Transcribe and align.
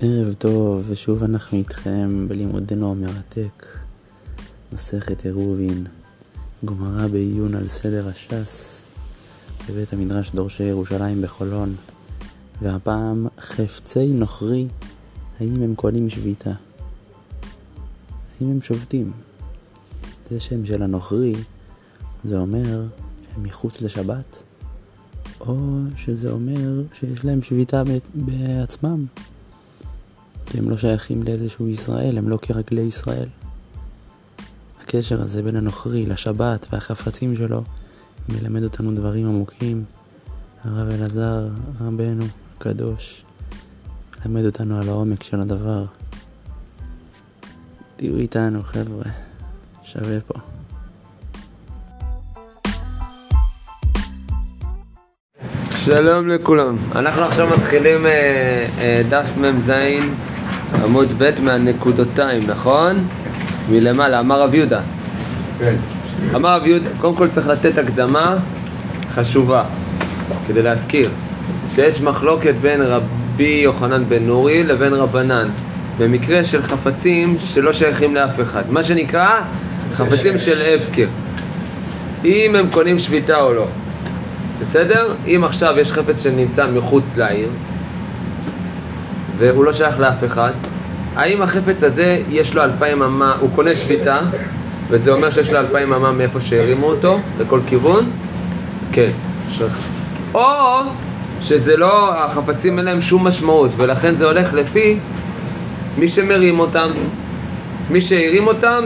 ערב 0.00 0.34
טוב, 0.34 0.84
ושוב 0.88 1.22
אנחנו 1.22 1.58
איתכם 1.58 2.28
בלימודנו 2.28 2.90
המרתק, 2.90 3.66
מסכת 4.72 5.24
עירובין, 5.24 5.86
גמרא 6.64 7.06
בעיון 7.08 7.54
על 7.54 7.68
סדר 7.68 8.08
הש"ס 8.08 8.82
בבית 9.68 9.92
המדרש 9.92 10.30
דורשי 10.30 10.62
ירושלים 10.62 11.22
בחולון, 11.22 11.74
והפעם 12.62 13.26
חפצי 13.40 14.06
נוכרי, 14.06 14.66
האם 15.40 15.62
הם 15.62 15.74
קונים 15.74 16.10
שביתה? 16.10 16.52
האם 18.40 18.50
הם 18.50 18.62
שובתים? 18.62 19.12
זה 20.30 20.40
שם 20.40 20.66
של 20.66 20.82
הנוכרי, 20.82 21.34
זה 22.24 22.38
אומר 22.38 22.84
שהם 23.32 23.42
מחוץ 23.42 23.80
לשבת, 23.80 24.42
או 25.40 25.56
שזה 25.96 26.30
אומר 26.30 26.82
שיש 26.92 27.24
להם 27.24 27.42
שביתה 27.42 27.82
בעצמם. 28.14 29.06
כי 30.54 30.58
הם 30.60 30.70
לא 30.70 30.76
שייכים 30.76 31.22
לאיזשהו 31.22 31.68
ישראל, 31.68 32.18
הם 32.18 32.28
לא 32.28 32.38
כרגלי 32.42 32.82
ישראל. 32.82 33.28
הקשר 34.82 35.22
הזה 35.22 35.42
בין 35.42 35.56
הנוכרי 35.56 36.06
לשבת 36.06 36.66
והחפצים 36.72 37.36
שלו 37.36 37.62
מלמד 38.28 38.62
אותנו 38.62 38.94
דברים 38.94 39.26
עמוקים. 39.26 39.84
הרב 40.64 40.88
אלעזר, 40.90 41.48
רבנו 41.80 42.24
הקדוש, 42.56 43.22
למד 44.26 44.44
אותנו 44.44 44.78
על 44.78 44.88
העומק 44.88 45.22
של 45.22 45.40
הדבר. 45.40 45.84
תהיו 47.96 48.16
איתנו 48.16 48.62
חבר'ה, 48.62 49.10
שווה 49.82 50.20
פה. 50.20 50.34
שלום 55.70 56.28
לכולם, 56.28 56.76
אנחנו 56.94 57.22
עכשיו 57.22 57.48
מתחילים 57.58 58.06
אה, 58.06 58.66
אה, 58.78 59.02
דף 59.10 59.36
מ"ז 59.36 59.70
עמוד 60.82 61.08
ב' 61.18 61.30
מהנקודותיים, 61.42 62.42
נכון? 62.46 63.04
מלמעלה, 63.70 64.20
אמר 64.20 64.40
רב 64.40 64.54
יהודה. 64.54 64.80
כן. 65.58 65.74
אמר 66.34 66.56
רב 66.56 66.66
יהודה, 66.66 66.88
קודם 67.00 67.14
כל 67.14 67.28
צריך 67.28 67.48
לתת 67.48 67.78
הקדמה 67.78 68.36
חשובה, 69.10 69.64
כדי 70.46 70.62
להזכיר, 70.62 71.10
שיש 71.70 72.00
מחלוקת 72.00 72.54
בין 72.60 72.82
רבי 72.82 73.60
יוחנן 73.64 74.04
בן 74.08 74.22
נורי 74.22 74.62
לבין 74.62 74.92
רבנן, 74.92 75.48
במקרה 75.98 76.44
של 76.44 76.62
חפצים 76.62 77.36
שלא 77.40 77.72
שייכים 77.72 78.14
לאף 78.14 78.40
אחד, 78.40 78.62
מה 78.70 78.82
שנקרא 78.82 79.40
חפצים 79.92 80.38
של 80.38 80.74
הפקר, 80.74 81.06
אם 82.24 82.56
הם 82.58 82.66
קונים 82.70 82.98
שביתה 82.98 83.40
או 83.40 83.54
לא. 83.54 83.66
בסדר? 84.60 85.14
אם 85.26 85.42
עכשיו 85.44 85.78
יש 85.78 85.92
חפץ 85.92 86.22
שנמצא 86.22 86.66
מחוץ 86.66 87.16
לעיר 87.16 87.48
והוא 89.38 89.64
לא 89.64 89.72
שייך 89.72 90.00
לאף 90.00 90.24
אחד, 90.24 90.52
האם 91.16 91.42
החפץ 91.42 91.84
הזה 91.84 92.22
יש 92.30 92.54
לו 92.54 92.62
אלפיים 92.62 93.02
אמה, 93.02 93.36
הוא 93.40 93.50
קונה 93.54 93.74
שביתה 93.74 94.18
וזה 94.90 95.12
אומר 95.12 95.30
שיש 95.30 95.50
לו 95.50 95.58
אלפיים 95.58 95.92
אמה 95.92 96.12
מאיפה 96.12 96.40
שהרימו 96.40 96.86
אותו, 96.86 97.20
לכל 97.40 97.60
כיוון? 97.66 98.10
כן. 98.92 99.10
או 100.34 100.80
שזה 101.42 101.76
לא, 101.76 102.24
החפצים 102.24 102.78
אין 102.78 102.86
להם 102.86 103.00
שום 103.00 103.26
משמעות 103.26 103.70
ולכן 103.76 104.14
זה 104.14 104.24
הולך 104.24 104.54
לפי 104.54 104.98
מי 105.98 106.08
שמרים 106.08 106.58
אותם. 106.58 106.88
מי 107.90 108.00
שהרים 108.00 108.46
אותם, 108.46 108.84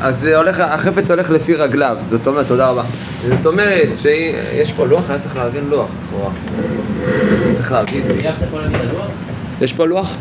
אז 0.00 0.24
הולך, 0.26 0.60
החפץ 0.60 1.10
הולך 1.10 1.30
לפי 1.30 1.54
רגליו, 1.54 1.96
זאת 2.06 2.26
אומרת, 2.26 2.46
תודה 2.48 2.68
רבה. 2.68 2.82
זאת 3.28 3.46
אומרת 3.46 3.88
שיש 3.96 4.72
פה 4.72 4.86
לוח, 4.86 5.10
היה 5.10 5.18
צריך 5.18 5.36
לארגן 5.36 5.64
לוח, 5.68 5.90
לכאורה. 6.06 6.30
צריך 7.54 7.72
להגיד. 7.72 8.04
יש 9.60 9.72
פה 9.72 9.86
לוח? 9.86 10.16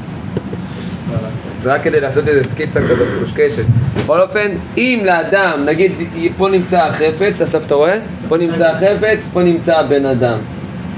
זה 1.59 1.73
רק 1.73 1.83
כדי 1.83 1.99
לעשות 1.99 2.27
איזה 2.27 2.43
סקיצה 2.43 2.79
כזאת 2.89 3.07
מקושקשת. 3.17 3.63
בכל 3.97 4.21
אופן, 4.21 4.51
אם 4.77 5.01
לאדם, 5.05 5.65
נגיד, 5.65 5.91
פה 6.37 6.49
נמצא 6.49 6.81
החפץ, 6.83 7.41
אסף 7.41 7.65
אתה 7.65 7.75
רואה? 7.75 7.97
פה 8.27 8.37
נמצא 8.37 8.67
החפץ, 8.67 9.29
פה 9.33 9.43
נמצא 9.43 9.79
הבן 9.79 10.05
אדם. 10.05 10.37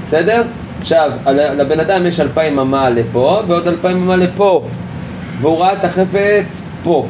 בסדר? 0.04 0.42
עכשיו, 0.80 1.10
לבן 1.32 1.80
אדם 1.80 2.06
יש 2.06 2.20
אלפיים 2.20 2.58
אמה 2.58 2.90
לפה, 2.90 3.42
ועוד 3.48 3.68
אלפיים 3.68 3.96
אמה 3.96 4.16
לפה. 4.16 4.64
והוא 5.40 5.58
ראה 5.58 5.72
את 5.72 5.84
החפץ 5.84 6.62
פה. 6.82 7.06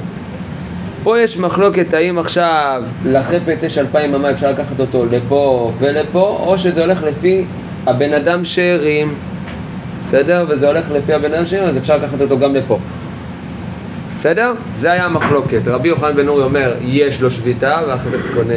פה 1.03 1.21
יש 1.21 1.39
מחלוקת 1.39 1.95
האם 1.95 2.19
עכשיו 2.19 2.83
לחפץ 3.07 3.63
יש 3.63 3.79
אלפיים 3.79 4.15
אמה 4.15 4.31
אפשר 4.31 4.51
לקחת 4.51 4.81
אותו 4.81 5.07
לפה 5.11 5.73
ולפה 5.79 6.45
או 6.47 6.59
שזה 6.59 6.81
הולך 6.81 7.03
לפי 7.03 7.45
הבן 7.87 8.13
אדם 8.13 8.45
שהרים 8.45 9.15
בסדר? 10.03 10.47
וזה 10.49 10.67
הולך 10.67 10.91
לפי 10.91 11.13
הבן 11.13 11.35
אדם 11.35 11.47
שהרים 11.47 11.69
אז 11.69 11.79
אפשר 11.79 11.97
לקחת 11.97 12.21
אותו 12.21 12.39
גם 12.39 12.55
לפה 12.55 12.79
בסדר? 14.17 14.53
זה 14.75 14.93
היה 14.93 15.05
המחלוקת 15.05 15.61
רבי 15.67 15.89
יוחנן 15.89 16.17
בן 16.17 16.29
אורי 16.29 16.43
אומר 16.43 16.75
יש 16.81 17.21
לו 17.21 17.31
שביתה 17.31 17.81
והחפץ 17.89 18.27
קונה 18.35 18.55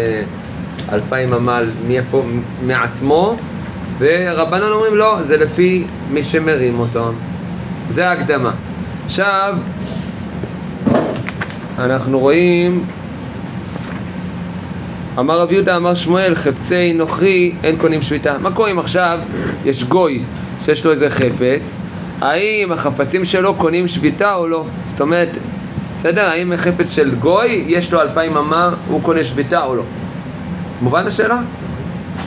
אלפיים 0.92 1.34
אמה 1.34 1.62
מאיפה? 1.88 2.24
מעצמו 2.66 3.36
ורבנן 4.00 4.72
אומרים 4.72 4.96
לא 4.96 5.18
זה 5.22 5.38
לפי 5.38 5.84
מי 6.12 6.24
שמרים 6.24 6.80
אותו 6.80 7.12
זה 7.90 8.10
ההקדמה 8.10 8.52
עכשיו 9.06 9.56
אנחנו 11.80 12.20
רואים, 12.20 12.84
אמר 15.20 15.40
רב 15.40 15.52
יהודה, 15.52 15.78
אמר 15.78 15.96
שמואל, 15.96 16.36
חפצי 16.36 16.94
נוכרי 16.94 17.52
אין 17.64 17.78
קונים 17.78 18.02
שביתה. 18.02 18.38
מה 18.38 18.52
קורה 18.52 18.72
אם 18.72 18.80
עכשיו 18.80 19.20
יש 19.66 19.84
גוי 19.84 20.22
שיש 20.62 20.86
לו 20.86 20.92
איזה 20.92 21.10
חפץ, 21.10 21.78
האם 22.22 22.72
החפצים 22.72 23.26
שלו 23.26 23.56
קונים 23.56 23.88
שביתה 23.88 24.34
או 24.34 24.48
לא? 24.48 24.66
זאת 24.88 25.02
אומרת, 25.02 25.30
בסדר? 25.96 26.30
האם 26.30 26.54
חפץ 26.58 26.96
של 26.96 27.16
גוי 27.16 27.64
יש 27.68 27.94
לו 27.94 28.02
אלפיים 28.02 28.38
אמה, 28.38 28.70
הוא 28.88 29.02
קונה 29.04 29.24
שביתה 29.24 29.64
או 29.64 29.76
לא? 29.76 29.84
מובן 30.82 31.08
השאלה? 31.08 31.40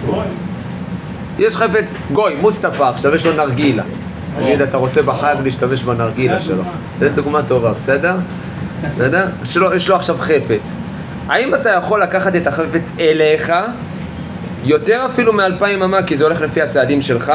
גוי. 0.07 0.25
יש 1.39 1.57
חפץ, 1.57 1.95
גוי, 2.13 2.35
מוסטפא, 2.35 2.83
עכשיו 2.83 3.15
יש 3.15 3.27
לו 3.27 3.33
נרגילה. 3.33 3.83
נגיד, 4.39 4.61
אתה 4.61 4.77
רוצה 4.77 5.03
בחג 5.03 5.37
להשתמש 5.45 5.83
בנרגילה 5.83 6.41
שלו. 6.41 6.63
זו 7.01 7.07
דוגמה 7.15 7.43
טובה, 7.43 7.73
בסדר? 7.73 8.17
בסדר? 8.87 9.27
יש 9.43 9.57
לו, 9.57 9.75
יש 9.75 9.89
לו 9.89 9.97
עכשיו 9.97 10.17
חפץ. 10.19 10.77
האם 11.29 11.55
אתה 11.55 11.71
יכול 11.71 12.03
לקחת 12.03 12.37
את 12.37 12.47
החפץ 12.47 12.93
אליך, 13.01 13.53
יותר 14.65 15.07
אפילו 15.07 15.33
מאלפיים 15.33 15.83
אמה, 15.83 16.03
כי 16.03 16.17
זה 16.17 16.25
הולך 16.25 16.41
לפי 16.41 16.63
הצעדים 16.63 17.03
שלך, 17.03 17.33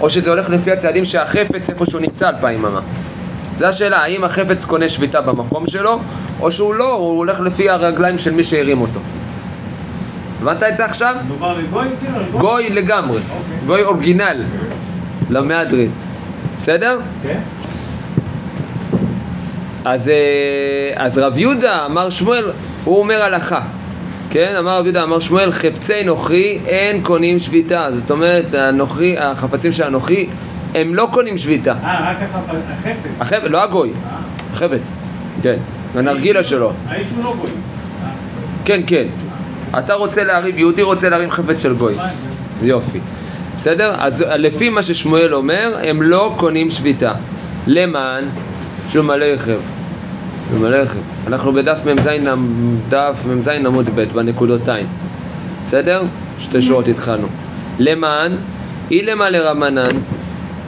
או 0.00 0.10
שזה 0.10 0.30
הולך 0.30 0.50
לפי 0.50 0.72
הצעדים 0.72 1.04
שהחפץ 1.04 1.70
איפה 1.70 1.86
שהוא 1.86 2.00
נמצא 2.00 2.28
אלפיים 2.28 2.64
אמה? 2.64 2.80
זו 3.58 3.66
השאלה, 3.66 3.98
האם 3.98 4.24
החפץ 4.24 4.64
קונה 4.64 4.88
שביתה 4.88 5.20
במקום 5.20 5.66
שלו, 5.66 5.98
או 6.40 6.52
שהוא 6.52 6.74
לא, 6.74 6.92
הוא 6.92 7.18
הולך 7.18 7.40
לפי 7.40 7.70
הרגליים 7.70 8.18
של 8.18 8.32
מי 8.32 8.44
שהרים 8.44 8.80
אותו. 8.80 9.00
הבנת 10.42 10.62
את 10.62 10.76
זה 10.76 10.84
עכשיו? 10.84 11.16
מדובר 11.24 11.58
לגוי 11.58 11.88
כאילו? 12.00 12.38
גוי 12.38 12.70
לגמרי, 12.70 13.18
אוקיי. 13.18 13.66
גוי 13.66 13.82
אורגינל, 13.82 14.44
למהדרין. 15.30 15.90
בסדר? 16.58 16.98
כן. 17.22 17.40
אז, 19.84 20.08
אה, 20.08 20.92
אז 20.96 21.18
רב 21.18 21.38
יהודה 21.38 21.86
אמר 21.86 22.10
שמואל, 22.10 22.50
הוא 22.84 22.98
אומר 22.98 23.22
הלכה, 23.22 23.60
כן? 24.30 24.54
אמר 24.58 24.78
רב 24.78 24.84
יהודה, 24.84 25.02
אמר 25.02 25.20
שמואל, 25.20 25.50
חפצי 25.50 26.04
נוכרי 26.04 26.58
אין 26.66 27.02
קונים 27.02 27.38
שביתה. 27.38 27.86
זאת 27.90 28.10
אומרת, 28.10 28.54
הנוכרי, 28.54 29.18
החפצים 29.18 29.72
של 29.72 29.82
הנוכרי, 29.82 30.26
הם 30.74 30.94
לא 30.94 31.08
קונים 31.12 31.38
שביתה. 31.38 31.72
אה, 31.84 32.10
רק 32.10 32.16
החפ- 32.16 32.54
החפץ. 32.78 33.20
החפץ, 33.20 33.50
לא 33.50 33.62
הגוי, 33.62 33.90
החפץ, 34.52 34.92
כן, 35.42 35.56
הנרגילה 35.94 36.44
שלו. 36.44 36.72
האיש 36.88 37.06
הוא 37.16 37.24
לא 37.24 37.34
גוי. 37.40 37.50
כן, 38.64 38.80
כן. 38.86 39.04
אתה 39.78 39.94
רוצה 39.94 40.24
להרים, 40.24 40.58
יהודי 40.58 40.82
רוצה 40.82 41.08
להרים 41.08 41.30
חפץ 41.30 41.62
של 41.62 41.74
גוי. 41.74 41.94
יופי. 42.62 42.98
בסדר? 43.56 43.94
אז 43.98 44.24
לפי 44.28 44.68
מה 44.68 44.82
ששמואל 44.82 45.34
אומר, 45.34 45.76
הם 45.82 46.02
לא 46.02 46.34
קונים 46.36 46.70
שביתה. 46.70 47.12
למען 47.66 48.24
שום 48.92 49.10
עליכם. 49.10 49.52
שום 49.52 49.79
עליכם. 50.66 50.98
אנחנו 51.26 51.52
בדף 51.52 51.78
מ"ז 51.86 52.08
דף 52.88 53.24
מ"ז 53.26 53.48
עמוד 53.48 53.90
ב' 53.94 54.04
בנקודותיים. 54.14 54.86
בסדר? 55.64 56.02
שתי 56.38 56.62
שורות 56.62 56.88
התחלנו. 56.88 57.26
למען 57.78 58.32
אילמה 58.90 59.30
לרבנן 59.30 59.96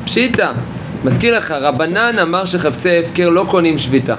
פשיטא. 0.05 0.53
מזכיר 1.05 1.37
לך, 1.39 1.51
רבנן 1.51 2.19
אמר 2.23 2.45
שחפצי 2.45 2.99
הפקר 2.99 3.29
לא 3.29 3.45
קונים 3.51 3.79
שביתה. 3.79 4.15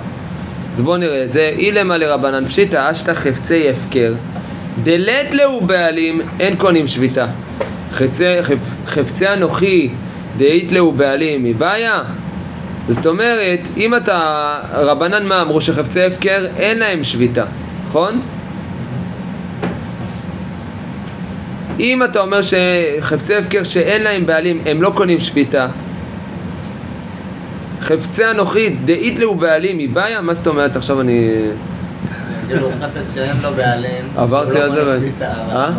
אז 0.73 0.81
בואו 0.81 0.97
נראה 0.97 1.23
את 1.23 1.31
זה. 1.31 1.51
אילמה 1.57 1.97
לרבנן 1.97 2.45
פשיטא 2.45 2.91
אשתא 2.91 3.13
חפצי 3.13 3.69
הפקר 3.69 4.13
דלת 4.83 5.31
להו 5.31 5.61
בעלים 5.61 6.21
אין 6.39 6.55
קונים 6.55 6.87
שביתה. 6.87 7.25
חפצי, 7.91 8.43
חפ, 8.43 8.57
חפצי 8.85 9.27
אנוכי 9.27 9.89
דאית 10.37 10.71
להו 10.71 10.91
בעלים 10.91 11.43
מבעיה? 11.43 12.03
זאת 12.89 13.05
אומרת, 13.05 13.59
אם 13.77 13.95
אתה, 13.95 14.59
רבנן 14.73 15.25
מה 15.25 15.41
אמרו 15.41 15.61
שחפצי 15.61 16.03
הפקר 16.03 16.45
אין 16.57 16.79
להם 16.79 17.03
שביתה, 17.03 17.43
נכון? 17.87 18.21
אם 21.79 22.03
אתה 22.03 22.19
אומר 22.19 22.39
שחפצי 22.41 23.35
הפקר 23.35 23.63
שאין 23.63 24.03
להם 24.03 24.25
בעלים 24.25 24.61
הם 24.65 24.81
לא 24.81 24.91
קונים 24.95 25.19
שביתה 25.19 25.67
חפצי 27.83 28.25
אנוכי 28.31 28.69
דאית 28.69 29.19
להו 29.19 29.35
בעלים 29.35 29.77
מבעיה? 29.77 30.21
מה 30.21 30.33
זאת 30.33 30.47
אומרת? 30.47 30.75
עכשיו 30.75 31.01
אני... 31.01 31.47
לו. 34.15 34.21
עברתי 34.21 34.53
לא 34.53 34.63
על 34.63 34.71
זה 34.71 35.09
אה? 35.51 35.69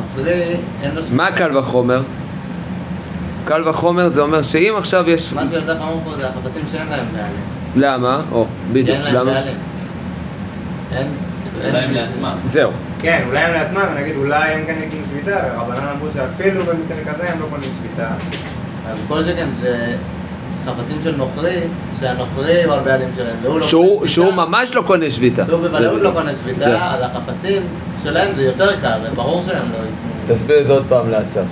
לו. 0.94 1.02
מה 1.12 1.32
קל 1.32 1.56
וחומר? 1.56 2.02
קל 3.44 3.68
וחומר 3.68 4.08
זה 4.08 4.20
אומר 4.20 4.42
שאם 4.42 4.74
עכשיו 4.78 5.10
יש... 5.10 5.32
מה 5.32 5.42
שיותר 5.50 5.78
חמור 5.78 6.00
פה 6.04 6.10
זה 6.16 6.26
החפצים 6.28 6.62
שאין 6.72 6.86
להם 6.90 7.04
בעלים. 7.12 7.40
למה? 7.76 8.20
או, 8.32 8.46
בדיוק, 8.72 8.88
אין 8.96 9.02
להם 9.04 9.14
למה? 9.14 9.32
בעלים. 9.32 9.54
אין. 10.96 11.06
זה 11.62 11.72
לא 11.72 11.78
הם 11.78 11.90
לעצמם. 11.90 12.32
זהו. 12.44 12.70
כן, 13.00 13.22
אולי 13.28 13.38
הם 13.38 13.54
לעצמם, 13.54 13.94
נגיד 14.00 14.16
אולי 14.16 14.52
הם 14.52 14.64
כן 14.66 14.74
יקימו 14.86 15.02
שביתה, 15.10 15.40
רבנן 15.56 15.86
אמרו 15.96 16.06
שאפילו 16.14 16.60
במקרה 16.60 17.14
כזה 17.14 17.30
הם 17.32 17.40
לא 17.40 17.46
קונים 17.50 17.70
שביתה. 17.78 18.08
אז 18.90 19.02
כל 19.08 19.22
שכן 19.24 19.46
זה 19.60 19.94
חפצים 20.66 20.96
של 21.04 21.16
נוכרי, 21.16 21.56
שהנוכרי 22.00 22.64
הוא 22.64 22.74
הבעלים 22.74 23.08
שלהם, 23.16 23.36
והוא 23.42 23.60
לא 23.60 23.66
שהוא, 23.66 23.96
קונה 23.98 24.08
שהוא. 24.10 24.32
ממש 24.32 24.74
לא 24.74 24.82
קונה 24.86 25.10
שביתה. 25.10 25.46
שהוא 25.46 25.60
בוודאות 25.60 25.98
זה- 25.98 26.04
לא 26.04 26.10
קונה 26.10 26.30
זה. 26.34 26.38
שביתה, 26.42 26.90
אז 26.94 27.00
החפצים 27.02 27.62
שלהם 28.02 28.28
זה 28.36 28.42
יותר 28.42 28.80
קל, 28.80 28.98
זה 29.02 29.08
ברור 29.14 29.42
שהם 29.46 29.54
לא 29.72 29.76
יקנו. 29.76 30.34
תסביר 30.36 30.60
את 30.60 30.66
זה 30.66 30.72
עוד 30.72 30.84
פעם 30.88 31.10
לאסף. 31.10 31.42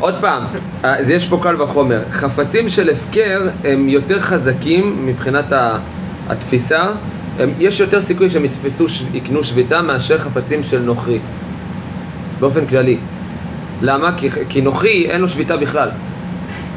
עוד 0.00 0.14
פעם, 0.20 0.42
אז 0.82 1.10
יש 1.10 1.28
פה 1.28 1.38
קל 1.42 1.62
וחומר. 1.62 2.00
חפצים 2.10 2.68
של 2.68 2.90
הפקר 2.90 3.40
הם 3.64 3.88
יותר 3.88 4.20
חזקים 4.20 5.06
מבחינת 5.06 5.52
התפיסה. 6.28 6.86
הם, 7.38 7.52
יש 7.58 7.80
יותר 7.80 8.00
סיכוי 8.00 8.30
שהם 8.30 8.44
יתפסו, 8.44 8.86
יקנו 9.14 9.44
שביתה 9.44 9.82
מאשר 9.82 10.18
חפצים 10.18 10.62
של 10.62 10.82
נוכרי. 10.82 11.18
באופן 12.40 12.66
כללי. 12.66 12.96
למה? 13.82 14.12
כי, 14.16 14.28
כי 14.48 14.60
נוכרי 14.60 15.06
אין 15.10 15.20
לו 15.20 15.28
שביתה 15.28 15.56
בכלל. 15.56 15.88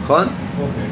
נכון? 0.04 0.28
אוקיי. 0.60 0.84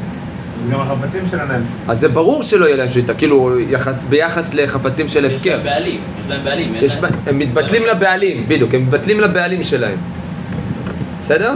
אז 0.64 0.70
גם 0.70 0.80
החפצים 0.80 1.22
שלהם 1.30 1.48
להם 1.48 1.62
אז 1.88 2.00
זה 2.00 2.08
ברור 2.08 2.42
שלא 2.42 2.64
יהיה 2.66 2.76
להם 2.76 2.88
שביתה, 2.88 3.14
כאילו 3.14 3.60
יחס, 3.60 4.04
ביחס 4.04 4.54
לחפצים 4.54 5.08
של 5.08 5.24
יש 5.24 5.32
הפקר. 5.32 5.50
להם 5.56 5.64
בעלים, 5.64 6.00
יש 6.20 6.30
להם 6.30 6.44
בעלים. 6.44 6.74
אין 6.74 6.84
יש, 6.84 6.96
הם 7.26 7.38
מתבטלים 7.38 7.82
לבעלים, 7.86 8.44
בדיוק, 8.48 8.74
הם 8.74 8.82
מתבטלים 8.82 9.20
לבעלים 9.20 9.62
שלהם. 9.62 9.96
בסדר? 11.20 11.54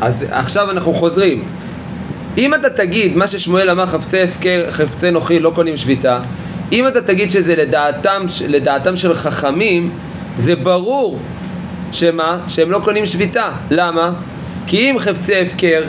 אז 0.00 0.26
עכשיו 0.30 0.70
אנחנו 0.70 0.94
חוזרים. 0.94 1.42
אם 2.38 2.54
אתה 2.54 2.70
תגיד, 2.70 3.16
מה 3.16 3.26
ששמואל 3.26 3.70
אמר, 3.70 3.86
חפצי 3.86 4.22
הפקר, 4.22 4.64
חפצי 4.70 5.10
נוכרי 5.10 5.40
לא 5.40 5.52
קונים 5.54 5.76
שביתה, 5.76 6.18
אם 6.72 6.86
אתה 6.86 7.02
תגיד 7.02 7.30
שזה 7.30 7.56
לדעתם, 7.56 8.22
לדעתם 8.48 8.96
של 8.96 9.14
חכמים, 9.14 9.90
זה 10.36 10.56
ברור 10.56 11.18
שמה? 11.92 12.38
שהם 12.48 12.70
לא 12.70 12.80
קונים 12.84 13.06
שביתה. 13.06 13.50
למה? 13.70 14.10
כי 14.66 14.90
אם 14.90 14.98
חפצי 14.98 15.40
הפקר, 15.40 15.84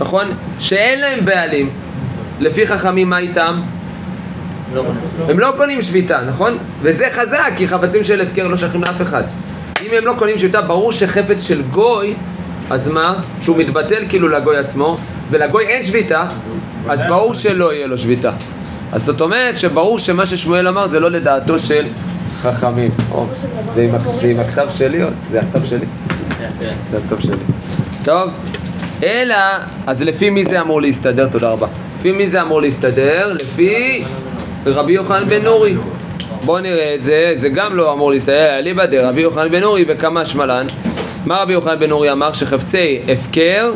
נכון? 0.00 0.26
שאין 0.58 1.00
להם 1.00 1.24
בעלים, 1.24 1.70
לפי 2.40 2.66
חכמים 2.66 3.10
מה 3.10 3.18
איתם? 3.18 3.60
לא. 4.74 4.84
הם 5.28 5.38
לא 5.38 5.54
קונים 5.56 5.82
שביתה, 5.82 6.20
נכון? 6.28 6.58
וזה 6.82 7.06
חזק, 7.12 7.52
כי 7.56 7.68
חפצים 7.68 8.04
של 8.04 8.20
הפקר 8.20 8.48
לא 8.48 8.56
שייכים 8.56 8.82
לאף 8.82 9.02
אחד. 9.02 9.22
אם 9.82 9.90
הם 9.98 10.06
לא 10.06 10.14
קונים 10.18 10.38
שביתה, 10.38 10.62
ברור 10.62 10.92
שחפץ 10.92 11.42
של 11.42 11.62
גוי, 11.62 12.14
אז 12.72 12.88
מה? 12.88 13.14
שהוא 13.40 13.56
מתבטל 13.56 14.02
כאילו 14.08 14.28
לגוי 14.28 14.56
עצמו, 14.56 14.96
ולגוי 15.30 15.64
אין 15.66 15.82
שביתה, 15.82 16.24
אז 16.88 17.00
ברור 17.08 17.34
שלא 17.34 17.72
יהיה 17.74 17.86
לו 17.86 17.98
שביתה. 17.98 18.30
אז 18.92 19.04
זאת 19.04 19.20
אומרת 19.20 19.58
שברור 19.58 19.98
שמה 19.98 20.26
ששמואל 20.26 20.68
אמר 20.68 20.86
זה 20.88 21.00
לא 21.00 21.10
לדעתו 21.10 21.58
של 21.58 21.84
חכמים. 22.42 22.90
זה 23.74 23.82
עם 24.30 24.40
הכתב 24.40 24.68
שלי? 24.74 25.02
או- 25.02 25.08
זה 25.32 25.40
הכתב 25.40 25.64
שלי? 25.64 25.86
זה 26.90 26.98
הכתב 26.98 27.20
שלי. 27.20 27.36
טוב, 28.04 28.30
אלא, 29.02 29.36
אז 29.86 30.02
לפי 30.02 30.30
מי 30.30 30.44
זה 30.44 30.60
אמור 30.60 30.82
להסתדר? 30.82 31.28
תודה 31.32 31.48
רבה. 31.48 31.66
לפי 31.98 32.12
מי 32.12 32.28
זה 32.28 32.42
אמור 32.42 32.60
להסתדר? 32.62 33.32
לפי 33.40 34.02
רבי 34.66 34.92
יוחנן 34.92 35.28
בן 35.28 35.42
נורי. 35.42 35.74
בואו 36.44 36.60
נראה 36.60 36.94
את 36.94 37.02
זה, 37.02 37.32
זה 37.36 37.48
גם 37.48 37.76
לא 37.76 37.92
אמור 37.92 38.10
להסתדר, 38.10 38.58
אליבא 38.58 38.86
דרבי 38.86 39.20
יוחנן 39.20 39.48
בן 39.50 39.60
נורי 39.60 39.84
וכמה 39.88 40.24
שמלן. 40.24 40.66
מה 41.26 41.42
רבי 41.42 41.52
יוחנן 41.52 41.78
בן 41.78 41.88
נורי 41.88 42.12
אמר? 42.12 42.32
שחפצי 42.32 42.98
הפקר 43.08 43.72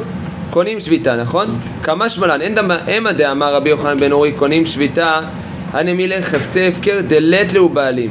קונים 0.50 0.81
שביתה, 0.81 1.16
נכון? 1.16 1.46
כמה 1.82 2.10
שמלן, 2.10 2.40
אין 2.40 2.54
דמה, 2.54 2.78
המה 2.87 3.12
דאמר 3.12 3.54
רבי 3.54 3.70
יוחנן 3.70 3.96
בן 3.96 4.10
נורי 4.10 4.32
קונים 4.32 4.66
שביתה, 4.66 5.20
הנמילה 5.72 6.22
חפצי 6.22 6.69
הפקר 6.69 7.00
דלת 7.06 7.52
להו 7.52 7.69
בעלים. 7.69 8.10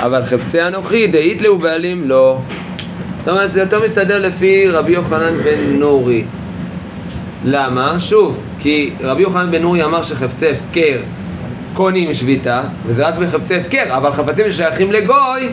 אבל 0.00 0.24
חפצי 0.24 0.62
אנוכי 0.62 1.06
דאית 1.06 1.42
להו 1.42 1.58
בעלים 1.58 2.08
לא. 2.08 2.38
זאת 3.18 3.28
אומרת, 3.28 3.52
זה 3.52 3.60
יותר 3.60 3.82
מסתדר 3.82 4.18
לפי 4.18 4.68
רבי 4.68 4.92
יוחנן 4.92 5.36
בן 5.44 5.78
נורי. 5.78 6.24
למה? 7.44 8.00
שוב, 8.00 8.44
כי 8.60 8.90
רבי 9.00 9.22
יוחנן 9.22 9.50
בן 9.50 9.62
נורי 9.62 9.84
אמר 9.84 10.02
שחפצי 10.02 10.48
הפקר 10.50 10.98
קונים 11.74 12.14
שביתה, 12.14 12.62
וזה 12.86 13.06
רק 13.06 13.14
בחפצי 13.14 13.56
הפקר, 13.56 13.96
אבל 13.96 14.12
חפצים 14.12 14.52
ששייכים 14.52 14.92
לגוי, 14.92 15.48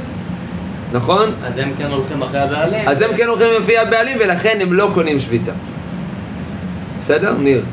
נכון? 0.94 1.30
אז 1.46 1.58
הם 1.58 1.72
כן 1.78 1.92
הולכים 1.92 2.22
אחרי 2.22 2.40
הבעלים. 2.40 2.88
אז 2.90 3.02
הם 3.02 3.18
כן 3.18 3.28
הולכים 3.28 3.48
לפי 3.62 3.78
הבעלים, 3.78 4.18
ולכן 4.20 4.58
הם 4.62 4.74
לא 4.74 4.90
קונים 4.94 5.20
שביתה. 5.20 5.52
בסדר? 7.02 7.34
ניר. 7.40 7.64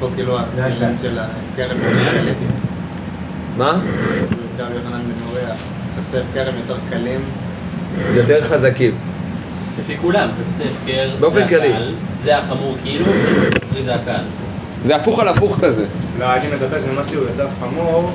פה 0.00 0.08
כאילו 0.14 0.38
הכלים 0.38 0.96
של 1.02 1.18
ההפקר 1.18 1.70
הם. 1.70 1.78
מה? 3.56 3.78
אפשר 4.54 4.66
יוחנן 4.74 5.00
בן 5.00 5.38
חפצי 5.96 6.18
הפקר 6.18 6.48
הם 6.48 6.54
יותר 6.58 6.76
קלים. 6.90 7.20
יותר 8.14 8.42
חזקים. 8.44 8.92
לפי 9.80 9.96
כולם, 9.98 10.28
חפצי 10.28 10.68
הפקר, 10.68 11.10
באופן 11.20 11.48
כללי. 11.48 11.72
זה 12.24 12.38
החמור 12.38 12.76
כאילו, 12.82 13.06
וזה 13.74 13.94
הקל. 13.94 14.22
זה 14.84 14.96
הפוך 14.96 15.18
על 15.18 15.28
הפוך 15.28 15.58
כזה. 15.60 15.84
לא, 16.18 16.24
הייתי 16.24 16.46
מצפה 16.46 16.76
שמשהו 16.80 17.22
יותר 17.22 17.46
חמור, 17.60 18.12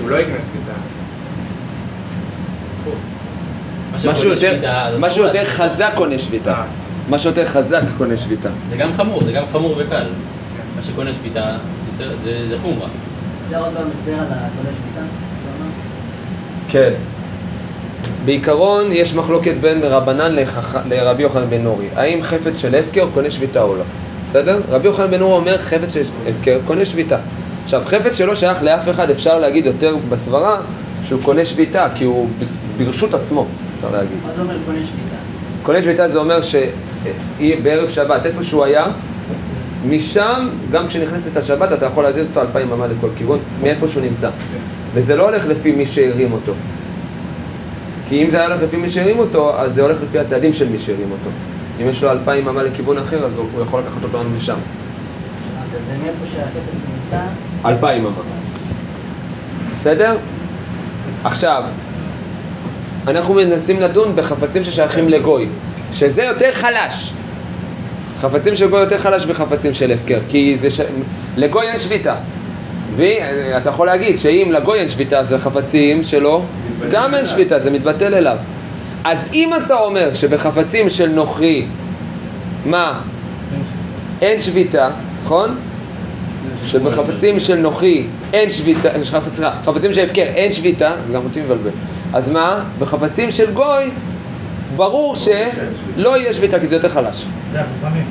הוא 0.00 0.10
לא 0.10 0.18
יקנה 0.18 0.34
שביתה. 0.34 0.78
משהו 4.06 5.24
יותר. 5.24 5.44
חזק 5.44 5.92
קונה 5.94 6.18
שביתה. 6.18 6.62
משהו 7.08 7.30
יותר 7.30 7.44
חזק 7.44 7.82
קונה 7.98 8.16
שביתה. 8.16 8.48
זה 8.70 8.76
גם 8.76 8.92
חמור, 8.92 9.24
זה 9.24 9.32
גם 9.32 9.44
חמור 9.52 9.74
וקל. 9.78 10.04
מה 10.76 10.82
שקונה 10.82 11.12
שביתה, 11.12 11.44
זה 11.98 12.48
זה 12.48 12.56
חומרה. 12.62 12.88
זה 13.50 13.58
עוד 13.58 13.68
פעם 13.76 13.86
הסבר 13.92 14.12
על 14.12 14.26
הקונה 14.30 14.68
שביתה? 14.72 15.06
כן. 16.68 16.92
בעיקרון 18.24 18.92
יש 18.92 19.14
מחלוקת 19.14 19.54
בין 19.60 19.82
רבנן. 19.82 20.36
לרבי 20.88 21.22
יוחנן 21.22 21.50
בן 21.50 21.62
נורי. 21.62 21.86
האם 21.96 22.22
חפץ 22.22 22.58
של 22.58 22.74
הפקר 22.74 23.06
קונה 23.14 23.30
שביתה 23.30 23.62
או 23.62 23.76
לא? 23.76 23.82
בסדר? 24.26 24.60
רבי 24.68 24.86
יוחנן 24.88 25.10
בן 25.10 25.18
נורי 25.18 25.32
אומר 25.36 25.58
חפץ 25.58 25.94
של 25.94 26.02
הפקר 26.28 26.58
קונה 26.66 26.84
שביתה. 26.84 27.16
עכשיו, 27.64 27.82
חפץ 27.86 28.14
שלא 28.14 28.34
שייך 28.34 28.62
לאף 28.62 28.88
אחד, 28.88 29.10
אפשר 29.10 29.38
להגיד 29.38 29.66
יותר 29.66 29.96
בסברה 30.08 30.60
שהוא 31.04 31.22
קונה 31.22 31.44
שביתה, 31.44 31.88
כי 31.94 32.04
הוא 32.04 32.28
ברשות 32.78 33.14
עצמו, 33.14 33.46
אפשר 33.78 33.90
להגיד. 33.90 34.18
מה 34.26 34.32
זה 34.32 34.42
אומר 34.42 34.54
קונה 34.66 34.78
שביתה? 34.78 35.16
קונה 35.62 35.82
שביתה 35.82 36.08
זה 36.08 36.18
אומר 36.18 36.40
שבערב 36.42 37.88
שבת, 37.90 38.26
איפה 38.26 38.42
שהוא 38.42 38.64
היה, 38.64 38.86
משם, 39.88 40.48
גם 40.70 40.88
כשנכנסת 40.88 41.36
השבת, 41.36 41.72
אתה 41.72 41.86
יכול 41.86 42.04
להזיז 42.04 42.26
אותו 42.28 42.40
אלפיים 42.40 42.72
אמה 42.72 42.86
לכל 42.86 43.08
כיוון, 43.16 43.38
מאיפה 43.62 43.88
שהוא 43.88 44.02
נמצא. 44.02 44.30
וזה 44.94 45.16
לא 45.16 45.22
הולך 45.22 45.46
לפי 45.46 45.72
מי 45.72 45.86
שהרים 45.86 46.32
אותו. 46.32 46.52
כי 48.08 48.24
אם 48.24 48.30
זה 48.30 48.36
היה 48.36 48.46
הולך 48.46 48.62
לפי 48.62 48.76
מי 48.76 48.88
שהרים 48.88 49.18
אותו, 49.18 49.60
אז 49.60 49.74
זה 49.74 49.82
הולך 49.82 50.02
לפי 50.02 50.18
הצעדים 50.18 50.52
של 50.52 50.68
מי 50.68 50.78
שהרים 50.78 51.10
אותו. 51.10 51.30
אם 51.82 51.88
יש 51.88 52.02
לו 52.02 52.10
אלפיים 52.10 52.48
אמה 52.48 52.62
לכיוון 52.62 52.98
אחר, 52.98 53.24
אז 53.24 53.36
הוא 53.36 53.62
יכול 53.62 53.80
לקחת 53.80 54.02
אותו 54.02 54.18
לנו. 54.18 54.36
אז 54.36 54.46
זה 54.46 55.92
מאיפה 56.02 56.26
שהחפץ 56.34 56.80
נמצא, 56.94 57.20
אלפיים 57.64 58.06
אמה. 58.06 58.14
בסדר? 59.72 60.16
עכשיו, 61.24 61.62
אנחנו 63.10 63.34
מנסים 63.34 63.80
לדון 63.80 64.16
בחפצים 64.16 64.64
ששייכים 64.64 65.08
לגוי, 65.08 65.46
שזה 65.92 66.22
יותר 66.22 66.50
חלש. 66.52 67.12
חפצים 68.20 68.56
של 68.56 68.70
גוי 68.70 68.80
יותר 68.80 68.98
חלש 68.98 69.26
מחפצים 69.26 69.74
של 69.74 69.92
הפקר, 69.92 70.18
כי 70.28 70.56
זה 70.58 70.70
ש... 70.70 70.80
לגוי 71.36 71.68
אין 71.68 71.78
שביתה. 71.78 72.14
ואתה 72.96 73.70
יכול 73.70 73.86
להגיד 73.86 74.18
שאם 74.18 74.48
לגוי 74.52 74.78
אין 74.78 74.88
שביתה, 74.88 75.18
אז 75.18 75.32
החפצים 75.32 76.04
שלו 76.04 76.42
גם 76.90 77.14
אין 77.14 77.26
שביתה, 77.26 77.58
זה 77.58 77.70
מתבטל 77.70 78.14
אליו. 78.14 78.36
אז 79.04 79.28
אם 79.32 79.50
אתה 79.54 79.78
אומר 79.78 80.14
שבחפצים 80.14 80.90
של 80.90 81.08
נוכרי, 81.08 81.66
מה? 82.66 83.00
אין 84.22 84.40
שביתה, 84.40 84.90
נכון? 85.24 85.56
שבחפצים 86.66 87.40
של 87.40 87.56
נוכרי 87.56 88.04
אין 88.32 88.48
שביתה, 88.50 88.88
סליחה, 89.04 89.52
חפצים 89.64 89.92
של 89.92 90.04
הפקר 90.04 90.22
אין 90.22 90.52
שביתה, 90.52 90.96
זה 91.06 91.12
גם 91.12 91.24
אותי 91.24 91.40
מבלבל. 91.40 91.70
אז 92.14 92.30
מה? 92.30 92.64
בחפצים 92.78 93.30
של 93.30 93.52
גוי, 93.52 93.90
ברור 94.76 95.16
שלא 95.16 96.16
יהיה 96.16 96.32
שביתה, 96.32 96.60
כי 96.60 96.66
זה 96.66 96.74
יותר 96.74 96.88
חלש. 96.88 97.26
זה 97.52 97.60
החכמים. 97.60 98.04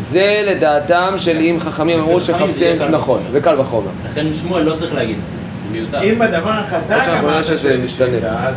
זה 0.00 0.42
לדעתם 0.44 1.14
של 1.16 1.36
אם 1.36 1.56
חכמים 1.60 2.00
אמרו 2.00 2.20
שחפצים, 2.20 2.82
נכון. 2.90 3.22
זה 3.32 3.40
קל 3.40 3.60
וחומר. 3.60 3.90
לכן 4.06 4.26
שמואל 4.34 4.62
לא 4.62 4.76
צריך 4.76 4.94
להגיד 4.94 5.16
את 5.16 5.22
זה. 5.32 5.38
אם 6.00 6.18
בדבר 6.18 6.50
החזק 6.50 7.02
אמרת 7.20 7.44
משתנה. 7.84 8.08
שביתה, 8.08 8.48
אז 8.48 8.54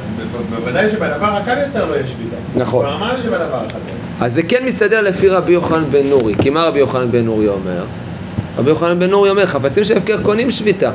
בוודאי 0.49 0.89
שבדבר 0.89 1.25
הקל 1.25 1.57
יותר 1.67 1.85
לא 1.85 1.95
יש 1.95 2.09
שביתה. 2.09 2.35
נכון. 2.55 2.85
כבר 2.85 2.95
אמרנו 2.95 3.23
שבדבר 3.23 3.63
החזק. 3.65 3.75
אז 4.21 4.33
זה 4.33 4.43
כן 4.43 4.65
מסתדר 4.65 5.01
לפי 5.01 5.27
רבי 5.27 5.53
יוחנן 5.53 5.83
בן 5.91 6.07
נורי, 6.09 6.35
כי 6.41 6.49
מה 6.49 6.63
רבי 6.63 6.79
יוחנן 6.79 7.11
בן 7.11 7.25
נורי 7.25 7.47
אומר? 7.47 7.83
רבי 8.57 8.69
יוחנן 8.69 8.99
בן 8.99 9.09
נורי 9.09 9.29
אומר, 9.29 9.45
חפצים 9.45 9.83
של 9.83 9.97
הפקר 9.97 10.23
קונים 10.23 10.51
שביתה. 10.51 10.91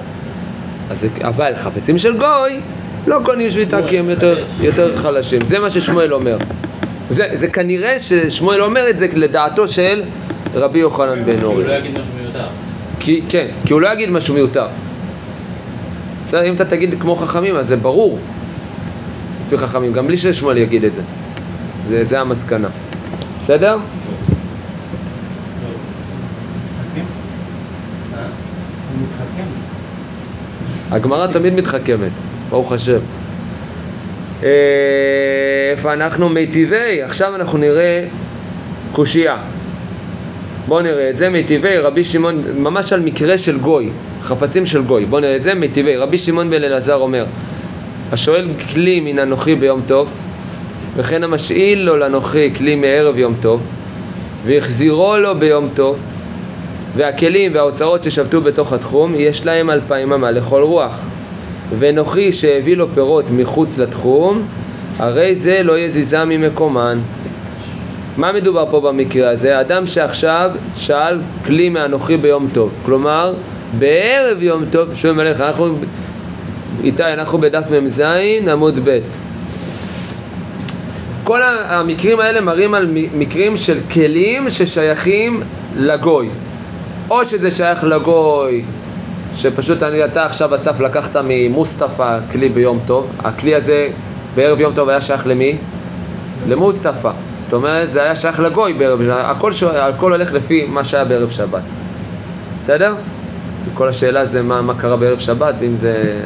אז 0.91 1.07
אבל 1.23 1.57
חפצים 1.57 1.99
של 1.99 2.19
גוי 2.19 2.61
לא 3.07 3.21
קונים 3.25 3.51
שביתה 3.51 3.79
כי 3.89 3.99
הם 3.99 4.11
יותר, 4.11 4.45
יותר 4.61 4.97
חלשים. 4.97 5.45
זה 5.45 5.59
מה 5.59 5.71
ששמואל 5.71 6.15
אומר. 6.15 6.37
זה, 7.11 7.29
זה 7.35 7.49
כנראה 7.49 7.99
ששמואל 7.99 8.63
אומר 8.63 8.91
את 8.91 8.99
זה 8.99 9.07
לדעתו 9.15 9.69
של 9.69 10.03
רבי 10.55 10.79
יוחנן 10.79 11.25
בן 11.25 11.33
הוא 11.33 11.41
נורי. 11.41 11.65
לא 11.65 11.73
יגיד 11.73 11.99
משהו 11.99 12.13
מיותר. 12.21 12.47
כי, 13.01 13.23
כן, 13.29 13.47
כי 13.65 13.73
הוא 13.73 13.81
לא 13.81 13.93
יגיד 13.93 14.11
משהו 14.11 14.35
מיותר. 14.35 14.67
בסדר, 16.27 16.45
אם 16.45 16.55
אתה 16.55 16.65
תגיד 16.65 16.95
כמו 17.01 17.17
חכמים, 17.17 17.57
אז 17.57 17.69
זה 17.69 17.77
ברור. 17.77 18.19
לפי 19.47 19.59
חכמים, 19.59 19.93
גם 19.93 20.07
בלי 20.07 20.19
ששמואל 20.19 20.57
יגיד 20.57 20.85
את 20.85 20.95
זה. 20.95 21.03
זה, 21.87 22.05
זה 22.05 22.21
המסקנה. 22.21 22.69
בסדר? 23.39 23.73
הוא 23.73 23.81
מתחכם. 29.03 29.47
הגמרא 30.91 31.27
תמיד 31.27 31.55
מתחכמת, 31.55 32.11
ברוך 32.51 32.73
השם. 32.73 32.99
אה, 34.43 34.49
איפה 35.71 35.93
אנחנו? 35.93 36.29
מיטיבי, 36.29 37.03
עכשיו 37.03 37.35
אנחנו 37.35 37.59
נראה 37.59 38.05
קושייה. 38.93 39.37
בואו 40.69 40.83
נראה 40.83 41.11
את 41.11 41.17
זה, 41.17 41.29
מיטיבי, 41.29 41.79
רבי 41.79 42.05
שמעון, 42.05 42.43
ממש 42.59 42.93
על 42.93 43.01
מקרה 43.01 43.39
של 43.39 43.59
גוי, 43.59 43.89
חפצים 44.23 44.67
של 44.67 44.83
גוי. 44.83 45.05
בואו 45.05 45.21
נראה 45.21 45.37
את 45.37 45.43
זה, 45.43 45.55
מיטיבי, 45.55 45.97
רבי 45.97 46.19
שמעון 46.19 46.51
בן 46.51 46.65
אלעזר 46.65 46.95
אומר, 46.95 47.25
השואל 48.13 48.49
כלי 48.73 49.01
מן 49.01 49.19
אנוכי 49.19 49.55
ביום 49.55 49.81
טוב, 49.87 50.09
וכן 50.97 51.25
המשאיל 51.25 51.83
לו 51.83 51.97
לאנוכי 51.97 52.55
כלי 52.55 52.75
מערב 52.77 53.19
יום 53.19 53.35
טוב, 53.41 53.63
והחזירו 54.47 55.17
לו 55.17 55.35
ביום 55.39 55.69
טוב, 55.75 55.99
והכלים 56.97 57.55
והאוצרות 57.55 58.03
ששבתו 58.03 58.41
בתוך 58.41 58.73
התחום, 58.73 59.15
יש 59.17 59.47
להם 59.47 59.71
אלפיים 59.71 60.13
אמה 60.13 60.31
לכל 60.31 60.63
רוח. 60.63 61.07
ונוכי 61.79 62.33
שהביא 62.33 62.77
לו 62.77 62.89
פירות 62.95 63.25
מחוץ 63.31 63.79
לתחום, 63.79 64.43
הרי 64.99 65.35
זה 65.35 65.63
לא 65.63 65.79
יזיזה 65.79 66.25
ממקומן. 66.25 66.99
מה 68.17 68.33
מדובר 68.33 68.67
פה 68.71 68.81
במקרה 68.81 69.31
הזה? 69.31 69.61
אדם 69.61 69.87
שעכשיו 69.87 70.51
שאל 70.75 71.21
כלי 71.45 71.69
מאנוכי 71.69 72.17
ביום 72.17 72.49
טוב. 72.53 72.71
כלומר, 72.85 73.35
בערב 73.79 74.43
יום 74.43 74.65
טוב, 74.71 74.89
שומעים 74.95 75.21
עליך, 75.21 75.41
אנחנו, 75.41 75.79
איתי, 76.85 77.05
אנחנו 77.05 77.39
בדף 77.39 77.65
מ"ז 77.71 78.01
עמוד 78.49 78.79
ב'. 78.85 78.99
כל 81.25 81.41
המקרים 81.43 82.21
האלה 82.21 82.41
מראים 82.41 82.75
על 82.75 82.89
מקרים 83.15 83.57
של 83.57 83.79
כלים 83.93 84.51
ששייכים 84.51 85.43
לגוי. 85.77 86.29
או 87.11 87.25
שזה 87.25 87.51
שייך 87.51 87.85
לגוי, 87.85 88.65
שפשוט 89.37 89.83
אני, 89.83 90.05
אתה 90.05 90.25
עכשיו 90.25 90.55
אסף 90.55 90.81
לקחת 90.81 91.17
ממוסטפא 91.25 92.19
כלי 92.33 92.49
ביום 92.49 92.81
טוב, 92.87 93.11
הכלי 93.19 93.55
הזה 93.55 93.89
בערב 94.35 94.61
יום 94.61 94.75
טוב 94.75 94.89
היה 94.89 95.03
שייך 95.03 95.27
למי? 95.27 95.57
למוסטפא. 96.49 97.11
זאת 97.45 97.53
אומרת, 97.53 97.91
זה 97.91 98.03
היה 98.03 98.17
שייך 98.17 98.41
לגוי 98.41 98.73
בערב, 98.73 99.01
הכל, 99.11 99.53
ש... 99.53 99.63
הכל 99.63 100.13
הולך 100.13 100.33
לפי 100.33 100.67
מה 100.69 100.85
שהיה 100.85 101.05
בערב 101.05 101.31
שבת. 101.31 101.63
בסדר? 102.59 102.95
כל 103.75 103.89
השאלה 103.89 104.25
זה 104.25 104.43
מה, 104.43 104.63
מה 104.63 104.75
קרה 104.75 104.97
בערב 104.97 105.19
שבת, 105.19 105.55
אם 105.63 105.77
זה... 105.77 106.21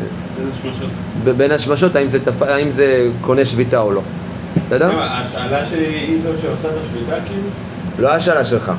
בין 1.36 1.50
השמשות, 1.50 1.96
האם 1.96 2.08
זה, 2.08 2.24
תפ... 2.24 2.42
האם 2.42 2.70
זה 2.70 3.08
קונה 3.20 3.44
שביתה 3.44 3.80
או 3.80 3.92
לא. 3.92 4.02
בסדר? 4.56 4.88
לא, 4.88 5.02
השאלה 5.02 5.66
שהיא 5.66 6.18
זאת 6.22 6.40
שעושה 6.40 6.68
את 6.68 6.74
השביתה 6.84 7.16
כאילו? 7.26 7.48
לא 7.98 8.14
השאלה 8.14 8.44
שלך. 8.44 8.72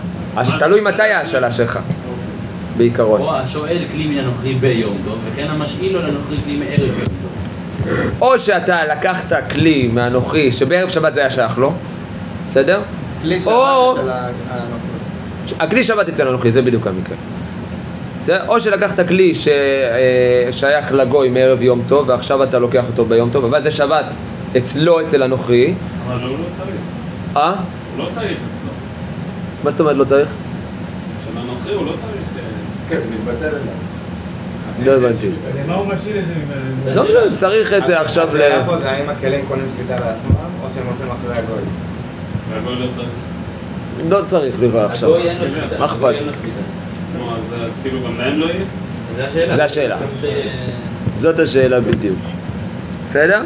תלוי 0.59 0.81
מתי 0.81 1.01
ההשאלה 1.01 1.51
שלך, 1.51 1.79
בעיקרון. 2.77 3.21
או 3.21 3.35
השואל 3.35 3.83
כלי 3.91 4.07
מן 4.07 4.17
אנוכי 4.17 4.53
ביום 4.53 4.97
טוב, 5.05 5.17
וכן 5.31 5.47
המשאיל 5.49 5.93
לו 5.93 5.99
לאנוכי 6.01 6.35
כלי 6.45 6.55
מערב 6.57 6.79
יום 6.81 7.05
טוב. 7.05 7.95
או 8.21 8.39
שאתה 8.39 8.85
לקחת 8.85 9.33
כלי 9.51 9.89
מאנוכי 9.93 10.51
שבערב 10.51 10.89
שבת 10.89 11.13
זה 11.13 11.19
היה 11.19 11.29
שייך 11.29 11.57
לו, 11.57 11.73
בסדר? 12.47 12.81
כלי 13.21 13.39
שבת 13.39 13.47
או- 13.53 13.93
אצל 13.93 14.09
הנוכרי. 14.09 15.57
הכלי 15.59 15.83
שבת 15.83 16.09
אצל 16.09 16.27
אנוכי, 16.27 16.51
זה 16.51 16.61
בדיוק 16.61 16.87
המקרה. 16.87 17.15
בסדר? 18.21 18.47
או 18.47 18.61
שלקחת 18.61 19.07
כלי 19.07 19.33
ששייך 19.35 20.91
לגוי 20.93 21.29
מערב 21.29 21.61
יום 21.61 21.81
טוב 21.87 22.09
ועכשיו 22.09 22.43
אתה 22.43 22.59
לוקח 22.59 22.83
אותו 22.87 23.05
ביום 23.05 23.29
טוב, 23.29 23.45
אבל 23.45 23.61
זה 23.61 23.71
שבת 23.71 24.05
אצלו 24.57 25.01
אצל 25.01 25.23
אנוכי, 25.23 25.73
אבל 26.07 26.23
הוא 26.23 26.37
לא 26.37 26.45
צריך. 26.57 26.75
אה? 27.37 27.49
הוא 27.49 28.05
לא 28.05 28.09
צריך 28.11 28.25
אצלו. 28.31 28.71
מה 29.63 29.71
זאת 29.71 29.79
אומרת 29.79 29.95
לא 29.95 30.03
צריך? 30.03 30.29
של 31.25 31.37
הנוכרי 31.39 31.73
הוא 31.73 31.85
לא 31.85 31.91
צריך... 31.91 32.30
כן, 32.91 32.97
זה 32.97 33.05
מתבטל 33.15 33.45
אליו. 33.47 33.61
לא 34.85 34.91
הבנתי. 34.91 35.29
למה 35.65 35.75
הוא 35.75 35.87
משאיל 35.87 36.17
את 36.17 36.23
זה? 36.83 36.93
לא, 36.95 37.09
לא, 37.13 37.35
צריך 37.35 37.73
את 37.73 37.85
זה 37.85 37.99
עכשיו 38.01 38.29
ל... 38.37 38.41
האם 38.41 39.09
הכלים 39.09 39.45
קונים 39.47 39.65
שליטה 39.77 39.93
לעצמם, 39.93 40.31
או 40.63 40.67
שהם 40.75 40.83
הולכים 40.87 41.07
אחרי 41.11 41.37
הגוי. 41.43 41.63
והגוי 42.49 42.75
לא 42.75 42.91
צריך. 42.95 43.07
לא 44.09 44.19
צריך 44.27 44.55
בכלל 44.55 44.85
עכשיו. 44.85 45.09
הגוי 45.15 45.29
אין 45.29 45.37
לו 45.41 45.47
שליטה. 45.47 45.79
מה 45.79 45.85
אכפת? 45.85 46.03
הגוי. 46.03 46.17
נו, 47.17 47.31
אז 47.65 47.79
כאילו 47.83 47.99
גם 48.05 48.17
להם 48.17 48.39
לא 48.39 48.45
יהיה? 48.45 48.61
זה 49.15 49.25
השאלה. 49.27 49.55
זה 49.55 49.63
השאלה. 49.63 49.97
זה- 50.21 50.41
זאת 51.15 51.39
השאלה 51.39 51.79
בדיוק. 51.79 52.17
בסדר? 53.09 53.41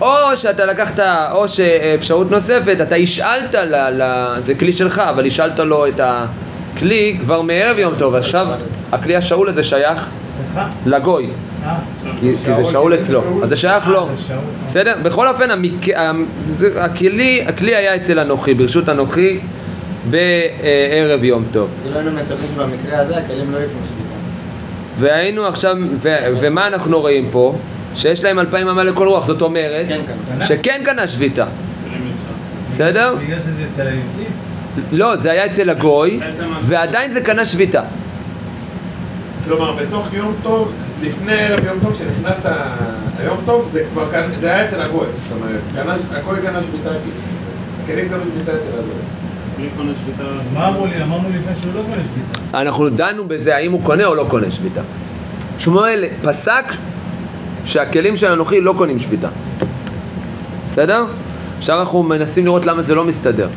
או 0.00 0.06
שאתה 0.36 0.66
לקחת, 0.66 0.98
או 1.32 1.48
שאפשרות 1.48 2.30
נוספת, 2.30 2.76
אתה 2.82 2.96
השאלת, 2.96 3.54
ל, 3.54 4.02
ל, 4.02 4.02
זה 4.40 4.54
כלי 4.54 4.72
שלך, 4.72 4.98
אבל 4.98 5.26
השאלת 5.26 5.58
לו 5.58 5.86
את 5.86 6.00
הכלי 6.76 7.16
כבר 7.20 7.42
מערב 7.42 7.78
יום 7.78 7.94
טוב, 7.98 8.14
עכשיו 8.14 8.46
הכלי 8.92 9.16
השאול 9.16 9.48
הזה 9.48 9.62
שייך? 9.62 10.08
לגוי, 10.86 11.30
אה, 11.64 11.76
כי, 12.20 12.32
כי 12.44 12.54
זה 12.54 12.64
שאול 12.64 12.94
אצלו, 12.94 13.22
אז 13.42 13.48
זה 13.48 13.56
שייך 13.56 13.88
לו. 13.88 14.08
בסדר? 14.68 14.94
בכל 15.02 15.28
אופן, 15.28 15.50
המק... 15.50 15.86
הכלי, 16.76 17.44
הכלי 17.46 17.76
היה 17.76 17.96
אצל 17.96 18.18
אנוכי, 18.18 18.54
ברשות 18.54 18.88
אנוכי, 18.88 19.38
בערב 20.10 21.24
יום 21.24 21.44
טוב. 21.52 21.68
היינו 21.94 22.10
מצפים 22.10 22.48
שבמקרה 22.54 22.98
הזה 22.98 23.16
הכלים 23.16 23.52
לא 23.52 23.58
שביתה. 23.58 24.14
והיינו 24.98 25.46
עכשיו, 25.46 25.76
ו, 26.02 26.08
ומה 26.40 26.66
אנחנו 26.66 27.00
רואים 27.00 27.28
פה? 27.30 27.56
שיש 27.94 28.24
להם 28.24 28.38
אלפיים 28.38 28.68
אמה 28.68 28.84
לכל 28.84 29.08
רוח, 29.08 29.26
זאת 29.26 29.42
אומרת, 29.42 29.86
כן, 29.88 30.00
כן. 30.38 30.46
שכן 30.46 30.82
קנה 30.84 31.08
שביתה, 31.08 31.46
בסדר? 32.66 33.14
בגלל 33.24 33.38
שזה 33.38 33.64
אצל 33.72 33.82
היהודים? 33.82 34.45
לא, 34.92 35.16
זה 35.16 35.30
היה 35.30 35.46
אצל 35.46 35.70
הגוי, 35.70 36.20
ועדיין 36.62 37.12
זה 37.12 37.20
קנה 37.20 37.46
שביתה. 37.46 37.82
כלומר, 39.44 39.72
בתוך 39.72 40.12
יום 40.14 40.34
טוב, 40.42 40.72
לפני 41.02 41.32
ערב 41.32 41.64
יום 41.64 41.78
טוב, 41.82 41.92
כשנכנס 41.92 42.46
היום 43.18 43.36
טוב, 43.46 43.68
זה 43.72 43.82
כבר 43.92 44.10
כאן, 44.10 44.22
זה 44.40 44.54
היה 44.54 44.64
אצל 44.68 44.80
הגוי. 44.82 45.06
זאת 45.28 45.32
אומרת, 45.42 45.60
קנה- 45.74 46.18
הגוי 46.18 46.36
קנה 46.42 46.60
שביתה. 46.62 46.90
הכלים 47.84 48.08
קנו 48.08 48.16
שביתה 48.34 48.52
אצל 48.52 48.78
הגוי. 48.78 49.66
מה 50.54 50.68
אמרו 50.68 50.86
לי? 50.86 51.02
אמרנו 51.02 51.28
לפני 51.28 51.52
שהוא 51.60 51.72
לא 51.74 51.80
קונה 51.82 52.02
שביתה. 52.02 52.60
אנחנו 52.60 52.88
דנו 52.88 53.24
בזה 53.28 53.56
האם 53.56 53.72
הוא 53.72 53.80
קונה 53.84 54.04
או 54.04 54.14
לא 54.14 54.26
קונה 54.28 54.50
שביתה. 54.50 54.80
שמואל 55.58 56.04
פסק 56.22 56.64
שהכלים 57.64 58.16
של 58.16 58.32
אנוכי 58.32 58.60
לא 58.60 58.74
קונים 58.76 58.98
שביתה. 58.98 59.28
בסדר? 60.66 61.04
עכשיו 61.58 61.80
אנחנו 61.80 62.02
מנסים 62.02 62.44
לראות 62.44 62.66
למה 62.66 62.82
זה 62.82 62.94
לא 62.94 63.04
מסתדר. 63.04 63.48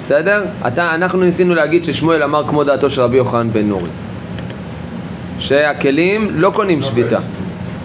בסדר? 0.00 0.44
אתה, 0.66 0.94
אנחנו 0.94 1.20
ניסינו 1.20 1.54
להגיד 1.54 1.84
ששמואל 1.84 2.22
אמר 2.22 2.44
כמו 2.48 2.64
דעתו 2.64 2.90
של 2.90 3.00
רבי 3.02 3.16
יוחנן 3.16 3.50
בן 3.52 3.68
נורי. 3.68 3.88
שהכלים 5.38 6.28
לא 6.34 6.50
קונים 6.54 6.80
שביתה. 6.80 7.18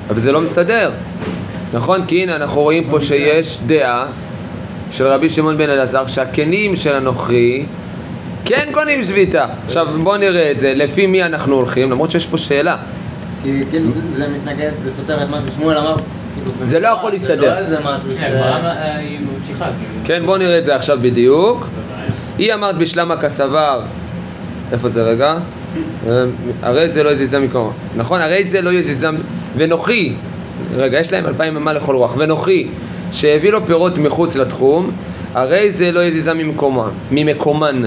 אבל 0.09 0.19
זה 0.19 0.31
לא 0.31 0.41
מסתדר. 0.41 0.91
נכון? 1.73 2.05
כי 2.07 2.23
הנה 2.23 2.35
אנחנו 2.35 2.61
רואים 2.61 2.83
פה 2.89 3.01
שיש 3.01 3.57
דעה 3.65 4.05
של 4.91 5.07
רבי 5.07 5.29
שמעון 5.29 5.57
בן 5.57 5.69
אלעזר 5.69 6.07
שהכלים 6.07 6.75
של 6.75 6.95
הנוכרי 6.95 7.65
כן 8.45 8.69
קונים 8.71 9.03
שביתה. 9.03 9.45
עכשיו 9.65 9.87
בואו 10.03 10.17
נראה 10.17 10.51
את 10.51 10.59
זה, 10.59 10.73
לפי 10.75 11.07
מי 11.07 11.23
אנחנו 11.23 11.55
הולכים, 11.55 11.91
למרות 11.91 12.11
שיש 12.11 12.25
פה 12.25 12.37
שאלה. 12.37 12.77
כי 13.43 13.63
כאילו 13.69 13.91
זה- 13.93 14.17
זה 14.17 14.27
מתנגד, 14.27 14.71
זה 14.83 14.91
סותר 14.91 15.23
את 15.23 15.29
מה 15.29 15.37
ששמואל 15.49 15.77
אמר. 15.77 15.95
כאילו, 16.35 16.51
זה 16.69 16.79
לא 16.79 16.87
יכול 16.87 17.11
זה 17.11 17.17
להסתדר. 17.17 17.53
לא 17.53 17.57
איזה 17.57 17.77
משהו 17.79 18.15
ש... 18.15 18.19
כן, 18.19 18.25
הגמרא 18.25 18.69
אה. 18.69 18.95
כאילו. 18.99 19.71
כן, 20.05 20.25
בואו 20.25 20.37
נראה 20.37 20.57
את 20.59 20.65
זה 20.65 20.75
עכשיו 20.75 20.97
בדיוק. 21.01 21.67
היא 22.37 22.53
אמרת 22.53 22.77
בשלמה 22.77 23.17
כסבר, 23.17 23.81
איפה 24.71 24.89
זה 24.89 25.03
רגע? 25.03 25.37
אה, 26.07 26.23
הרי 26.61 26.89
זה 26.89 27.03
לא 27.03 27.09
יזיזה 27.09 27.39
מקומו. 27.39 27.71
נכון, 27.95 28.21
הרי 28.21 28.43
זה 28.43 28.61
לא 28.61 28.69
יזיזה... 28.69 29.09
ונוחי, 29.57 30.13
רגע, 30.75 30.99
יש 30.99 31.13
להם 31.13 31.25
אלפיים 31.25 31.57
אמה 31.57 31.73
לכל 31.73 31.95
רוח. 31.95 32.15
ונוחי, 32.17 32.67
שהביא 33.11 33.51
לו 33.51 33.65
פירות 33.65 33.97
מחוץ 33.97 34.35
לתחום, 34.35 34.91
הרי 35.33 35.71
זה 35.71 35.91
לא 35.91 36.05
יזיזה 36.05 36.33
ממקומן. 36.33 36.89
ממקומן. 37.11 37.83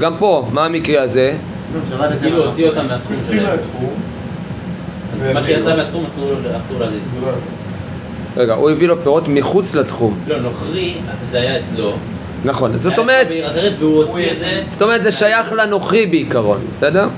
גם 0.00 0.14
פה, 0.18 0.48
מה 0.52 0.64
המקרה 0.64 1.02
הזה? 1.02 1.34
אצל 1.84 2.18
כאילו 2.20 2.44
הוציא 2.44 2.64
הנוכרי. 2.64 2.68
אותם 2.68 2.86
מהתחום 2.88 3.16
שלהם. 3.28 3.44
מהתחום. 3.44 3.90
מה 5.34 5.42
שיצא 5.42 5.76
מהתחום 5.76 6.04
אסור 6.06 6.32
אסור 6.58 6.80
להזיז. 6.80 7.00
רגע, 8.36 8.54
הוא 8.54 8.70
הביא 8.70 8.88
לו 8.88 9.02
פירות 9.02 9.28
מחוץ 9.28 9.74
לתחום. 9.74 10.18
לא, 10.28 10.40
נוכרי, 10.40 10.94
זה 11.30 11.40
היה 11.40 11.60
אצלו, 11.60 11.92
נכון, 12.44 12.78
זאת 12.78 12.98
אומרת. 12.98 13.28
זאת 14.68 14.82
אומרת 14.82 15.02
זה 15.02 15.12
שייך 15.12 15.52
לנוכרי 15.52 16.06
בעיקרון, 16.06 16.58
בסדר? 16.74 17.08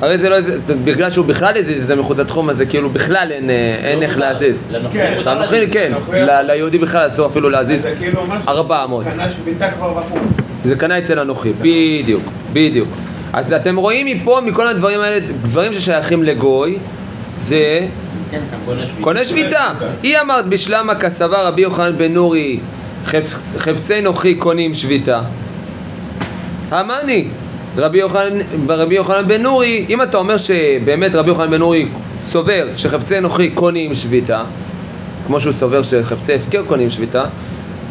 הרי 0.00 0.18
זה 0.18 0.28
לא 0.28 0.34
איזה, 0.34 0.58
בגלל 0.84 1.10
שהוא 1.10 1.26
בכלל 1.26 1.56
הזיז 1.56 1.80
את 1.82 1.86
זה 1.86 1.96
מחוץ 1.96 2.18
לתחום, 2.18 2.50
אז 2.50 2.56
זה 2.56 2.66
כאילו 2.66 2.90
בכלל 2.90 3.28
אין, 3.32 3.50
אה, 3.50 3.54
אין 3.84 4.02
איך 4.02 4.18
להזיז. 4.18 4.64
כן. 4.92 5.18
לנוכרי. 5.24 5.66
כן, 5.70 5.92
ל- 6.12 6.40
ליהודי 6.42 6.78
בכלל 6.78 7.06
אסור 7.06 7.26
אפילו 7.26 7.50
להזיז 7.50 7.82
זה 7.82 7.94
כאילו 7.98 8.20
אומר 8.20 8.36
שהוא 8.42 8.50
400. 8.54 9.04
קנה 9.10 9.30
שביתה 9.30 9.70
כבר 9.70 9.92
בחוץ. 9.92 10.22
זה 10.64 10.76
קנה 10.76 10.98
אצל 10.98 11.18
אנוכי, 11.18 11.52
בדיוק, 11.60 12.22
בדיוק. 12.52 12.88
אז 13.32 13.52
אתם 13.52 13.76
רואים 13.76 14.06
מפה, 14.06 14.40
מכל 14.44 14.68
הדברים 14.68 15.00
האלה, 15.00 15.18
דברים 15.42 15.74
ששייכים 15.74 16.22
לגוי, 16.22 16.76
זה 17.38 17.80
כן, 18.30 18.40
שביתה. 18.52 18.86
קונה 19.00 19.24
שביתה. 19.24 19.72
היא 20.02 20.18
אמרת 20.20 20.46
בשלמה 20.46 20.94
כסבה 20.94 21.42
רבי 21.42 21.62
יוחנן 21.62 21.96
בן 21.98 22.12
נורי, 22.14 22.58
חפ- 23.06 23.58
חפצי 23.58 24.00
נוכי 24.00 24.34
קונים 24.34 24.74
שביתה. 24.74 25.20
המאני, 26.70 27.24
רבי 27.76 27.98
יוחנן, 27.98 28.38
רבי 28.68 28.94
יוחנן 28.94 29.28
בן 29.28 29.42
נורי, 29.42 29.86
אם 29.88 30.02
אתה 30.02 30.16
אומר 30.16 30.36
שבאמת 30.38 31.14
רבי 31.14 31.28
יוחנן 31.28 31.50
בן 31.50 31.58
נורי 31.58 31.86
סובר 32.28 32.68
שחפצי 32.76 33.20
נוכי 33.20 33.50
קונים 33.50 33.94
שביתה, 33.94 34.42
כמו 35.26 35.40
שהוא 35.40 35.52
סובר 35.52 35.82
שחפצי 35.82 36.34
הפקר 36.34 36.62
קונים 36.66 36.90
שביתה, 36.90 37.24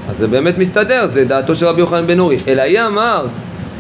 אז 0.10 0.18
זה 0.18 0.28
באמת 0.28 0.58
מסתדר, 0.58 1.06
זה 1.08 1.26
דעתו 1.26 1.56
של 1.56 1.66
רבי 1.66 1.80
יוחנן 1.82 2.08
בן 2.08 2.18
נורי. 2.18 2.38
אלא 2.48 2.62
היא 2.62 2.80
אמרת, 2.82 3.30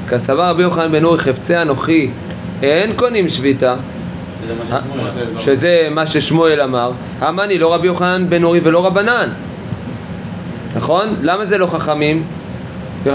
כסבה 0.10 0.50
רבי 0.50 0.64
יוחנן 0.64 0.92
בן 0.92 1.02
נורי, 1.02 1.18
חפצי 1.18 1.58
אנוכי, 1.58 2.10
אין 2.64 2.94
קונים 2.96 3.30
שביתה. 3.30 3.76
ששמואל 4.48 4.80
אמר. 5.34 5.42
שזה 5.42 5.88
מה 5.92 6.06
ששמואל 6.06 6.62
אמר, 6.62 6.92
המאני 7.20 7.58
לא 7.58 7.74
רבי 7.74 7.88
יוחנן 7.88 8.26
בן 8.30 8.44
אורי 8.44 8.60
ולא 8.64 8.86
רבנן. 8.86 9.30
נכון? 10.76 11.16
למה 11.22 11.46
זה 11.46 11.58
לא 11.58 11.66
חכמים? 11.66 12.24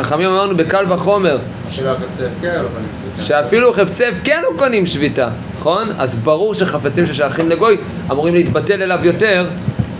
חכמים 0.02 0.30
אמרנו 0.30 0.56
בקל 0.56 0.92
וחומר, 0.92 1.38
הפקר 1.68 2.62
לא. 2.62 3.24
שאפילו 3.24 3.72
חפצי 3.72 4.06
הפקר 4.06 4.40
לא 4.42 4.58
קונים 4.58 4.86
שביתה, 4.86 5.28
נכון? 5.58 5.88
אז 5.98 6.18
ברור 6.18 6.54
שחפצים 6.54 7.06
ששייכים 7.06 7.48
לגוי 7.48 7.76
אמורים 8.10 8.34
להתבטל 8.34 8.82
אליו 8.82 8.98
יותר, 9.02 9.46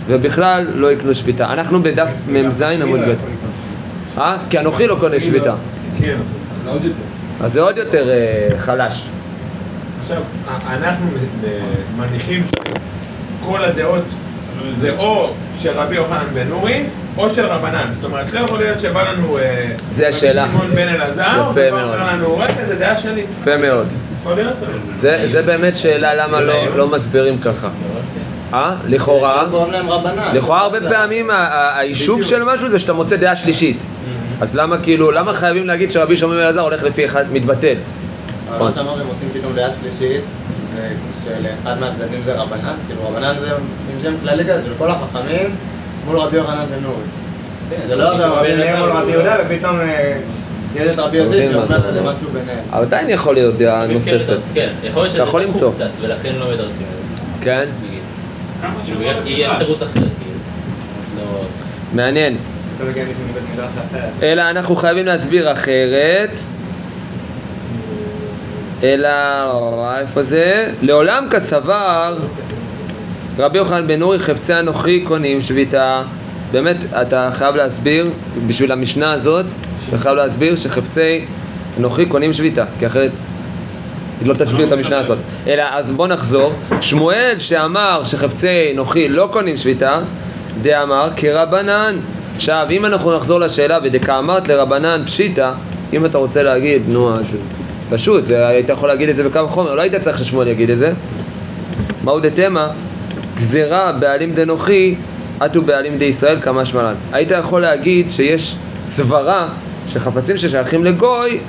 ובכלל 0.07 0.67
לא 0.75 0.91
יקנו 0.91 1.15
שביתה. 1.15 1.53
אנחנו 1.53 1.83
בדף 1.83 2.09
מ"ז 2.27 2.61
עמוד 2.61 2.99
ב'. 2.99 3.13
אה? 4.17 4.37
כי 4.49 4.59
אנוכי 4.59 4.87
לא 4.87 4.97
קונה 4.99 5.19
שביתה. 5.19 5.55
כן. 6.01 6.17
עוד 6.67 6.83
יותר. 6.83 6.95
אז 7.41 7.53
זה 7.53 7.61
עוד 7.61 7.77
יותר 7.77 8.09
אה, 8.09 8.57
חלש. 8.57 9.09
עכשיו, 10.01 10.21
אנחנו 10.67 11.05
מניחים 11.97 12.43
שכל 13.41 13.63
הדעות 13.63 14.03
זה 14.79 14.97
או 14.97 15.33
של 15.59 15.71
רבי 15.71 15.95
יוחנן 15.95 16.25
בן 16.33 16.47
נורי 16.47 16.83
או 17.17 17.29
של 17.29 17.45
רבנן. 17.45 17.85
זאת 17.93 18.03
אומרת, 18.03 18.33
לא 18.33 18.39
יכול 18.39 18.57
להיות 18.59 18.81
שבא 18.81 19.11
לנו 19.11 19.37
אה, 19.37 19.71
זה 19.91 20.07
השאלה. 20.07 20.47
שמעון 20.51 20.71
בן 20.75 20.87
אלעזר, 20.87 21.23
יפה 21.41 21.51
ובא 21.51 21.71
מאוד. 21.71 21.99
לנו, 22.13 22.37
רגע, 22.37 22.65
זה 22.67 22.75
דעה 22.75 22.97
שלי. 22.97 23.23
יפה 23.41 23.57
מאוד. 23.57 23.87
יכול 24.21 24.33
להיות? 24.35 24.53
זה, 24.93 25.21
זה 25.25 25.41
באמת 25.41 25.75
שאלה 25.75 26.15
למה 26.15 26.41
לא, 26.41 26.53
לא 26.75 26.87
מסבירים 26.87 27.37
ככה. 27.39 27.69
אה? 28.53 28.75
לכאורה? 28.87 29.43
לכאורה 30.33 30.61
הרבה 30.61 30.89
פעמים 30.89 31.29
ה- 31.29 31.33
ה- 31.33 31.77
היישוב 31.77 32.23
של 32.23 32.43
משהו 32.43 32.69
זה 32.69 32.79
שאתה 32.79 32.93
מוצא 32.93 33.15
דעה 33.15 33.35
שלישית. 33.35 33.83
אז 34.41 34.55
למה 34.55 34.77
כאילו, 34.77 35.11
למה 35.11 35.33
חייבים 35.33 35.67
להגיד 35.67 35.91
שרבי 35.91 36.17
שמעון 36.17 36.35
בן 36.35 36.41
אלעזר 36.41 36.61
הולך 36.61 36.83
לפי 36.83 37.05
אחד, 37.05 37.25
מתבטל? 37.33 37.73
אבל 38.49 38.59
מה 38.65 38.71
שאמרת, 38.75 38.99
הם 39.01 39.07
רוצים 39.07 39.29
פתאום 39.33 39.53
דעה 39.55 39.69
שלישית, 39.81 40.21
זה 40.75 40.89
שלאחד 41.25 41.79
מהצדדים 41.79 42.19
זה 42.25 42.33
רבנן, 42.41 42.73
כאילו 42.87 43.07
רבנן 43.09 43.35
זה 43.39 43.47
עם 43.51 43.99
שם 44.03 44.13
כללי 44.23 44.43
כזה 44.43 44.61
של 44.65 44.71
כל 44.77 44.91
החכמים 44.91 45.55
מול 46.05 46.17
רבי 46.17 46.37
יוחנן 46.37 46.65
בן 46.65 46.83
נורי. 46.83 47.03
זה 47.87 47.95
לא 47.95 48.11
עכשיו 48.11 48.33
רבי 48.35 48.55
מאיר 48.55 48.79
מול 48.79 48.89
רבי 48.89 49.11
יהודה 49.11 49.35
ופתאום 49.45 49.79
אה, 49.79 50.17
את 50.91 50.99
רבי 50.99 51.17
יוסי 51.17 51.47
שאומר 51.51 51.77
לזה 51.77 51.99
אומר. 51.99 52.11
משהו 52.11 52.29
ביניהם. 52.33 52.59
אבל 52.69 52.81
עדיין 52.81 53.09
יכול 53.09 53.33
להיות 53.33 53.57
דעה 53.57 53.87
כן, 53.87 53.93
נוספת. 53.93 54.37
כן, 54.53 54.69
יכול 54.83 55.01
להיות 55.01 55.13
שזה 55.13 55.39
למצוא. 55.39 55.71
קצת, 55.73 55.87
ולכן 56.01 56.33
לא 56.39 56.45
מתרצים 56.53 56.67
את 56.71 57.15
זה. 57.15 57.45
כן? 57.45 57.69
יש. 59.25 59.51
תירוץ 59.57 59.81
אחר, 59.81 59.93
כאילו. 59.93 60.37
לא- 61.17 61.43
מעניין. 61.93 62.37
אלא 64.23 64.41
אנחנו 64.41 64.75
חייבים 64.75 65.05
להסביר 65.05 65.51
אחרת. 65.51 66.39
אלא, 68.83 69.09
איפה 69.99 70.23
זה? 70.23 70.71
לעולם 70.81 71.27
כסבר 71.31 72.17
רבי 73.41 73.57
יוחנן 73.57 73.87
בן 73.87 73.99
נורי 73.99 74.19
חפצי 74.19 74.53
אנוכי 74.53 75.01
קונים 75.01 75.41
שביתה. 75.41 76.03
באמת, 76.51 76.77
אתה 77.01 77.29
חייב 77.33 77.55
להסביר, 77.55 78.09
בשביל 78.47 78.71
המשנה 78.71 79.11
הזאת, 79.13 79.45
אתה 79.89 79.97
חייב 79.97 80.15
להסביר 80.15 80.55
שחפצי 80.55 81.25
אנוכי 81.79 82.05
קונים 82.05 82.33
שביתה, 82.33 82.65
כי 82.79 82.87
אחרת 82.87 83.11
לא 84.25 84.33
תסביר 84.33 84.67
את 84.67 84.71
המשנה 84.71 84.99
הזאת. 84.99 85.17
אלא, 85.47 85.63
אז 85.71 85.91
בוא 85.91 86.07
נחזור. 86.07 86.53
שמואל 86.81 87.33
שאמר 87.37 88.01
שחפצי 88.03 88.71
אנוכי 88.73 89.09
לא 89.09 89.29
קונים 89.31 89.57
שביתה, 89.57 89.99
דאמר 90.61 91.09
כרבנן. 91.17 91.97
עכשיו, 92.35 92.67
אם 92.69 92.85
אנחנו 92.85 93.17
נחזור 93.17 93.39
לשאלה 93.39 93.79
ודקאמרת 93.83 94.47
לרבנן 94.47 95.01
פשיטא, 95.05 95.51
אם 95.93 96.05
אתה 96.05 96.17
רוצה 96.17 96.43
להגיד, 96.43 96.81
נו, 96.87 97.15
אז 97.15 97.37
פשוט, 97.89 98.23
היית 98.29 98.69
יכול 98.69 98.89
להגיד 98.89 99.09
את 99.09 99.15
זה 99.15 99.29
בקו 99.29 99.47
חומר, 99.47 99.75
לא 99.75 99.81
היית 99.81 99.95
צריך 99.95 100.19
ששמואל 100.19 100.47
יגיד 100.47 100.69
את 100.69 100.77
זה. 100.77 100.93
מהו 102.03 102.19
דתמה? 102.19 102.67
גזירה 103.41 103.91
בעלים 103.91 104.35
דנוכי, 104.35 104.95
אטו 105.45 105.61
בעלים 105.61 105.95
דישראל 105.97 106.37
כמה 106.41 106.65
שמלן. 106.65 106.93
היית 107.11 107.31
יכול 107.31 107.61
להגיד 107.61 108.11
שיש 108.11 108.55
סברה 108.85 109.47
שחפצים 109.87 110.37
ששייכים 110.37 110.83
לגוי, 110.85 111.39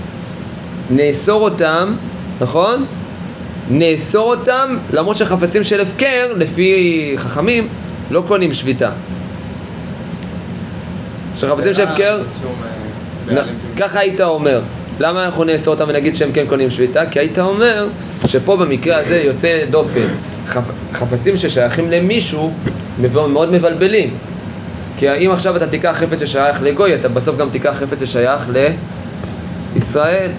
נאסור 0.90 1.42
אותם, 1.42 1.94
נכון? 2.40 2.84
נאסור 3.70 4.30
אותם, 4.34 4.76
למרות 4.92 5.16
שחפצים 5.16 5.64
של 5.64 5.80
הפקר, 5.80 6.32
לפי 6.36 6.74
חכמים, 7.16 7.68
לא 8.10 8.22
קונים 8.28 8.54
שביתה. 8.54 8.90
שחפצים 11.36 11.74
של 11.74 11.82
הפקר, 11.88 12.20
אה, 13.30 13.34
של- 13.34 13.40
ככה 13.76 13.98
היית 13.98 14.20
אומר. 14.20 14.60
למה 15.00 15.24
אנחנו 15.24 15.44
נאסור 15.44 15.74
אותם 15.74 15.84
ונגיד 15.88 16.16
שהם 16.16 16.32
כן 16.32 16.44
קונים 16.48 16.70
שביתה? 16.70 17.06
כי 17.06 17.18
היית 17.18 17.38
אומר 17.38 17.86
שפה 18.26 18.56
במקרה 18.56 18.96
הזה 18.98 19.16
יוצא 19.24 19.48
דופן. 19.70 20.06
חפ... 20.46 20.62
חפצים 20.92 21.36
ששייכים 21.36 21.90
למישהו 21.90 22.52
מאוד 23.28 23.52
מבלבלים. 23.52 24.10
כי 24.98 25.10
אם 25.10 25.30
עכשיו 25.30 25.56
אתה 25.56 25.66
תיקח 25.66 25.96
חפץ 25.98 26.20
ששייך 26.20 26.62
לגוי, 26.62 26.94
אתה 26.94 27.08
בסוף 27.08 27.36
גם 27.36 27.50
תיקח 27.50 27.76
חפץ 27.80 28.02
ששייך 28.02 28.48
לישראל. 29.74 30.30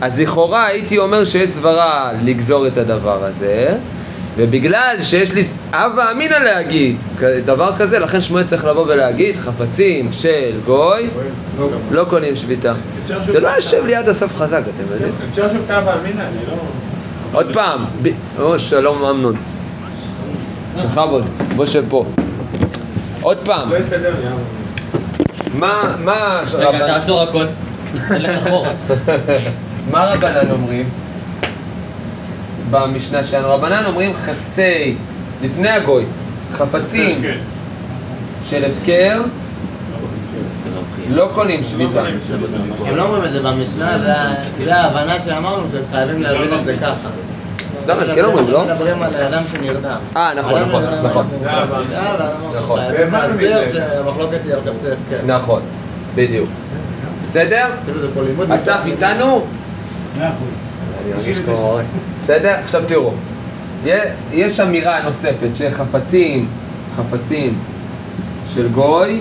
אז 0.00 0.20
לכאורה 0.20 0.66
הייתי 0.66 0.98
אומר 0.98 1.24
שיש 1.24 1.50
סברה 1.50 2.12
לגזור 2.24 2.66
את 2.66 2.76
הדבר 2.76 3.24
הזה, 3.24 3.76
ובגלל 4.36 4.96
שיש 5.02 5.32
לי 5.32 5.44
הווה 5.72 6.12
אמינא 6.12 6.34
להגיד 6.34 6.96
דבר 7.44 7.72
כזה, 7.78 7.98
לכן 7.98 8.20
שמואל 8.20 8.44
צריך 8.44 8.64
לבוא 8.64 8.84
ולהגיד 8.88 9.36
חפצים 9.36 10.08
של 10.12 10.50
גוי 10.64 11.08
לא 11.90 12.04
קונים 12.04 12.36
שביתה. 12.36 12.72
זה 13.26 13.40
לא 13.40 13.48
יושב 13.48 13.86
לי 13.86 13.94
עד 13.94 14.08
הסוף 14.08 14.36
חזק, 14.36 14.60
אתם 14.60 14.92
יודעים? 14.92 15.12
אפשר 15.30 15.48
שוב 15.52 15.60
תאווה 15.66 15.94
אמינא, 16.00 16.20
אני 16.20 16.46
לא... 16.48 16.54
עוד 17.32 17.46
פעם, 17.54 17.84
או 18.40 18.58
שלום 18.58 19.04
אמנון. 19.04 19.34
בכבוד, 20.84 21.24
בוא 21.56 21.66
שב 21.66 21.84
פה. 21.88 22.04
עוד 23.22 23.38
פעם, 23.44 23.70
לא 23.72 23.76
אבל- 23.76 23.84
מה, 25.54 25.96
מה, 26.04 26.40
רגע, 26.58 26.78
תעצור 26.86 27.22
הכל. 27.22 27.46
תלך 28.08 28.46
אחורה. 28.46 28.70
מה 29.92 30.04
רבנן 30.04 30.50
אומרים? 30.50 30.88
במשנה 32.70 33.24
שלנו, 33.24 33.48
רבנן 33.54 33.82
אומרים 33.86 34.12
חפצי, 34.16 34.94
לפני 35.42 35.68
הגוי, 35.68 36.04
חפצים. 36.52 37.20
של 38.48 38.64
הפקר 38.64 39.20
לא 41.08 41.30
קונים 41.34 41.64
שביתה. 41.64 42.02
הם 42.86 42.96
לא 42.96 43.02
אומרים 43.02 43.24
את 43.24 43.32
זה 43.32 43.42
במשנה, 43.42 43.98
זה 44.64 44.74
ההבנה 44.76 45.20
שאמרנו 45.20 45.62
שהם 45.72 45.82
חייבים 45.90 46.22
להבין 46.22 46.58
את 46.60 46.64
זה 46.64 46.76
ככה. 46.76 47.08
למה, 47.86 48.02
הם 48.02 48.14
כן 48.14 48.24
אומרים, 48.24 48.48
לא? 48.48 48.64
מדברים 48.64 49.02
על 49.02 49.14
אדם 49.14 49.42
שנרדם. 49.50 49.96
אה, 50.16 50.34
נכון, 50.34 50.62
נכון, 50.62 50.84
נכון. 51.02 51.26
זה 51.40 51.50
ההבנה. 51.50 51.96
אה, 51.96 52.30
נכון. 52.58 52.80
להסביר. 53.12 53.58
שהמחלוקת 53.72 54.38
היא 54.44 54.54
על 54.54 54.60
חפצי 54.60 54.86
הפקר. 54.86 55.26
נכון, 55.26 55.62
בדיוק. 56.14 56.48
בסדר? 57.22 57.66
כאילו 57.84 58.54
אסף 58.54 58.78
איתנו? 58.86 59.44
מאה 60.18 60.28
אחוז. 60.28 61.80
בסדר? 62.18 62.54
עכשיו 62.64 62.82
תראו, 62.88 63.12
יש 64.32 64.60
אמירה 64.60 65.02
נוספת 65.02 65.48
שחפצים, 65.54 66.48
חפצים 66.96 67.58
של 68.54 68.68
גוי, 68.68 69.20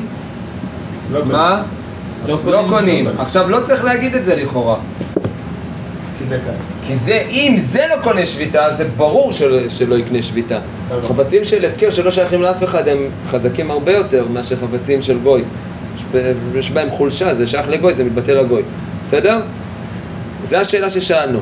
לא 2.27 2.35
קונים. 2.35 2.45
מה? 2.45 2.51
לא 2.51 2.63
לא 2.63 2.67
קונים. 2.69 3.07
עכשיו 3.19 3.49
לא 3.49 3.59
צריך 3.63 3.83
להגיד 3.83 4.15
את 4.15 4.23
זה 4.23 4.35
לכאורה. 4.35 4.77
כי 6.19 6.25
זה 6.25 6.37
קל. 6.45 6.51
כי 6.87 6.95
זה, 6.95 7.23
אם 7.29 7.55
זה 7.57 7.85
לא 7.89 8.01
קונה 8.03 8.25
שביתה, 8.25 8.73
זה 8.73 8.85
ברור 8.97 9.31
של, 9.31 9.69
שלא 9.69 9.95
יקנה 9.95 10.21
שביתה. 10.21 10.59
טוב. 10.89 11.05
חפצים 11.05 11.45
של 11.45 11.65
הפקר 11.65 11.91
שלא 11.91 12.11
שייכים 12.11 12.41
לאף 12.41 12.63
אחד 12.63 12.87
הם 12.87 12.97
חזקים 13.27 13.71
הרבה 13.71 13.91
יותר 13.91 14.25
מאשר 14.33 14.55
חפצים 14.55 15.01
של 15.01 15.17
גוי. 15.19 15.43
יש 16.55 16.71
בהם 16.71 16.89
חולשה, 16.89 17.35
זה 17.35 17.47
שייך 17.47 17.69
לגוי, 17.69 17.93
זה 17.93 18.03
מתבטא 18.03 18.31
לגוי. 18.31 18.61
בסדר? 19.03 19.39
זו 20.43 20.57
השאלה 20.57 20.89
ששאלנו. 20.89 21.39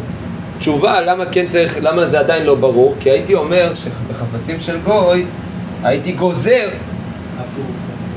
תשובה, 0.60 1.02
למה 1.02 1.26
כן 1.26 1.48
צריך, 1.48 1.78
למה 1.82 2.06
זה 2.06 2.20
עדיין 2.20 2.46
לא 2.46 2.56
ברור? 2.56 2.96
כי 3.00 3.10
הייתי 3.10 3.34
אומר 3.36 3.72
שבחפצים 3.76 4.60
של 4.60 4.78
גוי, 4.86 5.26
הייתי 5.84 6.12
גוזר 6.12 6.70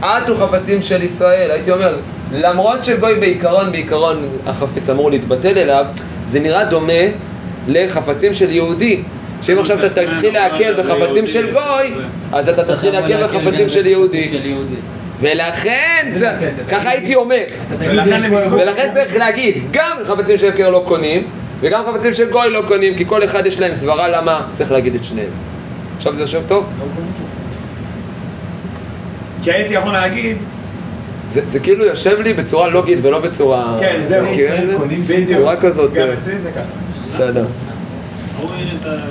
עטו 0.03 0.37
חפצים 0.37 0.83
של 0.83 1.03
ישראל. 1.03 1.51
הייתי 1.51 1.71
אומר, 1.71 1.97
למרות 2.33 2.85
שגוי 2.85 3.15
בעיקרון, 3.15 3.73
בעיקרון 3.73 4.29
החפץ 4.47 4.91
אמור 4.91 5.11
להתבטל 5.11 5.59
אליו, 5.59 5.85
זה 6.25 6.41
נראה 6.41 6.65
דומה 6.65 6.93
לחפצים 7.69 8.35
של 8.35 8.51
יהודי. 8.51 9.01
שאם 9.43 9.59
עכשיו 9.59 9.79
אתה 9.79 9.89
תתחיל 9.89 10.35
להקל 10.35 10.75
בחפצים 10.83 11.27
של 11.27 11.51
גוי, 11.53 11.95
אז 12.33 12.49
אתה 12.49 12.65
תתחיל 12.65 12.93
להקל 12.93 13.25
בחפצים 13.25 13.69
של 13.69 13.87
יהודי. 13.87 14.31
ולכן, 15.21 16.09
זה- 16.13 16.31
ככה 16.71 16.91
הייתי 16.91 17.15
אומר. 17.15 17.37
ולכן 18.51 18.91
צריך 18.95 19.17
להגיד, 19.17 19.63
גם 19.71 19.97
חפצים 20.07 20.39
של 20.39 20.49
הפקר 20.49 20.71
לא 20.71 20.85
קונים, 20.89 21.23
וגם 21.61 21.81
חפצים 21.93 22.15
של 22.15 22.31
גוי 22.31 22.51
לא 22.51 22.63
קונים, 22.69 22.95
כי 22.95 23.05
כל 23.07 23.25
אחד 23.25 23.47
יש 23.47 23.61
להם 23.61 23.75
סברה 23.75 24.09
למה 24.09 24.41
צריך 24.53 24.73
להגיד 24.73 24.95
את 24.95 25.05
שניהם. 25.05 25.29
עכשיו 25.97 26.15
זה 26.15 26.23
יושב 26.23 26.43
טוב? 26.49 26.65
כי 29.43 29.53
הייתי 29.53 29.75
יכול 29.75 29.93
להגיד, 29.93 30.37
זה, 31.33 31.41
זה 31.47 31.61
כאילו 31.61 31.85
יושב 31.85 32.21
לי 32.21 32.35
בצורה 32.35 32.69
לוגית 32.69 32.99
ולא 33.03 33.19
בצורה... 33.19 33.77
כן, 33.81 34.01
זהו. 34.09 34.27
מכירים 34.27 34.65
את 34.65 34.71
זה? 34.71 34.79
בדיוק. 34.79 35.39
צורה 35.39 35.57
כזאת, 35.57 35.93
גם 35.93 36.07
אה, 36.09 36.13
אצלי 36.13 36.39
זה 36.39 36.51
ככה. 36.51 36.63
בסדר. 37.07 37.45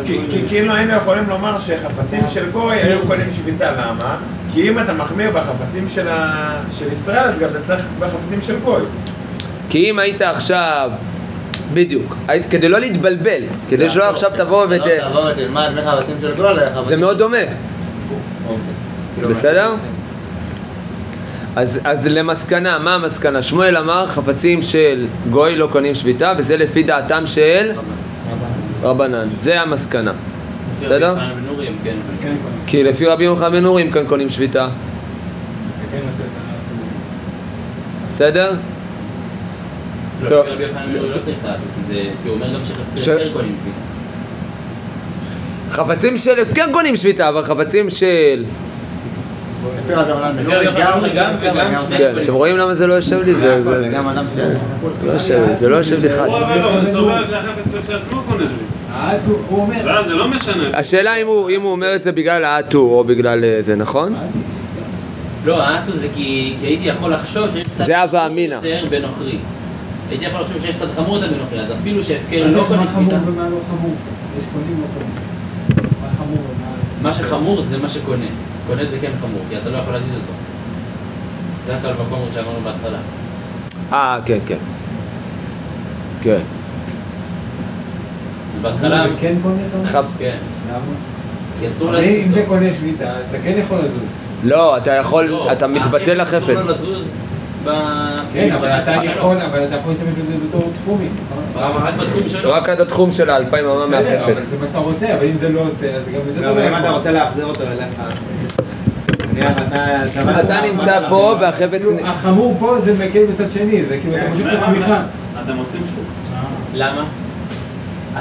כי 0.06 0.20
כי 0.32 0.42
כאילו 0.48 0.74
היינו 0.74 0.94
יכולים 0.94 1.30
לומר 1.30 1.60
שחפצים 1.60 2.24
של 2.30 2.52
גוי 2.52 2.76
היו 2.76 3.00
קונים 3.08 3.32
שביתה, 3.32 3.72
למה? 3.72 4.18
כי 4.54 4.70
אם 4.70 4.80
אתה 4.80 4.94
מחמיר 4.94 5.32
בחפצים 5.32 5.88
של 6.72 6.94
ישראל, 6.94 7.24
אז 7.24 7.40
גם 7.40 7.50
אתה 7.50 7.62
צריך 7.64 7.86
בחפצים 8.00 8.42
של 8.42 8.60
גוי. 8.60 8.82
כי 9.70 9.90
אם 9.90 10.00
היית 10.00 10.22
עכשיו... 10.22 10.92
בדיוק. 11.74 12.16
כדי 12.50 12.70
לא 12.70 12.80
להתבלבל, 12.80 13.42
כדי 13.70 13.90
שלא 13.90 14.10
עכשיו 14.10 14.32
תבוא 14.36 14.66
ות... 14.66 14.72
לא 14.72 15.10
תבוא 15.10 15.32
ותלמד 15.32 15.70
מחפצים 15.76 16.16
של 16.22 16.36
גול 16.36 16.60
זה 16.84 16.98
מאוד 16.98 17.18
דומה. 17.18 17.38
כאילו, 19.16 19.30
בסדר? 19.30 19.74
אז, 21.58 21.80
אז 21.84 22.08
למסקנה, 22.08 22.80
מה 22.80 22.96
המסקנה? 22.96 23.42
שמואל 23.42 23.78
אמר 23.78 24.08
חפצים 24.08 24.62
של 24.62 25.08
גוי 25.30 25.56
לא 25.56 25.68
קונים 25.72 25.96
שביתה 25.96 26.34
וזה 26.38 26.58
לפי 26.58 26.84
דעתם 26.84 27.24
של 27.26 27.72
רבנן, 28.82 29.28
זה 29.36 29.62
המסקנה, 29.62 30.14
בסדר? 30.80 31.16
כן. 31.16 31.96
כן. 32.22 32.36
כי 32.68 32.84
לפי 32.84 33.06
רבי 33.06 33.24
יוחנן 33.24 33.52
בן 33.52 33.64
נורי 33.64 33.82
הם 33.84 33.92
כאן 33.92 34.04
קונים 34.08 34.30
שביתה, 34.30 34.68
כן. 35.92 35.98
בסדר? 38.10 38.54
לא, 40.24 40.30
טוב. 40.30 40.46
לא. 40.48 41.08
חפצים 45.70 46.18
של 46.18 46.40
הפקר 46.40 46.66
קונים 46.72 46.96
שביתה, 46.96 47.30
אבל 47.30 47.44
חפצים 47.44 47.90
של... 47.90 48.44
כן, 51.98 52.12
קונים. 52.14 52.24
אתם 52.24 52.34
רואים 52.34 52.58
למה 52.58 52.76
זה 52.76 52.88
לא 52.88 52.94
יושב 52.94 53.22
לי? 53.24 53.34
זה 53.36 53.62
שיש 53.64 55.06
לא 55.06 55.12
יושב 55.12 55.44
לי, 55.50 55.56
זה 55.56 55.70
לא 55.70 55.76
יושב 55.76 56.02
לי 56.02 56.10
חד. 56.10 56.28
קונה 59.50 59.60
אומר, 59.60 59.86
לא, 59.86 60.18
לא 60.18 60.28
משנה. 60.28 60.64
השאלה 60.74 61.16
אם 61.50 61.62
הוא 61.62 61.72
אומר 61.72 61.96
את 61.96 62.04
זה 62.04 62.12
בגלל 62.12 62.46
האטו 62.46 62.80
או 62.80 63.04
בגלל 63.04 63.44
אה, 63.44 63.58
זה, 63.60 63.76
נכון? 63.76 64.16
לא, 65.46 65.64
האטו 65.64 65.92
זה 65.92 66.08
כי 66.16 66.56
כי 66.60 66.66
הייתי 66.66 66.88
יכול 66.88 67.14
לחשוב 67.14 67.48
שיש 67.54 67.68
הווה 67.94 68.26
חמור. 68.26 68.56
יותר 68.56 68.86
בנוכרי. 68.90 69.38
הייתי 70.10 70.26
יכול 70.26 70.42
לחשוב 70.42 70.62
שיש 70.62 70.76
צד 70.76 70.88
חמור 70.96 71.16
יותר 71.16 71.28
בנוכרי, 71.28 71.60
אז 71.60 71.72
אפילו 71.72 72.04
שהפקר 72.04 72.48
לא 72.48 72.62
מה 72.70 72.86
חמור 72.88 73.14
ומה 73.28 73.50
לא 73.50 73.58
חמור? 73.70 73.96
יש 74.38 74.44
קונים 74.54 74.82
לא 74.82 74.88
קונים. 74.94 75.14
מה 76.02 76.08
חמור 76.18 76.40
ומה... 76.50 76.67
מה 77.08 77.14
שחמור 77.14 77.62
זה 77.62 77.78
מה 77.78 77.88
שקונה. 77.90 78.26
קונה 78.68 78.86
זה 78.86 78.98
כן 79.02 79.12
חמור, 79.22 79.42
כי 79.50 79.58
אתה 79.58 79.70
לא 79.70 79.78
יכול 79.78 79.94
להזיז 79.94 80.14
אותו. 80.14 80.34
זה 81.66 81.76
הקל 81.78 82.02
וחומר 82.02 82.32
שאמרנו 82.34 82.60
בהתחלה. 82.64 82.98
אה, 83.94 84.20
כן, 84.26 84.38
כן. 84.48 84.58
כן. 86.22 86.40
בהתחלה, 88.62 89.04
זה 89.04 89.14
כן 89.22 89.36
קונה 89.44 89.56
אתה 89.70 89.98
אומר? 90.00 90.10
כן, 90.20 90.38
למה? 90.70 91.70
אסור 91.70 92.00
אם 92.00 92.32
זה. 92.32 92.46
קונה 92.48 92.74
שביתה, 92.74 93.12
אז 93.12 93.26
אתה 93.30 93.38
כן 93.44 93.54
יכול 93.58 93.78
לזוז. 93.78 94.02
לא, 94.44 94.78
אתה 94.78 94.92
יכול, 94.92 95.26
לא, 95.26 95.52
אתה 95.52 95.68
מתבטל 95.68 96.22
החפץ 96.22 96.44
אסור 96.44 96.54
לחפץ. 96.54 96.68
לו 96.70 96.74
לזוז. 96.74 97.18
כן, 98.34 98.52
אבל 98.52 98.68
אתה. 98.68 98.92
יכול, 98.92 99.38
אבל 99.38 99.64
אתה 99.64 99.76
יכול 99.76 99.92
להשתמש 99.92 100.14
בזה 100.14 100.34
בתור 100.48 100.72
תחומים. 100.84 101.12
נכון? 101.56 101.84
רק 101.84 101.94
בתחום 101.94 102.30
שלו. 102.30 102.52
רק 102.54 102.70
עד 102.70 102.82
התחום 102.82 103.12
של 103.12 103.30
האלפיים 103.30 103.66
אמה 103.66 103.86
בסדר, 103.88 104.24
אבל 104.24 104.34
מהחפץ. 104.34 104.50
זה 104.50 104.58
מה 104.60 104.68
שאתה 104.68 104.78
רוצה, 104.78 105.14
אבל 105.14 105.26
אם 105.26 105.38
זה 105.38 105.50
לא 105.50 105.60
עושה, 105.60 105.96
אז 105.96 106.04
גם 106.14 106.22
את 106.30 106.36
זה 106.36 106.42
לא, 106.42 106.46
אתה 106.52 106.56
לא 106.56 106.62
אבל 106.62 106.68
אם 106.68 106.74
אתה 106.78 106.86
יכול. 106.86 106.98
רוצה 106.98 107.12
להחזיר 107.12 107.46
אותו 107.46 107.64
אליך... 107.64 108.02
אתה... 109.68 110.42
אתה 110.42 110.62
נמצא 110.72 111.10
פה 111.10 111.36
והחפץ... 111.42 111.70
כאילו, 111.72 112.08
החמור 112.08 112.56
פה 112.60 112.80
זה 112.80 112.94
מקל 112.94 113.26
בצד 113.26 113.50
שני, 113.54 113.86
זה 113.86 113.98
כאילו 114.02 114.16
אתה 114.18 114.30
מושך 114.30 114.46
את 114.54 114.60
השמיכה. 114.62 115.02
אתם 115.46 115.58
עושים 115.58 115.82
שוק. 115.96 116.06
למה? 116.74 117.04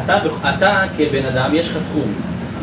אתה, 0.05 0.19
אתה 0.55 0.83
כבן 0.97 1.27
אדם, 1.27 1.51
יש 1.53 1.71
לך 1.71 1.77
תחום. 1.91 2.13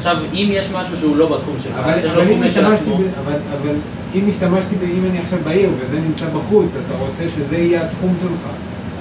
עכשיו, 0.06 0.18
אם 0.34 0.48
יש 0.52 0.70
משהו 0.74 0.98
שהוא 0.98 1.18
לא 1.18 1.26
בתחום 1.38 1.56
שלך, 1.64 1.74
אבל 1.78 1.94
שיש 2.02 2.06
אבל 2.06 2.16
לו 2.16 2.22
אם 2.22 2.28
תחום 2.28 2.40
של 2.44 2.48
השתמשתי, 2.66 2.84
עצמו, 2.84 2.98
ב- 2.98 3.02
אבל 3.26 3.34
אבל 3.62 3.76
אם 4.16 4.22
השתמשתי, 4.30 4.76
ב- 4.76 4.84
אם 4.98 5.06
אני 5.10 5.20
עכשיו 5.20 5.40
בעיר 5.44 5.70
וזה 5.80 6.00
נמצא 6.00 6.26
בחוץ, 6.36 6.66
אתה 6.86 6.98
רוצה 7.00 7.24
שזה 7.36 7.58
יהיה 7.58 7.86
התחום 7.86 8.14
שלך. 8.22 8.50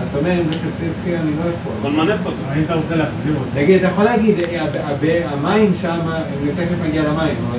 אז 0.02 0.08
אתה 0.08 0.18
אומר, 0.18 0.30
אם 0.32 0.46
זה 0.46 0.58
חפצי 0.58 0.66
הפקר, 0.90 1.16
אני 1.22 1.30
לא 1.30 1.50
יכול 1.50 1.72
יכול. 1.78 1.90
למנף 1.90 2.26
אותו. 2.26 2.36
אם 2.56 2.62
אתה 2.64 2.74
רוצה 2.74 2.96
להחזיר 2.96 3.32
אותו. 3.34 3.60
נגיד, 3.60 3.78
אתה 3.78 3.92
יכול 3.92 4.04
להגיד, 4.04 4.34
אה, 4.40 4.62
הב- 4.64 4.76
הב- 4.76 5.04
המים 5.32 5.72
שם, 5.80 5.98
אני 6.08 6.50
תכף 6.56 6.76
מגיע 6.88 7.02
למים, 7.02 7.34
אבל 7.50 7.58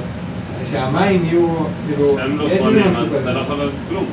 שהמים 0.72 1.22
יהיו, 1.26 1.48
כאילו, 1.88 2.18
לא 2.38 2.44
יש 2.44 2.52
לי 2.52 2.58
קונים, 2.60 2.88
משהו 2.90 3.02
אז 3.06 3.14
אתה 3.22 3.32
לא 3.34 3.42
כזה. 3.44 3.72
כלום. 3.90 4.06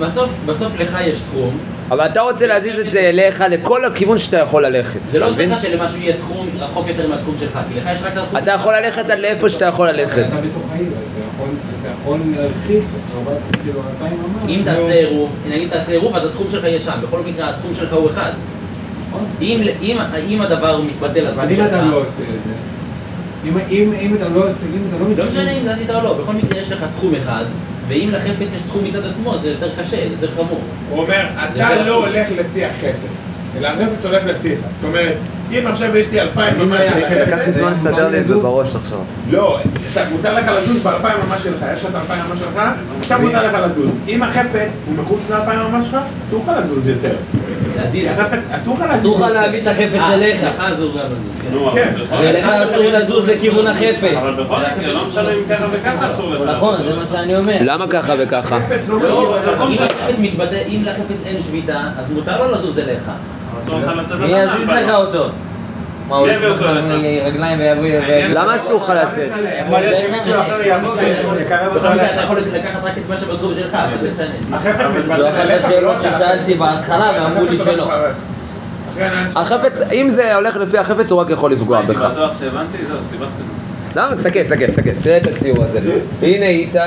בסוף, 0.00 0.40
בסוף 0.46 0.78
לך 0.80 0.98
יש 1.04 1.20
תחום. 1.20 1.50
אבל 1.94 2.06
אתה 2.06 2.20
רוצה 2.20 2.46
להזיז 2.46 2.78
את 2.78 2.90
זה 2.90 3.00
אליך 3.00 3.44
לכל 3.50 3.84
הכיוון 3.84 4.18
שאתה 4.18 4.38
יכול 4.38 4.66
ללכת. 4.66 5.00
זה 5.10 5.18
לא 5.18 5.28
עושה? 5.28 5.46
לך 5.46 5.62
שלמשהו 5.62 5.98
יהיה 5.98 6.16
תחום 6.16 6.48
רחוק 6.58 6.88
יותר 6.88 7.08
מהתחום 7.08 7.34
שלך, 7.40 7.58
כי 7.68 7.80
לך 7.80 7.88
יש 7.92 8.02
רק 8.02 8.12
את 8.12 8.18
התחום 8.18 8.38
אתה 8.38 8.50
יכול 8.50 8.74
ללכת 8.74 9.10
עד 9.10 9.18
לאיפה 9.18 9.50
שאתה 9.50 9.64
יכול 9.64 9.88
ללכת. 9.88 10.26
אתה 10.28 10.40
בתוך 10.40 10.62
העיר, 10.72 10.86
אז 10.86 11.22
אתה 11.80 11.88
יכול, 12.04 12.18
להרחיק, 12.36 12.82
כאילו. 13.62 13.80
אם 14.48 14.60
תעשה 14.64 14.92
עירוב, 14.92 15.30
נגיד 15.48 15.70
תעשה 15.70 15.92
עירוב, 15.92 16.16
אז 16.16 16.26
התחום 16.26 16.46
שלך 16.50 16.64
יהיה 16.64 16.80
שם. 16.80 16.92
בכל 17.02 17.20
מקרה, 17.20 17.50
התחום 17.50 17.74
שלך 17.74 17.92
הוא 17.92 18.10
אחד. 18.10 18.30
נכון. 19.08 19.24
אם, 19.40 19.60
אם, 19.82 19.96
אם 20.28 20.40
הדבר 20.40 20.80
מתבטל 20.80 21.20
לתחום 21.20 21.38
אבל 21.38 21.48
אם 21.48 21.56
שלך, 21.56 21.66
אתה 21.66 21.82
לא 21.84 21.96
עושה 21.96 22.22
את 22.22 22.44
זה, 22.46 22.52
אם, 23.44 24.14
אתה 24.16 24.28
לא 24.28 24.46
עושה, 24.46 24.66
אם 24.74 24.82
אתה 24.88 24.96
לא 24.98 25.24
לא 25.24 25.28
משנה 25.28 25.50
אם 25.50 25.64
זה 25.64 25.70
עשית 25.70 25.90
או 25.90 26.02
לא, 26.02 26.14
בכל 26.14 26.32
מקרה 26.32 26.58
יש 26.58 26.72
לך 26.72 26.84
תחום 26.96 27.14
אחד, 27.14 27.44
ואם 27.88 28.08
לחפץ 28.12 28.54
יש 28.54 28.62
תחום 28.68 28.84
מצד 28.84 29.06
עצמו, 29.06 29.38
זה 29.38 29.50
יותר 29.50 29.68
קשה, 29.78 29.96
זה 29.96 30.14
יותר 30.20 30.30
חמור. 30.34 30.60
הוא 30.90 31.02
אומר, 31.02 31.26
אתה 31.52 31.84
לא. 31.84 32.06
הולך 32.06 32.26
לפי 32.38 32.64
החפץ, 32.64 33.32
אלא 33.58 33.68
החפץ 33.68 34.04
הולך 34.04 34.24
לפיך. 34.26 34.58
זאת 34.70 34.84
אומרת, 34.84 35.16
אם 35.52 35.66
עכשיו 35.66 35.96
יש 35.96 36.06
לי 36.12 36.20
אלפיים 36.20 36.54
אני 36.54 36.64
ממש 36.64 36.80
אומר, 36.80 37.08
של 37.08 37.22
לקח 37.22 37.38
לי 37.46 37.52
זמן 37.52 37.72
לסדר 37.72 38.08
לי 38.08 38.18
את 38.18 38.26
זה 38.26 38.34
בראש 38.34 38.76
עכשיו. 38.76 38.98
לא, 39.30 39.58
מותר 40.12 40.34
לך 40.34 40.46
לזוז 40.56 40.82
באלפיים 40.82 41.18
ממש 41.28 41.42
שלך, 41.42 41.64
יש 41.74 41.84
לך 41.84 41.90
את 41.90 41.94
האלפיים 41.94 42.20
ממש 42.28 42.38
שלך, 42.38 42.62
עכשיו 43.00 43.20
מותר 43.20 43.46
לך 43.46 43.54
לזוז. 43.64 43.90
אם 44.08 44.22
החפץ 44.22 44.80
הוא 44.86 44.94
מחוץ 44.94 45.20
לאלפיים 45.30 45.60
ממש 45.60 45.86
שלך, 45.86 46.00
אסור 46.28 46.44
לך 46.46 46.58
לזוז 46.58 46.88
יותר. 46.88 47.14
אסור 48.56 48.74
לך 48.74 48.84
לזוז. 48.90 49.00
אסור 49.00 49.20
לך 49.20 49.32
להביא 49.32 49.62
את 49.62 49.66
החפץ 49.66 50.00
אה, 50.00 50.14
אליך. 50.14 50.42
לך 50.42 50.60
אסור 50.72 50.92
גם 50.92 51.04
לזוז, 51.04 51.40
כן. 51.74 51.94
כן. 52.10 52.32
לך 52.34 52.48
אסור 52.48 52.84
לזוז 52.92 53.28
לכיוון 53.28 53.66
החפץ. 53.66 54.16
אבל 54.18 54.44
בכל 54.44 54.56
מקרה, 54.78 54.92
לא 54.92 55.06
משנה 55.08 55.30
אם 55.30 55.44
ככה 55.50 55.64
וככה 55.72 56.10
אסור 56.10 56.34
לך. 56.34 56.40
נכון, 56.56 56.76
זה 56.88 56.96
מה 56.96 57.06
שאני 57.12 57.36
אומר. 57.36 57.56
למה 57.60 57.86
ככה 57.86 58.14
וככה? 58.18 58.58
לא 58.88 59.00
לא, 59.00 59.38
מתבטא, 60.18 60.62
אם 60.68 60.82
לחפץ 60.84 61.26
אין 61.26 61.42
שביתה, 61.42 61.80
אז 61.98 62.10
מותר 62.10 62.46
לו 62.46 62.54
לזוז 62.54 62.78
אליך. 62.78 63.10
מי 64.20 64.26
יזיז 64.26 64.68
לך 64.68 64.90
אותו? 64.90 65.28
מה, 66.08 66.16
הוא 66.16 66.28
יצמח? 66.28 66.62
מרגליים 66.62 67.58
ויבוא... 67.58 67.84
למה 68.28 68.56
אסור 68.56 68.84
לך 68.84 68.92
לצאת? 68.96 69.30
אתה 72.12 72.22
יכול 72.22 72.38
לקחת 72.38 72.84
רק 72.84 72.98
את 72.98 73.08
מה 73.08 73.16
שבתחום 73.16 73.54
שלך, 73.54 73.74
אבל 73.74 73.96
זה 74.00 74.10
משנה. 74.12 74.56
החפץ 74.56 75.06
זו 75.06 75.28
אחת 75.28 75.50
השאלות 75.50 76.00
ששאלתי 76.00 76.54
בהתחלה 76.54 77.12
ואמרו 77.14 77.46
לי 77.50 77.58
שלא. 77.58 77.90
החפץ, 79.36 79.80
אם 79.92 80.08
זה 80.08 80.34
הולך 80.34 80.56
לפי 80.56 80.78
החפץ, 80.78 81.10
הוא 81.10 81.20
רק 81.20 81.30
יכול 81.30 81.52
לפגוע 81.52 81.78
הייתי 81.78 81.92
בך. 81.92 82.02
בטוח 82.02 82.38
שהבנתי, 82.38 82.78
זהו, 82.88 82.96
סיבכתם. 83.10 83.44
למה? 83.96 84.16
תסתכל, 84.16 84.42
תסתכל, 84.42 84.66
תסתכל, 84.66 84.90
תראה 85.02 85.16
את 85.16 85.26
הציור 85.26 85.64
הזה. 85.64 85.80
הנה 86.22 86.46
איתי, 86.46 86.78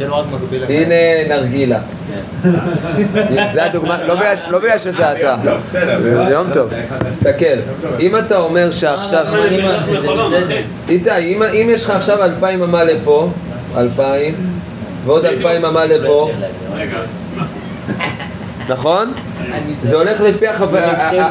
לך. 0.00 0.70
הנה 0.70 0.94
נרגילה. 1.28 1.78
כן. 2.42 2.50
זה 3.52 3.64
הדוגמה, 3.64 4.04
לא 4.04 4.14
בגלל- 4.14 4.34
לא 4.48 4.58
בגלל 4.58 4.78
שזה 4.78 5.12
אתה. 5.12 5.36
בסדר. 5.66 6.28
יום 6.30 6.46
טוב. 6.52 6.70
תסתכל, 7.10 7.44
אם 8.00 8.16
אתה 8.16 8.36
אומר 8.38 8.70
שעכשיו... 8.70 9.24
אחי. 9.78 10.62
איתי, 10.88 11.10
אם, 11.18 11.42
אם 11.42 11.68
יש 11.70 11.84
לך 11.84 11.90
עכשיו 11.90 12.24
אלפיים 12.24 12.62
אמה 12.62 12.84
לפה, 12.84 13.30
אלפיים, 13.76 14.34
ועוד 15.04 15.24
אלפיים 15.24 15.64
אמה 15.64 15.86
לפה, 15.86 16.30
נכון? 18.68 19.12
זה 19.82 19.96
הולך 19.96 20.20
לפי 20.20 20.46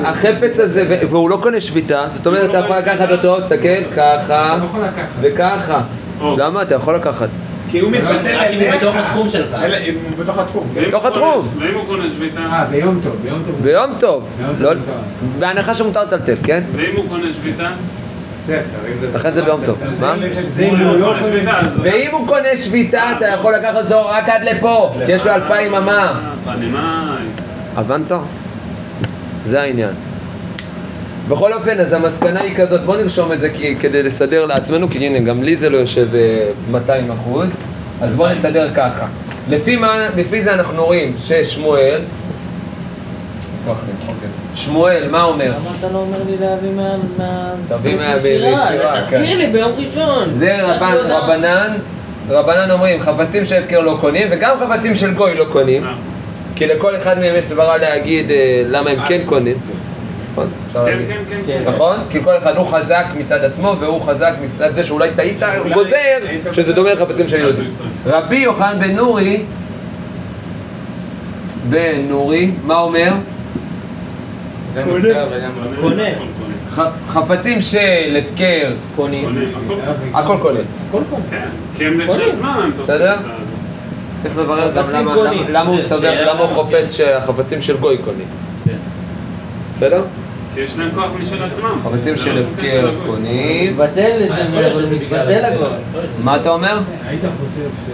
החפץ 0.05 0.59
הזה, 0.59 0.97
והוא 1.09 1.29
לא 1.29 1.37
קונה 1.41 1.61
שביתה, 1.61 2.05
זאת 2.09 2.27
אומרת 2.27 2.49
אתה 2.49 2.57
יכול 2.57 2.77
לקחת 2.77 3.11
אותו, 3.11 3.41
תסתכל, 3.41 3.83
ככה 3.95 4.57
לא. 4.61 4.87
וככה. 5.21 5.81
או. 6.21 6.35
למה? 6.37 6.61
אתה 6.61 6.75
יכול 6.75 6.95
לקחת. 6.95 7.29
כי 7.71 7.79
הוא 7.79 7.91
מתבטל 7.91 8.35
רק 8.35 8.47
אם 8.51 8.59
הוא 8.59 8.67
אליך. 8.67 8.75
בתוך 8.75 8.95
התחום 8.95 9.29
שלך. 9.29 9.53
אם 9.53 9.93
הוא 10.03 10.23
בתוך 10.23 10.37
התחום. 10.37 10.67
כן? 10.75 10.83
בתוך 10.87 11.05
התחום. 11.05 11.47
ואם 11.59 11.73
הוא 11.75 11.85
קונה 11.85 12.09
שביתה? 12.09 12.39
אה, 12.39 12.65
ביום 12.65 12.99
טוב, 13.03 13.15
ביום 13.23 13.43
טוב. 13.45 13.55
ביום 13.61 13.91
טוב, 13.99 14.29
לא-. 14.59 14.71
בהנחה 15.39 15.73
שמותר 15.73 16.03
לטלטל, 16.03 16.35
כן? 16.43 16.63
ואם 16.75 16.95
הוא 16.95 17.05
קונה 17.09 17.25
שביתה? 17.33 17.69
לכן 19.13 19.33
זה 19.33 19.43
ביום 19.43 19.61
טוב. 19.65 19.77
מה? 19.99 20.15
לא. 20.79 21.13
ואם 21.83 22.11
הוא 22.11 22.27
קונה 22.27 22.55
שביתה, 22.55 23.11
אתה 23.17 23.27
יכול 23.27 23.55
לקחת 23.55 23.75
אותו 23.75 24.05
רק 24.05 24.29
עד 24.29 24.43
לפה, 24.43 24.91
כי 25.05 25.11
יש 25.11 25.25
לו 25.25 25.31
אלפיים 25.33 25.75
אמה. 25.75 26.21
אה. 26.47 27.17
הבנת? 27.75 28.11
זה 29.45 29.61
העניין. 29.61 30.06
בכל 31.27 31.53
אופן, 31.53 31.79
אז 31.79 31.93
המסקנה 31.93 32.41
היא 32.41 32.55
כזאת, 32.55 32.81
בוא 32.83 32.97
נרשום 32.97 33.31
את 33.33 33.39
זה 33.39 33.49
כי, 33.49 33.75
כדי 33.79 34.03
לסדר 34.03 34.45
לעצמנו, 34.45 34.89
כי 34.89 35.05
הנה, 35.05 35.19
גם 35.19 35.43
לי 35.43 35.55
זה 35.55 35.69
לא 35.69 35.77
יושב 35.77 36.15
אה, 36.15 36.47
200 36.71 37.11
אחוז, 37.11 37.49
אז 38.01 38.15
בוא 38.15 38.27
נסדר 38.29 38.69
ככה. 38.75 39.05
לפי, 39.49 39.75
מה, 39.75 39.97
לפי 40.15 40.43
זה 40.43 40.53
אנחנו 40.53 40.85
רואים 40.85 41.15
ששמואל, 41.19 41.99
זה. 43.65 43.71
שמואל, 44.55 45.07
מה 45.11 45.23
אומר? 45.23 45.45
למה 45.45 45.69
אתה 45.79 45.87
לא 45.93 45.97
אומר 45.97 46.17
לי 46.29 46.35
להביא 46.39 46.69
מה... 46.75 46.95
מה- 47.17 47.51
תביא 47.67 47.95
מה- 47.95 48.01
שירה? 48.01 48.19
בישיבה, 48.19 48.93
כן. 49.09 49.17
תזכיר 49.19 49.37
לי 49.37 49.47
ביום 49.47 49.71
ראשון. 49.77 50.29
זה. 50.35 50.57
רבנן, 51.07 51.73
רבנן 52.29 52.71
אומרים, 52.71 52.99
חפצים 53.01 53.45
של 53.45 53.55
הפקר 53.55 53.79
לא 53.79 53.97
קונים, 54.01 54.27
וגם 54.31 54.55
חפצים 54.59 54.95
של 54.95 55.13
גוי 55.13 55.35
לא 55.35 55.45
קונים, 55.51 55.83
אה, 55.83 55.93
כי 56.55 56.67
לכל 56.67 56.95
אחד 56.95 57.19
מהם 57.19 57.35
יש 57.35 57.45
סברה 57.45 57.77
להגיד 57.77 58.31
אה, 58.31 58.63
למה 58.67 58.89
הם 58.89 58.97
כן 59.07 59.19
קונים. 59.25 59.55
נכון? 60.37 60.49
אפשר 60.67 60.85
כן, 60.85 60.91
להגיד. 60.91 61.07
כן, 61.07 61.17
כן, 61.29 61.39
כן. 61.45 61.69
נכון? 61.69 61.97
כי 62.09 62.23
כל 62.23 62.37
אחד 62.37 62.55
הוא 62.57 62.65
חזק 62.67 63.05
מצד 63.17 63.43
עצמו 63.43 63.75
והוא 63.79 64.01
חזק 64.01 64.33
מצד 64.45 64.73
זה 64.73 64.83
שאולי 64.83 65.09
טעית, 65.15 65.43
הוא 65.43 65.73
גוזר 65.73 65.97
שזה 66.53 66.73
דומה 66.73 66.93
לחפצים 66.93 67.29
של 67.29 67.39
יהודים. 67.39 67.67
רבי 68.05 68.35
יוחנן 68.35 68.79
בן 68.79 68.95
נורי, 68.95 69.41
בן 71.69 72.01
נורי, 72.09 72.51
מה 72.65 72.75
אומר? 72.79 73.11
קונה. 75.81 76.03
חפצים 77.09 77.61
של 77.61 78.17
הפקר 78.19 78.71
קונים. 78.95 79.25
קונה, 79.25 79.41
הכל- 80.13 80.33
הכל 80.33 80.37
כולל. 80.41 80.61
כן, 81.29 81.45
כי 81.75 81.85
הם 81.85 82.01
כשלעצמם 82.09 82.45
הם 82.63 82.71
בסדר? 82.79 83.15
צריך 84.23 84.37
לברר 84.37 84.71
גם 84.75 84.85
למה- 85.49 85.69
הוא 85.69 85.81
סובר, 85.81 86.29
למה 86.33 86.39
הוא. 86.41 86.49
חופץ 86.49 86.93
שהחפצים 86.93 87.61
של 87.61 87.77
גוי 87.77 87.97
קונים. 87.97 88.25
כן. 88.65 88.71
בסדר? 89.73 90.01
יש 90.57 90.77
להם 90.77 90.89
כוח 90.95 91.05
משל 91.21 91.43
עצמם. 91.43 91.79
חפצים 91.83 92.17
זה 92.17 92.23
של 92.23 92.35
לא 92.35 92.39
הפקר. 92.39 92.91
קונים. 93.05 93.71
מתבטל 93.73 93.99
אה, 93.99 94.17
לזה, 94.17 94.33
להיות 94.59 94.71
אבל 94.75 94.85
זה 94.85 94.95
מתבטל 94.95 95.25
זה. 95.25 95.47
הכל. 95.47 95.65
מה 96.23 96.35
אתה 96.35 96.49
אומר? 96.49 96.77
היית 97.07 97.21
חושב 97.39 97.69
ש... 97.85 97.89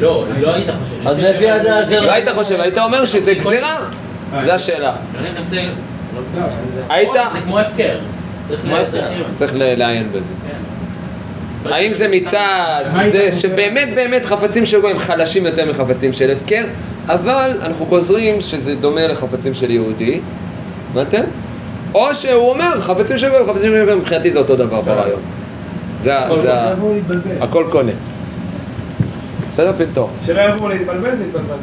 לא, 0.00 0.24
לא 0.40 0.54
היית 0.54 0.66
חושב. 0.84 1.08
אז 1.08 1.18
לפי 1.18 1.50
הדעה 1.50 1.86
של... 1.86 2.00
לא 2.00 2.12
היית 2.12 2.28
חושב, 2.28 2.60
היית 2.60 2.78
אומר 2.78 3.04
שזה 3.04 3.34
גזירה. 3.34 3.78
זה 4.42 4.54
השאלה. 4.54 4.92
באמת 5.12 5.28
הפצל- 5.36 5.56
לא, 6.38 6.42
היית... 6.88 7.08
שזה 7.32 7.40
כמו 7.44 7.58
הפקר. 7.58 7.96
צריך 9.34 9.52
לעיין 9.56 10.12
בזה. 10.12 10.32
כן. 10.48 11.70
האם 11.72 11.92
זה 11.92 12.08
מצד 12.08 12.82
היית 12.94 13.12
זה? 13.12 13.32
שבאמת 13.40 13.88
באמת 13.94 14.24
חפצים 14.24 14.66
של 14.66 14.80
גויים 14.80 14.98
חלשים 14.98 15.46
יותר 15.46 15.70
מחפצים 15.70 16.12
של 16.12 16.30
הפקר, 16.30 16.64
אבל 17.06 17.50
אנחנו 17.62 17.86
גוזרים 17.86 18.40
שזה 18.40 18.74
דומה 18.74 19.06
לחפצים 19.06 19.54
של 19.54 19.70
יהודי, 19.70 20.20
הבנתם? 20.92 21.22
או 21.94 22.14
שהוא 22.14 22.50
אומר 22.50 22.80
חפצים 22.80 23.18
של 23.18 23.28
גויים, 23.30 23.44
חפצים 23.46 23.70
של 23.72 23.84
גויים 23.84 23.98
מבחינתי 23.98 24.30
זה 24.32 24.38
אותו 24.38 24.56
דבר 24.56 24.80
ברעיון. 24.80 25.20
זה 25.98 26.18
ה- 26.18 26.36
זה 26.36 26.54
ה-. 26.54 26.74
הכל 27.40 27.64
קונה. 27.70 27.92
בסדר 29.50 29.72
פינטור? 29.76 30.10
שלא 30.26 30.40
יבואו 30.40 30.68
להתבלבל, 30.68 31.10
להתבלבל. 31.10 31.54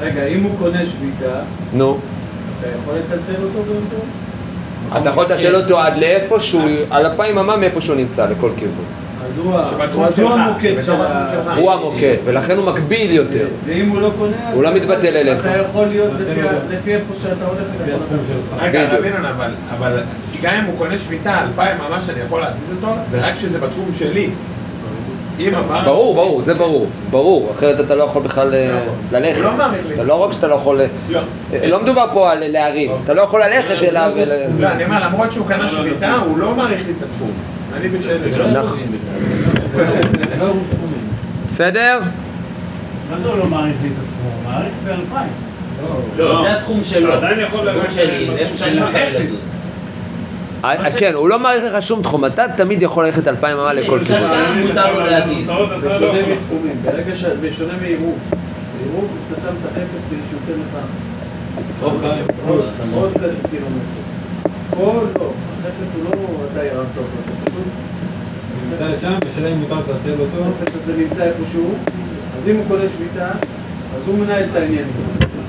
רגע, 0.00 0.26
אם 0.26 0.42
הוא 0.42 0.50
קונה 0.58 0.78
שביתה, 0.86 1.34
נו. 1.72 1.98
אתה 2.60 2.68
יכול 2.82 2.94
לטלטל 2.94 3.42
אותו 3.42 3.58
טוב? 3.90 4.04
אתה 5.00 5.10
יכול 5.10 5.24
לטלטל 5.24 5.56
אותו 5.56 5.78
עד 5.80 5.96
לאיפה 5.96 6.40
שהוא, 6.40 6.62
על 6.90 7.06
אפיים 7.06 7.38
אמה 7.38 7.56
מאיפה 7.56 7.80
שהוא 7.80 7.96
נמצא, 7.96 8.26
לכל 8.30 8.50
כיוון. 8.56 8.84
אז 9.26 9.38
הוא 10.18 10.30
המוקד. 10.30 10.74
שלך. 10.80 11.56
הוא 11.56 11.72
המוקד, 11.72 12.16
ולכן 12.24 12.56
הוא 12.56 12.66
מקביל 12.66 13.10
יותר. 13.10 13.46
ואם 13.66 13.88
הוא 13.88 14.00
לא 14.00 14.10
קונה, 14.18 14.36
אז 14.48 14.54
הוא 14.54 14.64
לא 14.64 14.74
מתבטל 14.74 15.16
אליך. 15.16 15.40
אתה 15.40 15.56
יכול 15.56 15.86
להיות 15.86 16.12
לפי. 16.20 16.40
לפי 16.70 16.94
איפה 16.94 17.14
שאתה 17.22 17.44
הולך, 17.46 17.60
יכול 17.80 17.94
התחום. 17.94 18.18
שלך. 18.28 18.62
רגע. 18.62 18.98
רב 18.98 19.04
ינון, 19.04 19.24
אבל, 19.24 19.50
אבל 19.78 20.00
גם 20.42 20.54
אם 20.54 20.64
הוא 20.64 20.78
קונה 20.78 20.98
שביתה, 20.98 21.40
אלפיים 21.42 21.76
ממש 21.90 22.00
שאני 22.06 22.20
יכול 22.20 22.40
להזיז 22.40 22.70
אותו, 22.76 22.94
זה 23.08 23.26
רק 23.26 23.34
כשזה 23.36 23.58
בתחום 23.58 23.90
שלי. 23.98 24.30
ברור, 25.84 26.14
ברור, 26.14 26.42
זה 26.42 26.54
ברור, 26.54 26.86
ברור, 27.10 27.52
אחרת 27.52 27.80
אתה 27.80 27.94
לא 27.94 28.04
יכול 28.04 28.22
בכלל 28.22 28.54
אה, 28.54 28.86
ללכת. 29.12 29.42
הוא 29.42 29.58
לא. 29.58 29.64
אתה 29.94 30.02
לא 30.02 30.14
רק 30.24 30.32
שאתה 30.32 30.46
לא 30.46 30.54
יכול... 30.54 30.80
לא. 31.10 31.20
אה, 31.52 31.66
לא 31.68 31.82
מדובר 31.82 32.06
פה 32.12 32.32
על 32.32 32.48
להרים, 32.48 32.90
אתה 33.04 33.14
לא 33.14 33.22
יכול 33.22 33.42
ללכת 33.42 33.82
אליו 33.82 34.10
ול... 34.14 34.32
לא, 34.58 34.68
אני 34.68 34.84
אומר, 34.84 35.06
למרות 35.06 35.32
שהוא 35.32 35.46
קנה 35.46 35.68
שביתה, 35.68 36.12
הוא 36.12 36.38
לא 36.38 36.54
מעריך 36.54 36.86
לי 36.86 36.92
את 36.98 37.02
התחום. 37.02 37.30
אני 37.76 37.88
זה 37.88 37.98
בסדר. 37.98 38.38
לא 38.52 38.60
נכון. 38.60 38.78
לא 40.38 40.44
עירוב. 40.44 40.72
בסדר? 41.46 42.00
מה 43.10 43.18
זה 43.20 43.28
הוא 43.28 43.38
לא 43.38 43.46
מעריך 43.46 43.74
לי 43.82 43.88
את 43.88 43.92
התחום? 43.92 44.32
הוא 44.44 44.52
מעריך 44.52 44.72
באלפיים. 44.84 45.32
לא, 46.16 46.42
זה 46.42 46.52
התחום 46.56 46.80
שלו. 46.84 47.08
אתה 47.08 47.16
עדיין 47.16 47.40
יכול 47.40 47.68
התחום 47.68 47.90
שלי, 47.94 48.26
זה 48.26 48.38
איפה 48.38 48.56
שאני 48.56 48.80
של 48.80 49.18
לזוז. 49.18 49.48
אה, 50.64 50.90
כן, 50.96 51.12
הוא 51.14 51.28
לא 51.28 51.38
מעריך 51.38 51.64
לך 51.74 51.82
שום 51.82 52.02
תחום, 52.02 52.24
אתה 52.24 52.44
תמיד 52.56 52.82
יכול 52.82 53.04
ללכת 53.06 53.28
אלפיים 53.28 53.58
אמה 53.58 53.72
לכל 53.72 53.98
כיוון. 54.04 54.22
בשונה 57.42 57.72
לא- 57.72 57.78
מעירוב. 57.80 58.18
בעירוב 58.78 59.08
אתה 59.32 59.40
שם 59.40 59.54
את 59.62 59.66
החפץ 59.70 60.02
כדי 60.10 60.18
שהוא 60.30 60.40
ייתן 60.48 60.60
לך 60.60 60.84
אוקיי. 61.82 62.20
עוד 62.94 63.12
קילומטר. 63.50 64.03
לא. 64.78 65.02
החפץ 65.60 65.94
הוא 65.94 66.04
לא 66.04 66.10
אתה 66.52 66.60
הרמת 66.60 66.86
אותו. 66.96 67.08
אתה 67.24 67.50
פשוט... 67.50 67.66
נמצא 68.70 69.00
שם, 69.00 69.14
השאלה 69.32 69.48
אם 69.48 69.58
מותר 69.60 69.74
לטלטל 69.74 70.20
אותו. 70.20 70.50
החפץ 70.50 70.74
הזה 70.82 70.92
נמצא 70.96 71.24
איפשהו. 71.24 71.74
אז 72.38 72.48
אם 72.48 72.56
הוא 72.56 72.64
קונה 72.68 72.82
שביתה, 72.96 73.28
אז 73.96 74.02
הוא 74.06 74.18
מנהל 74.18 74.42
את 74.50 74.56
העניין. 74.56 74.84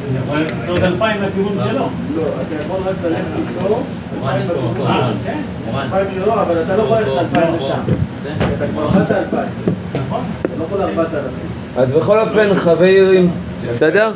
אני 0.10 0.18
יכול 0.26 0.38
ללכת 0.38 0.70
עוד 0.70 0.84
אלפיים 0.84 1.22
לכיוון 1.22 1.58
שלו. 1.70 1.90
לא, 2.16 2.24
אתה 2.24 2.56
יכול 2.66 2.80
רק 2.86 2.96
ללכת 3.04 3.22
איתו. 3.60 3.82
אה, 4.26 5.12
כן. 5.26 5.40
אלפיים 5.76 6.08
שלו, 6.14 6.34
אבל 6.34 6.64
אתה 6.64 6.78
לא 6.78 6.84
יכול 6.84 6.98
ללכת 6.98 7.12
אלפיים 7.20 7.56
לשם. 7.56 7.80
זה? 8.24 8.30
אתה 8.58 8.68
כבר 8.68 8.90
אכלת 8.90 9.12
אלפיים. 9.12 9.50
נכון. 10.08 10.24
אתה 10.42 10.50
לא 10.60 10.64
יכול 10.64 10.82
ארבעת 10.82 11.14
אלפים. 11.14 11.50
אז 11.78 11.94
בכל 11.94 12.20
אופן, 12.20 12.54
חברים, 12.56 13.32
בסדר? 13.72 14.12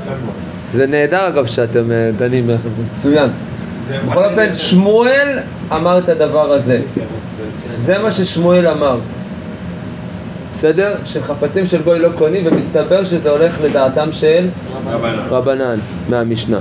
זה 0.71 0.87
נהדר 0.87 1.27
אגב 1.27 1.45
שאתם 1.45 1.91
אה, 1.91 2.11
דנים 2.17 2.47
ביחד, 2.47 2.75
זה 2.75 2.83
מצוין. 2.91 3.29
בכל 3.97 4.25
אופן, 4.25 4.53
שמואל 4.53 5.39
אמר 5.71 5.97
את 5.97 6.09
הדבר 6.09 6.51
הזה. 6.51 6.81
זה 7.77 7.97
מה 7.97 8.11
ששמואל 8.11 8.67
אמר. 8.67 8.97
בסדר? 10.53 10.95
שחפצים 11.05 11.67
של 11.67 11.81
גוי 11.81 11.99
לא 11.99 12.09
קונים, 12.17 12.43
ומסתבר 12.45 13.05
שזה 13.05 13.29
הולך 13.29 13.61
לדעתם 13.63 14.11
של 14.11 14.47
רבנן, 15.29 15.79
מהמשנה. 16.09 16.59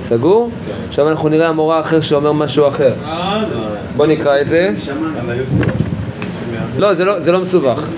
סגור? 0.00 0.50
עכשיו 0.88 1.08
אנחנו 1.10 1.28
נראה 1.28 1.48
המורה 1.48 1.78
האחר 1.78 2.00
שאומר 2.00 2.32
משהו 2.32 2.68
אחר. 2.68 2.92
בוא 3.96 4.06
נקרא 4.06 4.40
את 4.40 4.48
זה. 4.48 4.70
לא, 6.78 6.94
זה 6.94 7.04
לא, 7.04 7.20
זה 7.20 7.32
לא 7.32 7.40
מסובך. 7.40 7.88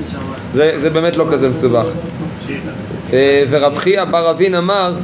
זה, 0.53 0.73
זה 0.77 0.91
באמת 0.91 1.17
לא 1.17 1.27
כזה 1.33 1.49
מסובך. 1.49 1.89
אה, 3.13 3.45
ורב 3.51 3.77
חייא 3.77 4.05
בר 4.05 4.31
אבין 4.31 4.55
אמר, 4.55 4.95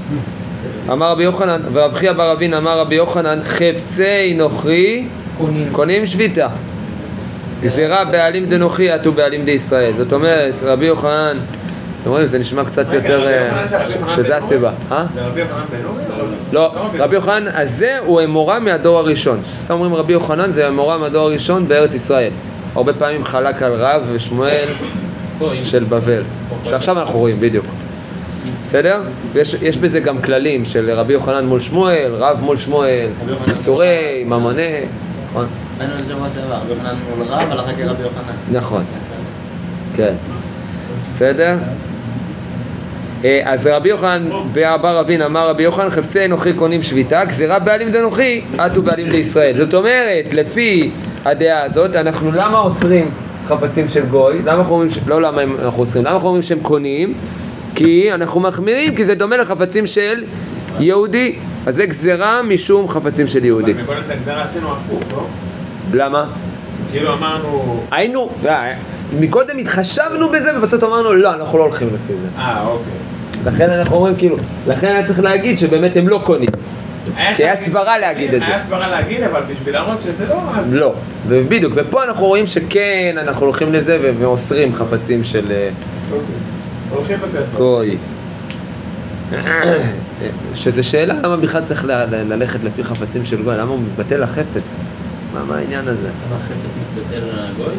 אמר 0.93 1.11
רבי 1.11 1.25
יוחנן, 1.25 1.61
ורב 1.73 1.95
חייא 1.95 2.13
בר 2.13 2.33
אבין 2.33 2.55
אמר 2.55 2.79
רבי 2.79 2.95
יוחנן, 2.95 3.39
חפצי 3.43 4.35
נוכרי 4.35 5.05
קונים 5.73 6.07
שביתה. 6.07 6.49
גזירה 7.63 8.05
בעלים 8.05 8.47
דנוכרי 8.47 8.91
עטו 8.91 9.13
בעלים 9.13 9.45
דישראל. 9.45 9.93
זאת 9.93 10.13
אומרת, 10.13 10.55
רבי 10.63 10.87
יוחנן, 10.87 11.37
אתם 12.03 12.11
רואים, 12.11 12.27
זה 12.27 12.39
נשמע 12.39 12.65
קצת 12.65 12.87
רגע, 12.89 12.97
יותר, 12.97 13.27
אה, 13.27 13.65
שזה 14.17 14.37
הסיבה. 14.37 14.71
אה? 14.93 15.05
זה 15.15 15.21
רבי 15.21 15.41
יוחנן 15.41 15.65
בן 15.71 15.85
אורי? 15.85 16.03
או 16.21 16.27
לא, 16.53 16.73
רבי 16.75 16.99
רבי 16.99 17.15
יוחנן 17.15 17.47
הזה 17.47 17.97
הוא 18.07 18.23
אמורה 18.23 18.59
מהדור 18.59 18.99
הראשון. 18.99 19.41
סתם 19.49 19.75
אומרים 19.75 19.95
רבי 19.95 20.13
יוחנן 20.13 20.51
זה 20.51 20.69
אמורה 20.69 20.99
מהדור 20.99 21.27
הראשון 21.27 21.69
בארץ 21.69 21.95
ישראל. 21.95 22.31
הרבה 22.75 22.93
פעמים 22.93 23.25
חלק 23.25 23.63
על 23.63 23.73
רב 23.73 24.03
ושמואל 24.13 24.69
של 25.63 25.85
בבל, 25.85 26.23
שעכשיו 26.65 26.99
אנחנו 26.99 27.19
רואים 27.19 27.41
בדיוק. 27.41 27.67
בסדר? 28.65 29.03
ויש 29.33 29.57
יש 29.63 29.77
בזה 29.77 30.01
גם 30.01 30.23
כללים 30.23 30.65
של 30.65 30.91
רבי 30.91 31.13
יוחנן 31.13 31.45
מול 31.45 31.61
שמואל, 31.61 32.13
רב 32.15 32.41
מול 32.41 32.57
שמואל, 32.57 33.07
איסורי, 33.49 34.25
ממונה. 34.27 34.63
נכון? 35.31 35.47
היינו 35.81 35.95
לשבוע 35.95 36.29
שעבר, 36.35 36.55
רבי 36.55 36.71
יוחנן 36.71 36.95
מול 37.17 37.27
רב, 37.29 37.51
הלכה 37.51 37.73
כרבי 37.73 38.03
יוחנן. 38.03 38.35
נכון. 38.53 38.85
כן. 39.97 40.15
בסדר? 41.09 41.57
אה, 43.25 43.41
אז 43.45 43.67
רבי 43.67 43.89
יוחנן 43.89 44.29
בר 44.53 45.01
אבין 45.01 45.23
אמר 45.23 45.49
רבי 45.49 45.63
יוחנן 45.63 45.91
חפצי 45.91 46.25
אנוכי 46.25 46.53
קונים 46.53 46.83
שביתה 46.83 47.25
גזירה 47.25 47.59
בעלים 47.59 47.91
דנוכי 47.91 48.45
עטו 48.59 48.83
בעלים 48.83 49.11
לישראל 49.11 49.57
זאת 49.57 49.75
אומרת 49.75 50.25
לפי 50.33 50.91
הדעה 51.25 51.63
הזאת 51.63 51.97
אנחנו 51.97 52.33
למה 52.33 52.59
אוסרים 52.59 53.11
חפצים 53.47 53.89
של 53.89 54.07
גוי 54.07 54.39
למה 54.45 54.53
אנחנו 54.53 54.73
אומרים 54.73 54.91
ש... 54.91 54.99
לא 55.07 55.23
למה 55.23 55.43
אנחנו 55.43 55.83
אוסרים 55.83 56.05
למה 56.05 56.15
אנחנו 56.15 56.29
אומרים 56.29 56.43
שהם 56.43 56.59
קונים 56.63 57.15
כי 57.75 58.13
אנחנו 58.15 58.41
מחמירים 58.41 58.95
כי 58.95 59.05
זה 59.05 59.15
דומה 59.15 59.37
לחפצים 59.37 59.87
של 59.87 60.25
יהודי 60.81 61.37
אז 61.67 61.77
זה 61.77 61.87
גזירה 61.87 62.43
משום 62.43 62.89
חפצים 62.89 63.27
של 63.27 63.45
יהודי 63.45 63.73
אבל 63.73 63.83
מקודם 63.83 64.01
את 64.07 64.11
הגזרה 64.11 64.43
עשינו 64.43 64.73
הפוך, 64.73 65.03
לא? 65.13 65.27
למה? 65.93 66.25
כאילו 66.91 67.13
אמרנו... 67.13 67.81
היינו, 67.91 68.31
אה, 68.47 68.75
מקודם 69.21 69.59
התחשבנו 69.59 70.29
בזה 70.29 70.59
ובסוף 70.59 70.85
אמרנו 70.85 71.13
לא, 71.13 71.35
אנחנו 71.35 71.59
לא 71.59 71.63
הולכים 71.63 71.89
לפי 71.89 72.13
זה. 72.13 72.27
אה, 72.39 72.67
אוקיי. 72.67 72.93
לכן 73.47 73.71
אנחנו 73.71 73.97
אומרים 73.97 74.17
כאילו, 74.17 74.37
לכן 74.67 74.87
היה 74.87 75.07
צריך 75.07 75.21
להגיד 75.21 75.59
שבאמת 75.59 75.97
הם 75.97 76.09
לא 76.09 76.23
קונים. 76.25 76.49
כי 77.37 77.45
היה 77.45 77.57
סברה 77.57 77.99
להגיד 77.99 78.35
את 78.35 78.41
זה. 78.41 78.47
היה 78.47 78.61
סברה 78.61 78.89
להגיד, 78.89 79.23
אבל 79.23 79.41
בשביל 79.51 79.75
להראות 79.75 80.03
שזה 80.03 80.27
לא, 80.29 80.41
אז... 80.55 80.75
לא, 80.75 80.95
ובדיוק, 81.29 81.73
ופה 81.77 82.05
אנחנו 82.05 82.27
רואים 82.27 82.47
שכן, 82.47 83.17
אנחנו 83.19 83.47
הולכים 83.47 83.73
לזה 83.73 84.13
ואוסרים 84.19 84.75
חפצים 84.75 85.25
של 85.25 85.45
אה, 85.51 85.69
אוקיי. 86.13 86.54
הולכים 86.95 87.19
לפי 87.29 87.39
הסברה. 87.39 87.59
גוי. 87.59 87.97
שזה 90.55 90.83
שאלה 90.83 91.15
למה 91.23 91.37
בכלל 91.37 91.65
צריך 91.65 91.85
ללכת 92.11 92.65
לפי 92.65 92.85
חפצים 92.85 93.25
של 93.25 93.43
גוי, 93.43 93.57
למה 93.57 93.71
הוא 93.71 93.81
מתבטל 93.81 94.23
החפץ? 94.23 94.81
מה 95.35 95.45
מה 95.45 95.57
העניין 95.57 95.89
הזה? 95.89 96.09
אבל 96.29 96.39
חפץ 96.43 96.75
מתבטל 96.81 97.27
לגוי? 97.27 97.75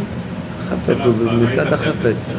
חפץ 0.69 1.05
הוא 1.05 1.13
מצד 1.49 1.73
החפץ. 1.73 2.29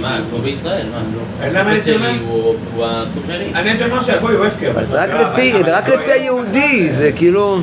מה, 0.00 0.18
כמו 0.30 0.38
בישראל, 0.38 0.86
מה? 0.92 1.48
למה 1.48 1.70
החפץ 1.70 1.84
שלי? 1.84 2.18
הוא 2.28 2.54
התחום 2.80 3.22
שלי. 3.26 3.54
אני 3.54 3.70
הייתי 3.70 3.84
אומר 3.84 4.02
שהגוי 4.02 4.34
הוא 4.34 4.46
הפקר. 4.46 4.72
אז 4.76 4.92
רק 4.92 5.10
לפי, 5.10 5.52
רק 5.62 5.88
לפי 5.88 6.12
היהודי, 6.12 6.92
זה 6.92 7.10
כאילו, 7.16 7.60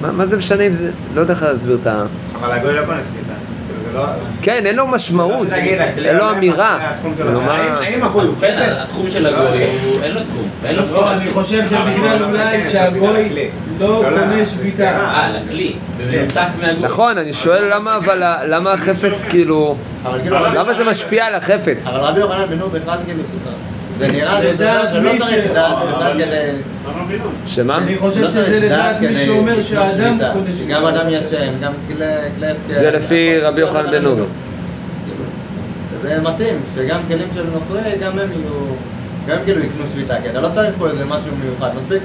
מה 0.00 0.12
מה 0.12 0.26
זה 0.26 0.36
משנה 0.36 0.62
אם 0.62 0.72
זה, 0.72 0.90
לא 1.14 1.20
יודע 1.20 1.34
איך 1.34 1.42
להסביר 1.42 1.78
את 1.82 1.86
ה... 1.86 2.04
אבל 2.40 2.52
הגוי 2.52 2.74
לא 2.74 2.84
קונה 2.86 2.98
שביתה. 3.08 3.32
כאילו, 3.68 3.75
זה 3.75 3.75
לא... 3.75 3.75
כן, 4.42 4.66
אין 4.66 4.76
לו 4.76 4.86
משמעות, 4.86 5.48
אין 5.52 6.16
לו 6.16 6.30
אמירה. 6.30 6.78
האם- 7.80 8.02
הגוי 8.04 8.24
הוא 8.24 8.34
כן, 8.40 8.54
חפץ? 8.56 8.78
התחום 8.78 9.10
של 9.10 9.26
הגוי. 9.26 9.62
אין 10.02 10.14
לו 10.14 10.20
תחום. 10.20 10.48
אין 10.64 10.76
לו 10.76 10.82
לא, 10.82 10.86
תחום. 10.88 11.08
אני 11.08 11.30
חושב 11.32 11.62
שבגלל 11.70 12.24
אולי 12.24 12.70
שהגוי 12.70 13.48
לא 13.80 14.02
קונה 14.10 14.46
שביתה. 14.46 14.84
אה, 14.90 15.30
לכלי. 15.32 15.72
במנותק 15.98 16.40
מהגוי. 16.60 16.82
נכון, 16.84 17.18
אני 17.18 17.32
שואל 17.32 17.74
למה, 17.74 17.96
אבל 17.96 18.22
למה 18.48 18.72
החפץ 18.72 19.24
כאילו, 19.24 19.76
למה 20.54 20.74
זה 20.74 20.84
משפיע 20.84 21.26
על 21.26 21.34
החפץ? 21.34 21.86
אבל 21.86 22.00
רבי 22.00 22.20
יוחנן 22.20 22.46
בן 22.50 22.58
נור 22.58 22.68
בכלל 22.68 22.98
כאילו 23.06 23.22
סוכר. 23.24 23.50
זה 23.96 24.08
נראה 24.08 24.40
זה 24.40 24.48
שזה 24.48 24.64
דעת 24.64 24.92
שלא 24.92 25.12
מי 25.12 25.18
צריך 25.18 25.44
דעת 25.54 25.76
בכלל 25.88 26.12
כדי... 26.24 26.50
שמה? 27.46 27.78
אני 27.78 27.98
חושב 27.98 28.20
לא 28.20 28.28
צריך 28.30 28.46
שזה 28.46 28.60
לדעת 28.60 29.00
מי 29.00 29.24
שאומר 29.26 29.62
שהאדם 29.62 30.18
שביתה. 30.18 30.32
גם 30.68 30.86
אדם 30.86 31.06
ישן, 31.08 31.52
גם 31.60 31.72
כלי 31.86 32.46
הפקר. 32.50 32.78
זה 32.80 32.90
לפי 32.90 33.38
רבי 33.38 33.60
יוחנן 33.60 33.90
בן 33.90 34.02
נורי. 34.02 34.22
זה 36.02 36.22
מתאים, 36.22 36.60
שגם 36.74 37.00
כלים 37.08 37.28
של 37.34 37.44
נוכרי, 37.52 37.90
גם 38.00 38.18
הם 38.18 38.28
יהיו... 38.30 38.66
גם 39.26 39.36
כאילו 39.44 39.60
יקנו 39.60 39.86
שביתה, 39.92 40.14
כי 40.22 40.30
אתה 40.30 40.40
לא 40.40 40.48
צריך 40.48 40.74
פה 40.78 40.88
איזה 40.88 41.04
משהו 41.04 41.32
מיוחד, 41.44 41.70
מספיק. 41.78 42.02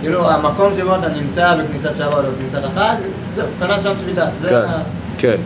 כאילו, 0.00 0.30
המקום 0.30 0.72
שבו 0.76 0.94
אתה 0.94 1.08
נמצא 1.08 1.54
בכניסת 1.54 1.96
שבת 1.96 2.14
או 2.14 2.32
בכניסת 2.32 2.64
החג, 2.64 2.94
זהו, 3.36 3.46
קנה 3.58 3.80
שם 3.80 3.92
שביתה. 4.00 4.26
זה 4.40 4.48
כן, 4.48 4.54
ה... 4.54 4.82
כן. 5.18 5.36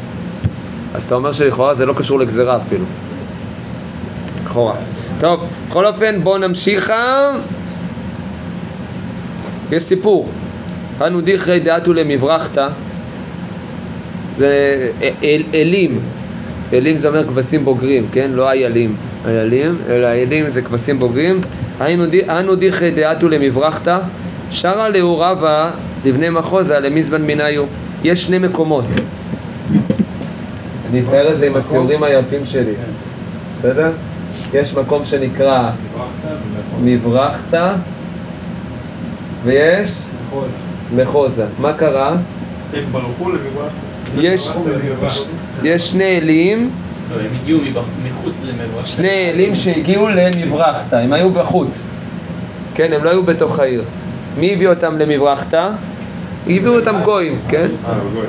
אז 0.94 1.02
אתה 1.02 1.14
אומר 1.14 1.32
שלכאורה 1.32 1.74
זה 1.74 1.86
לא 1.86 1.92
קשור 1.92 2.18
לגזירה 2.18 2.56
אפילו. 2.56 2.84
לכאורה. 4.44 4.74
טוב, 5.20 5.40
בכל 5.68 5.86
אופן 5.86 6.20
בואו 6.22 6.38
נמשיך. 6.38 6.92
יש 9.72 9.82
סיפור. 9.82 10.28
אנו 11.06 11.20
דיכרי 11.20 11.60
דעתו 11.60 11.92
למברחתא. 11.92 12.68
זה 14.36 14.88
אל, 15.22 15.42
אלים. 15.54 15.98
אלים 16.72 16.96
זה 16.96 17.08
אומר 17.08 17.28
כבשים 17.28 17.64
בוגרים, 17.64 18.06
כן? 18.12 18.30
לא 18.34 18.50
איילים. 18.50 18.96
איילים, 19.26 19.78
אלא 19.88 20.06
אלים 20.06 20.50
זה 20.50 20.62
כבשים 20.62 20.98
בוגרים. 20.98 21.40
אנו 22.28 22.54
דיכרי 22.54 22.90
דעתו 22.90 23.28
למברחתא. 23.28 23.98
שרה 24.50 24.88
לאו 24.88 25.18
רבה 25.18 25.70
לבני 26.04 26.28
מחוזה 26.28 26.80
למזבן 26.80 27.22
מניו. 27.22 27.64
יש 28.04 28.24
שני 28.24 28.38
מקומות. 28.38 28.84
אני 30.90 31.00
אצייר 31.00 31.32
את 31.32 31.38
זה 31.38 31.46
עם 31.46 31.56
הציורים 31.56 32.02
היפים 32.02 32.44
שלי. 32.44 32.72
בסדר? 33.58 33.90
יש 34.54 34.74
מקום 34.74 35.04
שנקרא 35.04 35.70
מברכתא 36.84 37.72
ויש 39.44 40.02
מחוזה. 40.96 41.46
מה 41.58 41.72
קרה? 41.72 42.12
הם 42.74 42.84
ברחו 42.92 43.30
למברח. 43.30 43.72
יש, 44.18 44.50
יש 45.62 45.90
שני 45.90 46.18
אלים, 46.18 46.70
לא, 47.10 47.20
הם 47.20 47.26
הגיעו 47.42 47.60
מחוץ 48.08 48.34
למברק. 48.44 48.86
שני 48.86 49.30
אלים 49.30 49.54
שהגיעו 49.54 50.08
למברכתא, 50.08 50.96
הם 50.96 51.12
היו 51.12 51.30
בחוץ. 51.30 51.88
כן, 52.74 52.92
הם 52.92 53.04
לא 53.04 53.10
היו 53.10 53.22
בתוך 53.22 53.58
העיר. 53.58 53.82
מי 54.38 54.52
הביא 54.54 54.68
אותם 54.68 54.98
למברכתא? 54.98 55.68
הביאו 56.46 56.78
אותם 56.78 56.94
גויים, 57.04 57.38
כן? 57.48 57.66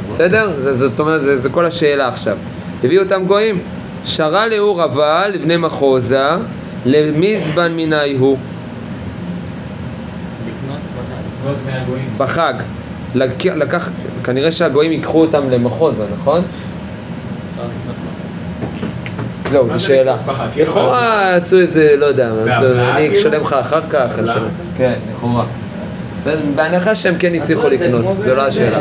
בסדר? 0.10 0.60
זה- 0.60 0.74
זאת 0.74 1.00
אומרת, 1.00 1.22
זה, 1.22 1.38
זה 1.38 1.50
כל 1.50 1.66
השאלה 1.66 2.08
עכשיו. 2.08 2.38
הביאו 2.84 3.04
אותם 3.04 3.24
גויים. 3.28 3.60
שרה 4.06 4.48
לאור 4.48 4.82
רבה 4.82 5.28
לבני 5.28 5.58
מחוזה, 5.58 6.30
למזבן 6.86 7.72
מיני 7.72 8.14
הוא. 8.20 8.38
בחג. 12.18 12.54
לק... 13.16 13.46
לקח, 13.46 13.90
כנראה 14.24 14.52
שהגויים 14.52 14.92
ייקחו 14.92 15.22
אותם 15.22 15.50
למחוזה, 15.50 16.06
נכון? 16.20 16.42
זהו, 19.52 19.70
זו 19.70 19.80
שאלה. 19.80 20.18
לכאורה 20.58 21.36
עשו 21.36 21.60
איזה, 21.60 21.96
לא 21.98 22.06
יודע, 22.06 22.32
אני 22.32 23.08
כאילו? 23.10 23.20
אשלם 23.20 23.42
לך 23.42 23.54
אחר 23.54 23.82
כך. 23.90 24.16
כן, 24.78 24.94
לכאורה. 25.16 25.46
בהנחה 26.56 26.96
שהם 26.96 27.16
כן 27.20 27.34
הצליחו 27.34 27.70
לקנות, 27.70 28.06
זו 28.24 28.36
לא 28.36 28.42
השאלה. 28.48 28.80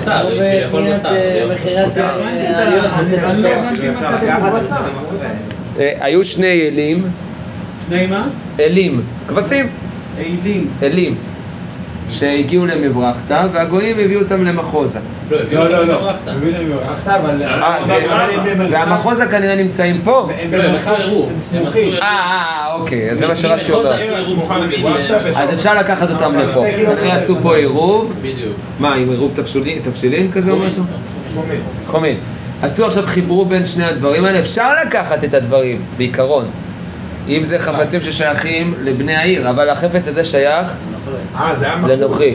היו 6.01 6.25
שני 6.25 6.69
אלים, 6.69 7.03
שני 7.89 8.07
מה? 8.07 8.29
אלים, 8.61 9.01
כבשים, 9.29 9.69
עילים. 10.19 10.69
אלים, 10.83 11.15
שהגיעו 12.11 12.67
למברכתא, 12.67 13.47
והגויים 13.53 13.99
הביאו 13.99 14.21
אותם 14.21 14.45
למחוזה. 14.45 14.99
לא, 15.31 15.37
הביאו 15.41 15.65
לא, 15.65 15.71
לא, 15.71 15.87
לא. 15.87 15.95
למברכתא. 15.95 16.31
אני 16.31 16.65
ברחת, 16.69 17.09
אבל... 17.09 17.43
אה, 17.43 17.77
הם 17.77 17.91
ו- 17.91 18.51
במרחק- 18.51 18.71
והמחוזה 18.73 19.27
כנראה 19.27 19.57
נמצאים 19.57 20.01
פה. 20.05 20.29
הם 20.43 20.55
לא, 20.55 20.63
הם 20.63 20.75
עשו 20.75 20.95
עירוב. 20.95 21.29
הם 21.29 21.35
הם 21.35 21.41
סמוכים. 21.41 21.69
עשו 21.69 21.79
עירוב. 21.79 21.95
אה, 22.03 22.09
אה, 22.09 22.75
אוקיי, 22.75 23.11
אז 23.11 23.19
זה 23.19 23.27
מה 23.27 23.37
שרש"י 23.37 23.73
מחוזה 23.73 23.89
אומר. 23.89 24.21
למברכתא, 24.77 25.15
אז 25.37 25.55
אפשר 25.55 25.79
לקחת 25.79 26.11
אותם 26.11 26.39
לפה. 26.39 26.65
כנראה 26.77 27.15
עשו 27.15 27.37
פה 27.43 27.57
עירוב. 27.57 28.13
בדיוק. 28.21 28.53
מה, 28.81 28.95
עם 28.95 29.11
עירוב 29.11 29.33
תבשילין, 29.85 30.33
כזה 30.33 30.51
או 30.51 30.59
משהו? 30.59 30.85
חומין. 31.87 32.17
עשו 32.63 32.87
עכשיו 32.87 33.05
חיברו 33.07 33.45
בין 33.45 33.67
שני 33.67 33.85
הדברים 33.85 34.25
האלה, 34.25 34.39
אפשר 34.41 34.69
לקחת 34.87 35.25
את 35.25 35.35
הדברים, 35.35 35.83
בעיקרון. 35.97 36.45
אם 37.29 37.45
זה 37.45 37.59
חפצים 37.59 38.03
ששייכים 38.03 38.75
לבני 38.83 39.17
העיר, 39.17 39.51
אבל 39.51 39.71
החפץ 39.71 40.09
הזה 40.09 40.25
שייך 40.25 40.77
אה, 41.37 41.55
זה 41.59 41.65
היה 41.67 41.77
מחוץ. 41.77 41.91
לנוחי, 41.91 42.35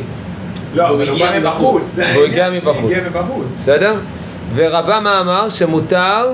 לא, 0.75 0.89
אבל 0.89 1.07
הוא 1.09 1.15
הגיע 1.15 1.31
בא 1.31 1.39
מבחוץ. 1.39 1.99
והוא 2.13 2.25
הגיע. 2.25 2.49
מבחוץ. 2.49 2.91
בסדר? 3.61 3.95
ורבה 4.55 4.99
מה 4.99 5.21
אמר? 5.21 5.49
שמותר 5.49 6.31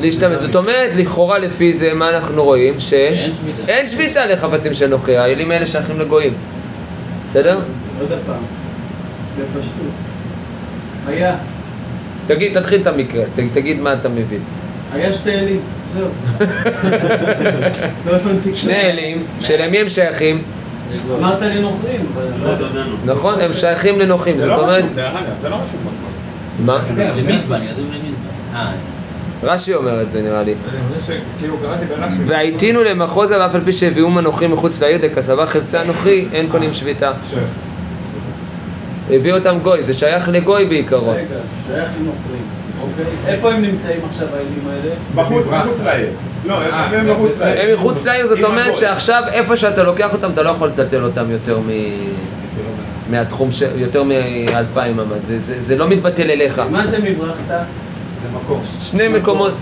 להשתמש. 0.00 0.38
זאת 0.40 0.56
אומרת, 0.56 0.90
לכאורה 0.96 1.38
לפי 1.38 1.72
זה, 1.72 1.94
מה 1.94 2.10
אנחנו 2.10 2.44
רואים? 2.44 2.74
שאין 2.80 3.86
שביתה 3.86 4.26
לחפצים 4.26 4.74
של 4.74 4.86
נוחי, 4.86 5.16
האלים 5.16 5.50
האלה 5.50 5.66
שייכים 5.66 6.00
לגויים. 6.00 6.32
בסדר? 7.24 7.58
עוד 8.00 8.08
פעם, 8.26 8.36
בפשטות. 9.38 9.72
היה, 11.08 11.34
תגיד, 12.26 12.58
תתחיל 12.58 12.80
את 12.80 12.86
המקרה, 12.86 13.24
ת- 13.24 13.52
תגיד 13.52 13.80
מה 13.80 13.92
אתה 13.92 14.08
מבין. 14.08 14.40
היה 14.94 15.12
שתי 15.12 15.30
אלים, 15.30 15.60
זהו. 15.96 16.08
לא 18.06 18.18
שני 18.54 18.80
אלים, 18.80 19.22
שלמי 19.40 19.78
הם 19.78 19.88
שייכים? 19.88 20.42
אמרת 21.18 21.42
לי 21.42 21.60
נוכרים, 21.60 22.00
אבל 22.14 22.24
לא 22.42 22.50
ידענו. 22.50 22.96
נכון, 23.04 23.40
הם 23.40 23.52
שייכים 23.52 24.00
לנוחים, 24.00 24.38
זה 24.40 24.46
זאת 24.46 24.56
לא 24.56 24.62
אומרת... 24.62 24.84
רשום, 24.84 24.96
דרך 24.96 25.14
אגב, 25.14 25.32
זה 25.40 25.48
לא 25.48 25.56
במקום. 25.56 25.92
מה? 26.64 26.78
למזבן, 27.16 27.62
ידעו 27.62 27.84
למזבן. 27.84 28.54
אה, 28.54 28.72
רש"י 29.42 29.74
אומר 29.74 30.02
את 30.02 30.10
זה 30.10 30.22
נראה 30.22 30.42
לי. 30.42 30.52
אני 30.52 31.00
חושב 31.00 31.12
שכאילו 31.36 31.56
קראתי 31.62 31.84
ברש"י. 31.84 32.24
והייתינו 32.26 32.84
למחוזה 32.84 33.40
ואף 33.40 33.54
על 33.54 33.60
פי 33.64 33.72
שהביאו 33.72 34.10
מנוחים 34.10 34.50
מחוץ 34.50 34.82
לעיר 34.82 34.98
דכסבה 35.06 35.46
חפצי 35.46 35.78
אנוכי 35.78 36.28
אין 36.32 36.48
קונים 36.50 36.72
שביתה. 36.72 37.12
הביא 39.10 39.32
אותם 39.32 39.58
גוי, 39.62 39.82
זה 39.82 39.94
שייך 39.94 40.28
לגוי 40.28 40.64
בעיקרון. 40.66 41.14
רגע, 41.14 41.26
שייך 41.66 41.88
לנוכרים, 42.00 42.42
אוקיי? 42.82 43.34
איפה 43.34 43.52
הם 43.52 43.62
נמצאים 43.62 44.00
עכשיו 44.10 44.26
האלים 44.32 44.68
האלה? 44.70 44.94
בחוץ, 45.14 45.46
מחוץ 45.46 45.80
לעיר. 45.84 46.08
לא, 46.46 46.54
הם- 46.62 46.94
הם 46.94 47.10
מחוץ 47.10 47.38
לעיר. 47.40 47.60
הם 47.68 47.74
מחוץ 47.74 48.06
לעיר, 48.06 48.26
זאת 48.26 48.44
אומרת. 48.44 48.76
שעכשיו 48.76 49.22
איפה 49.32 49.56
שאתה 49.56 49.82
לוקח 49.82 50.12
אותם, 50.12 50.30
אתה 50.30 50.42
לא 50.42 50.48
יכול 50.50 50.68
לטלטל 50.68 51.04
אותם 51.04 51.30
יותר 51.30 51.58
מ... 51.58 51.68
מהתחום, 53.10 53.52
ש... 53.52 53.62
יותר 53.76 54.02
מאלפיים 54.02 55.00
אמה, 55.00 55.18
זה, 55.18 55.38
זה, 55.38 55.60
זה 55.60 55.76
לא 55.76 55.88
מתבטל 55.88 56.30
אליך. 56.30 56.62
מה 56.70 56.86
זה 56.86 56.98
מברכת? 56.98 57.38
זה 57.48 57.56
מקום. 58.44 58.60
שני 58.90 59.08
מקומות, 59.08 59.52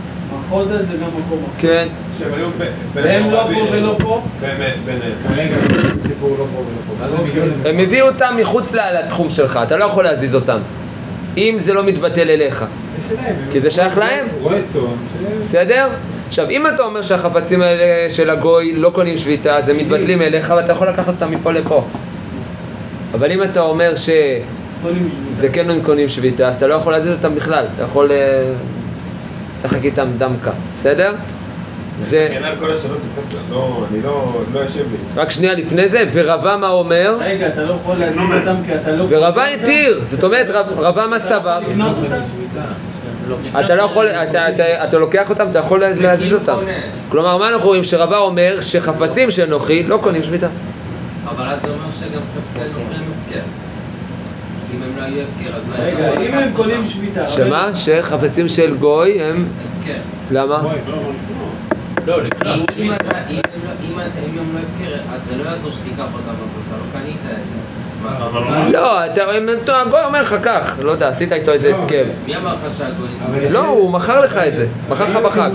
מחוז 0.49 0.68
זה 0.68 0.77
גם 0.77 1.09
מקום 1.27 1.39
אחר. 1.45 1.53
כן. 1.59 1.89
שהם 2.18 2.29
היו 2.35 2.49
ב- 2.49 2.64
בין 2.95 3.05
והם 3.05 3.31
לא. 3.31 3.43
פה 3.55 3.66
ולא 3.72 3.97
פה? 3.99 4.22
באמת, 4.41 4.74
בין... 4.85 4.99
כרגע 5.29 5.55
סיפור 6.03 6.37
לא 6.39 6.45
פה 6.55 6.61
ולא 6.61 7.18
פה. 7.62 7.68
הם 7.68 7.79
הביאו 7.79 8.07
אותם 8.07 8.35
מחוץ 8.41 8.74
ל- 8.74 8.81
לתחום 8.99 9.31
שלך, 9.31 9.61
אתה 9.62 9.77
לא 9.77 9.85
יכול 9.85 10.05
להזיז 10.05 10.35
אותם. 10.35 10.59
אם 11.37 11.57
זה 11.59 11.74
לא 11.74 11.83
מתבטל 11.85 12.31
אליך. 12.31 12.64
זה 12.99 13.09
שלהם. 13.09 13.24
הם- 13.27 13.53
כי 13.53 13.61
זה 13.61 13.70
שייך 13.70 13.99
להם. 13.99 14.27
רועה 14.43 14.57
צאן. 14.72 14.81
בסדר? 15.43 15.89
עכשיו, 16.29 16.51
אם 16.51 16.66
אתה 16.66 16.83
אומר 16.83 17.03
שהחפצים 17.03 17.62
האלה 17.62 17.85
של 18.11 18.31
הגוי 18.31 18.72
לא 18.77 18.91
קונים 18.91 19.18
שביתה, 19.18 19.57
אז 19.57 19.68
הם 19.68 19.77
מתבטלים 19.77 20.22
אליך 20.22 20.55
ואתה 20.57 20.72
יכול 20.72 20.89
לקחת 20.89 21.09
אותם 21.09 21.31
מפה 21.31 21.53
לפה. 21.53 21.85
אבל 23.14 23.33
אם 23.33 23.43
אתה 23.43 23.61
אומר 23.61 23.95
שזה. 23.97 25.49
כן 25.53 25.70
הם 25.70 25.81
קונים 25.83 26.09
שביתה, 26.09 26.49
אז 26.49 26.57
אתה 26.57 26.66
לא 26.66 26.74
יכול 26.74 26.93
להזיז 26.93 27.16
אותם 27.16 27.35
בכלל, 27.35 27.64
אתה 27.74 27.83
יכול 27.83 28.11
אה, 28.11 28.53
לשחק 29.55 29.85
איתם 29.85 30.07
דמקה, 30.18 30.51
בסדר? 30.77 31.12
זה... 31.99 32.29
כן, 32.33 32.45
על 32.45 32.55
כל 32.61 32.70
השאלות 32.72 33.03
זה 33.03 33.09
קצת 33.29 33.39
לא... 33.51 33.85
אני 33.93 34.03
לא... 34.03 34.41
לא 34.55 34.61
יושב 34.61 34.79
לי. 34.93 35.20
רק 35.20 35.31
שנייה 35.31 35.55
לפני 35.55 35.89
זה, 35.89 36.05
ורבה 36.12 36.57
מה 36.57 36.68
אומר? 36.68 37.16
רגע, 37.20 37.47
אתה 37.49 37.62
לא 37.64 37.72
יכול 37.72 37.97
להזיז 37.97 38.18
אותם 38.41 38.57
כי 38.66 38.74
אתה 38.74 38.93
לא... 38.93 39.05
ורבה 39.09 39.45
התיר, 39.47 40.01
זאת 40.05 40.24
אומרת 40.24 40.47
רב- 40.51 40.79
רבה 40.81 41.07
מה 41.07 41.18
סבר? 41.18 41.59
אתה 43.64 43.74
לא 43.74 43.83
יכול, 43.83 44.07
אתה, 44.09 44.49
אתה, 44.49 44.85
אתה 44.85 44.99
לוקח 44.99 45.31
אותם, 45.31 45.47
אתה 45.51 45.59
יכול 45.59 45.81
להז- 45.81 46.01
להזיז 46.01 46.33
אותם. 46.33 46.57
כלומר, 47.09 47.37
מה 47.37 47.49
אנחנו 47.49 47.66
רואים? 47.66 47.85
שרבה 47.85 48.18
אומר 48.18 48.61
שחפצים 48.61 49.31
של 49.31 49.47
נוחי 49.51 49.83
לא 49.83 49.99
קונים 50.03 50.22
שביתה. 50.22 50.49
אבל 51.29 51.49
אז 51.49 51.62
זה 51.62 51.68
אומר 51.68 51.91
שגם 52.01 52.20
חפצי 52.35 52.59
נוכרי 52.59 52.97
הם 52.97 53.03
הפקר. 53.27 53.41
אם 54.74 54.83
הם 54.83 54.91
לא 55.01 55.16
יהיו 55.16 55.24
הפקר, 55.39 55.57
אז 55.57 55.62
לא 55.68 55.74
רגע, 55.85 56.20
אם 56.20 56.45
הם 56.45 56.51
קונים 56.57 56.89
שביתה... 56.89 57.27
שמה? 57.27 57.70
שחפצים 57.77 58.49
של 58.49 58.77
גוי 58.77 59.22
הם... 59.22 59.47
הפקר. 59.81 59.99
למה? 60.31 60.62
לא, 62.07 62.22
לקנות. 62.22 62.70
אם 62.79 62.91
הם 62.93 62.97
לא 64.55 64.59
הפקר, 64.59 65.14
אז 65.14 65.22
זה 65.24 65.37
לא 65.37 65.51
יעזור 65.51 65.70
שתיקח 65.70 66.05
אותם, 66.14 66.35
אז 66.45 66.51
אתה 66.68 66.77
לא 66.77 67.01
קנית 67.01 67.16
את 67.24 67.37
זה. 67.49 67.76
לא, 68.72 69.04
אתה, 69.04 69.22
הגוי 69.80 70.00
אומר 70.04 70.22
לך 70.22 70.36
כך, 70.42 70.78
לא 70.82 70.90
יודע, 70.90 71.09
עשית 71.09 71.32
איתו 71.32 71.52
איזה 71.52 71.70
הסכם. 71.70 72.04
מי 72.26 72.36
אמר 72.36 72.54
לך 72.54 72.78
שהגוי... 72.78 73.09
אבל 73.30 73.52
לא, 73.52 73.66
הוא 73.66 73.90
מכר 73.90 74.20
לך 74.20 74.36
את 74.36 74.57
זה, 74.57 74.66
מכר 74.90 75.04
לך 75.04 75.16
בחג. 75.16 75.50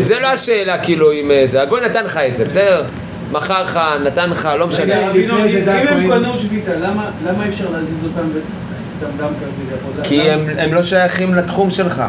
זה 0.00 0.18
לא 0.18 0.26
השאלה 0.26 0.78
כאילו 0.78 1.12
אם 1.12 1.30
אה, 1.30 1.42
זה, 1.44 1.62
הגוי 1.62 1.80
נתן 1.80 2.04
לך 2.04 2.16
את 2.16 2.36
זה, 2.36 2.44
בסדר? 2.44 2.84
מכר 3.32 3.62
לך, 3.62 3.80
נתן 4.04 4.30
לך, 4.30 4.48
לא 4.58 4.66
משנה. 4.66 5.10
אם 5.10 5.30
הם. 5.30 6.10
קנו 6.10 6.36
שביתה, 6.36 6.72
למה 6.74 7.44
אי 7.44 7.48
אפשר 7.48 7.64
להזיז 7.72 8.04
אותם 8.04 8.28
וצריך 8.28 8.58
לשחק 8.60 9.02
איתם 9.02 9.22
גם 9.22 9.28
כביכול? 9.28 10.02
כי 10.02 10.30
הם, 10.30 10.74
לא 10.74 10.82
שייכים 10.82 11.34
לתחום 11.34 11.70
שלך, 11.70 12.02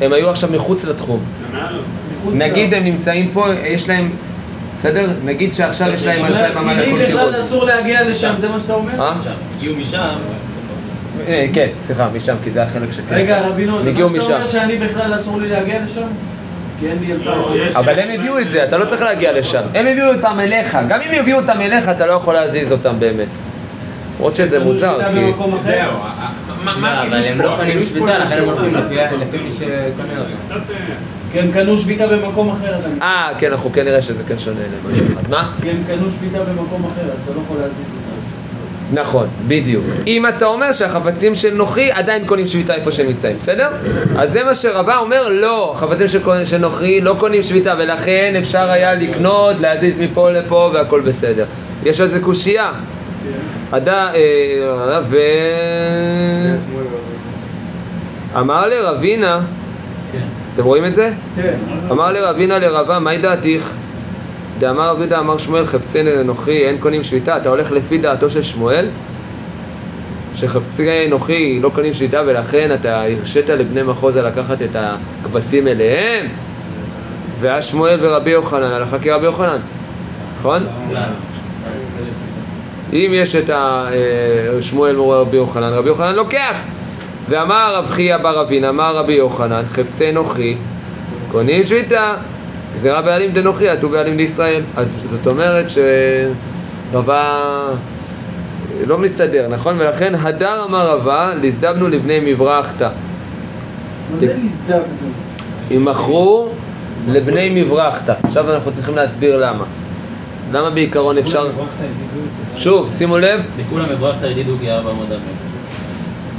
הם 0.00 0.12
היו 0.12 0.30
עכשיו 0.30 0.50
מחוץ 0.52 0.84
לתחום. 0.84 1.20
נגיד 2.32 2.74
הם 2.74 2.84
נמצאים 2.84 3.30
פה, 3.32 3.46
יש 3.64 3.88
להם, 3.88 4.10
בסדר? 4.78 5.10
נגיד 5.24 5.54
שעכשיו 5.54 5.92
יש 5.92 6.06
להם 6.06 6.24
אבל 6.24 6.36
אלפיים 6.36 6.68
לכל 6.68 7.06
כיוון. 7.06 7.26
בכלל 7.28 7.40
אסור 7.40 7.64
להגיע 7.64 8.02
לשם, 8.08 8.34
זה 8.38 8.48
מה 8.48 8.60
שאתה 8.60 8.72
אומר? 8.74 9.02
אה? 9.02 9.12
הגיעו 9.58 9.76
משם, 9.76 9.98
אה, 11.28 11.46
כן, 11.52 11.66
סליחה, 11.82 12.08
משם, 12.14 12.34
כי 12.44 12.50
זה 12.50 12.62
החלק 12.62 12.92
שכן. 12.92 13.14
רגע, 13.14 13.40
רבינו, 13.40 13.82
זה 13.82 13.92
מה 13.92 14.20
שאתה 14.20 14.34
אומר. 14.34 14.46
שאני 14.46 14.76
בכלל 14.76 15.14
אסור 15.16 15.40
לי 15.40 15.48
להגיע 15.48 15.82
לשם? 15.84 16.02
אלפיים. 16.82 17.76
אבל 17.76 17.98
הם 17.98 18.08
הביאו 18.20 18.38
את 18.38 18.48
זה, 18.48 18.64
אתה 18.64 18.78
לא 18.78 18.84
צריך 18.84 19.02
להגיע 19.02 19.32
לשם. 19.32 19.62
הם 19.74 19.86
הביאו 19.86 20.08
אותם 20.14 20.40
אליך, 20.40 20.78
גם 20.88 21.00
אם 21.00 21.14
יביאו 21.14 21.38
אותם 21.38 21.60
אליך, 21.60 21.88
אתה 21.88 22.06
לא 22.06 22.12
יכול 22.12 22.34
להזיז 22.34 22.72
אותם 22.72 22.94
באמת. 23.00 23.28
למרות 24.18 24.36
שזה 24.36 24.58
מוזר, 24.58 24.98
כי... 25.12 25.20
במקום 25.20 25.54
אחר? 25.54 25.62
זהו, 25.62 25.90
מה- 26.64 26.76
מה 26.76 27.02
אבל 27.02 27.12
החידוש 27.14 27.30
הם 27.30 27.36
פה? 27.38 27.42
לא 27.44 27.56
קונים 27.56 27.70
החידוש 27.78 27.88
פה 27.92 27.98
שביתה, 27.98 28.18
לכן 28.18 28.38
הם 28.38 28.44
הולכים 28.48 28.74
לפי- 28.74 29.38
מי 29.44 29.50
שקונה 29.52 30.20
אותו. 30.20 30.54
אה, 31.34 31.40
כי 31.40 31.46
הם 31.46 31.52
קנו 31.52 31.76
שביתה 31.76 32.06
במקום 32.06 32.50
אחר, 32.50 32.78
אתה 32.78 32.88
מבין? 32.88 33.02
אה, 33.02 33.30
כן, 33.38 33.50
אנחנו 33.50 33.72
כן 33.72 33.84
נראה 33.84 34.02
שזה 34.02 34.22
כן 34.28 34.38
שונה 34.38 34.60
אחד. 35.12 35.30
מה? 35.30 35.52
כי 35.62 35.70
הם 35.70 35.82
קנו 35.86 36.06
שביתה 36.18 36.38
במקום 36.44 36.84
אחר, 36.84 37.02
אז 37.02 37.18
אתה 37.24 37.32
לא 37.36 37.40
יכול 37.44 37.56
להזיז 37.56 37.78
אותם. 37.78 39.00
נכון, 39.00 39.26
בדיוק. 39.48 39.84
אם 40.06 40.26
אתה 40.26 40.46
אומר 40.46 40.72
שהחפצים 40.72 41.34
של 41.34 41.54
נוחי 41.54 41.92
עדיין 41.92 42.26
קונים 42.26 42.46
שביתה 42.46 42.74
איפה 42.74 42.92
שהם 42.92 43.06
נמצאים, 43.06 43.36
בסדר? 43.38 43.68
אז 44.16 44.32
זה 44.32 44.44
מה 44.44 44.54
שרבה 44.54 44.96
אומר, 44.96 45.28
לא, 45.28 45.72
החפצים 45.74 46.08
של, 46.08 46.20
של 46.44 46.58
נוחי 46.58 47.00
לא 47.00 47.16
קונים 47.18 47.42
שביתה, 47.42 47.74
ולכן 47.78 48.34
אפשר 48.38 48.70
היה 48.70 48.94
לקנות, 48.94 49.60
להזיז 49.60 50.00
מפה 50.00 50.30
לפה 50.30 50.70
והכל 50.74 51.00
בסדר. 51.00 51.44
יש 51.84 52.00
על 52.00 52.08
זה 52.08 52.20
קושייה. 52.20 52.70
עדה, 53.72 54.10
אה, 54.14 55.00
ו... 55.04 55.16
אמר 58.38 58.68
לרבינה, 58.68 59.40
אתם 60.54 60.64
רואים 60.64 60.84
את 60.84 60.94
זה? 60.94 61.12
כן. 61.36 61.54
אמר 61.90 62.12
לרבינה 62.12 62.58
לרבה, 62.58 62.98
מהי 62.98 63.18
דעתיך? 63.18 63.74
דאמר 64.58 64.90
רב 64.90 64.98
יהודה 64.98 65.18
אמר 65.18 65.38
שמואל 65.38 65.66
חפצי 65.66 66.00
אנוכי 66.20 66.66
אין 66.66 66.78
קונים 66.78 67.02
שביתה, 67.02 67.36
אתה 67.36 67.48
הולך 67.48 67.72
לפי 67.72 67.98
דעתו 67.98 68.30
של 68.30 68.42
שמואל? 68.42 68.86
שחפצי 70.34 71.06
אנוכי 71.06 71.60
לא 71.62 71.70
קונים 71.74 71.94
שביתה 71.94 72.22
ולכן 72.26 72.70
אתה 72.74 73.02
הרשית 73.02 73.50
לבני 73.50 73.82
מחוזה 73.82 74.22
לקחת 74.22 74.62
את 74.62 74.76
הכבשים 74.76 75.68
אליהם? 75.68 76.26
ואז 77.40 77.64
שמואל 77.64 77.98
ורבי 78.02 78.30
יוחנן 78.30 78.62
הלכה 78.62 78.98
כרבי 78.98 79.24
יוחנן, 79.24 79.58
נכון? 80.38 80.66
אם 82.92 83.10
יש 83.14 83.36
את 83.36 83.50
אה, 83.50 83.88
שמואל 84.60 84.96
מורה 84.96 85.20
רבי 85.20 85.36
יוחנן, 85.36 85.72
רבי 85.72 85.88
יוחנן 85.88 86.14
לוקח. 86.14 86.60
ואמר 87.28 87.74
רב 87.76 87.86
חייא 87.90 88.16
בר 88.16 88.40
אבין, 88.40 88.64
אמר 88.64 88.96
רבי 88.96 89.12
יוחנן, 89.12 89.62
חפצי 89.66 90.12
נוחי, 90.12 90.56
קונים 91.30 91.64
שביתה, 91.64 92.14
גזירה 92.74 93.02
בעלים 93.02 93.32
דנוחי, 93.32 93.68
עטו 93.68 93.88
בעלים 93.88 94.16
לישראל. 94.16 94.62
אז 94.76 95.00
זאת 95.04 95.26
אומרת 95.26 95.66
שרבה 96.92 97.40
לא 98.86 98.98
מסתדר, 98.98 99.48
נכון? 99.48 99.80
ולכן 99.80 100.14
הדר 100.14 100.64
אמר 100.64 100.88
רבה, 100.88 101.32
לזדבנו 101.42 101.88
לבני 101.88 102.20
מברכתא. 102.24 102.88
מה 104.12 104.18
זה 104.18 104.36
נסדק? 104.44 104.82
הם 105.70 105.84
מכרו 105.84 106.48
לבני 107.08 107.62
מברכתא. 107.62 108.14
עכשיו 108.22 108.54
אנחנו 108.54 108.72
צריכים 108.72 108.96
להסביר 108.96 109.46
למה. 109.46 109.64
למה 110.52 110.70
בעיקרון 110.70 111.18
אפשר... 111.18 111.50
שוב, 112.56 112.90
שימו 112.98 113.18
לב. 113.18 113.40
לכולם 113.58 113.84
כי 114.60 114.70
ארבע 114.70 114.90
עמוד 114.90 115.12
אמן. 115.12 115.20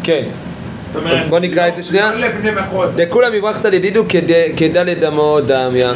כן. 0.03 0.23
בוא 1.29 1.39
נקרא 1.39 1.67
את 1.67 1.75
זה 1.75 1.83
שנייה. 1.83 2.11
דכולם 2.95 3.33
מברכתא 3.33 3.67
לדידו 3.67 4.03
כד- 4.09 4.21
כדלת 4.57 4.99
דמו 4.99 5.37
דמיה. 5.47 5.91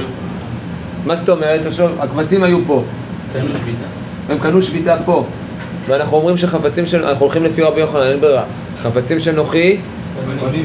מה 1.06 1.16
זאת 1.16 1.30
אומרת? 1.30 1.66
עכשיו, 1.66 1.90
הכבשים 2.00 2.44
היו 2.44 2.58
פה. 2.68 2.84
קנו 3.34 3.48
שביתה. 3.50 3.86
הם 4.30 4.40
קנו 4.40 4.62
שביתה 4.62 4.98
פה. 5.06 5.26
ואנחנו 5.88 6.18
אומרים 6.18 6.38
שחפצים 6.38 6.86
של... 6.86 7.04
אנחנו 7.06 7.26
הולכים 7.26 7.44
לפי 7.44 7.62
רבי 7.62 7.82
יוחנן, 7.82 8.02
אין 8.02 8.20
ברירה. 8.20 8.44
חפצים 8.82 9.20
של 9.20 9.32
נוחי 9.32 9.78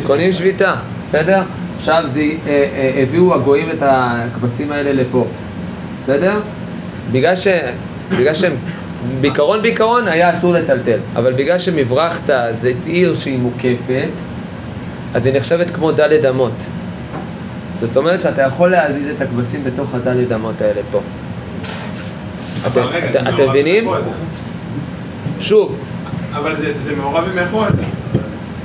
קונים 0.06 0.32
שביתה, 0.32 0.74
בסדר? 1.04 1.40
עכשיו 1.78 2.02
זה, 2.06 2.20
אה, 2.20 2.28
אה, 2.76 3.02
הביאו 3.02 3.34
הגויים 3.34 3.70
את 3.70 3.78
הכבשים 3.80 4.72
האלה 4.72 4.92
לפה, 4.92 5.26
בסדר? 6.00 6.32
בגלל, 7.12 7.36
ש, 7.36 7.46
בגלל 8.18 8.34
שהם, 8.34 8.52
בעיקרון 9.20 9.62
בעיקרון 9.62 10.08
היה 10.08 10.32
אסור 10.32 10.52
לטלטל, 10.52 10.98
אבל 11.16 11.32
בגלל 11.32 11.58
שמברכתא 11.58 12.52
זה 12.52 12.72
עיר 12.86 13.14
שהיא 13.14 13.38
מוקפת, 13.38 14.08
אז 15.14 15.26
היא 15.26 15.34
נחשבת 15.36 15.70
כמו 15.70 15.92
דלת 15.92 16.24
אמות. 16.24 16.52
זאת 17.80 17.96
אומרת 17.96 18.20
שאתה 18.22 18.42
יכול 18.42 18.70
להזיז 18.70 19.10
את 19.16 19.20
הכבשים 19.20 19.64
בתוך 19.64 19.94
הדלת 19.94 20.32
אמות 20.32 20.60
האלה 20.60 20.80
פה. 20.92 21.00
אתם, 22.66 22.80
מבינים? 23.48 23.88
שוב, 25.40 25.76
אבל 26.34 26.56
זה- 26.56 26.96
מעורב 26.96 27.24
עם 27.38 27.44
מחוז. 27.44 27.72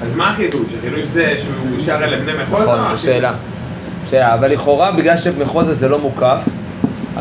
אז 0.04 0.16
מה 0.16 0.30
החידוש? 0.30 0.62
החידוש 0.80 1.10
זה 1.10 1.34
שהוא 1.38 1.80
שר 1.80 2.04
אל 2.04 2.10
לבני 2.16 2.32
מחוז? 2.44 2.62
נכון, 2.64 2.96
זו 2.96 3.04
שאלה. 3.04 3.34
שאלה, 4.10 4.34
אבל 4.34 4.52
לכאורה 4.52 4.92
בגלל 4.92 5.18
שמחוזה 5.18 5.74
זה 5.74 5.90
לא 5.90 6.00
מוקף, 6.00 6.42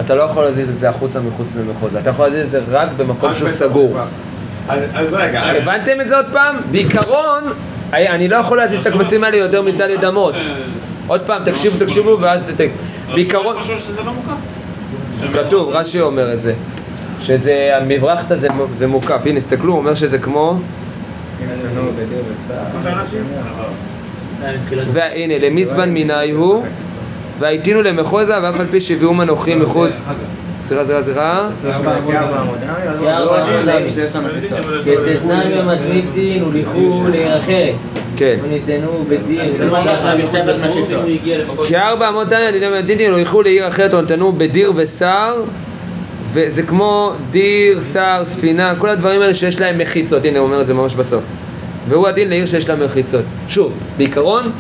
אתה 0.01 0.14
לא 0.14 0.22
יכול 0.22 0.45
להזיז 0.45 0.68
את 0.70 0.80
זה 0.80 0.89
החוצה 0.89 1.20
מחוץ 1.20 1.47
למחוזה. 1.57 2.01
אתה 2.01 2.11
יכול 2.11 2.26
להזיז 2.26 2.45
את 2.45 2.51
זה 2.51 2.61
רק 2.70 2.89
במקום 2.97 3.30
רק 3.30 3.36
שהוא 3.36 3.51
סגור. 3.51 3.99
אז- 4.68 4.80
אז 4.95 5.14
רגע, 5.14 5.43
אז- 5.43 5.62
הבנתם 5.62 6.01
את 6.01 6.09
זה 6.09 6.16
עוד 6.16 6.26
פעם? 6.32 6.57
בעיקרון, 6.70 7.45
אני 7.93 8.09
אני 8.09 8.28
לא 8.28 8.36
יכול 8.36 8.57
להזיז 8.57 8.80
את 8.80 8.86
הכבשים 8.86 9.24
האלה 9.24 9.36
יותר 9.36 9.62
מדלת 9.62 10.05
אמות. 10.05 10.34
עוד 11.07 11.20
פעם, 11.20 11.45
תקשיבו, 11.45 11.78
תקשיבו, 11.84 12.18
ואז... 12.20 12.53
ת- 12.57 12.61
בעיקרון... 13.14 13.57
לא. 15.22 15.43
כתוב, 15.47 15.68
רש"י 15.72 16.01
אומר 16.01 16.32
את 16.32 16.41
זה. 16.41 16.53
שזה, 17.22 17.70
המברחתא 17.76 18.36
זה, 18.36 18.49
זה 18.74 18.86
מוקף. 18.86 19.20
הנה, 19.26 19.41
תסתכלו, 19.41 19.72
הוא 19.72 19.78
אומר 19.78 19.95
שזה 19.95 20.18
כמו... 20.18 20.59
והנה, 24.93 25.39
למזבן 25.39 25.91
מיני 25.91 26.30
הוא 26.30 26.64
והייתינו 27.39 27.82
למחוזה, 27.82 28.43
ואף 28.43 28.61
על 28.61 28.66
פי 28.70 28.80
שהביאום 28.80 29.20
אנוכי 29.20 29.55
מחוץ... 29.55 30.03
סליחה, 30.62 30.84
סליחה, 30.84 31.03
סליחה. 31.03 31.49
כתתנן 34.84 35.51
במתניתין 35.59 36.43
ולכו 36.45 37.05
לירחק. 37.11 37.72
כן. 38.16 38.39
וניתנו 38.43 39.05
בדין. 39.09 39.53
כי 41.64 41.76
ארבע 41.76 42.09
אמות 42.09 42.28
תניא 42.28 42.51
דידי 42.51 42.68
מדינתי 42.68 43.09
לא 43.09 43.16
ילכו 43.16 43.43
לעיר 43.43 43.68
אחרת 43.68 43.95
או 43.95 44.01
נתנו 44.01 44.32
בדיר 44.32 44.72
ושר 44.76 45.43
וזה 46.32 46.62
כמו 46.62 47.12
דיר, 47.30 47.80
שר, 47.93 48.20
ספינה, 48.24 48.74
כל 48.78 48.89
הדברים 48.89 49.20
האלה 49.20 49.34
שיש 49.34 49.61
להם 49.61 49.78
מחיצות, 49.78 50.24
הנה 50.24 50.39
הוא 50.39 50.47
אומר 50.47 50.61
את 50.61 50.66
זה 50.66 50.74
ממש 50.74 50.95
בסוף 50.95 51.22
והוא 51.89 52.09
הדין 52.09 52.28
לעיר 52.28 52.47
שיש 52.47 52.68
לה 52.68 52.76
מחיצות 52.76 53.24
שוב, 53.49 53.72
בעיקרון, 53.97 54.51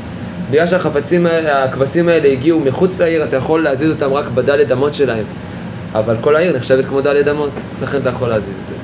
בגלל 0.50 0.66
שהחפצים 0.66 1.26
האלה, 1.26 1.64
הכבשים 1.64 2.08
האלה 2.08 2.28
הגיעו 2.28 2.60
מחוץ 2.60 3.00
לעיר, 3.00 3.24
אתה 3.24 3.36
יכול 3.36 3.62
להזיז 3.62 3.94
אותם 3.94 4.12
רק 4.12 4.24
בדלת 4.34 4.72
אמות 4.72 4.94
שלהם. 4.94 5.24
אבל 5.94 6.16
כל 6.20 6.36
העיר 6.36 6.56
נחשבת 6.56 6.84
כמו 6.86 7.00
דלת 7.00 7.28
אמות, 7.28 7.50
לכן 7.82 7.98
אתה 7.98 8.08
יכול 8.08 8.28
להזיז 8.28 8.54
את 8.62 8.68
זה. 8.68 8.74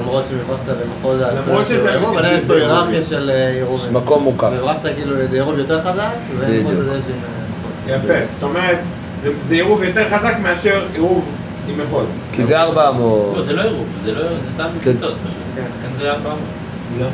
למרות 0.00 0.24
שמברכת 0.26 0.62
במחוז 0.86 1.20
שזה 1.68 1.90
עירוב, 1.92 2.18
עדיין 2.18 2.36
יש 2.38 2.44
פה 2.44 2.54
היררכיה 2.54 3.02
של 3.02 3.30
אה, 3.30 3.48
עירובים. 3.48 3.94
מקום 3.94 4.22
מוקף. 4.22 4.48
בברכת 4.60 4.80
כאילו 4.96 5.16
עירוב 5.32 5.58
יותר 5.58 5.80
חזק, 5.82 6.08
ובמחוז 6.38 6.78
הזה 6.80 6.98
יש 6.98 7.04
עם... 7.08 7.96
יפה, 7.96 8.26
זאת 8.26 8.42
אומרת, 8.42 8.78
זה- 9.22 9.30
זה 9.48 9.54
עירוב 9.54 9.82
יותר 9.82 10.08
חזק 10.08 10.34
מאשר 10.42 10.82
עירוב 10.92 11.28
עם 11.68 11.78
מחוז. 11.82 12.06
כי 12.32 12.44
זה 12.44 12.60
ארבע 12.60 12.88
אמות. 12.88 13.32
לא, 13.36 13.42
זה 13.42 13.52
לא 13.52 13.62
עירוב, 13.62 13.86
זה 14.04 14.12
לא- 14.12 14.22
זה 14.22 14.28
סתם 14.54 14.64
זה- 14.78 14.90
מחיצות 14.92 15.14
פשוט. 15.26 15.38
לכן 15.56 15.68
זה 16.02 16.10
ארבע 16.10 16.30
אמות. 16.30 17.08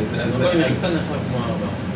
אז- 0.00 0.20
אז- 0.20 0.32
זה 0.38 0.44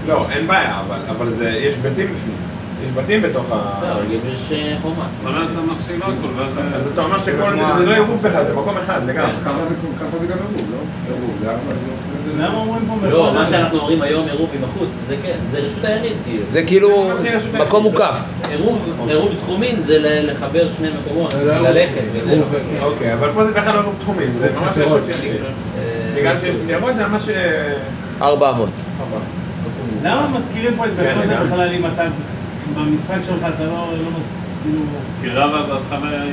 לא. 0.09 0.15
לא, 0.15 0.27
אין 0.31 0.47
בעיה, 0.47 0.81
אבל- 0.87 1.01
אבל 1.09 1.31
זה, 1.31 1.51
יש 1.51 1.75
בתים 1.83 2.07
בפנים. 2.07 2.37
יש 2.85 2.91
בתים 2.95 3.23
בתוך 3.23 3.47
ה... 3.53 3.79
בסדר, 3.79 4.03
יש 4.35 4.53
אה, 4.53 4.77
חומה. 4.83 5.07
אבל 5.25 5.43
אז 5.43 5.51
אתה 5.53 5.61
מכשיל 5.61 5.97
לא 6.01 6.05
הכל, 6.05 6.41
ואז... 6.41 6.59
אז 6.75 6.87
אתה 6.87 7.03
אומר 7.03 7.19
שכל 7.19 7.55
זה, 7.55 7.63
זה 7.79 7.87
לא 7.87 7.95
עירוב 7.95 8.23
בכלל, 8.23 8.45
זה 8.45 8.55
מקום 8.55 8.77
אחד 8.79 9.01
לגמרי. 9.07 9.33
ככה 9.45 9.53
זה 9.69 9.75
ככה 10.01 10.19
זה 10.21 10.27
גם 10.27 10.37
עירוב, 10.39 10.71
לא? 10.73 10.77
עירוב, 11.15 11.31
זה 11.41 11.51
ארבע, 11.51 11.61
זה 12.27 12.43
למה 12.43 12.57
אומרים 12.59 12.83
פה 12.89 13.07
לא? 13.09 13.33
מה 13.35 13.47
שאנחנו 13.47 13.79
אומרים 13.79 14.03
היום 14.03 14.29
עירוב 14.29 14.51
עם 14.59 14.65
החוץ, 14.65 14.89
זה 15.07 15.17
כן, 15.23 15.37
זה 15.51 15.59
רשות 15.59 15.85
היחיד 15.85 16.13
כאילו. 16.25 16.47
זה 16.47 16.63
כאילו 16.63 17.11
מקום 17.67 17.83
מוקף 17.83 18.19
עירוב, 18.51 18.89
עירוב 19.09 19.35
תחומין 19.43 19.81
זה 19.81 19.99
לחבר 20.33 20.69
שני 20.79 20.89
מקומות, 21.01 21.35
ללכת 21.45 22.03
וזה. 22.13 22.41
אוקיי, 22.83 23.15
אבל 23.15 23.29
פה 23.35 23.45
זה 23.45 23.53
בכלל 23.53 23.75
לא 23.75 23.81
עירוב 23.81 23.95
תחומים, 24.01 24.33
זה 24.39 24.49
ממש 24.61 24.79
רשות 24.79 25.09
יחיד. 25.09 25.33
בגלל 26.17 26.39
שיש 26.39 26.57
גזירות 26.57 26.97
זה 26.97 27.07
ממש... 27.07 27.29
אה, 27.29 27.73
ארבע 28.23 28.51
אמות 28.51 28.69
למה 30.03 30.29
מזכירים 30.37 30.77
פה 30.77 30.87
את 30.87 30.91
כן, 30.97 31.15
מחוז 31.19 31.31
גם. 31.31 31.47
בכלל 31.47 31.69
אם 31.73 31.87
אתה 31.87 32.03
במשחק 32.75 33.19
שלך 33.27 33.47
אתה 33.55 33.65
לא 33.65 33.89
לא 34.05 34.11
מס... 34.19 34.25
כאילו... 34.63 34.83
כי 35.23 35.29
רבא 35.29 35.63
בהתחלה 35.67 36.11
היה. 36.11 36.33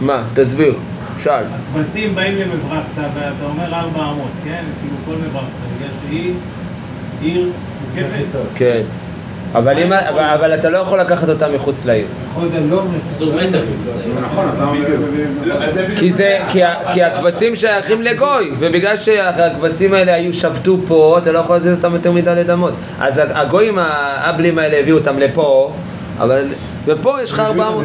מה? 0.00 0.22
תסביר, 0.34 0.74
שאל 1.22 1.44
הכבשים 1.72 2.14
באים 2.14 2.34
למברכתא 2.38 3.08
ואתה 3.14 3.44
אומר 3.44 3.74
ארבע 3.74 4.04
אמות, 4.10 4.30
כן? 4.44 4.62
כאילו 4.80 4.96
כל 5.06 5.14
מברכתא, 5.28 5.48
בגלל 5.76 5.90
שהיא 6.08 6.32
עיר 7.20 7.50
מוקפת. 7.88 8.38
כן. 8.54 8.82
אבל, 9.54 9.78
אם, 9.78 9.92
אבל, 9.92 10.22
אבל 10.22 10.54
אתה 10.54 10.70
לא 10.70 10.78
יכול 10.78 11.00
לקחת 11.00 11.28
אותה 11.28 11.48
מחוץ 11.48 11.84
לעיר. 11.84 12.06
לא... 12.70 12.82
נכון. 14.20 14.48
לא, 15.46 15.54
כי, 15.96 16.12
זה. 16.12 16.38
כי, 16.48 16.60
כי 16.92 17.02
הכבשים 17.02 17.56
שייכים 17.56 18.02
לגוי, 18.02 18.50
ובגלל 18.58 18.96
שהכבשים 18.96 19.94
האלה 19.94 20.14
היו 20.14 20.32
שבתו 20.32 20.78
פה, 20.86 21.18
אתה 21.22 21.32
לא 21.32 21.38
יכול 21.38 21.56
להזיז 21.56 21.76
אותם 21.76 21.94
יותר 21.94 22.12
מדלת 22.12 22.50
אמות. 22.50 22.72
אז 23.00 23.20
הגויים 23.34 23.78
האבלים 23.78 24.58
האלה 24.58 24.76
הביאו 24.76 24.98
אותם 24.98 25.18
לפה, 25.18 25.72
אבל... 26.18 26.48
ופה 26.86 27.22
יש 27.22 27.32
לך 27.32 27.40
ארבע 27.40 27.68
אמות. 27.68 27.84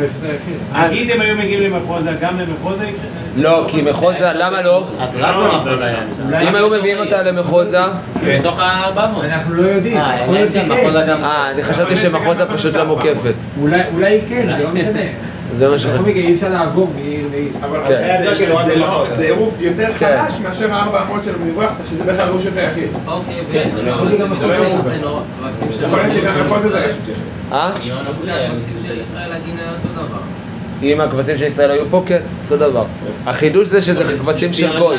נגיד 0.83 1.11
הם 1.11 1.21
היו 1.21 1.37
מגיעים 1.37 1.73
למחוזה, 1.73 2.09
גם 2.21 2.39
למחוזה 2.39 2.83
אי 2.83 2.89
אפשר... 2.89 3.07
לא, 3.35 3.65
כי 3.67 3.81
מחוזה, 3.81 4.33
למה 4.33 4.61
לא? 4.61 4.87
אז 4.99 5.15
רק 5.15 5.35
במחוז 5.35 5.81
היה 5.81 5.99
שם. 6.17 6.47
אם 6.47 6.55
היו 6.55 6.69
מביאים 6.69 6.97
אותה 6.97 7.23
למחוזה... 7.23 7.79
בתוך 8.27 8.59
הארבע 8.59 9.05
אמות. 9.05 9.23
אנחנו 9.23 9.55
לא 9.55 9.61
יודעים, 9.61 9.97
אה, 9.97 11.05
גם... 11.07 11.23
אה, 11.23 11.51
אני 11.51 11.63
חשבתי 11.63 11.95
שמחוזה 11.95 12.45
פשוט 12.45 12.75
לא 12.75 12.85
מוקפת. 12.85 13.33
אולי 13.61 14.19
כן, 14.29 14.53
זה 14.57 14.63
לא 14.63 14.69
משנה. 14.69 15.30
זה 15.57 15.69
מה 15.69 15.79
ש... 15.79 15.85
בכל 15.85 16.03
מקרה 16.03 16.21
אי 16.21 16.33
אפשר 16.33 16.49
לעבור 16.49 16.91
מעיר 16.95 17.27
לעיר. 17.31 17.47
אבל 17.61 17.79
כן. 17.87 18.15
זה- 18.23 18.35
זה- 18.35 18.45
זה 18.65 18.75
לא- 18.75 19.05
זה 19.09 19.23
עירוב 19.23 19.57
יותר 19.59 19.87
כן. 19.99 20.23
חלש 20.27 20.39
מאשר 20.39 20.73
הארבע 20.73 21.03
אמות 21.09 21.23
של 21.23 21.31
מברחת, 21.45 21.75
שזה 21.89 22.03
בכלל 22.03 22.29
רשות 22.29 22.53
היחיד. 22.57 22.87
אוקיי, 23.07 23.35
כן, 23.51 23.69
זה 23.75 23.81
לא... 23.81 23.91
גם 23.97 24.05
זה 24.39 24.47
לא- 24.47 24.57
לעיר. 24.59 24.81
זה 24.81 24.97
לא... 25.01 25.21
של- 25.59 25.85
יכול 25.85 25.99
להיות 25.99 26.13
שגם 26.13 26.45
מחוז 26.49 26.61
זה 26.61 26.79
יחיד. 26.79 27.15
אה? 27.51 27.71
עם 27.83 27.91
הנוצרי 27.97 28.31
היה 28.31 28.49
כבשים 28.49 28.73
של 28.87 28.99
ישראל 28.99 29.31
הדין 29.31 29.55
היה 29.59 29.71
אותו 29.71 30.07
דבר. 30.07 30.17
אם 30.83 31.01
הכבשים 31.01 31.37
של 31.37 31.43
ישראל 31.43 31.71
היו 31.71 31.83
פה, 31.89 32.03
כן, 32.05 32.19
אותו 32.43 32.57
דבר. 32.57 32.83
החידוש 33.25 33.67
זה 33.67 33.81
שזה 33.81 34.17
כבשים 34.17 34.53
של 34.53 34.79
גוי. 34.79 34.97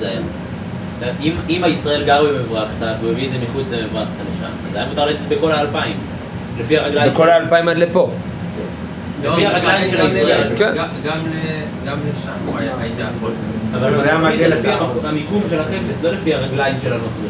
זה. 0.00 0.10
אם, 1.22 1.32
אם 1.48 1.64
הישראל 1.64 2.04
גר 2.04 2.24
במברכתא 2.24 2.94
והוא 3.00 3.12
הביא 3.12 3.26
את 3.26 3.32
זה 3.32 3.36
מחוץ 3.48 3.64
למברכתא 3.72 3.98
לשם, 4.22 4.50
אז 4.70 4.76
היה 4.76 4.86
מותר 4.88 5.04
להזיז 5.04 5.26
בכל 5.28 5.52
האלפיים. 5.52 5.94
לפי 6.60 6.78
הרגליים 6.78 7.12
בכל 7.12 7.30
האלפיים 7.30 7.68
עד 7.68 7.78
לפה. 7.78 8.10
לפי 9.22 9.46
הרגליים 9.46 9.90
של 9.90 10.00
הישראל. 10.00 10.56
כן. 10.56 10.72
גם 11.86 11.96
לשם 12.12 12.30
הוא 12.46 12.58
היה 12.58 12.72
היית 12.80 12.94
יכול. 13.18 13.30
אבל 13.74 13.90
זה 13.96 14.02
היה 14.02 14.18
מגיע 14.18 14.48
לפי 14.48 14.68
המיקום 15.04 15.42
של 15.50 15.60
החפץ, 15.60 16.02
לא 16.02 16.10
לפי 16.12 16.34
הרגליים 16.34 16.76
של 16.82 16.92
הנוכרי. 16.92 17.28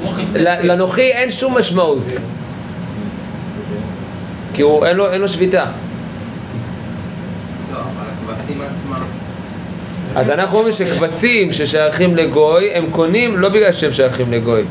כמו 0.00 0.10
חפצי. 0.10 0.38
ל- 0.38 0.72
לנוחי 0.72 1.02
אין 1.12 1.30
שום 1.30 1.58
משמעות. 1.58 2.02
כי 4.54 4.62
הוא, 4.62 4.86
אין 4.86 4.96
לו, 4.96 5.12
אין 5.12 5.20
לו 5.20 5.28
שביתה. 5.28 5.64
לא, 7.72 7.78
אבל 7.78 7.86
הכבשים 8.34 8.60
עצמם. 8.72 9.02
אז 10.16 10.30
אנחנו 10.30 10.58
אומרים 10.58 10.74
שכבשים 10.74 11.52
ששייכים 11.52 12.16
לגוי, 12.16 12.74
הם 12.74 12.84
קונים 12.90 13.38
לא 13.38 13.48
בגלל 13.48 13.72
שהם 13.72 13.92
שייכים 13.92 14.32
לגוי. 14.32 14.62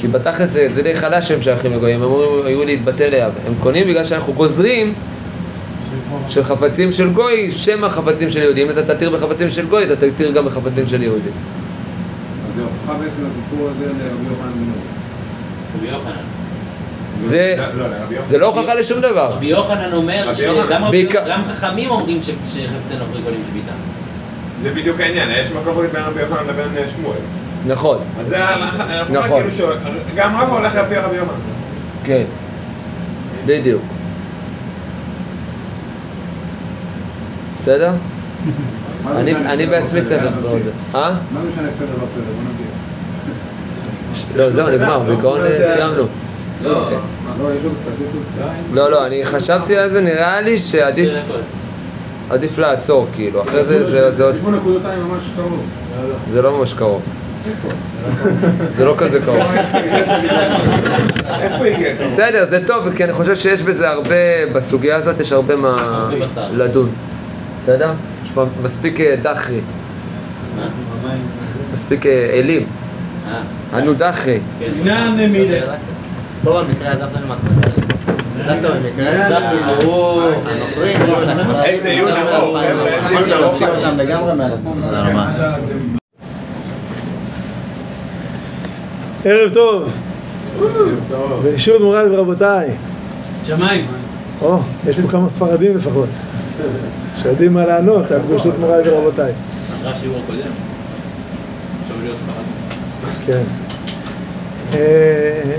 כי 0.00 0.08
בתכלס 0.08 0.50
זה, 0.50 0.68
זה 0.74 0.82
די 0.82 0.94
חלש 0.94 1.28
שהם 1.28 1.42
שייכים 1.42 1.72
לגוי, 1.72 1.92
הם 1.92 2.02
אמורים 2.02 2.46
היו 2.46 2.64
להתבטא 2.64 3.02
ליד. 3.02 3.32
הם 3.46 3.54
קונים 3.60 3.86
בגלל 3.86 4.04
שאנחנו 4.04 4.32
גוזרים 4.32 4.94
של 6.28 6.42
חפצים 6.42 6.92
של 6.92 7.12
גוי, 7.12 7.50
שמא 7.50 7.88
חפצים 7.88 8.30
של 8.30 8.42
יהודים. 8.42 8.66
אם 8.66 8.78
אתה 8.78 8.94
תתיר 8.94 9.10
בחפצים 9.10 9.50
של 9.50 9.66
גוי, 9.66 9.84
אתה 9.84 10.10
תתיר 10.10 10.30
גם 10.30 10.44
בחפצים 10.44 10.86
של 10.86 11.02
יהודים. 11.02 11.32
אז 12.48 12.54
זה 12.56 12.62
הוכחה 12.62 12.98
בעצם 12.98 13.22
לסיפור 13.26 13.68
הזה 13.68 13.84
לרבי 13.84 14.24
יוחנן 14.30 14.52
בן 15.80 15.86
יוחנן. 15.86 16.12
זה, 17.16 17.56
לא, 17.58 17.88
לא. 17.88 18.24
זה 18.24 18.38
לא 18.38 18.46
הוכחה 18.46 18.74
לשום 18.74 19.00
דבר. 19.00 19.32
רבי 19.32 19.46
יוחנן 19.46 19.92
אומר. 19.92 20.34
שגם 20.34 21.44
חכמים 21.44 21.90
אומרים 21.90 22.20
שחפצי 22.20 22.94
נוכרי 22.98 23.22
קונים 23.22 23.40
שביתה. 23.50 23.72
זה 24.62 24.70
בדיוק 24.70 25.00
העניין, 25.00 25.30
יש 25.30 25.52
מחלוקת 25.52 25.92
בין 25.92 26.02
רבי 26.02 26.20
יוחנן 26.20 26.46
לבין 26.48 26.76
אה, 26.76 26.88
שמואל. 26.88 27.39
נכון, 27.66 27.98
אז 28.20 28.26
זה 28.26 28.44
ההלכה, 28.44 28.84
נכון. 29.10 29.42
כאילו. 29.50 29.66
גם 30.16 30.36
רבא 30.36 30.52
הולך 30.52 30.74
לפי 30.74 30.96
רבי 30.96 31.16
יוחנן. 31.16 31.34
כן. 32.04 32.24
בדיוק. 33.46 33.82
בסדר? 37.58 37.92
אני, 39.46 39.66
בעצמי 39.66 40.02
צריך 40.02 40.24
לחזור 40.24 40.54
על 40.54 40.62
זה. 40.62 40.70
אה? 40.94 41.10
מה 41.32 41.40
זה 41.42 41.48
משנה 41.48 41.68
בסדר 41.70 41.86
לא 41.86 42.06
בסדר? 42.06 42.22
בוא 42.36 42.42
נמשיך. 44.10 44.36
לא, 44.36 44.50
זהו, 44.50 44.68
נגמר, 44.68 44.98
בעיקרון 44.98 45.40
סיימנו. 45.74 46.02
לא, 46.62 46.70
לא, 46.70 46.86
קצת, 46.86 46.96
יש 47.58 47.64
עוד 47.64 47.72
קצת. 47.82 48.50
לא, 48.72 48.90
לא, 48.90 49.06
אני 49.06 49.24
חשבתי 49.24 49.76
על 49.76 49.90
זה, 49.90 50.00
נראה 50.00 50.40
לי 50.40 50.58
שעדיף 50.58 51.12
עדיף 52.30 52.58
לעצור, 52.58 53.06
כאילו, 53.14 53.42
אחרי 53.42 53.64
זה 53.64 54.10
זה- 54.10 54.24
עוד... 54.24 54.36
זה 56.30 56.42
לא 56.42 56.58
ממש 56.58 56.74
קרוב. 56.74 57.02
זה 58.72 58.84
לא 58.84 58.94
כזה 58.98 59.20
קרוב. 59.20 59.42
איפה 61.40 61.64
הגיע? 61.66 62.06
בסדר, 62.06 62.44
זה 62.44 62.66
טוב, 62.66 62.94
כי 62.96 63.04
אני 63.04 63.12
חושב 63.12 63.34
שיש 63.34 63.62
בזה 63.62 63.88
הרבה, 63.90 64.46
בסוגיה 64.54 64.96
הזאת 64.96 65.20
יש 65.20 65.32
הרבה 65.32 65.56
מה. 65.56 66.08
לדון. 66.52 66.90
בסדר? 67.58 67.92
יש 68.24 68.30
פה 68.34 68.44
מספיק 68.62 69.00
אה, 69.00 69.14
דחרי, 69.22 69.60
מספיק 71.72 72.06
אה, 72.06 72.30
אלים. 72.32 72.66
אנו 73.74 73.94
דחרי. 73.94 74.38
נעם 74.84 75.16
נמידה. 75.16 75.56
פה 76.44 76.62
במקרה 76.62 76.90
הזה 76.92 77.04
לנו 77.16 77.26
מהכבשים. 77.28 77.84
דווקא 78.46 78.68
במקרה 78.70 79.26
הזה, 79.26 79.36
ברור. 79.66 80.22
הנוכרים, 80.22 80.98
כאילו, 80.98 81.22
את 81.22 81.28
הכבשים, 81.28 81.64
איזה 81.64 81.88
עיון 81.88 82.10
אותם 82.10 82.20
ארוך, 82.20 82.56
מהתחום, 82.56 82.70
חבר'ה, 82.70 82.88
איזה 82.88 83.08
אנחנו 83.08 83.18
עיון 83.18 83.42
ארוך. 83.42 83.52
מוצאים 83.52 83.68
אותם 83.68 83.96
לגמרי 83.98 84.34
מהתחום. 84.34 84.80
תודה 84.82 85.02
רבה. 85.02 85.56
ערב 89.24 89.54
טוב, 89.54 89.96
ברשות 91.42 91.80
מוריי 91.80 92.08
ורבותיי. 92.08 92.70
שמיים. 93.44 93.86
או, 94.42 94.58
יש 94.86 95.00
פה 95.00 95.08
כמה 95.08 95.28
ספרדים 95.28 95.76
לפחות, 95.76 96.08
שיודעים 97.22 97.52
מה 97.52 97.64
לענות 97.66 98.10
על 98.10 98.18
ברשות 98.18 98.58
מוריי 98.58 98.88
ורבותיי. 98.88 99.32
אמרה 99.82 99.92
שיעור 100.00 100.16
הקודם. 100.24 100.50
עכשיו 101.82 101.96
להיות 102.02 102.16
ספרד. 102.16 103.10
כן. 103.26 103.42
אה, 104.72 105.56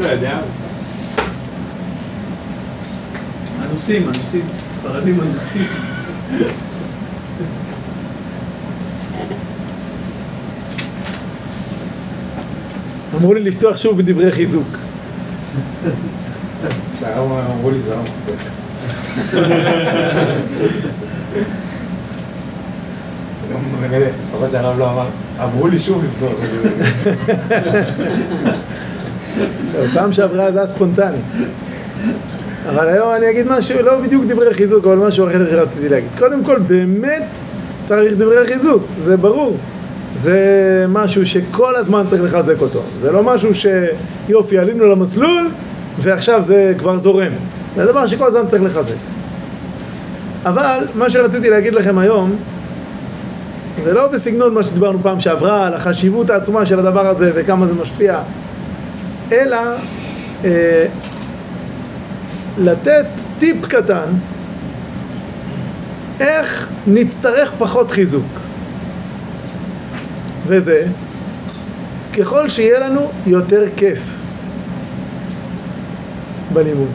לא 0.00 0.08
יודע. 0.08 0.38
אנוסים, 3.64 4.08
אנוסים, 4.08 4.44
ספרדים 4.74 5.20
אנוסים. 5.20 5.66
אמרו 13.18 13.34
לי 13.34 13.40
לפתוח 13.40 13.76
שוב 13.76 13.98
בדברי 13.98 14.32
חיזוק. 14.32 14.66
כשהרב 16.96 17.32
אמרו 17.56 17.70
לי 17.70 17.78
זה 17.80 17.90
לא 17.90 18.02
מחזק. 18.02 18.34
גם 23.52 23.60
רגע, 23.82 23.98
לפחות 23.98 24.52
שהרב 24.52 24.78
לא 24.78 24.90
אמר, 24.90 25.06
אמרו 25.44 25.68
לי 25.68 25.78
שוב 25.78 26.04
לפתוח. 26.04 26.32
לא, 29.74 29.86
פעם 29.94 30.12
שעברה 30.12 30.52
זה 30.52 30.58
היה 30.58 30.66
ספונטני. 30.66 31.18
אבל 32.68 32.88
היום 32.88 33.14
אני 33.14 33.30
אגיד 33.30 33.46
משהו, 33.48 33.82
לא 33.82 34.00
בדיוק 34.00 34.24
דברי 34.28 34.54
חיזוק, 34.54 34.86
אבל 34.86 34.96
משהו 34.96 35.28
אחר 35.28 35.50
שרציתי 35.50 35.88
להגיד. 35.88 36.10
קודם 36.18 36.44
כל, 36.44 36.58
באמת 36.58 37.38
צריך 37.84 38.14
דברי 38.14 38.46
חיזוק, 38.46 38.82
זה 38.96 39.16
ברור. 39.16 39.56
זה 40.14 40.84
משהו 40.88 41.26
שכל 41.26 41.76
הזמן 41.76 42.04
צריך 42.06 42.22
לחזק 42.22 42.60
אותו. 42.60 42.82
זה 42.98 43.12
לא 43.12 43.22
משהו 43.22 43.50
שיופי, 43.54 44.58
עלינו 44.58 44.86
למסלול, 44.86 45.48
ועכשיו 45.98 46.42
זה 46.42 46.72
כבר 46.78 46.96
זורם. 46.96 47.32
זה 47.76 47.86
דבר 47.86 48.06
שכל 48.06 48.26
הזמן 48.26 48.46
צריך 48.46 48.62
לחזק. 48.62 48.94
אבל 50.44 50.86
מה 50.94 51.10
שרציתי 51.10 51.50
להגיד 51.50 51.74
לכם 51.74 51.98
היום, 51.98 52.36
זה 53.84 53.94
לא 53.94 54.06
בסגנון 54.06 54.54
מה 54.54 54.62
שדיברנו 54.62 54.98
פעם 55.02 55.20
שעברה, 55.20 55.66
על 55.66 55.74
החשיבות 55.74 56.30
העצומה 56.30 56.66
של 56.66 56.78
הדבר 56.78 57.06
הזה 57.06 57.30
וכמה 57.34 57.66
זה 57.66 57.74
משפיע, 57.74 58.20
אלא 59.32 59.56
אה, 60.44 60.82
לתת 62.58 63.06
טיפ 63.38 63.66
קטן 63.66 64.06
איך 66.20 66.68
נצטרך 66.86 67.52
פחות 67.58 67.90
חיזוק. 67.90 68.47
וזה, 70.48 70.86
ככל 72.18 72.48
שיהיה 72.48 72.80
לנו 72.80 73.10
יותר 73.26 73.64
כיף 73.76 74.18
בלימוד. 76.52 76.88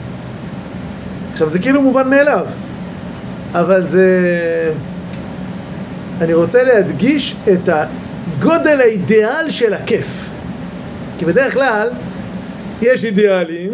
עכשיו 1.33 1.49
זה 1.49 1.59
כאילו 1.59 1.81
מובן 1.81 2.09
מאליו, 2.09 2.45
אבל 3.53 3.85
זה... 3.85 4.09
אני 6.21 6.33
רוצה 6.33 6.63
להדגיש 6.63 7.35
את 7.53 7.69
הגודל 7.69 8.81
האידיאל 8.81 9.49
של 9.49 9.73
הכיף. 9.73 10.29
כי 11.17 11.25
בדרך 11.25 11.53
כלל 11.53 11.89
יש 12.81 13.03
אידיאלים, 13.03 13.71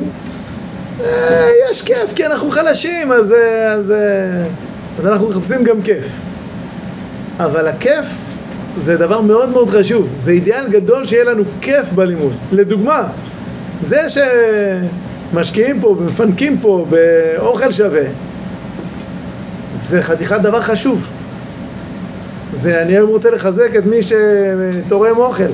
אה, 1.01 1.49
יש 1.71 1.81
כיף 1.81 2.13
כי 2.15 2.25
אנחנו 2.25 2.49
חלשים, 2.49 3.11
אז, 3.11 3.31
אה, 3.31 3.71
אז, 3.71 3.91
אה, 3.91 3.97
אז 4.99 5.07
אנחנו 5.07 5.29
מחפשים 5.29 5.63
גם 5.63 5.81
כיף. 5.81 6.05
אבל 7.39 7.67
הכיף 7.67 8.28
זה 8.79 8.97
דבר 8.97 9.21
מאוד 9.21 9.49
מאוד 9.49 9.69
חשוב, 9.69 10.09
זה 10.19 10.31
אידיאל 10.31 10.69
גדול 10.69 11.05
שיהיה 11.05 11.23
לנו 11.23 11.43
כיף 11.61 11.91
בלימוד. 11.95 12.33
לדוגמה, 12.51 13.03
זה 13.81 14.01
שמשקיעים 14.09 15.81
פה 15.81 15.87
ומפנקים 15.87 16.57
פה 16.61 16.85
באוכל 16.89 17.71
שווה, 17.71 18.03
זה 19.75 20.01
חתיכת 20.01 20.41
דבר 20.41 20.61
חשוב. 20.61 21.11
זה, 22.53 22.81
אני 22.81 22.93
היום 22.93 23.09
רוצה 23.09 23.31
לחזק 23.31 23.75
את 23.77 23.85
מי 23.85 23.97
שתורם 24.01 25.17
אוכל. 25.17 25.51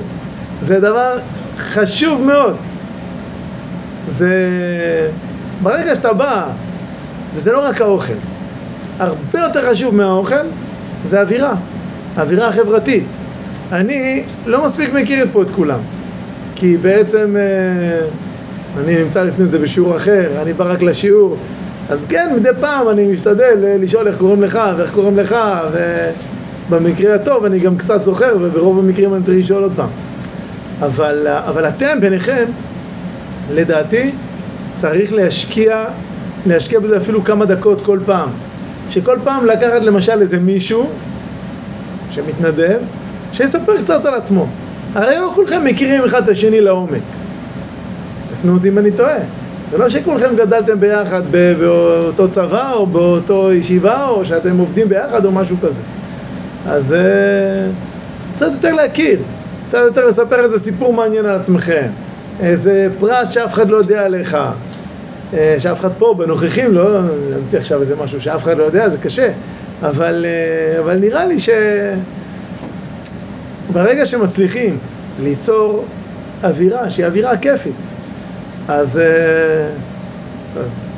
זה 0.60 0.80
דבר 0.80 1.18
חשוב 1.56 2.22
מאוד. 2.22 2.56
זה... 4.08 4.30
ברגע 5.62 5.94
שאתה 5.94 6.12
בא, 6.12 6.46
וזה 7.34 7.52
לא 7.52 7.68
רק 7.68 7.80
האוכל, 7.80 8.12
הרבה 8.98 9.40
יותר 9.40 9.70
חשוב 9.70 9.94
מהאוכל, 9.94 10.34
זה 11.04 11.18
האווירה, 11.18 11.54
האווירה 12.16 12.48
החברתית. 12.48 13.16
אני 13.72 14.22
לא 14.46 14.64
מספיק 14.64 14.92
מכיר 14.92 15.26
פה 15.32 15.42
את 15.42 15.50
כולם, 15.50 15.78
כי 16.54 16.76
בעצם 16.76 17.36
אה, 17.36 18.06
אני 18.84 19.02
נמצא 19.04 19.22
לפני 19.22 19.46
זה 19.46 19.58
בשיעור 19.58 19.96
אחר, 19.96 20.28
אני 20.42 20.52
בא 20.52 20.64
רק 20.64 20.82
לשיעור, 20.82 21.36
אז 21.90 22.06
כן, 22.08 22.32
מדי 22.36 22.48
פעם 22.60 22.88
אני 22.88 23.06
משתדל 23.06 23.64
אה, 23.64 23.76
לשאול 23.80 24.08
איך 24.08 24.16
קוראים 24.16 24.42
לך 24.42 24.58
ואיך 24.76 24.94
קוראים 24.94 25.16
לך, 25.16 25.36
ובמקרה 26.68 27.14
הטוב 27.14 27.44
אני 27.44 27.58
גם 27.58 27.76
קצת 27.76 28.04
זוכר, 28.04 28.36
וברוב 28.40 28.78
המקרים 28.78 29.14
אני 29.14 29.22
צריך 29.22 29.38
לשאול 29.38 29.62
עוד 29.62 29.72
פעם. 29.76 29.88
אבל, 30.82 31.26
אבל 31.28 31.68
אתם 31.68 32.00
ביניכם, 32.00 32.44
לדעתי, 33.54 34.10
צריך 34.76 35.12
להשקיע, 35.12 35.84
להשקיע 36.46 36.80
בזה 36.80 36.96
אפילו 36.96 37.24
כמה 37.24 37.44
דקות 37.44 37.80
כל 37.80 37.98
פעם. 38.06 38.28
שכל 38.90 39.18
פעם 39.24 39.46
לקחת 39.46 39.84
למשל 39.84 40.20
איזה 40.20 40.38
מישהו 40.38 40.88
שמתנדב, 42.10 42.78
שיספר 43.32 43.82
קצת 43.82 44.04
על 44.04 44.14
עצמו. 44.14 44.46
הרי 44.94 45.16
לא 45.16 45.32
כולכם 45.34 45.64
מכירים 45.64 46.04
אחד 46.04 46.22
את 46.22 46.28
השני 46.28 46.60
לעומק. 46.60 47.02
תקנו 48.30 48.54
אותי 48.54 48.68
אם 48.68 48.78
אני 48.78 48.90
טועה. 48.90 49.18
זה 49.70 49.78
לא 49.78 49.88
שכולכם 49.88 50.36
גדלתם 50.36 50.80
ביחד 50.80 51.22
באותו 51.60 52.30
צבא 52.30 52.72
או 52.72 52.86
באותו 52.86 53.52
ישיבה 53.52 54.08
או 54.08 54.24
שאתם 54.24 54.58
עובדים 54.58 54.88
ביחד 54.88 55.24
או 55.24 55.32
משהו 55.32 55.56
כזה. 55.62 55.82
אז 56.68 56.94
uh, 56.94 58.34
קצת 58.34 58.52
יותר 58.52 58.74
להכיר, 58.74 59.18
קצת 59.68 59.78
יותר 59.84 60.06
לספר 60.06 60.44
איזה 60.44 60.58
סיפור 60.58 60.92
מעניין 60.92 61.24
על 61.24 61.36
עצמכם, 61.36 61.86
איזה 62.40 62.88
פרט 62.98 63.32
שאף 63.32 63.52
אחד 63.52 63.68
לא 63.68 63.76
יודע 63.76 64.04
עליך, 64.04 64.36
uh, 65.32 65.36
שאף 65.58 65.80
אחד 65.80 65.90
פה 65.98 66.14
בנוכחים, 66.18 66.74
לא 66.74 67.00
נמציא 67.40 67.58
עכשיו 67.58 67.80
איזה 67.80 67.94
משהו 68.04 68.20
שאף 68.20 68.42
אחד 68.42 68.58
לא 68.58 68.64
יודע, 68.64 68.88
זה 68.88 68.98
קשה, 68.98 69.30
אבל, 69.82 70.26
uh, 70.26 70.80
אבל 70.80 70.98
נראה 70.98 71.26
לי 71.26 71.36
שברגע 73.70 74.06
שמצליחים 74.06 74.78
ליצור 75.22 75.84
אווירה 76.44 76.90
שהיא 76.90 77.06
אווירה 77.06 77.36
כיפית, 77.36 77.92
אז, 78.68 79.00
אז 80.58 80.90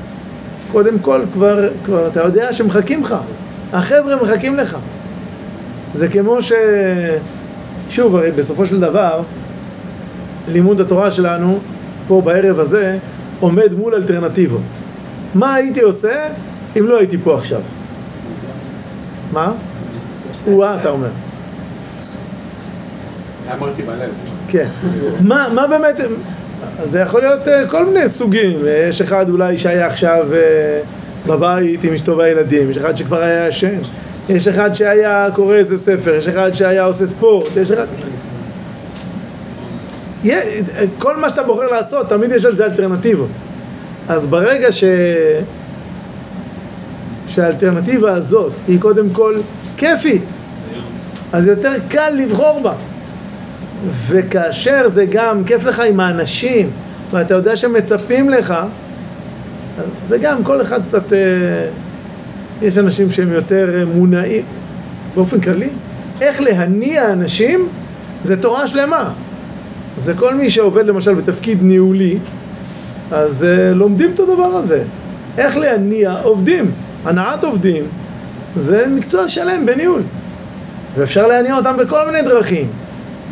קודם 0.73 0.99
כל 0.99 1.21
כבר, 1.33 1.69
כבר 1.85 2.07
אתה 2.07 2.21
יודע 2.21 2.53
שמחכים 2.53 3.01
לך, 3.03 3.17
החבר'ה 3.73 4.17
מחכים 4.17 4.57
לך. 4.57 4.77
זה 5.95 6.09
כמו 6.09 6.43
ש... 6.43 6.53
שוב, 7.91 8.17
הרי 8.17 8.31
בסופו 8.31 8.67
של 8.67 8.81
דבר, 8.81 9.23
לימוד 10.49 10.81
התורה 10.81 11.11
שלנו, 11.11 11.59
פה 12.09 12.23
בערב 12.25 12.61
הזה, 12.61 12.99
עומד 13.41 13.75
מול 13.75 13.95
אלטרנטיבות. 13.95 14.61
מה 15.35 15.55
הייתי 15.55 15.81
עושה 15.81 16.27
אם 16.79 16.87
לא 16.87 16.99
הייתי 16.99 17.19
פה 17.19 17.35
עכשיו? 17.35 17.61
מה? 19.39 19.53
או-אה, 20.47 20.81
אתה 20.81 20.89
אומר. 20.89 21.09
אמרתי 23.59 23.83
בלב. 23.83 24.11
כן. 24.49 24.67
מה, 25.21 25.49
מה 25.55 25.67
באמת... 25.67 26.01
זה 26.85 27.01
יכול 27.01 27.21
להיות 27.21 27.47
uh, 27.47 27.51
כל 27.71 27.87
מיני 27.87 28.09
סוגים, 28.09 28.61
uh, 28.61 28.69
יש 28.89 29.01
אחד 29.01 29.29
אולי 29.29 29.59
שהיה 29.59 29.87
עכשיו 29.87 30.27
uh, 30.31 31.29
בבית 31.29 31.85
עם 31.85 31.95
אשתו 31.95 32.17
והילדים, 32.17 32.71
יש 32.71 32.79
אחד 32.79 32.97
שכבר 32.97 33.23
היה 33.23 33.49
ישן, 33.49 33.79
יש 34.29 34.49
אחד 34.49 34.73
שהיה 34.73 35.29
קורא 35.35 35.55
איזה 35.55 35.79
ספר, 35.79 36.15
יש 36.15 36.29
אחד 36.29 36.53
שהיה 36.53 36.85
עושה 36.85 37.07
ספורט, 37.07 37.49
יש 37.57 37.71
אחד... 37.71 37.87
כל 40.99 41.17
מה 41.17 41.29
שאתה 41.29 41.43
בוחר 41.43 41.67
לעשות, 41.67 42.09
תמיד 42.09 42.33
יש 42.33 42.45
על 42.45 42.53
זה 42.53 42.65
אלטרנטיבות. 42.65 43.29
אז 44.09 44.27
ברגע 44.27 44.73
ש... 44.73 44.85
שהאלטרנטיבה 47.29 48.13
הזאת 48.13 48.53
היא 48.69 48.81
קודם 48.81 49.11
כל 49.11 49.35
כיפית, 49.77 50.45
אז 51.33 51.47
יותר 51.47 51.73
קל 51.89 52.11
לבחור 52.11 52.61
בה. 52.63 52.73
וכאשר 54.07 54.89
זה 54.89 55.05
גם 55.11 55.45
כיף 55.45 55.65
לך 55.65 55.81
עם 55.81 56.01
האנשים, 56.01 56.71
ואתה 57.11 57.35
יודע 57.35 57.57
שמצפים 57.57 58.31
לך, 58.31 58.55
זה 60.05 60.19
גם 60.19 60.45
כל 60.45 60.63
אחד 60.63 60.83
קצת... 60.83 61.13
אה, 61.13 61.19
יש 62.63 62.79
אנשים 62.79 63.11
שהם 63.11 63.33
יותר 63.33 63.79
אה, 63.79 63.85
מונעים, 63.85 64.45
באופן 65.15 65.41
כללי, 65.41 65.69
איך 66.21 66.41
להניע 66.41 67.13
אנשים 67.13 67.69
זה 68.23 68.43
תורה 68.43 68.69
שלמה. 68.69 69.13
זה 70.03 70.15
כל 70.15 70.35
מי 70.35 70.51
שעובד 70.51 70.87
למשל 70.87 71.15
בתפקיד 71.15 71.63
ניהולי, 71.63 72.19
אז 73.13 73.43
uh, 73.43 73.75
לומדים 73.75 74.11
את 74.15 74.21
הדבר 74.21 74.45
הזה. 74.45 74.83
איך 75.39 75.57
להניע 75.57 76.17
עובדים, 76.23 76.71
הנעת 77.09 77.45
עובדים, 77.45 77.85
זה 78.57 78.87
מקצוע 78.87 79.29
שלם 79.29 79.67
בניהול. 79.67 80.03
ואפשר 80.97 81.27
להניע 81.27 81.57
אותם 81.57 81.77
בכל 81.77 82.07
מיני 82.07 82.23
דרכים. 82.23 82.69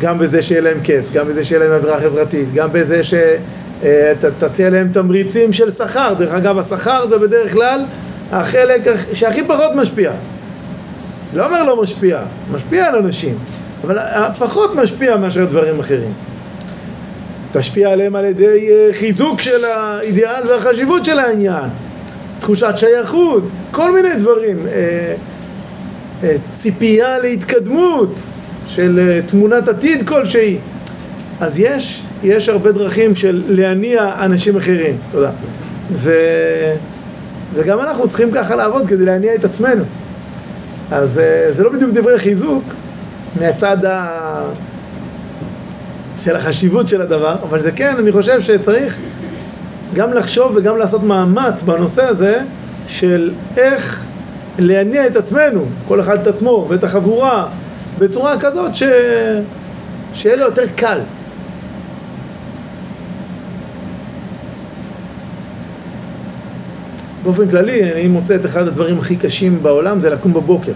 גם 0.01 0.19
בזה 0.19 0.41
שיהיה 0.41 0.61
להם 0.61 0.77
כיף, 0.83 1.13
גם 1.13 1.27
בזה 1.27 1.43
שיהיה 1.43 1.59
להם 1.59 1.71
אווירה 1.71 2.01
חברתית, 2.01 2.53
גם 2.53 2.69
בזה 2.71 3.01
שתציע 3.03 4.69
להם 4.69 4.89
תמריצים 4.93 5.53
של 5.53 5.71
שכר. 5.71 6.13
דרך 6.17 6.33
אגב, 6.33 6.57
השכר 6.59 7.07
זה 7.07 7.17
בדרך 7.17 7.51
כלל 7.51 7.85
החלק 8.31 8.81
שהכי 9.13 9.43
פחות 9.43 9.71
משפיע. 9.75 10.11
לא 11.33 11.45
אומר 11.45 11.63
לא 11.63 11.81
משפיע, 11.81 12.19
משפיע 12.51 12.87
על 12.87 12.95
אנשים, 12.95 13.35
אבל 13.83 13.97
פחות 14.39 14.75
משפיע 14.75 15.17
מאשר 15.17 15.45
דברים 15.45 15.79
אחרים. 15.79 16.09
תשפיע 17.51 17.89
עליהם 17.89 18.15
על 18.15 18.25
ידי 18.25 18.69
חיזוק 18.91 19.41
של 19.41 19.65
האידיאל 19.65 20.47
והחשיבות 20.49 21.05
של 21.05 21.19
העניין. 21.19 21.69
תחושת 22.39 22.73
שייכות, 22.75 23.43
כל 23.71 23.91
מיני 23.91 24.15
דברים, 24.19 24.57
אה, 24.67 25.13
אה, 26.23 26.35
ציפייה 26.53 27.19
להתקדמות 27.19 28.19
של 28.67 28.99
אה, 28.99 29.19
תמונת 29.25 29.67
עתיד 29.67 30.07
כלשהי. 30.07 30.57
אז 31.39 31.59
יש, 31.59 32.03
יש 32.23 32.49
הרבה 32.49 32.71
דרכים 32.71 33.15
של 33.15 33.43
להניע 33.47 34.11
אנשים 34.19 34.57
אחרים, 34.57 34.97
תודה. 35.11 35.31
ו, 35.91 36.11
וגם 37.53 37.79
אנחנו 37.79 38.07
צריכים 38.07 38.31
ככה 38.31 38.55
לעבוד 38.55 38.87
כדי 38.87 39.05
להניע 39.05 39.35
את 39.35 39.45
עצמנו. 39.45 39.83
אז 40.91 41.19
אה, 41.19 41.51
זה 41.51 41.63
לא 41.63 41.69
בדיוק 41.69 41.91
דברי 41.91 42.19
חיזוק 42.19 42.63
מהצד 43.39 43.85
ה... 43.85 44.07
של 46.21 46.35
החשיבות 46.35 46.87
של 46.87 47.01
הדבר, 47.01 47.35
אבל 47.49 47.59
זה 47.59 47.71
כן, 47.71 47.95
אני 47.99 48.11
חושב 48.11 48.41
שצריך 48.41 48.97
גם 49.93 50.13
לחשוב 50.13 50.51
וגם 50.55 50.77
לעשות 50.77 51.03
מאמץ 51.03 51.63
בנושא 51.63 52.03
הזה 52.03 52.39
של 52.87 53.33
איך 53.57 54.05
להניע 54.59 55.07
את 55.07 55.15
עצמנו, 55.15 55.65
כל 55.87 56.01
אחד 56.01 56.19
את 56.21 56.27
עצמו 56.27 56.65
ואת 56.69 56.83
החבורה, 56.83 57.47
בצורה 57.99 58.39
כזאת 58.39 58.75
ש... 58.75 58.83
שיהיה 60.13 60.35
לו 60.35 60.43
יותר 60.43 60.63
קל. 60.75 60.99
באופן 67.23 67.49
כללי, 67.49 67.93
אני 67.93 68.07
מוצא 68.07 68.35
את 68.35 68.45
אחד 68.45 68.67
הדברים 68.67 68.97
הכי 68.97 69.15
קשים 69.15 69.63
בעולם 69.63 69.99
זה 69.99 70.09
לקום 70.09 70.33
בבוקר. 70.33 70.71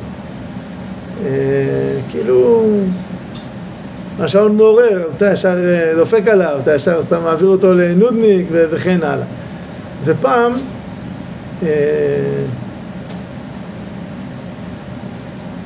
אה, 1.26 1.30
כאילו, 2.12 2.66
השעון 4.24 4.56
מעורר, 4.56 5.04
אז 5.06 5.14
אתה 5.16 5.32
ישר 5.32 5.58
אה, 5.60 5.94
דופק 5.96 6.28
עליו, 6.28 6.60
אתה 6.64 6.76
ישר 6.76 7.00
מעביר 7.24 7.48
אותו 7.48 7.74
לנודניק 7.74 8.46
וכן 8.52 9.00
הלאה. 9.04 9.26
ופעם, 10.04 10.54
אה, 11.64 11.70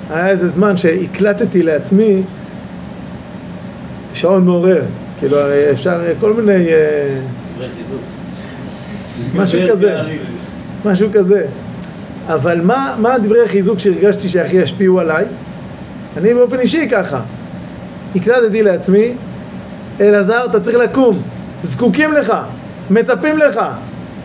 היה 0.10 0.30
איזה 0.30 0.48
זמן 0.48 0.78
שהקלטתי 0.78 1.64
לעצמי 1.64 2.22
שעון 4.14 4.46
מעורר. 4.46 4.82
כאילו, 5.20 5.38
הרי 5.38 5.72
אפשר 5.72 6.00
כל 6.20 6.34
מיני... 6.34 6.68
אה, 6.68 7.20
דברי 7.56 7.68
חיזוק. 7.70 8.02
משהו 9.36 9.60
כזה, 9.72 10.02
משהו 10.86 11.10
כזה. 11.14 11.46
אבל 12.28 12.62
מה, 12.62 12.96
מה 13.00 13.14
הדברי 13.14 13.44
החיזוק 13.46 13.80
שהרגשתי 13.80 14.30
שהכי 14.30 14.58
ישפיעו 14.58 15.00
עליי? 15.00 15.26
אני 16.18 16.34
באופן 16.34 16.60
אישי 16.60 16.90
ככה. 16.92 17.22
הקלטתי 18.16 18.64
לעצמי, 18.64 19.14
אלעזר, 20.02 20.46
אתה 20.46 20.60
צריך 20.60 20.78
לקום. 20.78 21.14
זקוקים 21.64 22.14
לך, 22.14 22.34
מצפים 22.90 23.38
לך, 23.38 23.62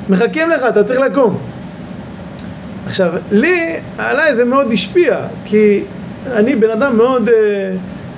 מחכים 0.09 0.51
לך, 0.51 0.63
אתה 0.69 0.85
צריך 0.85 1.01
לקום. 1.01 1.39
עכשיו, 2.87 3.13
לי, 3.31 3.77
עליי 3.99 4.35
זה 4.35 4.45
מאוד 4.45 4.73
השפיע, 4.73 5.19
כי 5.45 5.83
אני 6.33 6.57
בן 6.57 6.71
אדם 6.71 6.97
מאוד 6.97 7.29
uh, 7.29 7.33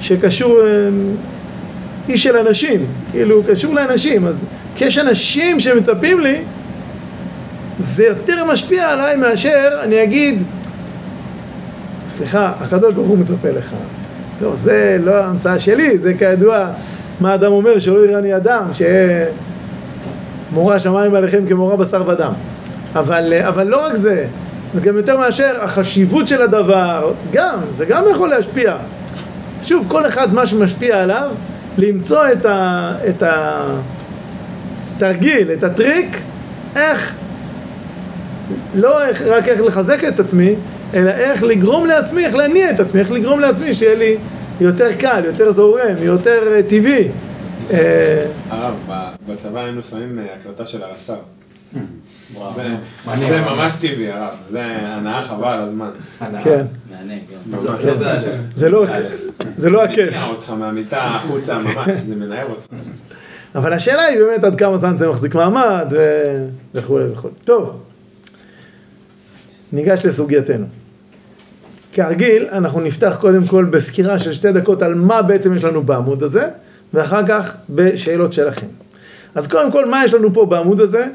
שקשור, 0.01 0.59
uh, 0.59 2.11
איש 2.11 2.23
של 2.23 2.37
אנשים, 2.37 2.87
כאילו, 3.11 3.43
קשור 3.49 3.75
לאנשים, 3.75 4.27
אז 4.27 4.47
כשיש 4.75 4.99
אנשים 4.99 5.61
שמצפים 5.61 6.21
לי, 6.21 6.43
זה 7.79 8.05
יותר 8.05 8.45
משפיע 8.45 8.91
עליי 8.91 9.17
מאשר 9.17 9.69
אני 9.83 10.03
אגיד, 10.03 10.43
סליחה, 12.09 12.53
הקדוש 12.61 12.95
ברוך 12.95 13.09
הוא 13.09 13.19
מצפה 13.19 13.51
לך. 13.51 13.75
טוב, 14.43 14.57
זה 14.57 14.99
לא 15.05 15.25
המצאה 15.25 15.61
שלי, 15.61 15.99
זה 15.99 16.15
כידוע 16.15 16.67
מה 17.21 17.35
אדם 17.35 17.53
אומר, 17.53 17.79
שלא 17.79 18.07
יראני 18.07 18.37
אדם, 18.37 18.65
שיהיה 18.73 19.27
מורה 20.53 20.81
שמיים 20.81 21.15
עליכם 21.15 21.47
כמורה 21.49 21.77
בשר 21.77 22.09
ודם. 22.09 22.33
אבל, 22.95 23.33
אבל 23.49 23.67
לא 23.67 23.87
רק 23.87 23.95
זה, 23.95 24.27
זה 24.75 24.81
גם 24.81 24.97
יותר 24.97 25.19
מאשר 25.19 25.53
החשיבות 25.61 26.29
של 26.29 26.43
הדבר, 26.43 27.13
גם, 27.33 27.59
זה 27.75 27.85
גם 27.85 28.05
יכול 28.11 28.29
להשפיע. 28.29 28.77
שוב, 29.63 29.87
כל 29.89 30.07
אחד 30.07 30.35
מה 30.35 30.47
שמשפיע 30.47 31.03
עליו, 31.03 31.31
למצוא 31.79 32.23
את, 32.33 32.47
ה, 32.47 32.93
את 33.09 33.23
התרגיל, 34.97 35.53
את 35.53 35.65
הטריק, 35.65 36.23
איך, 36.77 37.15
לא 38.75 39.07
איך, 39.07 39.23
רק 39.23 39.49
איך 39.49 39.61
לחזק 39.61 40.05
את 40.05 40.21
עצמי, 40.21 40.55
אלא 40.95 41.11
איך 41.11 41.43
לגרום 41.43 41.87
לעצמי, 41.87 42.25
איך 42.25 42.35
להניע 42.35 42.71
את 42.71 42.81
עצמי, 42.81 43.01
איך 43.01 43.11
לגרום 43.11 43.41
לעצמי 43.41 43.75
שיהיה 43.75 43.95
לי 43.95 44.17
יותר 44.61 44.93
קל, 44.99 45.23
יותר 45.25 45.53
זורם, 45.53 45.95
יותר 46.03 46.53
אה, 46.53 46.63
טבעי. 46.63 47.09
אה, 47.71 48.21
הרב, 48.51 48.75
בצבא 49.29 49.61
היינו 49.61 49.83
שמים 49.83 50.19
אה, 50.19 50.25
הקלטה 50.41 50.67
של 50.67 50.83
הרס"ר. 50.83 51.15
זה-. 52.57 52.63
זה 53.29 53.41
ממש 53.41 53.75
טבעי, 53.81 54.11
הרב. 54.13 54.35
זה 54.49 54.63
הנאה 54.65 55.23
חבל 55.23 55.49
על 55.49 55.61
הזמן. 55.61 55.91
כן. 56.19 56.27
כן. 56.45 56.67
כן. 57.79 57.97
זה 58.55 58.69
לא- 58.71 58.87
זה 59.57 59.71
לא 59.71 59.85
הכיף. 59.85 60.09
מניע 60.09 60.27
אותך 60.27 60.51
מהמיטה 60.51 61.03
החוצה 61.05 61.59
ממש, 61.59 61.89
זה 61.99 62.17
מנער 62.17 62.47
אותך. 62.51 62.67
אבל 63.55 63.73
השאלה 63.73 64.03
היא 64.05 64.19
באמת 64.19 64.45
עד 64.45 64.59
כמה 64.59 64.77
זמן 64.77 64.97
זה 64.97 65.09
מחזיק 65.09 65.35
מעמד 65.35 65.93
וכולי 66.75 67.05
וכולי. 67.13 67.35
טוב, 67.45 67.81
ניגש 69.73 70.07
לסוגייתנו. 70.07 70.67
כרגיל, 71.93 72.47
אנחנו 72.53 72.81
נפתח 72.81 73.17
קודם 73.21 73.47
כל 73.47 73.65
בסקירה 73.65 74.19
של 74.19 74.33
שתי 74.33 74.53
דקות 74.53 74.83
על 74.83 74.95
מה 74.95 75.23
בעצם 75.23 75.55
יש 75.55 75.65
לנו 75.65 75.83
בעמוד 75.83 76.23
הזה, 76.23 76.49
ואחר 76.95 77.27
כך 77.29 77.57
בשאלות 77.71 78.33
שלכם. 78.33 78.67
אז 79.35 79.47
קודם 79.47 79.73
כל, 79.73 79.89
מה 79.89 80.05
יש 80.05 80.15
לנו 80.15 80.35
פה 80.35 80.47
בעמוד 80.47 80.81
הזה? 80.81 81.07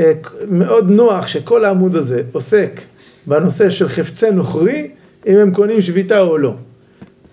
אה, 0.00 0.12
מאוד 0.48 0.90
נוח 0.90 1.26
שכל 1.26 1.64
העמוד 1.64 1.96
הזה 1.96 2.22
עוסק 2.32 2.80
בנושא 3.26 3.70
של 3.70 3.88
חפצי 3.88 4.30
נוכרי, 4.30 4.90
אם 5.26 5.36
הם 5.36 5.50
קונים 5.50 5.80
שביתה 5.80 6.20
או 6.20 6.38
לא. 6.38 6.54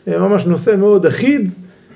זה 0.05 0.17
ממש 0.17 0.45
נושא 0.45 0.75
מאוד 0.77 1.05
אחיד, 1.05 1.51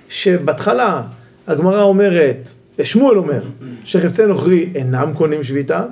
שבהתחלה 0.10 1.02
הגמרא 1.48 1.82
אומרת, 1.82 2.50
שמואל 2.84 3.18
אומר, 3.18 3.42
שחפצי 3.86 4.26
נוכרי 4.26 4.70
אינם 4.76 5.12
קונים 5.14 5.44
שביתה. 5.44 5.84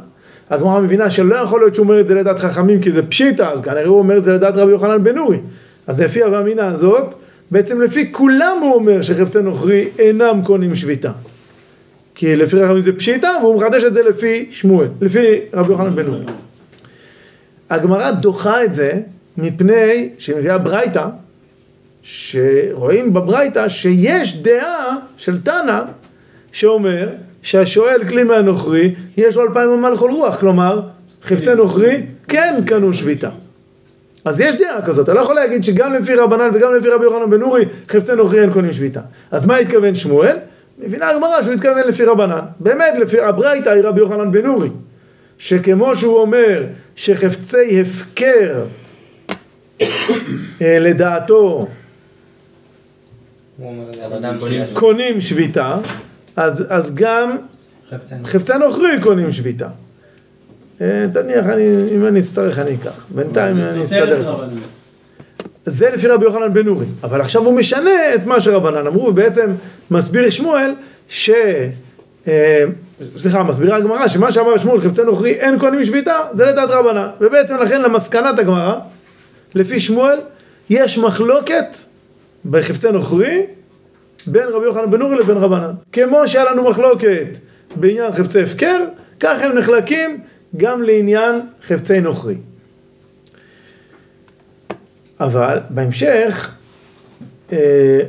הגמרא 0.50 0.80
מבינה 0.80 1.10
שלא 1.10 1.36
יכול 1.36 1.60
להיות 1.60 1.76
שהוא 1.76 1.84
אומר 1.84 2.00
את 2.00 2.08
זה 2.08 2.16
לדעת 2.16 2.40
חכמים 2.40 2.82
כי 2.82 2.92
זה 2.92 3.08
פשיטה, 3.08 3.52
אז 3.52 3.62
כנראה 3.62 3.86
הוא 3.86 4.00
אומר 4.00 4.18
את 4.18 4.24
זה 4.24 4.34
לדעת 4.34 4.54
רבי 4.58 4.72
יוחנן 4.72 5.04
בן 5.04 5.16
נורי. 5.16 5.38
אז 5.88 6.02
לפי 6.02 6.24
הוומינה 6.24 6.68
הזאת, 6.68 7.16
בעצם 7.52 7.82
לפי 7.82 8.12
כולם 8.12 8.58
הוא 8.62 8.74
אומר 8.74 9.02
שחפצי 9.02 9.42
נוכרי 9.42 9.88
אינם 10.00 10.42
קונים 10.44 10.76
שביתה. 10.76 11.12
כי 12.16 12.36
לפי 12.36 12.64
חכמים 12.64 12.80
זה 12.80 12.94
פשיטה, 12.94 13.30
והוא 13.42 13.56
מחדש 13.56 13.84
את 13.84 13.94
זה 13.94 14.04
לפי 14.04 14.50
שמואל, 14.52 14.88
לפי 15.02 15.40
רבי 15.54 15.72
יוחנן 15.72 15.96
בן 15.96 16.06
נורי. 16.06 16.26
הגמרא 17.70 18.12
דוחה 18.12 18.64
את 18.64 18.74
זה 18.74 18.92
מפני 19.38 20.10
שהיא 20.18 20.36
מביאה 20.36 20.58
ברייתא, 20.58 21.06
שרואים 22.04 23.14
בברייתא 23.14 23.70
שיש 23.70 24.42
דעה 24.42 24.98
של 25.18 25.42
תנא 25.42 25.82
שאומר 26.52 27.10
שהשואל 27.48 28.08
כלי 28.10 28.24
מהנוכרי 28.24 28.96
יש 29.18 29.36
לו 29.36 29.44
אלפיים 29.44 29.70
אמה 29.70 29.90
לכל 29.90 30.12
רוח, 30.12 30.40
כלומר 30.40 30.82
חפצי 31.24 31.56
נוכרי 31.56 32.04
כן 32.28 32.56
קנו 32.66 32.94
שביתה. 32.94 33.30
אז 34.26 34.42
יש 34.42 34.56
דעה 34.56 34.82
כזאת, 34.82 35.04
אתה 35.04 35.14
לא 35.14 35.20
יכול 35.20 35.36
להגיד 35.36 35.64
שגם 35.64 35.94
לפי 35.94 36.16
רבנן 36.16 36.50
וגם 36.54 36.74
לפי 36.74 36.90
רבי 36.90 37.04
יוחנן 37.04 37.30
בן 37.30 37.40
נורי 37.40 37.66
חפצי 37.90 38.16
נוכרי 38.16 38.42
אין 38.42 38.54
קונים 38.54 38.74
שביתה. 38.74 39.00
אז 39.32 39.46
מה 39.46 39.58
התכוון 39.58 39.96
שמואל? 39.96 40.36
מבינה 40.80 41.10
הגמרא 41.10 41.42
שהוא 41.42 41.54
התכוון 41.54 41.88
לפי 41.88 42.04
רבנן. 42.06 42.40
באמת, 42.60 42.94
לפי 43.02 43.20
הברייתא 43.20 43.70
היא 43.70 43.84
רבי 43.84 44.00
יוחנן 44.00 44.32
בן 44.32 44.46
נורי. 44.46 44.70
שכמו 45.38 45.96
שהוא 45.96 46.18
אומר 46.18 46.64
שחפצי 46.96 47.82
הפקר 47.82 48.64
אה, 49.82 50.80
לדעתו. 50.80 51.68
קונים 54.74 55.22
שביתה, 55.22 55.78
אז, 56.38 56.66
אז 56.70 56.96
גם 56.96 57.38
חפצי 58.24 58.54
נוכרי 58.60 59.02
קונים 59.02 59.32
שביתה. 59.32 59.68
אה, 60.82 61.06
תניח, 61.14 61.46
אני, 61.46 61.64
אם 61.92 62.08
אני 62.08 62.20
אצטרך 62.20 62.60
אני 62.60 62.76
אקח. 62.76 63.06
בינתיים 63.10 63.58
אני 63.58 63.86
אסתדר. 63.86 64.38
זה 65.66 65.90
לפי 65.90 66.08
רבי 66.08 66.26
יוחנן 66.26 66.54
בן 66.54 66.66
נורי. 66.66 66.86
אבל 67.04 67.22
עכשיו 67.22 67.46
הוא 67.46 67.54
משנה 67.54 68.16
את 68.16 68.26
מה 68.26 68.40
שרבנן 68.40 68.88
אמרו, 68.88 69.06
ובעצם 69.08 69.52
מסביר 69.92 70.30
שמואל 70.30 70.72
ש... 71.10 71.30
אה, 72.28 72.64
סליחה, 73.18 73.44
מסבירה 73.44 73.78
הגמרא 73.78 74.08
שמה 74.08 74.32
שאמר 74.32 74.58
שמואל 74.58 74.80
חפצי 74.80 75.02
נוכרי 75.02 75.32
אין 75.32 75.60
קונים 75.60 75.84
שביתה, 75.84 76.18
זה 76.32 76.46
לדעת 76.46 76.70
רבנן. 76.70 77.08
ובעצם 77.22 77.58
לכן 77.58 77.82
למסקנת 77.82 78.40
הגמרא, 78.40 78.76
לפי 79.56 79.80
שמואל, 79.80 80.20
יש 80.70 80.98
מחלוקת 80.98 81.78
בחפצי 82.46 82.92
נוכרי 82.92 83.46
בין 84.28 84.48
רבי 84.50 84.66
יוחנן 84.66 84.92
בן 84.92 85.00
נורי 85.00 85.18
לבין 85.18 85.38
רבנן. 85.38 85.72
כמו 85.92 86.28
שהיה 86.28 86.52
לנו 86.52 86.70
מחלוקת 86.70 87.38
בעניין 87.76 88.12
חפצי 88.12 88.42
הפקר, 88.42 88.86
כך 89.20 89.42
הם 89.42 89.58
נחלקים 89.58 90.20
גם 90.58 90.84
לעניין 90.84 91.42
חפצי 91.64 92.00
נוכרי. 92.00 92.36
אבל 95.20 95.60
בהמשך 95.70 96.52
אה, 97.52 98.00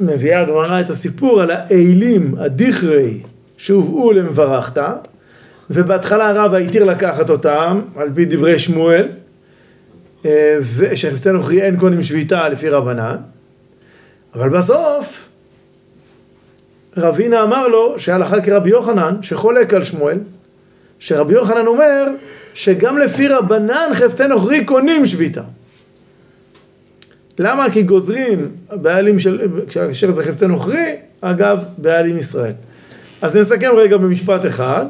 מביאה 0.00 0.40
הגמרא 0.40 0.80
את 0.80 0.90
הסיפור 0.90 1.42
על 1.42 1.50
האלים, 1.50 2.34
הדיכרי, 2.38 3.20
שהובאו 3.56 4.12
למברכתא, 4.12 4.92
ובהתחלה 5.70 6.28
הרב 6.28 6.54
התיר 6.54 6.84
לקחת 6.84 7.30
אותם, 7.30 7.80
על 7.96 8.08
פי 8.14 8.24
דברי 8.24 8.58
שמואל, 8.58 9.08
אה, 10.26 10.58
ושחפצי 10.76 11.30
נוכרי 11.30 11.62
אין 11.62 11.76
קונים 11.76 12.02
שביתה 12.02 12.48
לפי 12.48 12.68
רבנן, 12.68 13.16
אבל 14.34 14.48
בסוף 14.48 15.28
רבינה 16.96 17.42
אמר 17.42 17.68
לו 17.68 17.94
שהלכה 17.98 18.40
כרבי 18.40 18.70
יוחנן, 18.70 19.16
שחולק 19.22 19.74
על 19.74 19.84
שמואל, 19.84 20.18
שרבי 20.98 21.34
יוחנן 21.34 21.66
אומר 21.66 22.06
שגם 22.54 22.98
לפי 22.98 23.28
רבנן 23.28 23.90
חפצי 23.94 24.26
נוכרי 24.26 24.64
קונים 24.64 25.06
שביתה. 25.06 25.42
למה? 27.38 27.70
כי 27.70 27.82
גוזרים 27.82 28.50
בעלים 28.70 29.18
של, 29.18 29.48
כאשר 29.70 30.10
זה 30.10 30.22
חפצי 30.22 30.46
נוכרי, 30.46 30.96
אגב, 31.20 31.64
בעלים 31.78 32.18
ישראל. 32.18 32.52
אז 33.22 33.36
נסכם 33.36 33.70
רגע 33.76 33.96
במשפט 33.96 34.46
אחד. 34.46 34.86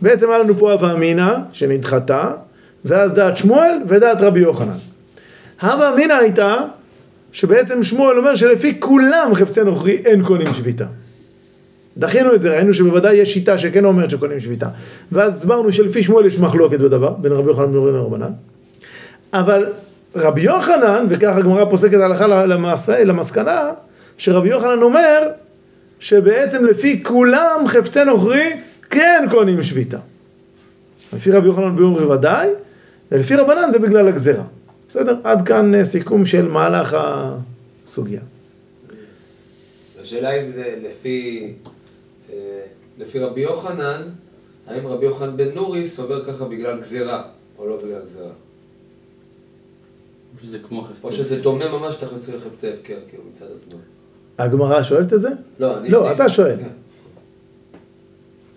בעצם 0.00 0.30
היה 0.30 0.38
לנו 0.38 0.54
פה 0.54 0.72
הווה 0.72 0.92
אמינא 0.92 1.34
שנדחתה, 1.52 2.30
ואז 2.84 3.14
דעת 3.14 3.36
שמואל 3.36 3.78
ודעת 3.86 4.20
רבי 4.20 4.40
יוחנן. 4.40 4.72
הווה 5.62 5.94
אמינא 5.94 6.12
הייתה 6.12 6.56
שבעצם 7.32 7.82
שמואל 7.82 8.18
אומר 8.18 8.34
שלפי 8.34 8.80
כולם 8.80 9.30
חפצי 9.34 9.60
נוכרי 9.64 9.92
אין 10.04 10.24
קונים 10.24 10.54
שביתה. 10.54 10.84
דחינו 11.98 12.34
את 12.34 12.42
זה, 12.42 12.50
ראינו 12.50 12.74
שבוודאי 12.74 13.14
יש 13.14 13.34
שיטה 13.34 13.58
שכן 13.58 13.84
אומרת 13.84 14.10
שקונים 14.10 14.40
שביתה. 14.40 14.68
ואז 15.12 15.36
הסברנו 15.36 15.72
שלפי 15.72 16.02
שמואל 16.02 16.26
יש 16.26 16.38
מחלוקת 16.38 16.78
בדבר, 16.78 17.10
בין 17.10 17.32
רבי 17.32 17.48
יוחנן 17.48 17.76
ובן 17.76 17.94
רבנן. 17.94 18.30
אבל 19.32 19.66
רבי 20.16 20.40
יוחנן, 20.40 21.06
וככה 21.08 21.36
הגמרא 21.36 21.64
פוסקת 21.64 22.00
הלכה 22.00 22.26
למעשה, 22.26 23.04
למסקנה, 23.04 23.70
שרבי 24.18 24.48
יוחנן 24.48 24.82
אומר 24.82 25.28
שבעצם 26.00 26.64
לפי 26.64 27.02
כולם 27.04 27.64
חפצי 27.66 28.04
נוכרי 28.04 28.52
כן 28.90 29.24
קונים 29.30 29.62
שביתה. 29.62 29.98
לפי 31.12 31.30
רבי 31.30 31.46
יוחנן 31.46 31.76
ביום 31.76 32.10
ודאי, 32.10 32.48
ולפי 33.12 33.36
רבנן 33.36 33.70
זה 33.70 33.78
בגלל 33.78 34.08
הגזרה. 34.08 34.44
בסדר? 34.92 35.16
עד 35.24 35.46
כאן 35.48 35.74
אה, 35.74 35.84
סיכום 35.84 36.26
של 36.26 36.48
מהלך 36.48 36.96
הסוגיה. 37.84 38.20
השאלה 40.02 40.30
אם 40.42 40.50
זה 40.50 40.74
לפי, 40.82 41.52
אה, 42.32 42.36
לפי 42.98 43.18
רבי 43.18 43.40
יוחנן, 43.40 44.02
האם 44.66 44.86
רבי 44.86 45.04
יוחנן 45.06 45.36
בן 45.36 45.48
נורי 45.54 45.86
סובר 45.88 46.24
ככה 46.24 46.44
בגלל 46.44 46.78
גזירה, 46.80 47.22
או 47.58 47.68
לא 47.68 47.76
בגלל 47.84 48.00
גזירה? 48.04 48.30
שזה 50.42 50.58
כמו 50.58 50.82
חפצי 50.82 50.98
או 51.02 51.12
שזה 51.12 51.40
דומה 51.40 51.68
ממש 51.78 52.02
לחפצי 52.02 52.32
חפצי 52.38 52.68
הפקר, 52.72 52.98
כאילו, 53.08 53.22
מצד 53.32 53.46
עצמו. 53.58 53.78
הגמרא 54.38 54.82
שואלת 54.82 55.12
את 55.12 55.20
זה? 55.20 55.28
לא, 55.58 55.78
אני... 55.78 55.88
לא, 55.90 56.06
אני- 56.06 56.14
אתה 56.14 56.28
שואל. 56.28 56.56
כן. 56.56 56.68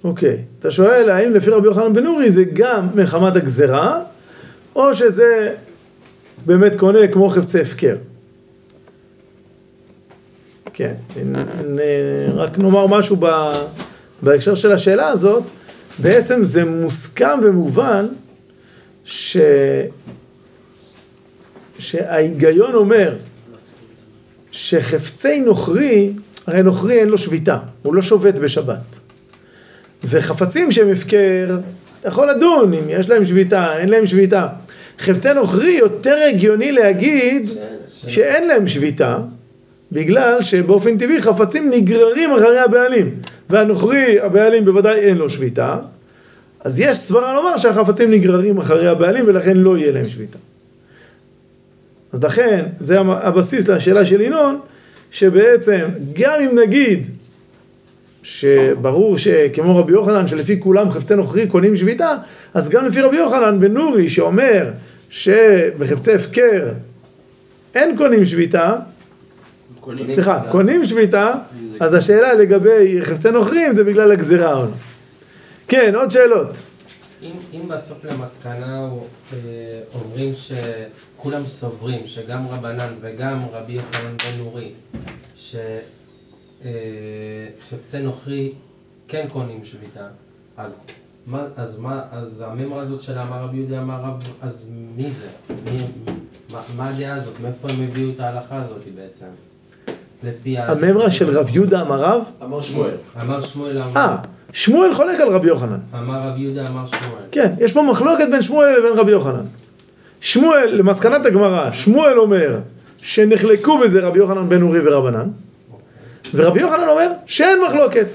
אוקיי. 0.03 0.41
אתה 0.59 0.71
שואל 0.71 1.09
האם 1.09 1.33
לפי 1.33 1.49
רבי 1.49 1.67
יוחנן 1.67 1.93
בן 1.93 2.03
נורי 2.03 2.31
זה 2.31 2.43
גם 2.53 2.87
מחמת 2.95 3.35
הגזרה, 3.35 4.03
או 4.75 4.95
שזה 4.95 5.55
באמת 6.45 6.75
קונה 6.75 7.07
כמו 7.07 7.29
חפצי 7.29 7.61
הפקר. 7.61 7.95
כן, 10.73 10.93
רק 12.35 12.57
נאמר 12.57 12.87
משהו 12.87 13.15
ב- 13.19 13.65
בהקשר 14.21 14.55
של 14.55 14.71
השאלה 14.71 15.07
הזאת, 15.07 15.43
בעצם 15.99 16.43
זה 16.43 16.65
מוסכם 16.65 17.39
ומובן 17.43 18.07
ש... 19.05 19.37
שההיגיון 21.79 22.75
אומר 22.75 23.15
שחפצי 24.51 25.39
נוכרי, 25.39 26.13
הרי 26.47 26.63
נוכרי 26.63 26.99
אין 26.99 27.09
לו 27.09 27.17
שביתה, 27.17 27.57
הוא 27.83 27.95
לא 27.95 28.01
שובת 28.01 28.33
בשבת. 28.33 28.99
וחפצים 30.03 30.71
שהם 30.71 30.91
הפקר, 30.91 31.57
אתה 31.99 32.07
יכול 32.07 32.29
לדון 32.29 32.73
אם 32.73 32.83
יש 32.87 33.09
להם 33.09 33.25
שביתה, 33.25 33.77
אין 33.77 33.89
להם 33.89 34.05
שביתה. 34.05 34.47
חפצי 34.99 35.33
נוכרי 35.33 35.71
יותר 35.71 36.15
הגיוני 36.29 36.71
להגיד 36.71 37.49
שאין 38.07 38.47
להם 38.47 38.67
שביתה, 38.67 39.17
בגלל 39.91 40.43
שבאופן 40.43 40.97
טבעי 40.97 41.21
חפצים 41.21 41.69
נגררים 41.69 42.33
אחרי 42.33 42.59
הבעלים. 42.59 43.15
והנוכרי, 43.49 44.19
הבעלים 44.19 44.65
בוודאי 44.65 44.99
אין 44.99 45.17
לו 45.17 45.29
שביתה, 45.29 45.77
אז 46.59 46.79
יש 46.79 46.97
סברה 46.97 47.33
לומר 47.33 47.57
שהחפצים 47.57 48.11
נגררים 48.11 48.57
אחרי 48.57 48.87
הבעלים 48.87 49.25
ולכן 49.27 49.57
לא 49.57 49.77
יהיה 49.77 49.91
להם 49.91 50.09
שביתה. 50.09 50.37
אז 52.13 52.23
לכן, 52.23 52.65
זה 52.79 52.99
הבסיס 52.99 53.67
לשאלה 53.67 54.05
של 54.05 54.21
ינון, 54.21 54.59
שבעצם 55.11 55.85
גם 56.13 56.33
אם 56.41 56.59
נגיד 56.59 57.07
שברור 58.25 59.17
שכמו 59.17 59.77
רבי 59.77 59.91
יוחנן 59.91 60.27
שלפי 60.27 60.59
כולם 60.59 60.89
חפצי 60.89 61.15
נוכרי 61.15 61.47
קונים 61.47 61.75
שביתה, 61.75 62.15
אז 62.53 62.69
גם 62.69 62.85
לפי 62.85 63.01
רבי 63.01 63.17
יוחנן 63.17 63.59
בן 63.59 63.73
נורי 63.73 64.09
שאומר 64.09 64.71
שבחפצי 65.09 66.13
הפקר 66.13 66.67
אין 67.75 67.97
קונים 67.97 68.25
שביתה, 68.25 68.75
סליחה, 70.07 70.41
קונים 70.51 70.83
שביתה, 70.85 71.33
אז 71.79 71.93
השאלה 71.93 72.33
לגבי 72.33 73.01
חפצי 73.01 73.31
נוכרים 73.31 73.73
זה 73.73 73.83
בגלל 73.83 74.11
הגזירה 74.11 74.53
או 74.53 74.61
לא. 74.61 74.71
כן, 75.67 75.95
עוד 75.95 76.11
שאלות. 76.11 76.57
אם, 77.21 77.31
אם 77.53 77.67
בסוף 77.67 77.97
למסקנה 78.03 78.79
הוא, 78.79 79.05
אה, 79.33 79.39
אומרים 79.93 80.33
שכולם 80.35 81.47
סוברים 81.47 82.01
שגם 82.05 82.47
רבנן 82.47 82.89
וגם 83.01 83.39
רבי 83.51 83.73
יוחנן 83.73 84.17
בן 84.17 84.43
נורי 84.43 84.71
שחפצי 86.65 88.01
נוכרי 88.01 88.51
כן 89.07 89.25
קונים 89.29 89.65
שביתה 89.65 90.07
אז 90.57 90.87
מה, 91.27 91.43
אז 91.57 91.79
מה, 91.79 92.01
אז 92.11 92.45
הממרה 92.47 92.81
הזאת 92.81 93.01
של 93.01 93.17
אמר 93.17 93.43
רבי 93.43 93.57
יהודה 93.57 93.81
אמר 93.81 94.01
רב, 94.03 94.23
אז 94.41 94.71
מי 94.97 95.09
זה? 95.09 95.27
מי, 95.49 95.77
מה, 96.51 96.59
מה 96.77 96.89
הדעה 96.89 97.15
הזאת? 97.15 97.33
מאיפה 97.43 97.67
הם 97.69 97.87
הביאו 97.89 98.09
את 98.09 98.19
ההלכה 98.19 98.57
הזאת 98.57 98.81
בעצם? 98.95 99.25
לפי 100.23 100.57
ה... 100.57 100.71
הממרה 100.71 101.11
של 101.11 101.29
רב 101.39 101.49
יהודה 101.53 101.81
אמר 101.81 102.01
רב? 102.01 102.23
אמר 102.43 102.61
שמואל. 102.61 102.91
אמר 103.21 103.41
שמואל 103.41 103.81
אמר... 103.81 104.01
אה, 104.01 104.17
שמואל 104.53 104.93
חולק 104.93 105.19
על 105.19 105.29
רבי 105.29 105.47
יוחנן. 105.47 105.79
אמר 105.93 106.29
רבי 106.29 106.41
יהודה 106.41 106.67
אמר 106.67 106.85
שמואל. 106.85 107.23
כן, 107.31 107.53
יש 107.59 107.73
פה 107.73 107.81
מחלוקת 107.81 108.27
בין 108.31 108.41
שמואל 108.41 108.79
לבין 108.79 108.93
רבי 108.99 109.11
יוחנן. 109.11 109.45
שמואל, 110.21 110.75
למסקנת 110.75 111.25
הגמרא, 111.25 111.71
שמואל 111.71 112.19
אומר 112.19 112.59
שנחלקו 113.01 113.77
בזה 113.77 113.99
רבי 113.99 114.17
יוחנן 114.17 114.49
בן 114.49 114.61
אורי 114.61 114.79
ורבנן, 114.83 115.29
ורבי 116.35 116.61
יוחנן 116.61 116.87
אומר 116.87 117.11
שאין 117.25 117.59
מחלוקת, 117.67 118.07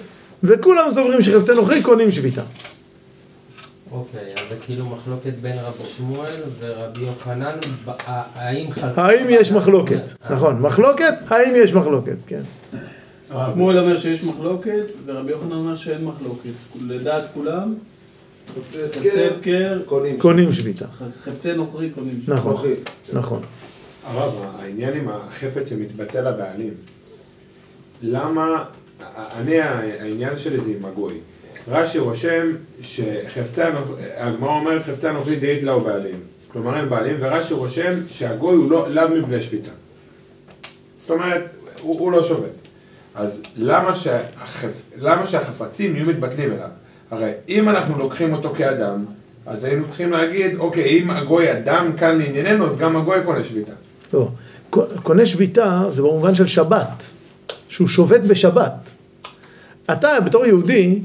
וכולם 0.43 0.91
סוברים 0.91 1.23
שחפצי 1.23 1.53
נוכרי 1.53 1.83
קונים 1.83 2.11
שביתה. 2.11 2.43
אוקיי, 3.93 4.21
אז 4.21 4.49
זה 4.51 4.57
כאילו 4.67 4.87
מחלוקת 4.87 5.33
בין 5.41 5.57
רבי 5.63 5.85
שמואל 5.97 6.35
ורבי 6.61 7.01
יוחנן, 7.01 7.57
האם 8.35 8.73
חלקו... 8.73 9.01
האם 9.01 9.27
יש 9.31 9.53
מחלוקת? 9.53 10.11
נכון, 10.31 10.61
מחלוקת, 10.61 11.15
האם 11.29 11.53
יש 11.57 11.75
מחלוקת, 11.75 12.17
כן. 12.27 12.43
שמואל 13.53 13.79
אומר 13.79 13.99
שיש 13.99 14.25
מחלוקת, 14.25 14.87
ורבי 15.05 15.31
יוחנן 15.31 15.53
אומר 15.53 15.77
שאין 15.77 16.05
מחלוקת. 16.05 16.51
לדעת 16.87 17.25
כולם, 17.35 17.75
חפצי 18.55 19.25
הפקר, 19.31 19.81
קונים 20.19 20.53
שביתה. 20.53 20.87
חפצי 21.25 21.53
נוכרי 21.53 21.91
קונים 21.91 22.15
שביתה. 22.25 22.35
נכון, 22.35 22.67
נכון. 23.13 23.43
הרב, 24.05 24.33
העניין 24.59 24.95
עם 24.95 25.09
החפץ 25.09 25.69
שמתבטל 25.69 26.31
לבעלים, 26.31 26.75
למה, 28.03 28.65
אני, 29.39 29.61
העניין 29.61 30.37
שלי 30.37 30.61
זה 30.61 30.71
עם 30.71 30.85
הגוי. 30.85 31.15
רש"י 31.69 31.99
רושם 31.99 32.47
שחפצי, 32.81 33.63
הנוכ- 33.63 34.03
הגמרא 34.17 34.51
אומרת 34.51 34.83
חפצי 34.83 35.09
הנוכרי 35.09 35.37
דאית 35.37 35.63
לאו 35.63 35.81
בעלים. 35.81 36.21
כלומר 36.53 36.77
אין 36.77 36.89
בעלים, 36.89 37.17
ורש"י 37.21 37.55
רושם 37.55 37.93
שהגוי 38.09 38.57
הוא 38.57 38.71
לא, 38.71 38.89
לאו 38.91 39.09
מבני 39.09 39.41
שפיטה. 39.41 39.71
זאת 41.01 41.11
אומרת, 41.11 41.51
הוא, 41.83 42.01
הוא 42.01 42.13
לא 42.13 42.23
שובת. 42.23 42.51
אז 43.15 43.43
למה, 43.57 43.95
שהחפ... 43.95 44.83
למה 44.99 45.27
שהחפצים 45.27 45.97
יהיו 45.97 46.07
מתבטלים 46.07 46.53
אליו? 46.53 46.69
הרי 47.11 47.33
אם 47.49 47.69
אנחנו 47.69 47.99
לוקחים 47.99 48.33
אותו 48.33 48.55
כאדם, 48.55 49.05
אז 49.47 49.65
היינו 49.65 49.89
צריכים 49.89 50.13
להגיד, 50.13 50.57
אוקיי, 50.59 50.85
אם 50.89 51.11
הגוי 51.11 51.53
אדם 51.53 51.93
כאן 51.97 52.19
לענייננו, 52.19 52.67
אז 52.67 52.79
גם 52.79 52.97
הגוי 52.97 53.17
קונה 53.25 53.45
שביתה. 53.45 53.73
לא, 54.13 54.29
קונה 55.03 55.27
שביתה 55.27 55.83
זה 55.89 56.03
במובן 56.03 56.35
של 56.35 56.47
שבת, 56.47 57.11
שהוא 57.71 57.89
שובת 57.89 58.21
בשבת. 58.21 58.91
אתה 59.93 60.21
בתור 60.21 60.47
יהודי, 60.47 60.99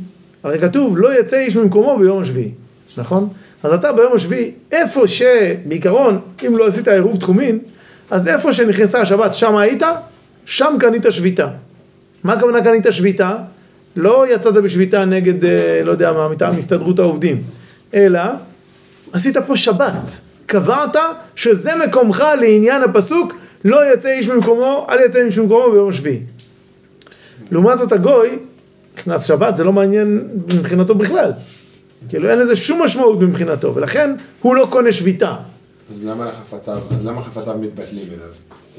הרי 0.44 0.60
כתוב 0.60 0.98
לא 0.98 1.20
יצא 1.20 1.38
איש 1.38 1.56
ממקומו 1.56 1.98
ביום 2.00 2.22
השביעי, 2.22 2.52
נכון? 2.98 3.30
אז 3.64 3.74
אתה 3.74 3.92
ביום 3.92 4.14
השביעי, 4.14 4.52
איפה 4.72 5.08
שבעיקרון, 5.08 6.20
אם 6.48 6.58
לא 6.58 6.68
עשית 6.68 6.88
עירוב 6.88 7.20
תחומין, 7.20 7.60
אז 8.12 8.28
איפה 8.28 8.54
שנכנסה 8.54 9.02
השבת, 9.02 9.34
שם 9.34 9.56
היית, 9.56 9.84
שם 10.46 10.76
קנית 10.80 11.06
שביתה. 11.10 11.48
מה 12.24 12.34
הכוונה 12.34 12.64
קנית 12.64 12.86
שביתה? 12.90 13.36
לא 13.96 14.26
יצאת 14.34 14.54
בשביתה 14.54 15.06
נגד, 15.06 15.46
אה, 15.46 15.82
לא 15.84 15.92
יודע 15.92 16.12
מה, 16.12 16.30
מטעם 16.30 16.58
הסתדרות 16.58 17.00
העובדים, 17.00 17.44
אלא 17.94 18.22
עשית 19.14 19.38
פה 19.38 19.58
שבת. 19.58 20.20
קבעת 20.46 20.96
שזה 21.36 21.72
מקומך 21.88 22.24
לעניין 22.42 22.84
הפסוק, 22.84 23.34
לא 23.66 23.94
יצא 23.94 24.10
איש 24.10 24.28
ממקומו, 24.28 24.88
אל 24.90 25.00
יצא 25.06 25.20
איש 25.20 25.38
ממקומו 25.38 25.72
ביום 25.72 25.90
השביעי. 25.90 26.20
לעומת 27.52 27.78
זאת 27.78 27.92
הגוי, 27.92 28.40
נכנס 28.98 29.26
שבת, 29.26 29.56
זה 29.56 29.64
לא 29.64 29.74
מעניין 29.74 30.28
מבחינתו 30.54 30.96
בכלל. 30.96 31.32
כאילו 32.10 32.30
אין 32.30 32.40
לזה 32.40 32.56
שום 32.56 32.84
משמעות 32.84 33.20
מבחינתו, 33.20 33.76
ולכן 33.76 34.16
הוא 34.42 34.56
לא 34.56 34.68
קונה 34.70 34.92
שביתה. 34.92 35.36
אז 35.96 36.06
למה 36.06 36.30
לחפציו, 36.30 36.78
אז 36.92 37.06
למה 37.06 37.22
חפציו 37.22 37.58
מתבטלים 37.58 38.08
אליו? 38.08 38.28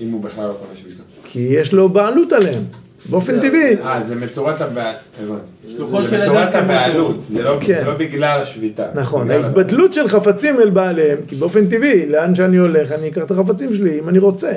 אם 0.02 0.10
הוא 0.10 0.22
בכלל 0.22 0.48
לא 0.48 0.52
קונה 0.52 0.76
שביתה. 0.76 1.02
כי 1.24 1.38
יש 1.38 1.72
לו 1.72 1.88
בעלות 1.88 2.32
עליהם, 2.32 2.62
באופן 3.10 3.40
טבעי. 3.40 3.76
אה, 3.82 4.02
זה 4.02 4.14
מצורת 4.14 4.60
הבעלות, 4.60 5.40
זה 5.66 5.84
מצורת 6.18 6.52
כמותו. 6.52 6.58
הבעלות, 6.58 7.20
זה 7.22 7.42
לא 7.42 7.58
כן. 7.60 7.80
זה 7.80 7.84
לא 7.84 7.94
בגלל 7.94 8.42
השביתה. 8.42 8.86
נכון, 8.94 9.30
ההתבדלות 9.30 9.94
של 9.94 10.08
חפצים 10.08 10.60
אל 10.60 10.70
בעליהם, 10.70 11.18
כי 11.28 11.36
באופן 11.36 11.66
טבעי, 11.68 12.08
לאן 12.08 12.34
שאני 12.34 12.56
הולך, 12.56 12.92
אני 12.92 13.08
אקח 13.08 13.22
את 13.22 13.30
החפצים 13.30 13.74
שלי 13.74 13.98
אם 13.98 14.08
אני 14.08 14.18
רוצה. 14.18 14.52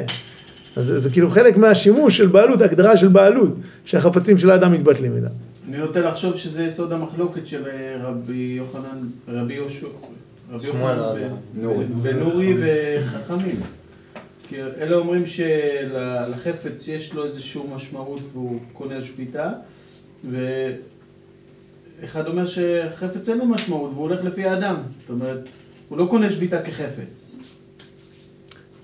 אז 0.80 0.86
זה, 0.86 0.98
זה 1.00 1.10
כאילו 1.10 1.30
חלק 1.30 1.58
מהשימוש 1.58 2.18
של 2.18 2.28
בעלות, 2.28 2.62
ההגדרה 2.62 2.98
של 2.98 3.08
בעלות, 3.08 3.56
שהחפצים 3.86 4.38
של 4.38 4.50
האדם 4.50 4.72
מתבטלים 4.72 5.18
אליו. 5.18 5.30
אני 5.70 5.78
נוטה 5.78 6.00
לחשוב 6.00 6.36
שזה 6.36 6.64
יסוד 6.64 6.94
המחלוקת 6.94 7.48
של 7.48 7.68
אה, 7.68 7.98
רבי 8.04 8.54
יוחנן, 8.58 8.98
רבי 9.28 9.54
יהושע, 9.54 9.88
רבי 10.52 10.68
יוחנן. 10.68 11.28
בנורי 12.02 12.58
וחכמים. 12.60 13.60
כי 14.48 14.56
אלה 14.64 14.96
אומרים 14.96 15.24
שלחפץ 15.26 16.88
יש 16.88 17.14
לו 17.14 17.26
איזושהי 17.26 17.62
משמעות 17.76 18.22
והוא 18.34 18.60
קונה 18.74 19.04
שביתה, 19.04 19.52
ואחד 22.02 22.28
אומר 22.28 22.46
שחפץ 22.46 23.30
אין 23.30 23.38
לו 23.38 23.46
משמעות 23.46 23.92
והוא 23.94 24.04
הולך 24.04 24.24
לפי 24.24 24.46
האדם. 24.46 24.76
זאת 25.02 25.10
אומרת, 25.10 25.40
הוא 25.90 25.98
לא 25.98 26.08
קונה 26.10 26.32
שביתה 26.32 26.62
כחפץ. 26.62 27.36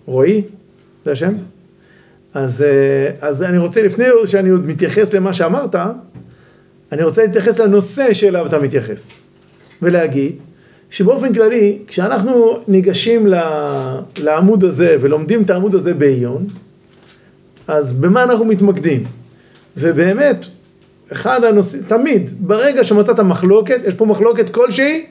רועי? 0.06 0.42
זה 1.06 1.12
השם? 1.12 1.34
אז, 2.36 2.62
אה, 2.62 3.28
אז 3.28 3.44
אני 3.44 3.58
רוצה, 3.58 3.84
לפני 3.84 4.06
שאני 4.26 4.50
עוד 4.50 4.66
מתייחס 4.66 5.14
למה 5.14 5.34
שאמרת, 5.34 5.76
אני 6.92 7.04
רוצה 7.04 7.26
להתייחס 7.26 7.60
לנושא 7.60 8.14
שאליו 8.14 8.46
אתה 8.46 8.60
מתייחס. 8.60 9.12
ולהגיד 9.82 10.36
שבאופן 10.90 11.34
כללי, 11.34 11.78
כשאנחנו 11.88 12.60
ניגשים 12.68 13.28
לעמוד 14.18 14.64
הזה 14.64 14.98
ולומדים 15.02 15.42
את 15.42 15.50
העמוד 15.50 15.76
הזה 15.76 15.94
בעיון, 15.94 16.48
אז 17.68 17.94
במה 17.94 18.24
אנחנו 18.24 18.46
מתמקדים? 18.46 19.04
ובאמת, 19.78 20.46
אחד 21.12 21.44
הנושאים, 21.44 21.84
תמיד, 21.88 22.32
ברגע 22.40 22.84
שמצאת 22.84 23.20
מחלוקת, 23.20 23.80
יש 23.86 23.94
פה 23.94 24.06
מחלוקת 24.06 24.50
כלשהי, 24.50 25.06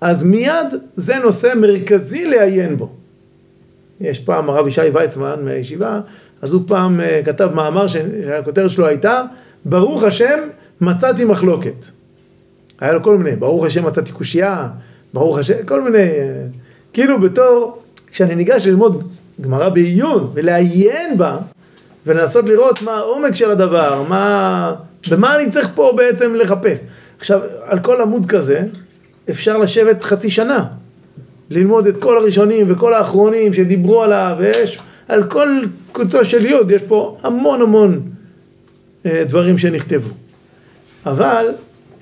אז 0.00 0.22
מיד 0.22 0.74
זה 0.96 1.18
נושא 1.18 1.52
מרכזי 1.56 2.24
לעיין 2.24 2.76
בו. 2.76 2.99
יש 4.00 4.20
פעם 4.20 4.50
הרב 4.50 4.66
ישי 4.66 4.80
ויצמן 4.92 5.36
מהישיבה, 5.44 6.00
אז 6.42 6.52
הוא 6.52 6.62
פעם 6.66 7.00
אה, 7.00 7.20
כתב 7.24 7.50
מאמר 7.54 7.86
שהכותרת 7.86 8.70
שלו 8.70 8.86
הייתה, 8.86 9.22
ברוך 9.64 10.02
השם 10.02 10.38
מצאתי 10.80 11.24
מחלוקת. 11.24 11.84
היה 12.80 12.92
לו 12.92 13.02
כל 13.02 13.18
מיני, 13.18 13.36
ברוך 13.36 13.64
השם 13.64 13.86
מצאתי 13.86 14.12
קושייה, 14.12 14.68
ברוך 15.14 15.38
השם, 15.38 15.54
כל 15.66 15.82
מיני, 15.82 15.98
אה, 15.98 16.44
כאילו 16.92 17.20
בתור, 17.20 17.82
כשאני 18.06 18.34
ניגש 18.34 18.66
ללמוד 18.66 19.04
גמרא 19.40 19.68
בעיון 19.68 20.30
ולעיין 20.34 21.18
בה, 21.18 21.36
ולנסות 22.06 22.48
לראות 22.48 22.82
מה 22.82 22.92
העומק 22.92 23.34
של 23.34 23.50
הדבר, 23.50 24.02
מה, 24.08 24.74
במה 25.10 25.36
אני 25.36 25.50
צריך 25.50 25.70
פה 25.74 25.92
בעצם 25.96 26.34
לחפש. 26.34 26.84
עכשיו, 27.18 27.40
על 27.62 27.78
כל 27.78 28.02
עמוד 28.02 28.26
כזה, 28.26 28.62
אפשר 29.30 29.58
לשבת 29.58 30.02
חצי 30.02 30.30
שנה. 30.30 30.64
ללמוד 31.50 31.86
את 31.86 31.96
כל 31.96 32.18
הראשונים 32.18 32.66
וכל 32.68 32.94
האחרונים 32.94 33.54
שדיברו 33.54 34.02
עליו, 34.02 34.36
ויש 34.38 34.78
על 35.08 35.24
כל 35.24 35.48
קוצו 35.92 36.24
של 36.24 36.46
יוד, 36.46 36.70
יש 36.70 36.82
פה 36.82 37.16
המון 37.22 37.60
המון 37.60 38.00
אה, 39.06 39.24
דברים 39.28 39.58
שנכתבו. 39.58 40.10
אבל 41.06 41.46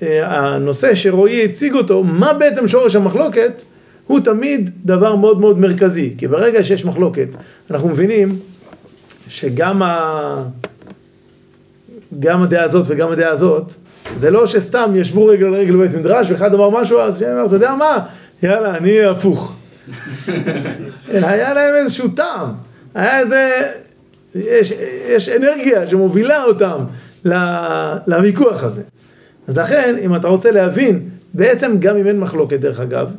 אה, 0.01 0.37
הנושא 0.37 0.95
שרועי 0.95 1.45
הציג 1.45 1.73
אותו, 1.73 2.03
מה 2.03 2.33
בעצם 2.33 2.67
שורש 2.67 2.95
המחלוקת, 2.95 3.63
הוא 4.07 4.19
תמיד 4.19 4.69
דבר 4.85 5.15
מאוד 5.15 5.39
מאוד 5.39 5.59
מרכזי. 5.59 6.13
כי 6.17 6.27
ברגע 6.27 6.63
שיש 6.63 6.85
מחלוקת, 6.85 7.27
אנחנו 7.71 7.89
מבינים 7.89 8.39
שגם 9.27 9.81
ה... 9.81 10.43
גם 12.19 12.41
הדעה 12.41 12.63
הזאת 12.63 12.85
וגם 12.89 13.11
הדעה 13.11 13.31
הזאת, 13.31 13.73
זה 14.15 14.31
לא 14.31 14.45
שסתם 14.45 14.91
ישבו 14.95 15.25
רגל 15.25 15.45
על 15.45 15.53
רגל 15.55 15.75
בבית 15.75 15.93
מדרש 15.95 16.31
ואחד 16.31 16.53
אמר 16.53 16.69
משהו, 16.69 16.99
אז 16.99 17.19
שאני 17.19 17.31
אומר, 17.31 17.45
אתה 17.45 17.55
יודע 17.55 17.75
מה? 17.75 18.05
יאללה, 18.43 18.77
אני 18.77 19.05
הפוך. 19.05 19.55
היה 21.07 21.53
להם 21.53 21.75
איזשהו 21.75 22.09
טעם, 22.09 22.51
היה 22.95 23.19
איזה, 23.19 23.71
יש, 24.35 24.73
יש 25.09 25.29
אנרגיה 25.29 25.87
שמובילה 25.87 26.43
אותם 26.43 26.83
לוויכוח 28.07 28.63
הזה. 28.63 28.83
אז 29.47 29.57
לכן, 29.57 29.95
אם 30.01 30.15
אתה 30.15 30.27
רוצה 30.27 30.51
להבין, 30.51 31.09
בעצם 31.33 31.75
גם 31.79 31.97
אם 31.97 32.07
אין 32.07 32.19
מחלוקת 32.19 32.59
דרך 32.59 32.79
אגב, 32.79 33.11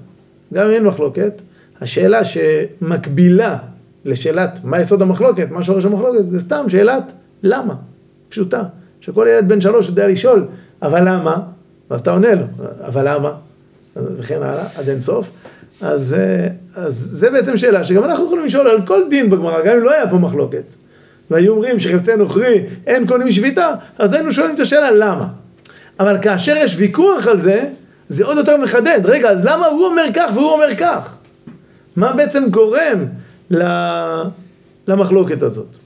גם 0.55 0.67
אם 0.67 0.71
אין 0.71 0.85
מחלוקת, 0.85 1.43
השאלה 1.81 2.21
שמקבילה 2.25 3.57
לשאלת 4.05 4.59
מה 4.65 4.81
יסוד 4.81 5.03
המחלוקת, 5.03 5.51
מה 5.51 5.63
שורש 5.63 5.85
המחלוקת, 5.85 6.25
זה 6.25 6.41
סתם 6.41 6.65
שאלת 6.69 7.13
למה, 7.43 7.75
פשוטה, 8.29 8.63
שכל 9.01 9.27
ילד 9.31 9.49
בן 9.49 9.61
שלוש 9.61 9.89
יודע 9.89 10.09
לשאול, 10.09 10.47
אבל 10.83 11.09
למה? 11.09 11.37
ואז 11.91 12.01
אתה 12.01 12.11
עונה 12.11 12.35
לו, 12.35 12.45
אבל 12.81 13.15
למה? 13.15 13.33
וכן 13.97 14.43
הלאה, 14.43 14.65
עד 14.77 14.89
אין 14.89 15.01
סוף. 15.01 15.31
אז, 15.81 16.15
אה, 16.19 16.47
אז 16.75 17.09
זה 17.13 17.31
בעצם 17.31 17.57
שאלה 17.57 17.85
שגם 17.85 18.05
אנחנו 18.05 18.25
יכולים 18.25 18.45
לשאול 18.45 18.69
על 18.69 18.87
כל 18.87 19.03
דין 19.11 19.31
בגמרא, 19.31 19.63
גם 19.65 19.77
אם 19.77 19.83
לא 19.83 19.93
היה 19.93 20.11
פה 20.11 20.17
מחלוקת. 20.17 20.65
והיו 21.31 21.53
אומרים 21.53 21.79
שחפצי 21.79 22.17
נוכרי 22.17 22.67
אין 22.87 23.07
קונים 23.07 23.33
שביתה, 23.33 23.75
אז 23.99 24.13
היינו 24.13 24.33
שואלים 24.33 24.55
את 24.55 24.61
השאלה 24.61 24.91
למה. 24.91 25.27
אבל 26.01 26.19
כאשר 26.23 26.57
יש 26.57 26.75
ויכוח 26.79 27.27
על 27.27 27.39
זה, 27.39 27.69
זה 28.09 28.25
עוד 28.25 28.37
יותר 28.37 28.57
מחדד. 28.57 29.01
רגע, 29.05 29.31
אז 29.31 29.45
למה 29.45 29.67
הוא 29.67 29.87
אומר 29.87 30.05
כך 30.15 30.31
והוא 30.35 30.51
אומר 30.51 30.75
כך? 30.79 31.17
מה 31.97 32.13
בעצם 32.13 32.45
גורם 32.51 33.07
למחלוקת 34.89 35.43
הזאת? 35.43 35.77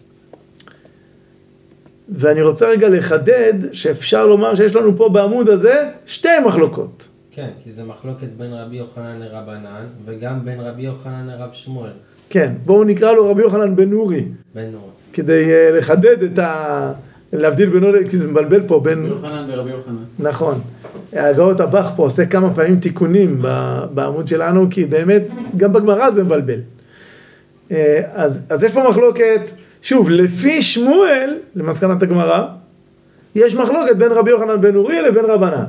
ואני 2.09 2.43
רוצה 2.43 2.69
רגע 2.69 2.89
לחדד 2.89 3.55
שאפשר 3.73 4.27
לומר 4.27 4.55
שיש 4.55 4.77
לנו 4.77 4.97
פה 4.97 5.09
בעמוד 5.09 5.49
הזה 5.49 5.89
שתי 6.07 6.29
מחלוקות. 6.47 7.09
כן, 7.35 7.49
כי 7.65 7.71
זה 7.71 7.85
מחלוקת 7.85 8.29
בין 8.37 8.53
רבי 8.53 8.77
יוחנן 8.77 9.19
לרבנן, 9.21 9.87
וגם 10.05 10.45
בין 10.45 10.61
רבי 10.61 10.83
יוחנן 10.83 11.27
לרב 11.27 11.49
שמואל. 11.53 11.91
כן, 12.31 12.53
בואו 12.65 12.85
נקרא 12.85 13.13
לו 13.13 13.31
רבי 13.31 13.43
יוחנן 13.43 13.77
בן 13.77 13.91
נורי, 13.91 14.25
בן 14.55 14.71
נור. 14.73 14.91
כדי 15.13 15.45
uh, 15.45 15.77
לחדד 15.77 16.23
את 16.23 16.39
ה... 16.39 16.93
להבדיל 17.33 17.71
בינו, 17.71 17.89
כי 18.11 18.19
זה 18.19 18.29
מבלבל 18.29 18.63
פה 18.63 18.81
בין... 18.81 18.99
רבי 18.99 19.09
יוחנן 19.09 19.47
ורבי 19.49 19.71
יוחנן. 19.71 20.05
נכון. 20.19 20.61
הגאות 21.13 21.61
הבח 21.61 21.93
פה 21.97 22.03
עושה 22.03 22.27
כמה 22.27 22.55
פעמים 22.55 22.77
תיקונים 22.77 23.43
בעמוד 23.95 24.29
שלנו, 24.29 24.67
כי 24.71 24.85
באמת, 24.85 25.33
גם 25.57 25.73
בגמרא 25.73 26.11
זה 26.11 26.25
מבלבל. 26.25 26.59
אה, 27.71 28.01
אז, 28.13 28.47
אז 28.51 28.65
יש 28.65 28.73
פה 28.73 28.89
מחלוקת, 28.89 29.51
שוב, 29.83 30.11
לפי 30.11 30.63
שמואל, 30.63 31.35
למסקנת 31.55 32.03
הגמרא, 32.03 32.47
יש 33.35 33.55
מחלוקת 33.55 33.97
בין 33.97 34.13
רבי 34.13 34.31
יוחנן 34.31 34.61
בן 34.61 34.77
אורי 34.77 35.03
לבין 35.03 35.25
רבנן. 35.25 35.65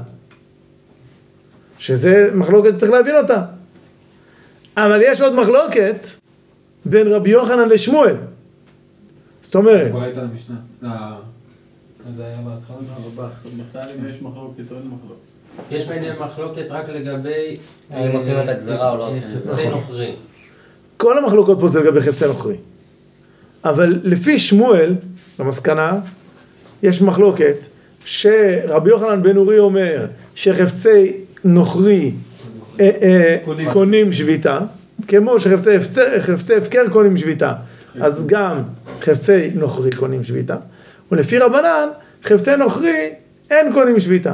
שזה 1.86 2.30
מחלוקת 2.34 2.72
שצריך 2.72 2.92
להבין 2.92 3.16
אותה. 3.16 3.42
אבל 4.78 5.00
יש 5.04 5.22
עוד 5.22 5.34
מחלוקת 5.34 6.08
בין 6.86 7.08
רבי 7.08 7.30
יוחנן 7.30 7.70
לשמואל. 7.70 8.16
זאת 9.42 9.56
אומרת, 9.56 9.92
ברייתא 9.92 10.20
למשנה. 10.20 10.56
אה, 10.84 11.16
זה 12.18 12.26
היה 12.26 12.38
בהתחלה. 12.38 12.78
בכלל 13.58 13.86
אם 14.00 14.10
יש 14.10 14.22
מחלוקת 14.22 14.72
או 14.72 14.76
אין 14.76 14.86
מחלוקת. 14.86 15.72
יש 15.72 15.88
ביניהם 15.88 16.24
מחלוקת 16.24 16.66
רק 16.70 16.90
לגבי... 16.90 17.58
האם 17.90 18.12
עושים 18.12 18.36
את 18.44 18.50
הגזרה 18.50 18.92
או 18.92 18.98
לא 18.98 19.08
עושים 19.08 19.24
את 19.24 19.44
זה. 19.44 19.52
חפצי. 19.52 19.70
נוכרי. 19.70 20.16
כל 20.98 21.18
המחלוקות 21.18 21.60
פה 21.60 21.68
זה 21.68 21.80
לגבי 21.80 22.02
חפצי 22.02 22.28
נוכרי. 22.28 22.56
אבל 23.66 24.00
לפי 24.04 24.40
שמואל, 24.40 24.96
למסקנה, 25.40 26.00
יש 26.84 27.02
מחלוקת 27.02 27.58
שרבי 28.06 28.90
יוחנן 28.90 29.24
בן 29.24 29.38
אורי 29.38 29.60
אומר 29.60 30.06
שחפצי 30.36 31.25
נוכרי 31.46 32.12
אה, 32.80 32.90
אה, 33.02 33.38
קונים. 33.74 34.12
שביתה, 34.12 34.60
כמו 35.08 35.40
שחפצי 35.40 36.56
הפקר 36.58 36.90
קונים 36.92 37.18
שביתה, 37.18 37.54
אז 38.02 38.28
גם 38.28 38.64
חפצי 39.02 39.50
נוכרי 39.56 39.92
קונים 39.92 40.24
שביתה, 40.24 40.56
ולפי 41.12 41.38
רבנן, 41.38 41.88
חפצי 42.24 42.56
נוכרי 42.56 43.10
אין 43.52 43.74
קונים 43.74 44.00
שביתה. 44.00 44.34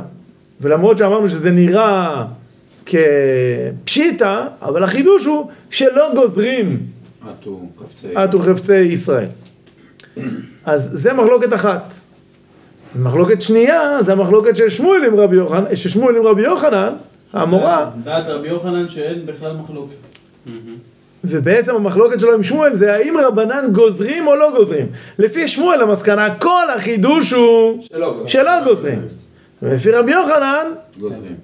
ולמרות 0.62 0.98
שאמרנו 0.98 1.30
שזה 1.30 1.52
נראה 1.52 2.26
כפשיטה, 2.86 4.48
אבל 4.62 4.84
החידוש 4.84 5.26
הוא 5.26 5.50
שלא 5.70 6.12
גוזרים. 6.16 6.80
עטו 8.16 8.40
חפצי 8.40 8.78
ישראל. 8.78 9.28
אז 10.66 10.90
זה 10.94 11.14
מחלוקת 11.14 11.54
אחת. 11.54 11.94
מחלוקת 12.96 13.42
שנייה 13.42 14.04
זה 14.04 14.12
המחלוקת 14.12 14.56
של 14.56 14.70
שמואל 14.70 15.04
עם 15.06 15.16
רבי 15.16 15.36
יוחנן, 15.36 15.76
של 15.76 15.90
שמואל 15.90 16.16
עם 16.16 16.24
רבי 16.26 16.42
יוחנן, 16.42 16.94
המורה, 17.34 17.90
דעת 18.04 18.28
רבי 18.28 18.48
יוחנן 18.48 18.90
שאין 18.90 19.26
בכלל 19.26 19.54
מחלוקת. 19.54 19.96
ובעצם 21.24 21.76
המחלוקת 21.76 22.20
שלו 22.20 22.34
עם 22.34 22.44
שמואל 22.44 22.74
זה 22.74 22.94
האם 22.94 23.18
רבנן 23.18 23.66
גוזרים 23.72 24.28
או 24.28 24.36
לא 24.36 24.52
גוזרים. 24.58 24.86
לפי 25.20 25.48
שמואל 25.48 25.82
המסקנה, 25.82 26.36
כל 26.36 26.64
החידוש 26.76 27.34
הוא 27.34 27.84
שלא 27.84 28.10
גוזרים. 28.12 28.28
שלא 28.30 28.64
גוזרים. 28.64 29.02
ולפי 29.62 29.92
רבי 29.92 30.12
יוחנן, 30.12 30.66
גוזרים. 31.00 31.36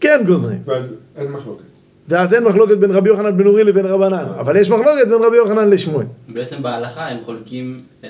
כן 0.00 0.22
גוזרים. 0.26 0.58
ואז 0.66 0.94
אין 1.16 1.30
מחלוקת. 1.32 1.62
ואז 2.08 2.34
אין 2.34 2.44
מחלוקת 2.44 2.76
בין 2.78 2.90
רבי 2.90 3.08
יוחנן 3.08 3.36
בן 3.38 3.46
אורי 3.46 3.64
לבין 3.64 3.86
רבנן, 3.86 4.24
אבל 4.40 4.56
יש 4.56 4.70
מחלוקת 4.70 5.08
בין 5.08 5.22
רבי 5.24 5.36
יוחנן 5.36 5.70
לשמואל. 5.70 6.06
בעצם 6.28 6.62
בהלכה 6.62 7.08
הם 7.08 7.18
חולקים, 7.24 7.78
את- 8.00 8.06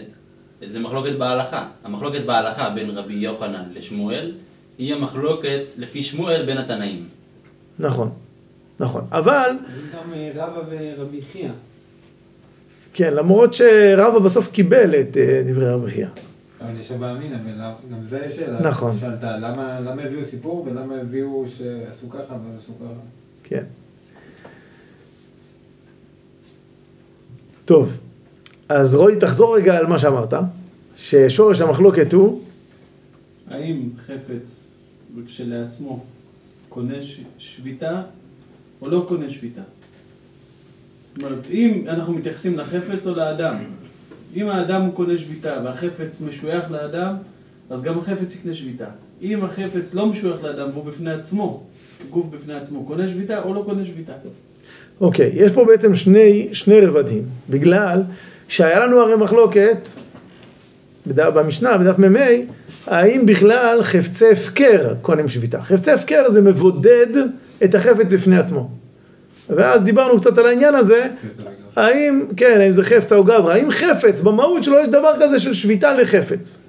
זה 0.67 0.81
מחלוקת 0.81 1.13
בהלכה. 1.19 1.69
המחלוקת 1.85 2.25
בהלכה 2.27 2.71
בין 2.71 2.91
רבי 2.91 3.15
יוחנן 3.15 3.65
לשמואל, 3.75 4.33
היא 4.79 4.95
המחלוקת 4.95 5.61
לפי 5.79 6.03
שמואל 6.03 6.47
בין 6.47 6.59
התנאים. 6.59 7.09
נכון, 7.79 8.11
נכון. 8.81 9.07
אבל, 9.11 9.51
גם 9.95 10.15
אה, 10.15 10.31
רבא 10.35 10.61
ורבי 10.71 11.23
חייא. 11.33 11.51
כן, 12.95 13.15
למרות 13.15 13.55
שרבא 13.55 14.19
בסוף 14.19 14.51
קיבל 14.53 14.95
את 15.01 15.17
אה, 15.17 15.43
דברי 15.47 15.69
רבי 15.71 15.91
חייא. 15.91 16.07
אבל 16.61 16.81
יש 16.81 16.91
ולמה- 17.47 17.75
גם 17.93 18.05
זה 18.05 18.31
שאלה. 18.31 18.61
נכון. 18.61 18.93
שאלת, 18.93 19.23
למה 19.23 19.81
למה 19.81 20.03
הביאו 20.03 20.23
סיפור 20.25 20.67
ולמה 20.71 20.95
הביאו 20.95 21.45
שעשו 21.57 22.11
ככה 22.11 22.35
ועשו 22.55 22.73
ככה? 22.79 23.01
כן. 23.45 23.65
טוב, 27.65 27.93
אז 28.69 28.95
רועי, 28.95 29.17
תחזור 29.17 29.57
רגע 29.57 29.77
על 29.77 29.87
מה 29.87 29.99
שאמרת, 29.99 30.35
ששורש 30.97 31.61
המחלוקת 31.61 32.13
הוא, 32.13 32.41
האם 33.51 33.89
חפץ 34.07 34.67
כשלעצמו 35.27 36.05
קונה 36.69 37.03
ש- 37.03 37.21
שביתה 37.39 38.03
או 38.81 38.89
לא 38.91 39.05
קונה 39.09 39.31
שביתה? 39.31 39.61
זאת 41.15 41.23
אומרת, 41.23 41.47
אם 41.51 41.85
אנחנו 41.89 42.13
מתייחסים 42.13 42.59
לחפץ 42.59 43.07
או 43.07 43.15
לאדם, 43.15 43.55
אם 44.37 44.49
האדם 44.49 44.83
הוא 44.83 44.95
קונה 44.95 45.19
שביתה 45.19 45.61
והחפץ 45.65 46.21
משוייך 46.21 46.71
לאדם, 46.71 47.15
אז 47.71 47.83
גם 47.83 47.99
החפץ 47.99 48.35
יקנה 48.35 48.55
שביתה. 48.55 48.87
אם 49.23 49.45
החפץ 49.45 49.95
לא 49.95 50.07
משוייך 50.07 50.43
לאדם 50.43 50.69
והוא 50.73 50.85
בפני 50.85 51.13
עצמו, 51.13 51.63
גוף 52.11 52.27
בפני 52.31 52.55
עצמו, 52.55 52.85
קונה 52.85 53.09
שביתה 53.09 53.43
או 53.43 53.55
לא 53.55 53.63
קונה 53.67 53.85
שביתה. 53.85 54.13
אוקיי, 55.01 55.31
יש 55.35 55.53
פה 55.53 55.65
בעצם 55.65 55.95
שני, 55.95 56.49
שני 56.53 56.81
רבדים, 56.81 57.25
בגלל 57.51 58.03
שהיה 58.53 58.87
לנו 58.87 59.01
הרי 59.01 59.17
מחלוקת 59.17 59.89
במשנה, 61.07 61.79
בדף 61.79 61.99
מ"ה, 61.99 62.27
האם 62.87 63.27
בכלל 63.27 63.83
חפצי 63.83 64.31
הפקר 64.33 64.95
קונים 65.03 65.29
שביתה. 65.29 65.63
חפצי 65.63 65.91
הפקר 65.91 66.31
זה 66.31 66.41
מבודד 66.41 67.07
את 67.65 67.75
החפץ 67.75 68.13
בפני 68.13 68.37
עצמו. 68.37 68.71
ואז 69.49 69.85
דיברנו 69.85 70.21
קצת 70.21 70.39
על 70.39 70.47
העניין 70.47 70.75
הזה, 70.75 71.09
האם, 71.77 72.27
כן, 72.37 72.61
האם 72.61 72.73
זה 72.73 72.83
חפצה 72.83 73.17
או 73.17 73.25
גברא, 73.25 73.53
האם 73.53 73.71
חפץ, 73.71 74.21
במהות 74.21 74.65
שלו 74.65 74.79
יש 74.79 74.89
דבר 74.89 75.13
כזה 75.21 75.39
של 75.39 75.55
שביתה 75.55 75.93
לחפץ. 75.93 76.61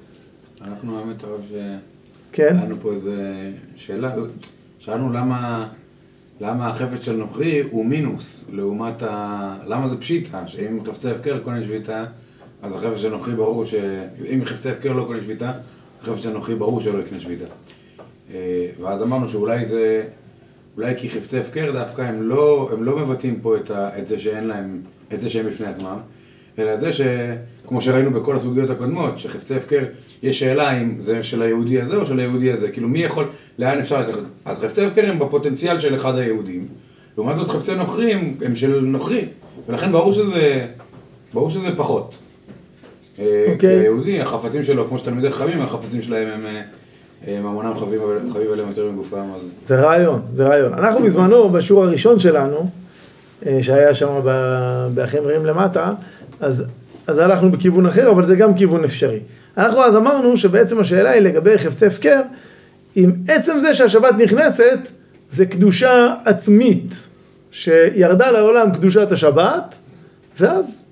אנחנו 0.68 1.00
האמת 1.00 1.18
טוב 1.18 1.42
ש... 1.50 1.54
כן. 2.34 2.56
היה 2.58 2.66
לנו 2.66 2.76
פה 2.82 2.94
איזה 2.94 3.16
שאלה, 3.76 4.12
שאלנו 4.80 5.14
למה, 5.14 5.68
למה 6.44 6.68
החפץ 6.68 7.02
של 7.02 7.16
נוכרי 7.16 7.62
הוא 7.72 7.86
מינוס, 7.86 8.50
לעומת 8.52 9.04
ה... 9.04 9.58
למה 9.66 9.88
זה 9.88 9.98
פשיטה, 9.98 10.48
שאם 10.48 10.80
חפצי 10.86 11.10
הפקר 11.10 11.40
קונה 11.40 11.64
שביתה, 11.64 12.06
אז 12.62 12.76
החפץ 12.76 12.98
של 12.98 13.10
נוכרי 13.10 13.36
ברור 13.36 13.66
ש... 13.66 13.74
אם 14.30 14.46
חפצי 14.46 14.70
הפקר 14.70 14.94
לא 14.94 15.04
קונה 15.04 15.24
שביתה, 15.24 15.52
החפץ 16.02 16.24
של 16.24 16.34
נוכרי 16.34 16.56
ברור 16.56 16.82
שלא 16.82 17.00
יקנה 17.00 17.20
שביתה. 17.20 17.46
אה, 18.34 18.70
ואז 18.82 19.02
אמרנו 19.02 19.30
שאולי 19.30 19.66
זה... 19.66 20.04
אולי 20.78 20.94
כי 20.98 21.10
חפצי 21.10 21.40
הפקר 21.40 21.72
דווקא 21.72 22.02
הם 22.02 22.22
לא, 22.22 22.70
הם 22.74 22.84
לא 22.84 23.00
מבטאים 23.00 23.40
פה 23.42 23.58
את, 23.58 23.72
ה, 23.72 24.00
את 24.00 24.08
זה 24.08 24.20
שאין 24.20 24.44
להם, 24.44 24.82
את 25.14 25.22
זה 25.22 25.30
שהם 25.30 25.46
בפני 25.46 25.68
עצמם, 25.68 25.98
אלא 26.60 26.74
את 26.74 26.82
זה 26.82 26.90
שכמו 26.94 27.82
שראינו 27.82 28.12
בכל 28.12 28.36
הסוגיות 28.36 28.70
הקודמות, 28.70 29.20
שחפצי 29.20 29.56
הפקר, 29.56 29.84
יש 30.24 30.40
שאלה 30.40 30.82
אם 30.82 30.96
זה 31.00 31.24
של 31.24 31.42
היהודי 31.42 31.82
הזה 31.82 31.96
או 31.96 32.06
של 32.06 32.20
היהודי 32.20 32.52
הזה, 32.52 32.72
כאילו 32.72 32.88
מי 32.88 33.00
יכול, 33.00 33.26
לאן 33.60 33.80
אפשר 33.80 34.00
לקחת, 34.02 34.20
אז 34.46 34.60
חפצי 34.60 34.86
הפקר 34.86 35.10
הם 35.10 35.20
בפוטנציאל 35.20 35.80
של 35.80 35.96
אחד 35.96 36.18
היהודים, 36.18 36.68
לעומת 37.18 37.38
זאת 37.38 37.48
חפצי 37.48 37.76
נוכרים 37.76 38.38
הם 38.46 38.56
של 38.56 38.80
נוכרי, 38.80 39.26
ולכן 39.68 39.92
ברור 39.92 40.14
שזה, 40.14 40.66
ברור 41.34 41.50
שזה 41.50 41.76
פחות. 41.78 42.18
אה, 43.20 43.46
כי 43.46 43.54
אוקיי. 43.54 43.80
היהודי, 43.80 44.22
החפצים 44.22 44.64
שלו, 44.64 44.88
כמו 44.88 44.98
שתלמידי 44.98 45.32
חכמים, 45.32 45.62
החפצים 45.62 46.02
שלהם 46.02 46.28
הם, 46.28 46.46
אה, 46.46 46.62
אה, 47.28 47.40
ממונם 47.40 47.78
חביב 47.78 48.02
חביב 48.34 48.52
עליהם 48.52 48.70
יותר 48.70 48.92
מגופם, 48.92 49.26
אז... 49.36 49.60
זה 49.66 49.82
רעיון, 49.82 50.22
זה 50.34 50.48
רעיון. 50.48 50.74
אנחנו 50.74 51.04
בזמנו, 51.04 51.50
בשיעור 51.50 51.84
הראשון 51.84 52.20
שלנו, 52.20 52.70
אה, 53.46 53.60
שהיה 53.62 53.96
שם 53.96 54.22
ב- 54.26 54.88
באחים 54.94 55.24
רעים 55.24 55.46
למטה, 55.46 55.94
אז, 56.44 56.66
אז 57.08 57.18
הלכנו 57.18 57.52
בכיוון 57.52 57.86
אחר, 57.86 58.12
אבל 58.12 58.24
זה 58.24 58.36
גם 58.36 58.54
כיוון 58.54 58.84
אפשרי. 58.84 59.20
אנחנו 59.58 59.84
אז 59.84 59.96
אמרנו 59.96 60.38
שבעצם 60.38 60.80
השאלה 60.80 61.10
היא 61.10 61.22
לגבי 61.22 61.58
חפצי 61.58 61.86
הפקר, 61.86 62.22
אם 62.98 63.12
עצם 63.28 63.60
זה 63.60 63.74
שהשבת 63.74 64.16
נכנסת, 64.18 64.90
זה 65.30 65.46
קדושה 65.46 66.14
עצמית, 66.26 67.08
שירדה 67.52 68.32
לעולם 68.32 68.72
קדושת 68.72 69.12
השבת, 69.12 69.80
ואז, 70.40 70.84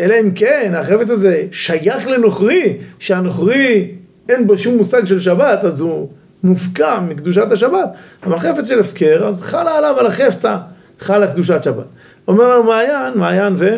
אלא 0.00 0.14
אם 0.20 0.30
כן, 0.34 0.72
החפץ 0.76 1.10
הזה 1.10 1.42
שייך 1.52 2.06
לנוכרי, 2.06 2.76
שהנוכרי 2.98 3.90
אין 4.28 4.46
בו 4.46 4.58
שום 4.58 4.76
מושג 4.76 5.04
של 5.04 5.20
שבת, 5.20 5.64
אז 5.64 5.80
הוא 5.80 6.08
מופקע 6.42 7.00
מקדושת 7.00 7.52
השבת, 7.52 7.88
אבל 8.22 8.38
חפץ 8.38 8.68
של 8.68 8.80
הפקר, 8.80 9.26
אז 9.28 9.42
חלה 9.42 9.78
עליו 9.78 9.96
על 9.98 10.06
החפצה, 10.06 10.56
חלה 11.00 11.32
קדושת 11.32 11.62
שבת. 11.62 11.84
אומר 12.28 12.48
לנו 12.48 12.64
מעיין, 12.64 13.14
מעיין 13.14 13.54
ו... 13.56 13.76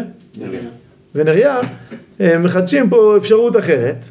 ונריה, 1.14 1.60
אה, 2.20 2.38
מחדשים 2.38 2.90
פה 2.90 3.16
אפשרות 3.16 3.56
אחרת, 3.56 4.04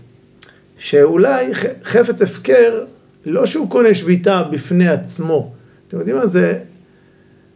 שאולי 0.78 1.54
חפץ 1.84 2.22
הפקר, 2.22 2.84
לא 3.26 3.46
שהוא 3.46 3.70
קונה 3.70 3.94
שביתה 3.94 4.44
בפני 4.44 4.88
עצמו. 4.90 5.52
אתם 5.88 5.98
יודעים 5.98 6.18
מה 6.18 6.26
זה? 6.26 6.60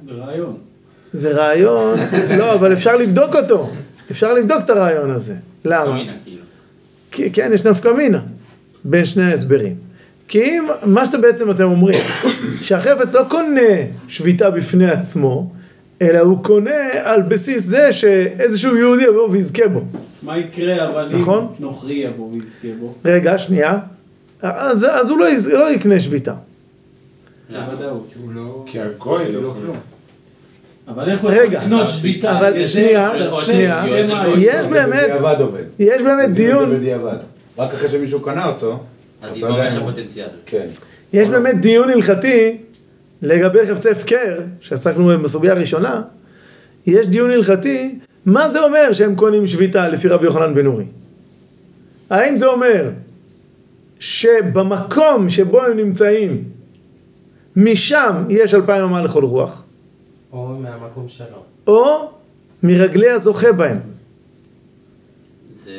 זה 0.08 0.14
רעיון. 0.16 0.58
זה 1.14 1.32
רעיון, 1.32 1.98
לא, 2.40 2.54
אבל 2.54 2.74
אפשר 2.74 2.96
לבדוק 2.96 3.36
אותו. 3.36 3.70
אפשר 4.12 4.34
לבדוק 4.34 4.58
את 4.64 4.70
הרעיון 4.70 5.12
הזה. 5.12 5.36
למה? 5.66 6.02
כאילו. 6.24 6.42
כי, 7.12 7.32
כן, 7.32 7.52
יש 7.54 7.66
נפקא 7.66 7.88
מינה 7.88 8.22
בין 8.84 9.06
שני 9.06 9.24
ההסברים. 9.24 9.76
כי 10.28 10.42
אם, 10.42 10.68
מה 10.84 11.06
שאתם 11.06 11.22
בעצם 11.22 11.52
אתם 11.52 11.64
אומרים, 11.64 12.00
שהחפץ 12.66 13.14
לא 13.14 13.22
קונה 13.30 13.62
שביתה 14.08 14.50
בפני 14.50 14.92
עצמו, 14.92 15.52
אלא 16.06 16.20
הוא 16.20 16.44
קונה 16.44 16.72
על 17.04 17.22
בסיס 17.22 17.64
זה 17.64 17.94
שאיזשהו 17.94 18.78
יהודי 18.78 19.04
יבוא 19.04 19.28
ויזכה 19.32 19.68
בו. 19.68 19.82
מה 20.24 20.38
יקרה 20.38 20.88
אבל 20.90 21.10
אם 21.14 21.20
נכון. 21.20 21.48
נוכרי 21.60 21.94
יבוא 21.94 22.30
ויזכה 22.32 22.68
בו? 22.80 22.94
רגע, 23.06 23.38
שנייה. 23.38 23.78
אז, 24.42 24.86
אז 24.92 25.10
הוא 25.10 25.18
לא, 25.20 25.26
יז- 25.30 25.48
לא 25.54 25.72
יקנה 25.72 26.00
שביתה. 26.00 26.34
כי 28.66 28.80
הגוי 28.80 29.32
לא 29.32 29.54
קונה. 29.66 29.80
אבל 30.88 31.10
איך 31.10 31.22
הוא 31.22 31.32
רגע, 31.32 31.58
יכול 31.58 31.78
לקנות 31.78 31.90
שביתה? 31.90 32.38
אבל 32.40 32.66
שנייה, 32.66 33.12
שנייה, 33.42 33.84
יש 34.38 34.66
באמת, 34.68 35.04
בדיעבד 35.04 35.36
עובד. 35.42 35.64
יש 35.80 36.02
באמת 36.02 36.34
דיון, 36.34 36.76
בדיעבד. 36.78 37.18
רק 37.58 37.74
אחרי 37.74 37.90
שמישהו 37.90 38.20
קנה 38.22 38.46
אותו, 38.48 38.80
אז 39.22 39.38
אתה 39.38 39.46
יודע 39.46 39.60
יתממש 39.60 39.74
אם 39.76 39.82
הוא- 39.82 39.90
הפוטנציאל. 39.90 40.28
כן. 40.46 40.66
יש 41.14 41.30
באמת 41.30 41.62
דיון 41.62 41.90
הלכתי 41.90 42.58
לגבי 43.22 43.66
חפצי 43.66 43.90
הפקר, 43.90 44.36
שעסקנו 44.62 45.06
בהם 45.06 45.24
בסוגיה 45.24 45.52
הראשונה, 45.52 46.02
יש 46.88 47.08
דיון 47.08 47.32
הלכתי, 47.32 48.00
מה 48.26 48.50
זה 48.50 48.60
אומר 48.60 48.94
שהם 48.94 49.16
קונים 49.16 49.48
שביתה 49.48 49.88
לפי 49.88 50.08
רבי 50.08 50.26
יוחנן 50.26 50.56
בן 50.56 50.66
אורי? 50.66 50.86
האם 52.10 52.38
זה 52.38 52.46
אומר 52.46 52.90
שבמקום 54.00 55.30
שבו 55.30 55.62
הם 55.62 55.78
נמצאים, 55.78 56.44
משם 57.56 58.24
יש 58.30 58.54
אלפיים 58.54 58.84
אמה 58.84 59.04
לכל 59.04 59.24
רוח, 59.24 59.66
או 60.32 60.48
מהמקום 60.48 61.08
שלו. 61.08 61.44
או 61.68 62.10
מרגלי 62.64 63.10
הזוכה 63.10 63.52
בהם. 63.52 63.80
זה... 65.54 65.72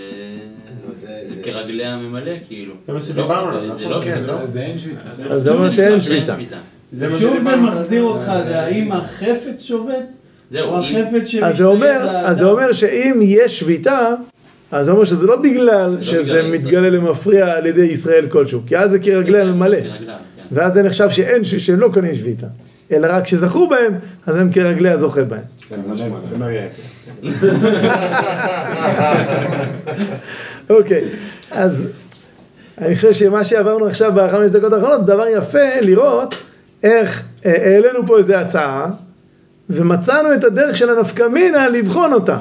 זה 0.95 1.43
כרגלי 1.43 1.85
הממלא, 1.85 2.33
כאילו. 2.47 2.75
זה 2.87 2.93
מה 2.93 2.99
לא- 2.99 3.05
שדיברנו 3.05 3.59
עליו, 3.59 3.75
זה 3.77 3.81
נכון? 3.81 3.91
לא 3.91 4.01
כן, 4.05 4.17
שביתה. 4.17 4.47
זה 4.47 4.61
אין 4.63 4.79
שביתה. 4.79 5.01
אז 5.29 5.43
זה 5.43 5.51
אומר 5.53 5.71
שאין 5.71 6.01
שביתה. 6.01 6.37
זה 6.97 7.07
שוב 7.21 7.41
זה. 7.41 7.57
מחזיר 7.57 8.03
אותך, 8.03 8.33
זה 8.49 8.61
האם 8.61 8.93
החפץ 8.93 9.63
שובת? 9.63 9.95
זהו, 10.51 10.69
או 10.69 10.75
אם- 10.79 10.81
החפץ 10.83 11.27
שמשתייך 11.27 11.45
אז 11.45 11.57
זה 11.57 11.65
אומר? 11.65 12.09
אז 12.27 12.39
זה 12.39 12.45
אומר 12.45 12.73
שאם 12.73 13.21
יש 13.23 13.61
שביתה, 13.61 14.09
אז 14.73 14.87
זה 14.87 14.93
אומר 14.93 15.05
שזה 15.05 15.27
לא 15.27 15.37
בגלל 15.37 15.99
שזה 16.03 16.23
בגלל 16.33 16.51
מתגלה 16.55 16.91
למפריע 16.91 17.47
על 17.47 17.67
ידי 17.67 17.85
ישראל 17.85 18.27
כלשהו, 18.29 18.61
כי 18.67 18.79
אז 18.79 18.91
זה 18.91 18.99
כרגלי 18.99 19.41
הממלא. 19.41 19.77
כרגליו, 19.81 20.15
כן. 20.37 20.43
ואז 20.53 20.73
זה 20.73 20.83
נחשב 20.83 21.11
שאין, 21.11 21.45
שהם 21.45 21.81
לא 21.81 21.89
קונים 21.95 22.17
שביתה. 22.17 22.47
אלא 22.93 23.07
רק 23.11 23.27
שזכו 23.29 23.69
בהם, 23.69 23.95
אז 24.27 24.37
הם 24.37 24.53
כרגלי 24.53 24.91
הזוכה 24.91 25.23
בהם. 25.25 25.41
כן. 25.69 25.81
אוקיי, 30.71 31.05
אז 31.51 31.87
אני 32.79 32.95
חושב 32.95 33.13
שמה 33.13 33.45
שעברנו 33.45 33.87
עכשיו 33.87 34.13
בחמש 34.15 34.51
דקות 34.51 34.73
האחרונות 34.73 35.01
זה 35.01 35.07
דבר 35.07 35.27
יפה 35.29 35.81
לראות 35.83 36.35
איך 36.83 37.25
אה, 37.47 37.75
העלינו 37.75 38.07
פה 38.07 38.19
איזו 38.19 38.35
הצעה 38.35 38.91
ומצאנו 39.71 40.35
את 40.35 40.45
הדרך 40.45 40.77
של 40.77 40.99
הנפקמינה 40.99 41.69
לבחון 41.69 42.13
אותה. 42.13 42.39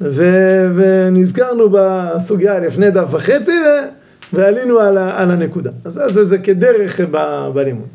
ו- 0.00 0.70
ונזכרנו 0.74 1.68
בסוגיה 1.72 2.58
לפני 2.58 2.90
דף 2.90 3.08
וחצי 3.10 3.52
ו- 3.52 3.88
ועלינו 4.32 4.80
על, 4.80 4.98
על 4.98 5.30
הנקודה. 5.30 5.70
אז 5.84 6.00
זה, 6.08 6.24
זה 6.24 6.38
כדרך 6.38 7.00
ב- 7.10 7.48
בלימוד. 7.54 7.88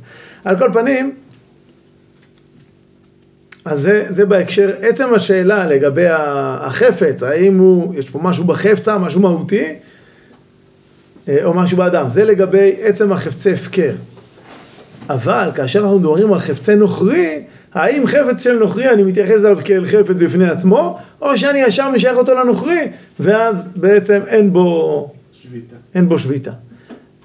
על 0.46 0.60
כל 0.60 0.70
פנים, 0.74 1.16
אז 3.66 3.82
זה, 3.82 4.06
זה 4.10 4.26
בהקשר, 4.26 4.72
עצם 4.82 5.14
השאלה 5.14 5.68
לגבי 5.68 6.06
החפץ, 6.10 7.24
האם 7.24 7.58
הוא, 7.58 7.96
יש 7.96 8.10
פה 8.10 8.20
משהו 8.22 8.44
בחפצה, 8.44 8.98
משהו 8.98 9.22
מהותי, 9.22 9.74
אה, 11.28 11.44
או 11.44 11.54
משהו 11.54 11.78
באדם, 11.78 12.10
זה 12.10 12.26
לגבי 12.26 12.76
עצם 12.82 13.12
החפצי 13.12 13.54
הפקר. 13.54 13.92
אבל 15.10 15.50
כאשר 15.56 15.80
אנחנו 15.80 16.00
מדברים 16.00 16.34
על 16.34 16.40
חפצי 16.40 16.76
נוכרי, 16.76 17.44
האם 17.74 18.08
חפץ 18.08 18.44
של 18.44 18.54
נוכרי 18.60 18.90
אני 18.90 19.04
מתייחס 19.04 19.46
אליו 19.46 19.58
כאל 19.64 19.86
חפץ 19.86 20.22
בפני 20.22 20.50
עצמו, 20.50 21.00
או 21.22 21.38
שאני 21.38 21.60
ישר 21.60 21.90
משייך 21.90 22.18
אותו 22.18 22.34
לנוכרי, 22.34 22.92
ואז 23.20 23.70
בעצם 23.76 24.20
אין 24.28 24.54
בו, 24.54 25.12
שביתה. 25.34 25.76
אין 25.96 26.10
בו 26.10 26.20
שביתה. 26.20 26.52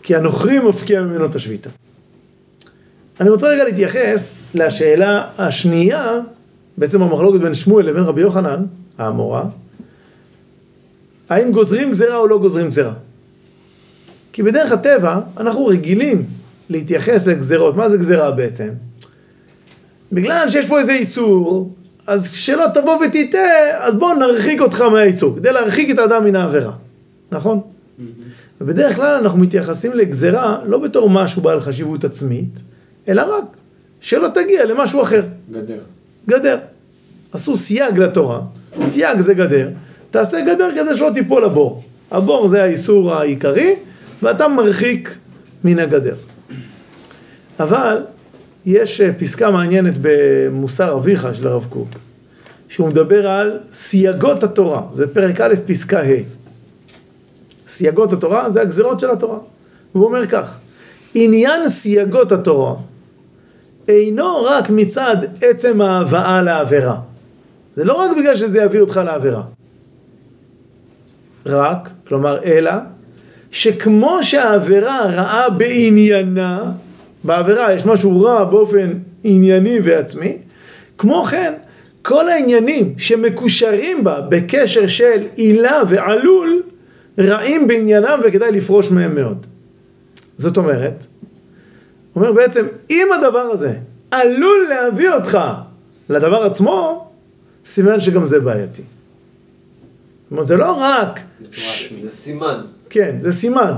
כי 0.03 0.17
הנוכרי 0.17 0.59
מפקיע 0.59 1.03
ממנו 1.03 1.27
את 1.27 1.35
השביתה. 1.35 1.71
אני 3.21 3.31
רוצה 3.31 3.49
רגע 3.49 3.65
להתייחס 3.65 4.37
לשאלה 4.55 5.29
השנייה, 5.39 6.21
בעצם 6.79 7.03
המחלוקת 7.03 7.41
בין 7.41 7.55
שמואל 7.55 7.87
לבין 7.87 8.03
רבי 8.03 8.21
יוחנן, 8.21 8.65
האמורה, 8.99 9.45
האם 11.29 11.53
גוזרים 11.53 11.91
גזירה 11.91 12.17
או 12.17 12.27
לא 12.27 12.39
גוזרים 12.39 12.69
גזירה. 12.69 12.93
כי 14.33 14.43
בדרך 14.43 14.73
הטבע 14.73 15.21
אנחנו 15.37 15.67
רגילים 15.67 16.25
להתייחס 16.71 17.27
לגזירות. 17.27 17.77
מה 17.77 17.89
זה 17.89 17.97
גזירה 17.97 18.31
בעצם? 18.31 18.69
בגלל 20.13 20.49
שיש 20.49 20.67
פה 20.67 20.79
איזה 20.79 20.93
איסור, 20.93 21.75
אז 22.07 22.29
כשלא 22.29 22.65
תבוא 22.75 22.99
ותטעה, 23.07 23.87
אז 23.87 23.95
בואו 23.95 24.15
נרחיק 24.15 24.61
אותך 24.61 24.81
מהאיסור, 24.81 25.37
כדי 25.37 25.53
להרחיק 25.53 25.91
את 25.91 25.99
האדם 25.99 26.25
מן 26.25 26.37
העבירה, 26.37 26.73
נכון? 27.33 27.61
ובדרך 28.61 28.97
כלל 28.97 29.17
אנחנו 29.17 29.39
מתייחסים 29.39 29.93
לגזירה 29.93 30.59
לא 30.67 30.79
בתור 30.79 31.11
משהו 31.11 31.43
בעל 31.43 31.61
חשיבות 31.61 32.05
עצמית, 32.05 32.61
אלא 33.09 33.23
רק 33.23 33.45
שלא 34.01 34.29
תגיע 34.35 34.65
למשהו 34.65 35.03
אחר. 35.03 35.23
גדר. 35.53 35.79
גדר. 36.29 36.59
עשו 37.33 37.57
סייג 37.57 37.99
לתורה, 37.99 38.41
סייג 38.81 39.21
זה 39.21 39.35
גדר, 39.35 39.69
תעשה 40.11 40.41
גדר 40.41 40.71
כדי 40.75 40.97
שלא 40.97 41.11
תיפול 41.15 41.45
לבור. 41.45 41.83
הבור 42.11 42.49
זה 42.49 42.63
האיסור 42.63 43.15
העיקרי, 43.15 43.75
ואתה 44.23 44.49
מרחיק 44.49 45.15
מן 45.65 45.79
הגדר. 45.79 46.15
אבל 47.61 48.05
יש 48.67 49.01
אה, 49.01 49.13
פסקה 49.13 49.51
מעניינת 49.51 49.95
במוסר 50.01 50.97
אביך 50.97 51.29
של 51.35 51.49
הרב 51.49 51.67
קוק, 51.71 51.89
שהוא 52.69 52.89
מדבר 52.89 53.29
על 53.29 53.59
סייגות 53.73 54.43
התורה, 54.43 54.83
זה 54.93 55.15
פרק 55.15 55.41
א', 55.41 55.55
פסקה 55.67 56.01
ה'. 56.01 56.23
סייגות 57.67 58.13
התורה 58.13 58.51
זה 58.51 58.61
הגזירות 58.61 59.01
של 59.01 59.11
התורה. 59.11 59.39
והוא 59.95 60.07
אומר 60.07 60.27
כך, 60.27 60.59
עניין 61.15 61.69
סייגות 61.69 62.33
התורה 62.33 62.75
אינו 63.89 64.43
רק 64.45 64.71
מצד 64.71 65.17
עצם 65.43 65.81
ההבאה 65.81 66.43
לעבירה. 66.43 66.97
זה 67.77 67.85
לא 67.85 67.93
רק 67.93 68.11
בגלל 68.17 68.37
שזה 68.37 68.63
יביא 68.63 68.81
אותך 68.81 69.01
לעבירה. 69.05 69.43
רק, 71.47 71.89
כלומר 72.09 72.43
אלא, 72.45 72.73
שכמו 73.51 74.19
שהעבירה 74.23 75.07
רעה 75.07 75.51
בעניינה, 75.51 76.73
בעבירה 77.25 77.73
יש 77.73 77.87
משהו 77.87 78.23
רע 78.23 78.45
באופן 78.45 78.93
ענייני 79.25 79.79
ועצמי, 79.85 80.39
כמו 80.99 81.25
כן, 81.25 81.55
כל 82.03 82.29
העניינים 82.29 82.95
שמקושרים 82.99 84.05
בה 84.05 84.21
בקשר 84.21 84.87
של 84.87 85.23
עילה 85.35 85.83
ועלול, 85.89 86.63
רעים 87.19 87.67
בעניינם 87.67 88.21
וכדאי 88.25 88.53
לפרוש 88.53 88.91
מהם 88.91 89.15
מאוד. 89.15 89.47
זאת 90.37 90.57
אומרת, 90.57 91.07
אומר 92.17 92.33
בעצם, 92.33 92.67
אם 92.91 93.07
הדבר 93.19 93.39
הזה 93.39 93.73
עלול 94.11 94.67
להביא 94.69 95.11
אותך 95.11 95.39
לדבר 96.09 96.43
עצמו, 96.43 97.09
סימן 97.65 98.01
שגם 98.01 98.27
זה 98.27 98.41
בעייתי. 98.41 98.83
זאת 98.83 100.31
אומרת, 100.31 100.47
זה 100.47 100.57
לא 100.57 100.77
רק... 100.81 101.21
זה 102.03 102.11
סימן. 102.11 102.61
כן, 102.91 103.17
זה 103.21 103.33
סימן. 103.33 103.73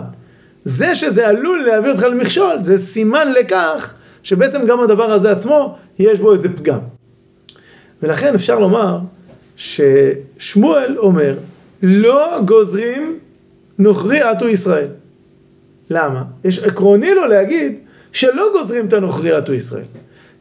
זה 0.67 0.95
שזה 0.95 1.29
עלול 1.29 1.65
להביא 1.67 1.91
אותך 1.91 2.03
למכשול, 2.03 2.57
זה 2.61 2.79
סימן 2.79 3.33
לכך 3.33 3.95
שבעצם 4.23 4.67
גם 4.67 4.81
הדבר 4.81 5.13
הזה 5.13 5.31
עצמו, 5.31 5.77
יש 5.99 6.19
בו 6.19 6.33
איזה 6.33 6.49
פגם. 6.57 6.79
ולכן 8.03 8.35
אפשר 8.35 8.59
לומר 8.59 8.99
ששמואל 9.57 10.99
אומר, 10.99 11.35
לא 11.83 12.41
גוזרים 12.45 13.19
נוכרי 13.79 14.21
עטו 14.21 14.49
ישראל. 14.49 14.89
למה? 15.91 16.25
יש 16.45 16.59
עקרוני 16.59 17.15
לו 17.15 17.27
להגיד 17.27 17.79
שלא 18.13 18.49
גוזרים 18.53 18.87
את 18.87 18.93
הנוכרי 18.93 19.33
עטו 19.33 19.53
ישראל. 19.53 19.85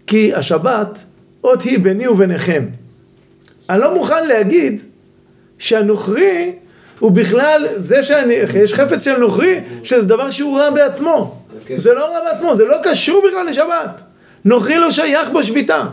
כי 0.07 0.33
השבת, 0.33 1.05
אות 1.43 1.61
היא 1.61 1.79
ביני 1.79 2.07
וביניכם. 2.07 2.65
אני 3.69 3.81
לא 3.81 3.93
מוכן 3.93 4.27
להגיד 4.27 4.81
שהנוכרי 5.57 6.51
הוא 6.99 7.11
בכלל, 7.11 7.67
זה 7.75 8.03
שיש 8.03 8.73
חפץ 8.73 9.03
של 9.03 9.17
נוכרי, 9.17 9.59
שזה 9.83 10.09
דבר 10.09 10.31
שהוא 10.31 10.59
רע 10.59 10.69
בעצמו. 10.69 11.41
כן. 11.65 11.77
זה 11.77 11.93
לא 11.93 12.05
רע 12.05 12.31
בעצמו, 12.31 12.55
זה 12.55 12.65
לא 12.65 12.77
קשור 12.83 13.23
בכלל 13.27 13.45
לשבת. 13.45 14.03
נוכרי 14.45 14.77
לא 14.77 14.91
שייך 14.91 15.29
בשביתה. 15.29 15.85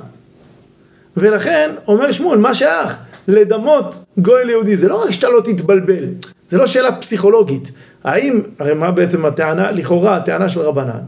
ולכן, 1.16 1.70
אומר 1.88 2.12
שמואל, 2.12 2.38
מה 2.38 2.54
שייך? 2.54 2.96
לדמות 3.28 4.04
גוי 4.18 4.44
ליהודי, 4.44 4.76
זה 4.76 4.88
לא 4.88 5.04
רק 5.04 5.10
שאתה 5.10 5.28
לא 5.28 5.40
תתבלבל, 5.40 6.04
זה 6.48 6.58
לא 6.58 6.66
שאלה 6.66 6.92
פסיכולוגית. 6.92 7.72
האם, 8.04 8.40
הרי 8.58 8.74
מה 8.74 8.90
בעצם 8.90 9.26
הטענה, 9.26 9.70
לכאורה 9.70 10.16
הטענה 10.16 10.48
של 10.48 10.60
רבנן? 10.60 11.00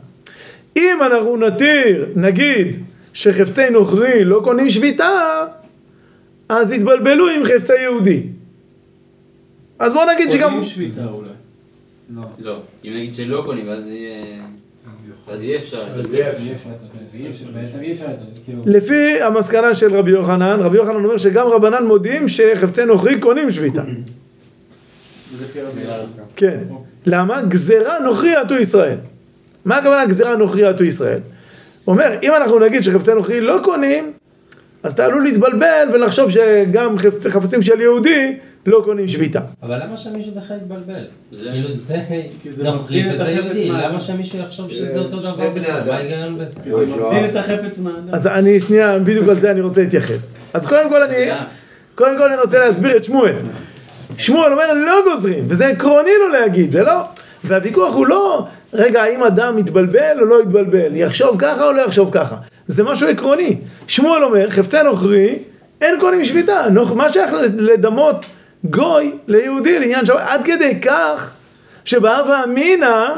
אם 0.77 0.99
אנחנו 1.03 1.37
נתיר, 1.37 2.07
נגיד, 2.16 2.77
שחפצי 3.12 3.71
נוכרי 3.71 4.25
לא 4.25 4.41
קונים 4.45 4.71
שביתה, 4.71 5.43
אז 6.49 6.73
יתבלבלו 6.73 7.29
עם 7.29 7.45
חפצי 7.45 7.75
יהודי. 7.83 8.23
אז 9.79 9.93
בואו 9.93 10.05
נגיד 10.15 10.31
שגם... 10.31 10.51
קונים 10.51 10.65
שביתה 10.65 11.05
אולי. 11.05 11.29
לא, 12.39 12.61
אם 12.85 12.91
נגיד 12.91 13.15
שלא 13.15 13.43
קונים, 13.47 13.69
אז 13.69 13.89
יהיה... 13.89 14.43
אז 15.29 15.43
יהיה 15.43 15.59
אפשר. 15.59 15.83
בעצם 17.53 17.81
אי 17.81 17.93
אפשר. 17.93 18.07
לפי 18.67 19.23
המסקנה 19.23 19.75
של 19.75 19.97
רבי 19.97 20.11
יוחנן, 20.11 20.61
רבי 20.61 20.77
יוחנן 20.77 21.05
אומר 21.05 21.17
שגם 21.17 21.47
רבנן 21.47 21.87
מודים 21.87 22.29
שחפצי 22.29 22.85
נוכרי 22.85 23.21
קונים 23.21 23.51
שביתה. 23.51 23.83
כן. 26.37 26.61
למה? 27.07 27.43
גזירה 27.43 27.99
נוכרי 27.99 28.35
עטו 28.37 28.55
ישראל. 28.55 28.97
מה 29.65 29.77
הכוונה 29.77 30.07
גזירה 30.07 30.37
נוכרי 30.37 30.65
עטו 30.65 30.85
ישראל? 30.85 31.19
הוא 31.85 31.93
אומר, 31.93 32.19
אם 32.23 32.33
אנחנו 32.35 32.59
נגיד 32.59 32.83
שחפצי 32.83 33.15
נוכרי 33.15 33.41
לא 33.41 33.61
קונים, 33.63 34.13
אז 34.83 34.93
אתה 34.93 35.05
עלול 35.05 35.25
להתבלבל 35.25 35.89
ולחשוב 35.93 36.31
שגם 36.31 36.99
חפצ, 36.99 37.27
חפצים 37.27 37.63
של 37.63 37.81
יהודי 37.81 38.37
לא 38.66 38.81
קונים 38.85 39.09
שביתה. 39.09 39.41
אבל 39.62 39.82
למה 39.82 39.97
שמישהו 39.97 40.32
בכלל 40.32 40.57
יתבלבל? 40.57 41.05
זה- 41.32 41.45
כאילו 41.53 41.73
זה 41.74 41.99
כי 42.43 42.53
זה 42.53 42.65
נוכרי 42.65 43.05
וזה 43.15 43.31
יהודי. 43.31 43.69
למה 43.69 43.99
שמישהו 44.01 44.39
יחשוב 44.39 44.70
שזה 44.70 44.93
זה 44.93 44.99
אותו 44.99 45.16
דבר 45.16 45.51
בני 45.51 45.61
בכלל? 45.61 45.77
אדם. 45.77 45.86
מה 45.86 45.95
ההיגיון 45.95 46.35
בזה? 46.39 46.55
זה 46.65 46.70
מבדיל 46.70 47.24
את 47.31 47.36
החפץ 47.36 47.78
מהאדם. 47.78 48.09
אז 48.15 48.27
אני 48.27 48.61
שנייה, 48.61 48.99
בדיוק 48.99 49.28
על 49.28 49.39
זה 49.39 49.51
אני 49.51 49.61
רוצה 49.61 49.81
להתייחס. 49.81 50.35
אז 50.55 50.66
קודם 50.66 50.89
כל 50.89 51.03
אני, 51.03 51.16
קודם 51.95 52.16
כל 52.19 52.32
אני 52.32 52.41
רוצה 52.43 52.59
להסביר 52.59 52.97
את 52.97 53.05
שמואל. 53.05 53.35
שמואל 54.19 54.53
אומר 54.53 54.73
לא 54.73 54.95
גוזרים, 55.05 55.45
וזה 55.49 55.66
עקרוני 55.66 56.11
לו 56.20 56.28
להגיד, 56.28 56.70
זה 56.73 56.82
לא... 56.82 56.93
והוויכוח 57.45 57.95
הוא 57.95 58.07
לא, 58.07 58.47
רגע, 58.73 59.03
האם 59.03 59.23
אדם 59.24 59.59
יתבלבל 59.59 60.16
או 60.20 60.24
לא 60.24 60.43
יתבלבל, 60.43 60.97
יחשוב 60.97 61.36
ככה 61.39 61.66
או 61.66 61.73
לא 61.73 61.82
יחשוב 61.82 62.09
ככה. 62.12 62.36
זה 62.66 62.82
משהו 62.85 63.09
עקרוני. 63.09 63.57
שמואל 63.86 64.24
אומר, 64.24 64.51
חפצי 64.51 64.77
נוכרי, 64.85 65.39
אין 65.81 66.01
קונים 66.01 66.24
שביתה. 66.24 66.66
מה 66.95 67.12
שייך 67.12 67.31
לדמות 67.57 68.27
גוי 68.65 69.12
ליהודי 69.28 69.78
לעניין 69.78 70.07
שבת? 70.07 70.20
עד 70.20 70.45
כדי 70.45 70.81
כך 70.81 71.32
שבהווה 71.85 72.45
אמינא 72.45 73.15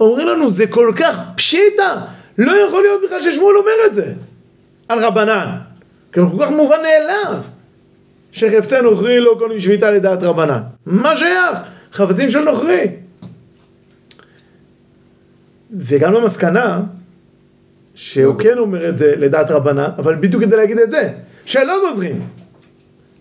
אומרים 0.00 0.28
לנו, 0.28 0.50
זה 0.50 0.66
כל 0.66 0.92
כך 0.96 1.18
פשיטא, 1.36 1.96
לא 2.38 2.52
יכול 2.66 2.82
להיות 2.82 3.00
בכלל 3.04 3.20
ששמואל 3.20 3.56
אומר 3.56 3.86
את 3.86 3.94
זה 3.94 4.12
על 4.88 4.98
רבנן. 4.98 5.46
כי 6.12 6.20
זה 6.20 6.26
כל 6.36 6.44
כך 6.44 6.50
מובן 6.50 6.82
מאליו 6.82 7.38
שחפצי 8.32 8.80
נוכרי 8.80 9.20
לא 9.20 9.36
קונים 9.38 9.60
שביתה 9.60 9.90
לדעת 9.90 10.22
רבנן. 10.22 10.60
מה 10.86 11.16
שייך? 11.16 11.58
חפצים 11.92 12.30
של 12.30 12.38
נוכרי. 12.38 12.86
וגם 15.76 16.14
במסקנה, 16.14 16.80
שהוא 17.94 18.38
כן 18.38 18.58
אומר 18.58 18.88
את 18.88 18.98
זה 18.98 19.12
לדעת 19.16 19.50
רבנן, 19.50 19.90
אבל 19.98 20.14
בדיוק 20.14 20.42
כדי 20.42 20.56
להגיד 20.56 20.78
את 20.78 20.90
זה, 20.90 21.12
שלא 21.44 21.88
גוזרים. 21.88 22.26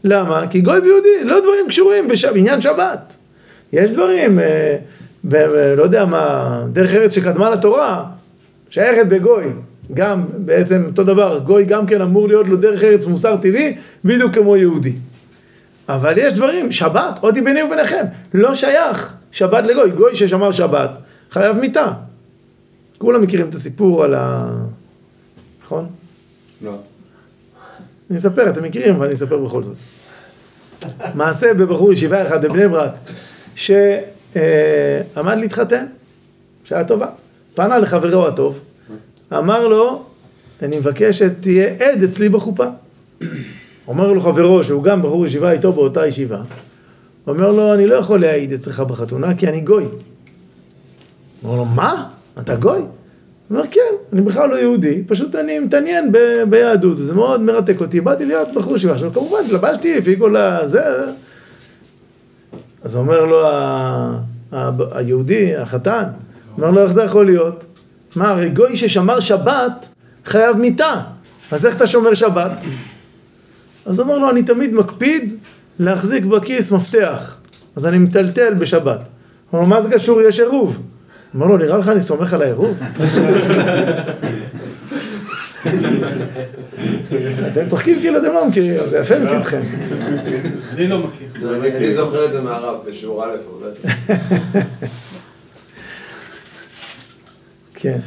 למה? 0.03 0.47
כי 0.47 0.61
גוי 0.61 0.79
ויהודי, 0.79 1.23
לא 1.23 1.39
דברים 1.39 1.67
קשורים. 1.67 2.07
בעניין 2.33 2.61
שבת. 2.61 3.15
יש 3.73 3.89
דברים, 3.89 4.39
אה. 4.39 4.77
לא 5.77 5.83
יודע 5.83 6.05
מה, 6.05 6.63
דרך 6.73 6.93
ארץ 6.93 7.15
שקדמה 7.15 7.49
לתורה, 7.49 8.05
שייכת 8.69 9.07
בגוי. 9.07 9.45
גם 9.93 10.25
בעצם 10.37 10.83
אותו 10.85 11.03
דבר, 11.03 11.39
גוי 11.39 11.65
גם 11.65 11.85
כן 11.85 12.01
אמור 12.01 12.27
להיות 12.27 12.47
לו 12.47 12.57
דרך 12.57 12.83
ארץ 12.83 13.05
מוסר 13.05 13.37
טבעי, 13.37 13.75
בדיוק 14.05 14.33
כמו 14.33 14.57
יהודי. 14.57 14.93
אבל 15.89 16.13
יש 16.17 16.33
דברים, 16.33 16.71
שבת, 16.71 17.19
אותי 17.23 17.41
ביני 17.41 17.63
וביניכם, 17.63 18.05
לא 18.33 18.55
שייך 18.55 19.13
שבת 19.31 19.65
לגוי, 19.65 19.91
גוי 19.91 20.15
ששמר 20.15 20.51
שבת, 20.51 20.89
חייב 21.31 21.57
מיתה. 21.57 21.87
כולם 22.97 23.21
מכירים 23.21 23.49
את 23.49 23.55
הסיפור 23.55 24.03
על 24.03 24.13
ה... 24.13 24.51
נכון? 25.63 25.87
לא. 26.61 26.77
אני 28.11 28.17
אספר, 28.17 28.49
אתם 28.49 28.63
מכירים, 28.63 28.95
אבל 28.95 29.05
אני 29.05 29.13
אספר 29.13 29.37
בכל 29.37 29.63
זאת. 29.63 29.75
מעשה 31.13 31.53
בבחור 31.53 31.93
ישיבה 31.93 32.27
אחד 32.27 32.45
בבני 32.45 32.67
ברק, 32.67 32.91
שעמד 33.55 35.37
להתחתן, 35.37 35.85
שעה 36.63 36.83
טובה. 36.83 37.07
פנה 37.55 37.77
לחברו 37.77 38.27
הטוב, 38.27 38.59
אמר 39.33 39.67
לו, 39.67 40.03
אני 40.61 40.77
מבקש 40.77 41.19
שתהיה 41.19 41.67
עד 41.79 42.03
אצלי 42.03 42.29
בחופה. 42.29 42.65
אומר 43.87 44.13
לו 44.13 44.21
חברו, 44.21 44.63
שהוא 44.63 44.83
גם 44.83 45.01
בחור 45.01 45.25
ישיבה 45.25 45.51
איתו 45.51 45.73
באותה 45.73 46.07
ישיבה, 46.07 46.41
אומר 47.27 47.51
לו, 47.51 47.73
אני 47.73 47.87
לא 47.87 47.95
יכול 47.95 48.21
להעיד 48.21 48.53
אצלך 48.53 48.79
בחתונה 48.79 49.35
כי 49.35 49.47
אני 49.47 49.61
גוי. 49.61 49.85
אומר 51.43 51.55
לו, 51.55 51.65
מה? 51.65 52.09
אתה 52.39 52.55
גוי? 52.55 52.81
הוא 53.51 53.57
אומר, 53.57 53.69
כן, 53.71 53.95
אני 54.13 54.21
בכלל 54.21 54.49
לא 54.49 54.55
יהודי, 54.55 55.03
פשוט 55.07 55.35
אני 55.35 55.59
מתעניין 55.59 56.11
ב- 56.11 56.43
ביהדות, 56.49 56.97
זה 56.97 57.13
מאוד 57.13 57.41
מרתק 57.41 57.81
אותי, 57.81 58.01
באתי 58.01 58.25
להיות 58.25 58.47
בחור 58.55 58.75
ישיבה. 58.75 58.93
עכשיו, 58.93 59.13
כמובן, 59.13 59.37
התלבשתי, 59.45 59.97
הפיקו 59.97 60.27
לה, 60.27 60.67
זה... 60.67 60.81
אז 62.83 62.95
אומר 62.95 63.25
לו 63.25 63.47
ה- 63.47 64.17
ה- 64.51 64.69
היהודי, 64.91 65.55
החתן, 65.55 66.03
אומר 66.57 66.71
לו, 66.71 66.81
איך 66.81 66.91
זה 66.91 67.03
יכול 67.03 67.25
להיות? 67.25 67.65
מה, 68.15 68.29
הרי 68.31 68.49
גוי 68.49 68.77
ששמר 68.77 69.19
שבת 69.19 69.87
חייב 70.25 70.57
מיתה, 70.57 70.95
אז 71.51 71.65
איך 71.65 71.75
אתה 71.77 71.87
שומר 71.87 72.13
שבת? 72.13 72.65
אז 73.85 73.99
אומר 73.99 74.17
לו, 74.17 74.29
אני 74.29 74.43
תמיד 74.43 74.73
מקפיד 74.73 75.31
להחזיק 75.79 76.25
בכיס 76.25 76.71
מפתח, 76.71 77.37
אז 77.75 77.85
אני 77.85 77.97
מטלטל 77.97 78.53
בשבת. 78.53 78.99
הוא 79.49 79.59
אומר, 79.61 79.69
מה 79.75 79.81
זה 79.81 79.89
קשור? 79.91 80.21
יש 80.21 80.39
עירוב. 80.39 80.79
אומר 81.33 81.45
לו, 81.45 81.57
נראה 81.57 81.77
לך 81.77 81.87
אני 81.87 82.01
סומך 82.01 82.33
על 82.33 82.41
העירוב? 82.41 82.77
אתם 87.47 87.69
צוחקים 87.69 87.99
כאילו 87.99 88.17
אתם 88.17 88.27
לא 88.27 88.47
מכירים, 88.47 88.87
זה 88.87 88.97
יפה 88.97 89.19
מצדכם. 89.19 89.61
אני 90.73 90.87
לא 90.87 90.99
מכיר. 90.99 91.27
אני 91.77 91.93
זוכר 91.93 92.25
את 92.25 92.31
זה 92.31 92.41
מהרב 92.41 92.77
בשיעור 92.87 93.25
א', 93.25 93.29
אבל... 93.59 93.71
כן. 97.73 97.99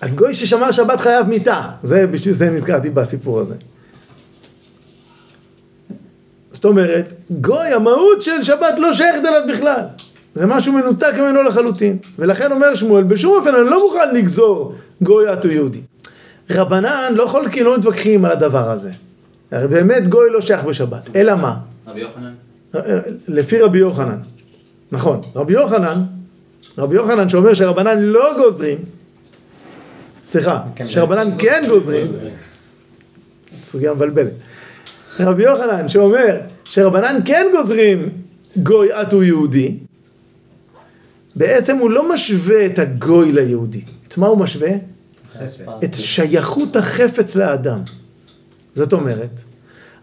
אז 0.00 0.14
גוי 0.14 0.34
ששמר 0.34 0.72
שבת 0.72 1.00
חייב 1.00 1.26
מיתה, 1.26 1.62
זה 1.82 2.50
נזכרתי 2.50 2.90
בסיפור 2.90 3.40
הזה. 3.40 3.54
זאת 6.56 6.64
אומרת, 6.64 7.12
גוי, 7.30 7.68
המהות 7.68 8.22
של 8.22 8.42
שבת 8.42 8.78
לא 8.78 8.92
שייכת 8.92 9.24
אליו 9.24 9.42
בכלל. 9.48 9.80
זה 10.34 10.46
משהו 10.46 10.72
מנותק 10.72 11.12
ממנו 11.18 11.42
לחלוטין. 11.42 11.98
ולכן 12.18 12.52
אומר 12.52 12.74
שמואל, 12.74 13.04
בשום 13.04 13.36
אופן 13.36 13.54
אני 13.54 13.64
לא 13.64 13.84
מוכן 13.84 14.14
לגזור 14.14 14.74
גוי 15.02 15.32
את 15.32 15.44
הוא 15.44 15.52
יהודי. 15.52 15.80
רבנן 16.50 17.14
לא 17.16 17.26
חולקים, 17.26 17.66
לא 17.66 17.78
מתווכחים 17.78 18.24
על 18.24 18.30
הדבר 18.30 18.70
הזה. 18.70 18.90
הרי 19.52 19.68
באמת 19.68 20.08
גוי 20.08 20.30
לא 20.30 20.40
שייך 20.40 20.64
בשבת. 20.64 21.16
אלא 21.16 21.34
מה? 21.34 21.56
רבי 21.86 22.00
יוחנן? 22.00 22.32
לפי 23.28 23.60
רבי 23.60 23.78
יוחנן. 23.78 24.18
נכון. 24.92 25.20
רבי 25.34 25.52
יוחנן, 25.52 26.02
רבי 26.78 26.94
יוחנן 26.94 27.28
שאומר 27.28 27.54
שרבנן 27.54 27.98
לא 27.98 28.30
גוזרים, 28.38 28.78
סליחה, 30.26 30.60
שרבנן 30.84 31.30
כן 31.38 31.64
גוזרים, 31.68 32.06
סוגיה 33.64 33.94
מבלבלת. 33.94 34.32
רבי 35.20 35.42
יוחנן 35.42 35.88
שאומר 35.88 36.40
שרבנן 36.64 37.20
כן 37.24 37.46
גוזרים 37.52 38.08
גוי 38.56 39.00
את 39.00 39.12
הוא 39.12 39.22
יהודי, 39.22 39.74
בעצם 41.36 41.76
הוא 41.76 41.90
לא 41.90 42.12
משווה 42.12 42.66
את 42.66 42.78
הגוי 42.78 43.32
ליהודי. 43.32 43.80
את 44.08 44.18
מה 44.18 44.26
הוא 44.26 44.38
משווה? 44.38 44.70
את 45.84 45.94
שייכות 45.94 46.76
החפץ 46.76 47.34
לאדם. 47.34 47.80
זאת 48.74 48.92
אומרת, 48.92 49.40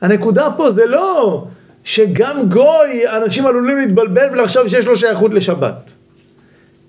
הנקודה 0.02 0.48
פה 0.58 0.70
זה 0.70 0.86
לא 0.86 1.46
שגם 1.84 2.50
גוי, 2.50 3.08
אנשים 3.08 3.46
עלולים 3.46 3.78
להתבלבל 3.78 4.30
ולחשוב 4.32 4.68
שיש 4.68 4.86
לו 4.86 4.96
שייכות 4.96 5.34
לשבת. 5.34 5.94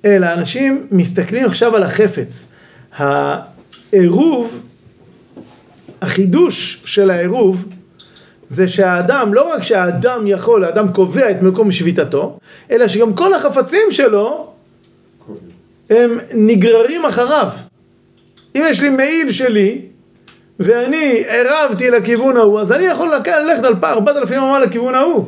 אלא 0.05 0.33
אנשים 0.33 0.87
מסתכלים 0.91 1.47
עכשיו 1.47 1.77
על 1.77 1.83
החפץ. 1.83 2.47
העירוב, 2.97 4.63
החידוש 6.03 6.83
של 6.85 7.11
העירוב, 7.11 7.67
זה 8.49 8.69
שהאדם, 8.69 9.35
לא 9.35 9.53
רק 9.53 9.63
שהאדם 9.63 10.27
יכול, 10.27 10.65
האדם 10.65 10.93
קובע 10.93 11.31
את 11.31 11.43
מקום 11.43 11.73
שביתתו, 11.73 12.39
אלא 12.71 12.89
שגם 12.89 13.15
כל 13.15 13.35
החפצים 13.35 13.91
שלו 13.91 14.53
הם 15.91 16.19
נגררים 16.35 17.05
אחריו. 17.05 17.49
אם 18.57 18.65
יש 18.69 18.81
לי 18.81 18.91
מעיל 18.91 19.31
שלי, 19.31 19.81
ואני 20.61 21.25
עירבתי 21.29 21.91
לכיוון 21.91 22.37
ההוא, 22.37 22.61
אז 22.61 22.73
אני 22.73 22.85
יכול 22.85 23.11
ללכת 23.27 23.65
על 23.65 23.75
פער 23.81 23.93
4,000 23.93 24.39
אמה 24.39 24.59
לכיוון 24.59 24.95
ההוא. 24.95 25.25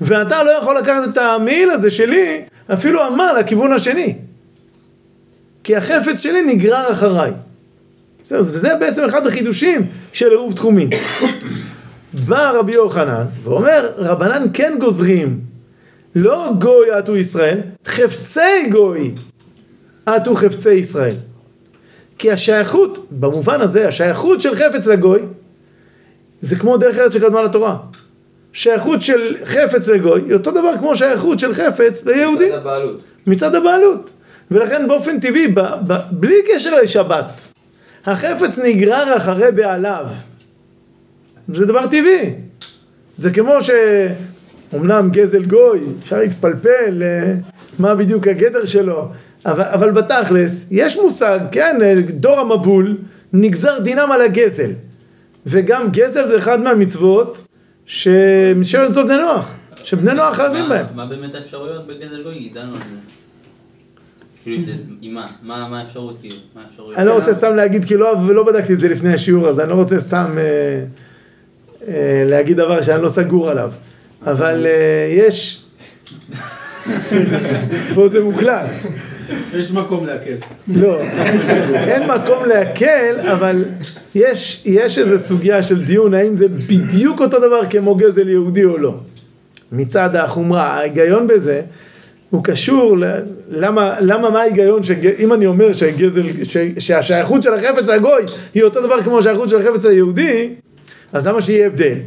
ואתה 0.00 0.42
לא 0.42 0.50
יכול 0.50 0.78
לקחת 0.78 1.08
את 1.12 1.18
המעיל 1.18 1.70
הזה 1.70 1.90
שלי, 1.90 2.42
אפילו 2.72 3.06
אמה 3.06 3.32
לכיוון 3.32 3.72
השני. 3.72 4.14
כי 5.64 5.76
החפץ 5.76 6.20
שלי 6.20 6.42
נגרר 6.42 6.92
אחריי. 6.92 7.32
בסדר, 8.24 8.38
וזה 8.38 8.74
בעצם 8.80 9.04
אחד 9.04 9.26
החידושים 9.26 9.86
של 10.12 10.30
עירוב 10.30 10.52
תחומין. 10.52 10.90
בא 12.28 12.50
רבי 12.50 12.72
יוחנן 12.72 13.24
ואומר, 13.42 13.92
רבנן 13.96 14.46
כן 14.52 14.76
גוזרים, 14.80 15.40
לא 16.14 16.52
גוי 16.58 16.90
עטו 16.90 17.16
ישראל, 17.16 17.60
חפצי 17.86 18.70
גוי 18.70 19.14
עטו 20.06 20.34
חפצי 20.34 20.72
ישראל. 20.72 21.14
כי 22.18 22.32
השייכות, 22.32 23.06
במובן 23.10 23.60
הזה, 23.60 23.88
השייכות 23.88 24.40
של 24.40 24.54
חפץ 24.54 24.86
לגוי, 24.86 25.20
זה 26.40 26.56
כמו 26.56 26.76
דרך 26.76 26.98
ארץ 26.98 27.12
שקדמה 27.12 27.42
לתורה. 27.42 27.76
שייכות 28.52 29.02
של 29.02 29.36
חפץ 29.44 29.88
לגוי 29.88 30.22
היא 30.26 30.34
אותו 30.34 30.50
דבר 30.50 30.78
כמו 30.78 30.96
שייכות 30.96 31.38
של 31.38 31.52
חפץ 31.52 32.06
ליהודי. 32.06 32.46
מצד 32.46 32.58
הבעלות. 32.58 33.00
מצד 33.26 33.54
הבעלות. 33.54 34.12
ולכן 34.50 34.88
באופן 34.88 35.20
טבעי, 35.20 35.48
ב, 35.48 35.60
ב, 35.60 35.94
בלי 36.10 36.36
קשר 36.48 36.80
לשבת, 36.80 37.52
החפץ 38.06 38.58
נגרר 38.58 39.16
אחרי 39.16 39.52
בעליו. 39.52 40.06
זה 41.52 41.66
דבר 41.66 41.86
טבעי. 41.86 42.34
זה 43.16 43.30
כמו 43.30 43.54
שאומנם 43.62 45.08
גזל 45.10 45.44
גוי, 45.44 45.80
אפשר 46.02 46.18
להתפלפל 46.18 47.02
אה, 47.02 47.34
מה 47.78 47.94
בדיוק 47.94 48.26
הגדר 48.28 48.66
שלו, 48.66 49.08
אבל, 49.46 49.64
אבל 49.64 49.90
בתכלס, 49.90 50.66
יש 50.70 50.96
מושג, 50.96 51.40
כן, 51.52 51.78
אה, 51.82 51.94
דור 52.08 52.40
המבול, 52.40 52.96
נגזר 53.32 53.78
דינם 53.78 54.12
על 54.12 54.22
הגזל. 54.22 54.70
וגם 55.46 55.90
גזל 55.90 56.26
זה 56.26 56.38
אחד 56.38 56.60
מהמצוות 56.60 57.46
ש... 57.86 58.08
של 58.62 58.88
מצוות 58.88 59.06
בני 59.06 59.16
נוח, 59.16 59.54
שבני 59.84 60.14
נוח 60.14 60.36
חייבים 60.36 60.68
בהם. 60.68 60.86
מה 60.94 61.06
באמת 61.06 61.34
האפשרויות 61.34 61.86
בגזל 61.86 62.22
גוי? 62.22 62.34
ידענו 62.34 62.74
על 62.74 62.80
זה. 62.90 62.96
כאילו, 64.42 64.62
מה? 65.42 65.78
האפשרות, 65.78 66.16
כאילו? 66.20 66.36
אני 66.96 67.06
לא 67.06 67.14
רוצה 67.14 67.34
סתם 67.34 67.56
להגיד, 67.56 67.84
כי 67.84 67.96
לא, 67.96 68.44
בדקתי 68.46 68.72
את 68.72 68.78
זה 68.78 68.88
לפני 68.88 69.14
השיעור, 69.14 69.48
אז 69.48 69.60
אני 69.60 69.70
לא 69.70 69.74
רוצה 69.74 70.00
סתם 70.00 70.26
אה, 70.38 70.84
להגיד 72.26 72.56
דבר 72.56 72.82
שאני 72.82 73.02
לא 73.02 73.08
סגור 73.08 73.50
עליו. 73.50 73.70
אבל 74.26 74.66
אה, 74.66 75.06
יש... 75.10 75.62
פה 77.94 78.08
זה 78.08 78.20
מוקלט. 78.20 78.70
יש 79.54 79.70
מקום 79.72 80.06
להקל. 80.06 80.34
לא, 80.68 81.00
אין 81.74 82.02
מקום 82.10 82.44
להקל, 82.44 83.16
אבל 83.32 83.64
יש, 84.14 84.62
יש 84.66 84.98
איזו 84.98 85.18
סוגיה 85.18 85.62
של 85.62 85.84
דיון, 85.84 86.14
האם 86.14 86.34
זה 86.34 86.48
בדיוק 86.48 87.20
אותו 87.20 87.38
דבר 87.38 87.60
כמו 87.70 87.94
גזל 87.94 88.28
יהודי 88.28 88.64
או 88.64 88.78
לא. 88.78 88.94
מצד 89.72 90.16
החומרה, 90.16 90.66
ההיגיון 90.66 91.26
בזה 91.26 91.62
הוא 92.30 92.44
קשור, 92.44 92.98
ל- 92.98 93.20
למה, 93.50 93.94
למה 94.00 94.30
מה 94.30 94.40
ההיגיון, 94.40 94.82
שאם 94.82 95.32
אני 95.32 95.46
אומר 95.46 95.72
שגזל, 95.72 96.22
ש, 96.44 96.56
שהשייכות 96.78 97.42
של 97.42 97.54
החפץ 97.54 97.88
הגוי 97.88 98.22
היא 98.54 98.62
אותו 98.62 98.80
דבר 98.80 99.02
כמו 99.02 99.18
השייכות 99.18 99.48
של 99.48 99.58
החפץ 99.58 99.86
היהודי, 99.86 100.54
אז 101.12 101.26
למה 101.26 101.42
שיהיה 101.42 101.66
הבדל? 101.66 101.98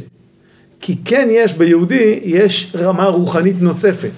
כי 0.80 0.96
כן 1.04 1.28
יש 1.30 1.52
ביהודי, 1.52 2.20
יש 2.22 2.72
רמה 2.78 3.04
רוחנית 3.04 3.56
נוספת 3.60 4.10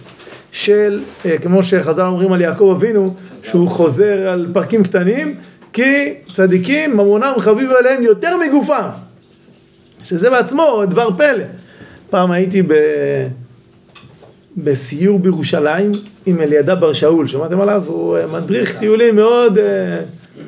של, 0.52 1.00
אה, 1.26 1.38
כמו 1.38 1.62
שחז"ל 1.62 2.02
אומרים 2.02 2.32
על 2.32 2.40
יעקב 2.40 2.74
אבינו, 2.76 3.14
שהוא 3.42 3.68
חוזר 3.68 4.28
על 4.28 4.50
פרקים 4.52 4.82
קטנים, 4.82 5.34
כי 5.72 6.14
צדיקים 6.24 6.92
ממונם 6.92 7.32
חביב 7.38 7.70
עליהם 7.70 8.02
יותר 8.02 8.36
מגופם. 8.36 8.88
שזה 10.04 10.30
בעצמו 10.30 10.82
דבר 10.90 11.08
פלא. 11.16 11.44
פעם 12.10 12.30
הייתי 12.30 12.62
ב... 12.62 12.74
בסיור 14.56 15.18
בירושלים 15.18 15.92
עם 16.26 16.40
אלידע 16.40 16.74
בר 16.74 16.92
שאול, 16.92 17.26
שמעתם 17.26 17.60
עליו? 17.60 17.82
הוא 17.86 18.18
אה, 18.18 18.26
מדריך 18.26 18.78
טיולים 18.78 19.16
מאוד, 19.16 19.58
אה, 19.58 19.98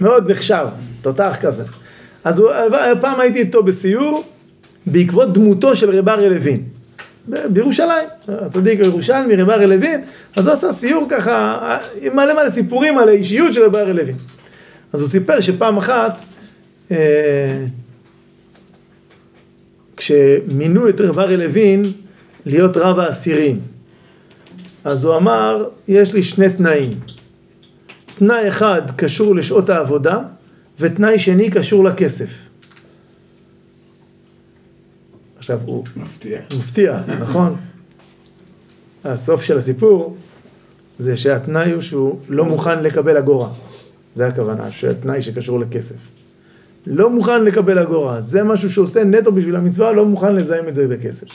מאוד 0.01 0.31
נחשב, 0.31 0.67
תותח 1.03 1.37
כזה. 1.41 1.65
אז 2.25 2.39
הוא, 2.39 2.51
פעם 3.01 3.21
הייתי 3.21 3.39
איתו 3.39 3.63
בסיור 3.63 4.25
בעקבות 4.87 5.33
דמותו 5.33 5.77
של 5.77 5.91
רב 5.91 6.09
אריה 6.09 6.29
לוין. 6.29 6.63
בירושלים, 7.29 8.09
הצדיק 8.29 8.81
הירושלמי, 8.81 9.37
רב 9.37 9.51
אריה 9.51 9.67
לוין, 9.67 10.01
אז 10.37 10.47
הוא 10.47 10.55
עשה 10.55 10.73
סיור 10.73 11.07
ככה, 11.11 11.59
עם 12.01 12.17
מלא 12.17 12.35
מלא 12.35 12.51
סיפורים 12.51 12.99
על 12.99 13.09
האישיות 13.09 13.53
של 13.53 13.63
רב 13.63 13.77
אריה 13.77 13.93
לוין. 13.93 14.17
אז 14.93 15.01
הוא 15.01 15.09
סיפר 15.09 15.41
שפעם 15.41 15.77
אחת 15.77 16.23
אה, 16.91 17.65
כשמינו 19.97 20.89
את 20.89 21.01
רב 21.01 21.19
אריה 21.19 21.37
לוין 21.37 21.83
להיות 22.47 22.77
רב 22.77 22.99
האסירים, 22.99 23.61
אז 24.85 25.05
הוא 25.05 25.17
אמר, 25.17 25.69
יש 25.89 26.15
לי 26.15 26.23
שני 26.23 26.51
תנאים. 26.51 27.01
תנאי 28.19 28.49
אחד 28.49 28.83
קשור 28.97 29.37
לשעות 29.37 29.71
העבודה, 29.71 30.19
ותנאי 30.81 31.19
שני 31.19 31.51
קשור 31.51 31.85
לכסף. 31.85 32.49
עכשיו 35.39 35.61
הוא... 35.65 35.85
מפתיע. 35.97 36.41
מפתיע, 36.59 37.01
נכון? 37.21 37.55
הסוף 39.05 39.43
של 39.43 39.59
הסיפור 39.59 40.17
זה 40.99 41.17
שהתנאי 41.17 41.73
הוא 41.73 41.81
שהוא 41.81 42.19
לא 42.29 42.45
מוכן 42.45 42.83
לקבל 42.83 43.17
אגורה. 43.17 43.51
זה 44.17 44.27
הכוונה, 44.27 44.71
שהתנאי 44.71 45.23
שקשור 45.23 45.61
לכסף. 45.61 45.95
לא 46.87 47.11
מוכן 47.11 47.45
לקבל 47.45 47.79
אגורה. 47.79 48.21
זה 48.21 48.45
משהו 48.45 48.71
שעושה 48.71 49.05
נטו 49.05 49.33
בשביל 49.33 49.57
המצווה, 49.57 49.93
לא 49.93 50.05
מוכן 50.07 50.35
לזהם 50.35 50.69
את 50.69 50.75
זה 50.75 50.89
בכסף. 50.89 51.27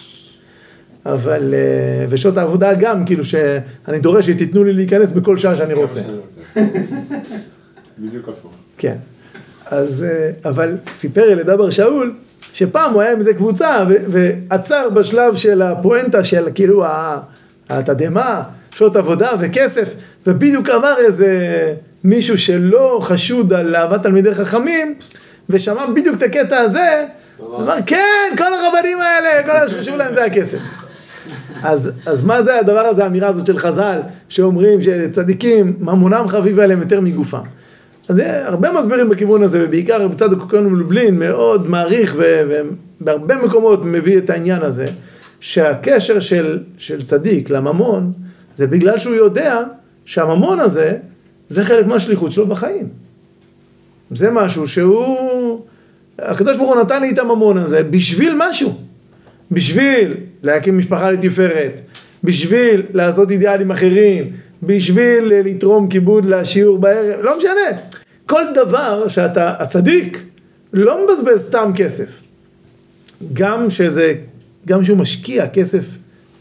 אבל, 1.05 1.53
אה, 1.53 2.05
ושעות 2.09 2.37
העבודה 2.37 2.73
גם, 2.73 3.05
כאילו 3.05 3.25
שאני 3.25 3.99
דורש 3.99 4.29
שתיתנו 4.29 4.63
לי 4.63 4.73
להיכנס 4.73 5.11
בכל 5.11 5.37
שעה 5.37 5.55
שאני 5.55 5.73
רוצה. 5.73 6.01
בדיוק 7.99 8.29
הפוך. 8.29 8.51
כן. 8.77 8.95
אז, 9.73 10.05
אה, 10.09 10.49
אבל 10.49 10.77
סיפר 10.91 11.29
ילדה 11.29 11.57
בר 11.57 11.69
שאול, 11.69 12.13
שפעם 12.53 12.93
הוא 12.93 13.01
היה 13.01 13.11
עם 13.11 13.19
איזה 13.19 13.33
קבוצה, 13.33 13.83
ו- 13.89 13.93
ועצר 14.07 14.89
בשלב 14.89 15.35
של 15.35 15.61
הפואנטה 15.61 16.23
של 16.23 16.47
כאילו 16.55 16.85
התדהמה, 17.69 18.43
שעות 18.71 18.95
עבודה 18.95 19.31
וכסף, 19.39 19.93
ובדיוק 20.27 20.69
אמר 20.69 20.95
איזה 20.97 21.29
מישהו 22.03 22.37
שלא 22.37 22.99
חשוד 23.01 23.53
על 23.53 23.75
אהבת 23.75 24.03
תלמידי 24.03 24.33
חכמים, 24.33 24.95
ושמע 25.49 25.85
בדיוק 25.85 26.17
את 26.17 26.21
הקטע 26.21 26.57
הזה, 26.57 27.05
אמר, 27.39 27.77
כן, 27.85 28.35
כל 28.37 28.53
הרבנים 28.53 28.97
האלה, 29.01 29.43
כל 29.43 29.53
מה 29.63 29.69
שחשוב 29.69 29.95
להם 29.95 30.13
זה 30.13 30.25
הכסף. 30.25 30.59
אז, 31.63 31.91
אז 32.05 32.23
מה 32.23 32.43
זה 32.43 32.59
הדבר 32.59 32.85
הזה, 32.85 33.03
האמירה 33.03 33.27
הזאת 33.27 33.45
של 33.45 33.57
חז"ל, 33.57 33.99
שאומרים 34.29 34.81
שצדיקים, 34.81 35.73
ממונם 35.79 36.27
חביב 36.27 36.59
עליהם 36.59 36.81
יותר 36.81 37.01
מגופם. 37.01 37.43
אז 38.13 38.17
זה 38.17 38.47
הרבה 38.47 38.71
מסבירים 38.71 39.09
בכיוון 39.09 39.43
הזה, 39.43 39.65
ובעיקר 39.65 40.07
בצד 40.07 40.33
הקוקון 40.33 40.67
מלובלין 40.67 41.19
מאוד 41.19 41.69
מעריך 41.69 42.15
ובהרבה 42.17 43.35
מקומות 43.35 43.85
מביא 43.85 44.17
את 44.17 44.29
העניין 44.29 44.61
הזה, 44.61 44.85
שהקשר 45.39 46.19
של, 46.19 46.59
של 46.77 47.01
צדיק 47.01 47.49
לממון, 47.49 48.11
זה 48.55 48.67
בגלל 48.67 48.99
שהוא 48.99 49.15
יודע 49.15 49.59
שהממון 50.05 50.59
הזה, 50.59 50.97
זה 51.49 51.65
חלק 51.65 51.85
מהשליחות 51.85 52.31
שלו 52.31 52.47
בחיים. 52.47 52.87
זה 54.11 54.31
משהו 54.31 54.67
שהוא, 54.67 55.61
הקדוש 56.19 56.57
ברוך 56.57 56.69
הוא 56.69 56.81
נתן 56.81 57.01
לי 57.01 57.09
את 57.09 57.17
הממון 57.17 57.57
הזה 57.57 57.83
בשביל 57.83 58.33
משהו. 58.37 58.73
בשביל 59.51 60.13
להקים 60.43 60.77
משפחה 60.77 61.11
לתפארת, 61.11 61.81
בשביל 62.23 62.81
לעשות 62.93 63.31
אידיאלים 63.31 63.71
אחרים, 63.71 64.31
בשביל 64.63 65.33
לתרום 65.45 65.89
כיבוד 65.89 66.25
לשיעור 66.25 66.77
בערב, 66.77 67.21
לא 67.21 67.37
משנה. 67.37 68.02
כל 68.25 68.43
דבר 68.55 69.07
שאתה, 69.07 69.53
הצדיק, 69.59 70.23
לא 70.73 71.05
מבזבז 71.05 71.41
סתם 71.47 71.71
כסף. 71.75 72.21
גם 73.33 73.69
שזה, 73.69 74.13
גם 74.67 74.85
שהוא 74.85 74.97
משקיע 74.97 75.47
כסף 75.49 75.85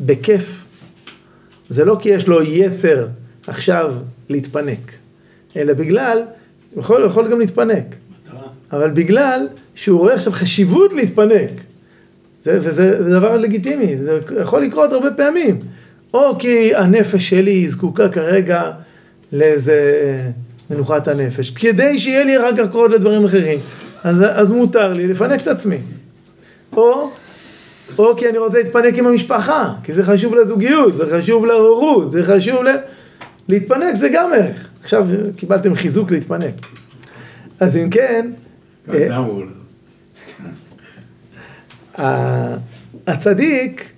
בכיף, 0.01 0.65
זה 1.69 1.85
לא 1.85 1.97
כי 2.01 2.09
יש 2.09 2.29
לו 2.29 2.43
יצר 2.43 3.07
עכשיו 3.47 3.95
להתפנק, 4.29 4.93
אלא 5.57 5.73
בגלל, 5.73 6.23
הוא 6.75 6.81
יכול, 6.81 7.05
יכול 7.07 7.31
גם 7.31 7.39
להתפנק, 7.39 7.95
אבל 8.73 8.91
בגלל 8.91 9.49
שהוא 9.75 10.01
רואה 10.01 10.15
עכשיו 10.15 10.33
חשיבות 10.33 10.93
להתפנק. 10.93 11.51
זה, 12.43 12.59
וזה 12.63 12.99
דבר 13.11 13.37
לגיטימי, 13.37 13.97
זה 13.97 14.21
יכול 14.41 14.63
לקרות 14.63 14.93
הרבה 14.93 15.11
פעמים. 15.11 15.59
או 16.15 16.39
כי 16.39 16.75
הנפש 16.75 17.29
שלי 17.31 17.69
זקוקה 17.69 18.09
כרגע 18.09 18.71
לאיזה 19.33 19.81
מנוחת 20.73 21.09
הנפש, 21.09 21.51
כדי 21.51 21.99
שיהיה 22.01 22.25
לי 22.25 22.39
אחר 22.39 22.57
כך 22.57 22.73
קרות 22.73 22.91
לדברים 22.91 23.25
אחרים, 23.25 23.59
אז, 24.05 24.25
אז 24.33 24.51
מותר 24.51 24.93
לי 24.93 25.07
לפנק 25.07 25.43
את 25.43 25.49
עצמי. 25.49 25.79
או, 26.77 27.11
או 27.99 28.17
כי 28.17 28.29
אני 28.29 28.39
רוצה 28.39 28.59
להתפנק 28.59 28.99
עם 28.99 29.07
המשפחה, 29.07 29.73
כי 29.83 29.93
זה 29.93 30.05
חשוב 30.05 30.35
לזוגיות, 30.35 30.95
זה 30.95 31.05
חשוב 31.19 31.47
להורות, 31.47 32.11
זה 32.11 32.25
חשוב 32.25 32.63
ל... 32.63 32.69
להתפנק 33.49 33.95
זה 33.95 34.09
גם 34.09 34.33
ערך. 34.33 34.69
עכשיו 34.81 35.07
קיבלתם 35.37 35.75
חיזוק 35.75 36.11
להתפנק. 36.11 36.55
אז 37.61 37.77
אם 37.77 37.91
כן... 37.91 38.31
זה 38.87 39.17
אמור 39.19 39.43
לך. 39.45 39.51
ה- 42.01 42.57
הצדיק, 43.07 43.93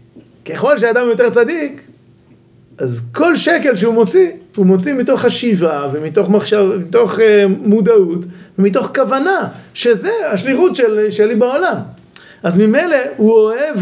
ככל 0.45 0.79
שאדם 0.79 1.09
יותר 1.09 1.31
צדיק, 1.31 1.81
אז 2.79 3.03
כל 3.13 3.37
שקל 3.37 3.77
שהוא 3.77 3.95
מוציא, 3.95 4.31
הוא 4.57 4.67
מוציא 4.67 4.95
מתוך 4.95 5.21
חשיבה 5.21 5.89
ומתוך 5.93 6.31
מחשב, 6.31 6.71
מתוך 6.79 7.19
uh, 7.19 7.23
מודעות 7.63 8.27
ומתוך 8.59 8.91
כוונה, 8.95 9.49
שזה 9.75 10.11
השליחות 10.33 10.77
של, 10.77 11.11
שלי 11.11 11.35
בעולם. 11.35 11.77
אז 12.43 12.57
ממילא 12.57 12.97
הוא 13.17 13.33
אוהב 13.33 13.77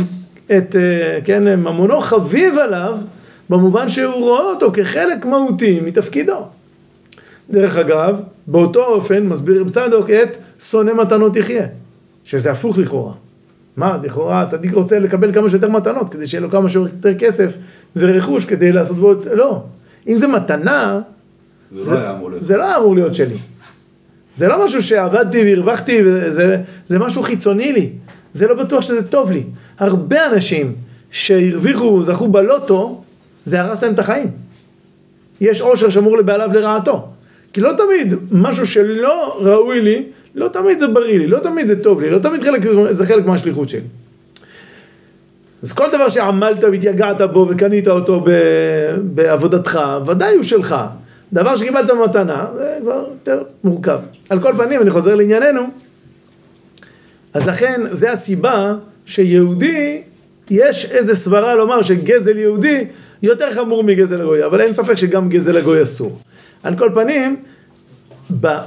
את, 0.46 0.74
uh, 0.74 1.24
כן, 1.24 1.60
ממונו 1.60 2.00
חביב 2.00 2.58
עליו, 2.58 2.96
במובן 3.50 3.88
שהוא 3.88 4.14
רואה 4.14 4.40
אותו 4.40 4.70
כחלק 4.72 5.24
מהותי 5.24 5.80
מתפקידו. 5.84 6.46
דרך 7.50 7.76
אגב, 7.76 8.20
באותו 8.46 8.84
אופן 8.84 9.26
מסביר 9.26 9.60
רב 9.60 9.70
צדוק 9.70 10.10
את 10.10 10.36
שונא 10.58 10.92
מתנות 10.92 11.36
יחיה, 11.36 11.66
שזה 12.24 12.50
הפוך 12.50 12.78
לכאורה. 12.78 13.12
מה, 13.76 13.94
אז 13.94 14.04
לכאורה 14.04 14.40
הצדיק 14.40 14.74
רוצה 14.74 14.98
לקבל 14.98 15.32
כמה 15.32 15.50
שיותר 15.50 15.68
מתנות, 15.68 16.08
כדי 16.08 16.26
שיהיה 16.26 16.40
לו 16.40 16.50
כמה 16.50 16.68
שיותר 16.68 17.14
כסף 17.18 17.52
ורכוש 17.96 18.44
כדי 18.44 18.72
לעשות 18.72 18.96
בו... 18.96 19.12
לא. 19.32 19.62
אם 20.08 20.16
זה 20.16 20.26
מתנה, 20.26 21.00
זה 21.76 21.94
לא 21.94 22.00
היה. 22.00 22.18
זה 22.38 22.56
לא 22.56 22.64
היה 22.64 22.76
אמור 22.76 22.94
להיות 22.94 23.14
שלי. 23.14 23.36
זה 24.36 24.48
לא 24.48 24.64
משהו 24.64 24.82
שעבדתי 24.82 25.42
והרווחתי, 25.44 25.98
וזה, 26.04 26.58
זה 26.88 26.98
משהו 26.98 27.22
חיצוני 27.22 27.72
לי. 27.72 27.90
זה 28.32 28.46
לא 28.46 28.54
בטוח 28.54 28.80
שזה 28.80 29.08
טוב 29.08 29.30
לי. 29.30 29.42
הרבה 29.78 30.26
אנשים 30.26 30.74
שהרוויחו, 31.10 32.02
זכו 32.02 32.28
בלוטו, 32.28 33.02
זה 33.44 33.60
הרס 33.60 33.82
להם 33.82 33.94
את 33.94 33.98
החיים. 33.98 34.30
יש 35.40 35.60
עושר 35.60 35.90
שמור 35.90 36.18
לבעליו 36.18 36.50
לרעתו. 36.54 37.08
כי 37.52 37.60
לא 37.60 37.72
תמיד 37.72 38.14
משהו 38.30 38.66
שלא 38.66 39.38
ראוי 39.40 39.80
לי, 39.80 40.04
לא 40.34 40.48
תמיד 40.48 40.78
זה 40.78 40.86
בריא 40.86 41.18
לי, 41.18 41.26
לא 41.26 41.38
תמיד 41.38 41.66
זה 41.66 41.82
טוב 41.82 42.00
לי, 42.00 42.10
לא 42.10 42.18
תמיד 42.18 42.42
חלק, 42.42 42.62
זה 42.90 43.06
חלק 43.06 43.26
מהשליחות 43.26 43.68
שלי. 43.68 43.80
אז 45.62 45.72
כל 45.72 45.90
דבר 45.92 46.08
שעמלת 46.08 46.64
והתייגעת 46.64 47.20
בו 47.20 47.46
וקנית 47.50 47.88
אותו 47.88 48.20
ב, 48.20 48.30
בעבודתך, 49.02 49.80
ודאי 50.06 50.34
הוא 50.34 50.42
שלך. 50.42 50.76
דבר 51.32 51.56
שקיבלת 51.56 51.86
במתנה, 51.86 52.46
זה 52.56 52.78
כבר 52.82 53.04
יותר 53.10 53.42
מורכב. 53.64 53.98
על 54.30 54.40
כל 54.40 54.54
פנים, 54.56 54.82
אני 54.82 54.90
חוזר 54.90 55.14
לענייננו, 55.14 55.62
אז 57.34 57.48
לכן, 57.48 57.80
זה 57.90 58.12
הסיבה 58.12 58.74
שיהודי, 59.06 60.02
יש 60.50 60.90
איזה 60.90 61.16
סברה 61.16 61.54
לומר 61.54 61.82
שגזל 61.82 62.38
יהודי 62.38 62.84
יותר 63.22 63.54
חמור 63.54 63.84
מגזל 63.84 64.20
הגוי, 64.20 64.44
אבל 64.44 64.60
אין 64.60 64.72
ספק 64.72 64.94
שגם 64.94 65.28
גזל 65.28 65.56
הגוי 65.56 65.82
אסור. 65.82 66.18
על 66.62 66.76
כל 66.78 66.90
פנים, 66.94 67.36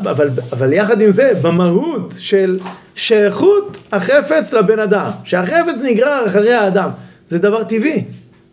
אבל, 0.02 0.30
אבל 0.54 0.74
יחד 0.74 1.02
עם 1.02 1.10
זה, 1.10 1.32
במהות 1.42 2.14
של 2.18 2.60
שייכות 2.96 3.80
החפץ 3.92 4.54
לבן 4.54 4.80
אדם, 4.80 5.10
שהחפץ 5.24 5.84
נגרר 5.84 6.24
אחרי 6.28 6.54
האדם, 6.54 6.90
זה 7.30 7.40
דבר 7.40 7.64
טבעי, 7.64 8.04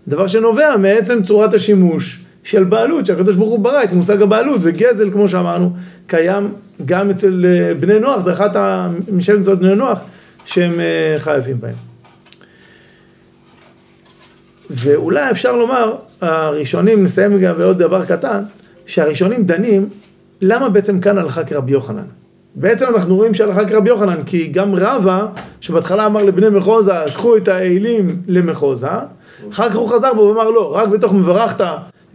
דבר 0.08 0.26
שנובע 0.26 0.76
מעצם 0.76 1.22
צורת 1.22 1.54
השימוש 1.54 2.20
של 2.44 2.64
בעלות, 2.64 3.06
שהקדוש 3.06 3.36
ברוך 3.36 3.50
הוא 3.50 3.58
ברא 3.58 3.84
את 3.84 3.92
מושג 3.92 4.22
הבעלות, 4.22 4.58
וגזל, 4.62 5.10
כמו 5.10 5.28
שאמרנו, 5.28 5.72
קיים 6.06 6.52
גם 6.84 7.10
אצל 7.10 7.44
אה, 7.46 7.74
בני 7.74 7.98
נוח, 7.98 8.20
זה 8.20 8.32
אחת 8.32 8.56
משבע 9.12 9.38
מצוות 9.38 9.58
בני 9.58 9.74
נוח 9.74 10.00
שהם 10.44 10.80
אה, 10.80 11.14
חייבים 11.18 11.60
בהם. 11.60 11.74
ואולי 14.70 15.30
אפשר 15.30 15.56
לומר, 15.56 15.96
הראשונים, 16.20 17.04
נסיים 17.04 17.40
גם 17.40 17.58
בעוד 17.58 17.78
דבר 17.78 18.04
קטן, 18.04 18.42
שהראשונים 18.86 19.44
דנים, 19.44 19.88
למה 20.42 20.68
בעצם 20.68 21.00
כאן 21.00 21.18
הלכה 21.18 21.44
כרבי 21.44 21.72
יוחנן? 21.72 22.02
בעצם 22.54 22.86
אנחנו 22.94 23.16
רואים 23.16 23.34
שהלכה 23.34 23.68
כרבי 23.68 23.88
יוחנן, 23.88 24.22
כי 24.26 24.46
גם 24.46 24.74
רבא, 24.74 25.26
שבהתחלה 25.60 26.06
אמר 26.06 26.24
לבני 26.24 26.48
מחוזה, 26.48 26.92
קחו 27.14 27.36
את 27.36 27.48
האלים 27.48 28.22
למחוזה, 28.28 28.88
אחר 29.50 29.70
כך 29.70 29.76
הוא 29.76 29.88
חזר 29.88 30.14
בו 30.14 30.20
ואמר 30.20 30.50
לא, 30.50 30.76
רק 30.76 30.88
בתוך 30.88 31.14
מברכת 31.14 31.64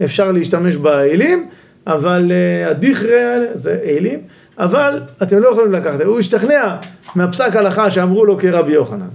אפשר 0.04 0.32
להשתמש 0.32 0.76
באלים, 0.76 1.48
אבל 1.86 2.32
uh, 2.82 2.86
האלה 3.08 3.46
זה 3.54 3.78
אלים, 3.84 4.20
אבל 4.58 5.00
אתם 5.22 5.38
לא 5.38 5.48
יכולים 5.48 5.72
לקחת, 5.72 6.00
הוא 6.00 6.18
השתכנע 6.18 6.76
מהפסק 7.14 7.56
הלכה 7.56 7.90
שאמרו 7.90 8.24
לו 8.24 8.38
כרבי 8.38 8.72
יוחנן. 8.72 9.08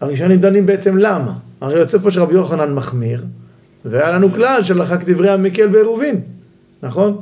הראשונים 0.00 0.38
דנים 0.38 0.66
בעצם 0.66 0.96
למה, 0.96 1.32
הרי 1.60 1.78
יוצא 1.78 1.98
פה 1.98 2.10
שרבי 2.10 2.34
יוחנן 2.34 2.74
מחמיר, 2.74 3.24
והיה 3.84 4.10
לנו 4.10 4.32
כלל 4.32 4.62
של 4.62 4.80
הלכה 4.80 4.96
כדברי 4.96 5.30
המקל 5.30 5.66
בעירובין, 5.66 6.20
נכון? 6.82 7.16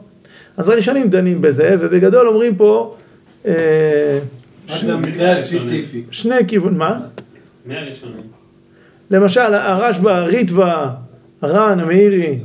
אז 0.56 0.68
הראשונים 0.68 1.10
דנים 1.10 1.42
בזה, 1.42 1.76
ובגדול 1.80 2.28
אומרים 2.28 2.56
פה, 2.56 2.96
אה. 3.46 4.18
שני 6.10 6.48
כיוון, 6.48 6.76
מה? 6.76 7.00
מי 7.66 7.76
הראשונים? 7.76 8.26
למשל, 9.10 9.40
הרשב"א, 9.54 10.10
הריטב"א, 10.10 10.88
הר"ן, 11.42 11.80
המאירי. 11.80 12.38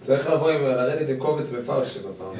צריך 0.00 0.30
לבוא 0.30 0.50
עם, 0.50 0.62
לרדת 0.62 1.08
עם 1.08 1.16
קובץ 1.16 1.52
מפרש 1.52 1.98
בפעם. 1.98 2.36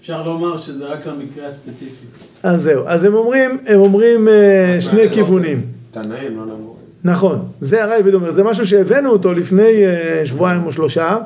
אפשר 0.00 0.22
לומר 0.22 0.58
שזה 0.58 0.86
רק 0.86 1.06
למקרה 1.06 1.46
הספציפי. 1.46 2.06
אז 2.42 2.62
זהו, 2.62 2.82
אז 2.86 3.04
הם 3.04 3.14
אומרים, 3.14 3.58
הם 3.66 3.80
אומרים 3.80 4.28
אה, 4.28 4.80
שני 4.80 5.12
כיוונים. 5.12 5.66
תנאים, 5.90 6.36
לא 6.36 6.46
נאמרו. 6.46 6.77
נכון, 7.04 7.44
זה 7.60 7.84
הרייבד 7.84 8.14
אומר, 8.14 8.30
זה 8.30 8.42
משהו 8.42 8.66
שהבאנו 8.66 9.10
אותו 9.10 9.32
לפני 9.32 9.86
אה, 9.86 10.26
שבועיים 10.26 10.66
או 10.66 10.72
שלושה, 10.72 11.16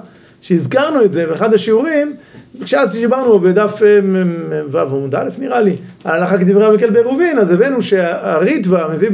שהזכרנו 0.41 1.05
את 1.05 1.13
זה 1.13 1.27
באחד 1.27 1.55
השיעורים, 1.55 2.17
כשאז 2.65 2.93
דיברנו 2.93 3.39
בדף 3.39 3.83
אה, 3.83 3.99
ו' 4.71 4.79
עמוד 4.79 5.15
א' 5.15 5.29
נראה 5.39 5.61
לי, 5.61 5.77
על 6.05 6.21
הלכה 6.21 6.39
כדברי 6.39 6.67
המקל 6.67 6.91
בעירובין, 6.91 7.39
אז 7.39 7.51
הבאנו 7.51 7.83
שהריטב"א 7.83 8.89
מביא, 8.95 9.09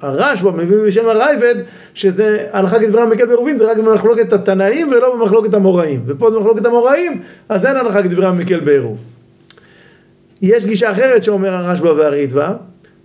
הרשב"א 0.00 0.50
מביא 0.50 0.76
בשם 0.86 1.08
הרייבד, 1.08 1.54
שזה 1.94 2.46
הלכה 2.52 2.78
כדברי 2.78 3.02
המקל 3.02 3.26
בעירובין, 3.26 3.58
זה 3.58 3.70
רק 3.70 3.76
במחלוקת 3.76 4.32
התנאים 4.32 4.88
ולא 4.92 5.16
במחלוקת 5.16 5.54
המוראים, 5.54 6.02
ופה 6.06 6.30
זה 6.30 6.38
מחלוקת 6.38 6.66
המוראים, 6.66 7.20
אז 7.48 7.66
אין 7.66 7.76
הלכה 7.76 8.02
כדברי 8.02 8.26
המקל 8.26 8.60
בעירוב. 8.60 8.98
יש 10.42 10.66
גישה 10.66 10.90
אחרת 10.90 11.24
שאומר 11.24 11.54
הרשב"א 11.54 11.88
והריטב"א, 11.88 12.52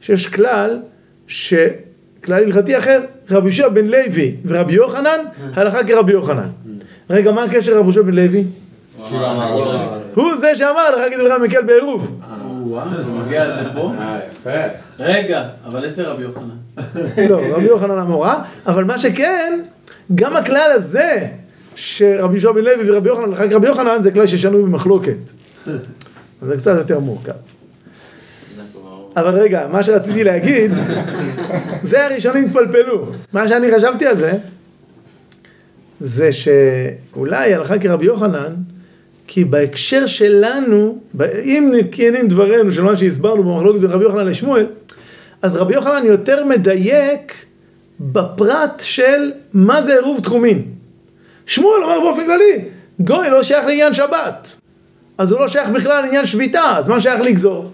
שיש 0.01 0.27
כלל, 0.27 0.79
ש... 1.27 1.53
כלל 2.23 2.43
הלכתי 2.43 2.77
אחר, 2.77 3.01
רבי 3.31 3.47
יהושע 3.47 3.67
בן 3.67 3.85
לוי 3.85 4.35
ורבי 4.45 4.73
יוחנן, 4.73 5.19
הלכה 5.53 5.83
כרבי 5.83 6.11
יוחנן. 6.11 6.49
רגע, 7.09 7.31
מה 7.31 7.43
הקשר 7.43 7.71
רבי 7.71 7.83
יהושע 7.83 8.01
בן 8.01 8.13
לוי? 8.13 8.43
הוא 10.15 10.35
זה 10.35 10.55
שאמר 10.55 10.79
הלכה 10.79 11.15
כדברי 11.15 11.33
המקל 11.33 11.63
בעירוב. 11.63 12.21
וואו, 12.63 12.89
זה 12.95 13.03
מגיע 13.25 13.43
עד 13.43 13.65
לפה? 13.67 13.91
אה, 13.97 14.19
יפה. 14.31 14.49
רגע, 14.99 15.47
אבל 15.65 15.83
איזה 15.83 16.07
רבי 16.07 16.23
יוחנן? 16.23 16.83
לא, 17.29 17.41
רבי 17.55 17.65
יוחנן 17.65 17.99
המורה, 17.99 18.43
אבל 18.67 18.83
מה 18.83 18.97
שכן, 18.97 19.59
גם 20.15 20.35
הכלל 20.35 20.71
הזה, 20.73 21.27
שרבי 21.75 22.33
יהושע 22.33 22.51
בן 22.51 22.61
לוי 22.61 22.91
ורבי 22.91 23.09
יוחנן, 23.09 23.23
הלכה 23.23 23.49
כרבי 23.49 23.67
יוחנן, 23.67 24.01
זה 24.01 24.11
כלל 24.11 24.27
ששנוי 24.27 24.61
במחלוקת. 24.61 25.17
אז 26.41 26.47
זה 26.47 26.57
קצת 26.57 26.77
יותר 26.77 26.99
מורכב. 26.99 27.31
אבל 29.15 29.35
רגע, 29.35 29.67
מה 29.71 29.83
שרציתי 29.83 30.23
להגיד, 30.23 30.71
זה 31.83 32.05
הראשונים 32.05 32.45
התפלפלו. 32.45 33.05
מה 33.33 33.47
שאני 33.47 33.75
חשבתי 33.75 34.05
על 34.05 34.17
זה, 34.17 34.33
זה 35.99 36.29
שאולי 36.33 37.53
הלכה 37.53 37.79
כרבי 37.79 38.05
יוחנן, 38.05 38.53
כי 39.27 39.45
בהקשר 39.45 40.05
שלנו, 40.05 40.99
אם 41.43 41.71
כנים 41.91 42.27
דברינו 42.27 42.71
של 42.71 42.81
מה 42.81 42.95
שהסברנו 42.95 43.43
במחלוקת 43.43 43.79
בין 43.79 43.91
רבי 43.91 44.03
יוחנן 44.03 44.25
לשמואל, 44.25 44.65
אז 45.41 45.55
רבי 45.55 45.73
יוחנן 45.73 46.05
יותר 46.05 46.45
מדייק 46.45 47.45
בפרט 47.99 48.79
של 48.85 49.31
מה 49.53 49.81
זה 49.81 49.93
עירוב 49.93 50.19
תחומין. 50.23 50.61
שמואל 51.45 51.83
אומר 51.83 51.99
באופן 51.99 52.25
כללי, 52.25 52.65
גוי 52.99 53.29
לא 53.29 53.43
שייך 53.43 53.65
לעניין 53.65 53.93
שבת. 53.93 54.61
אז 55.17 55.31
הוא 55.31 55.39
לא 55.39 55.47
שייך 55.47 55.69
בכלל 55.69 56.01
לעניין 56.01 56.25
שביתה, 56.25 56.77
אז 56.77 56.87
מה 56.87 56.99
שייך 56.99 57.21
לגזור? 57.21 57.71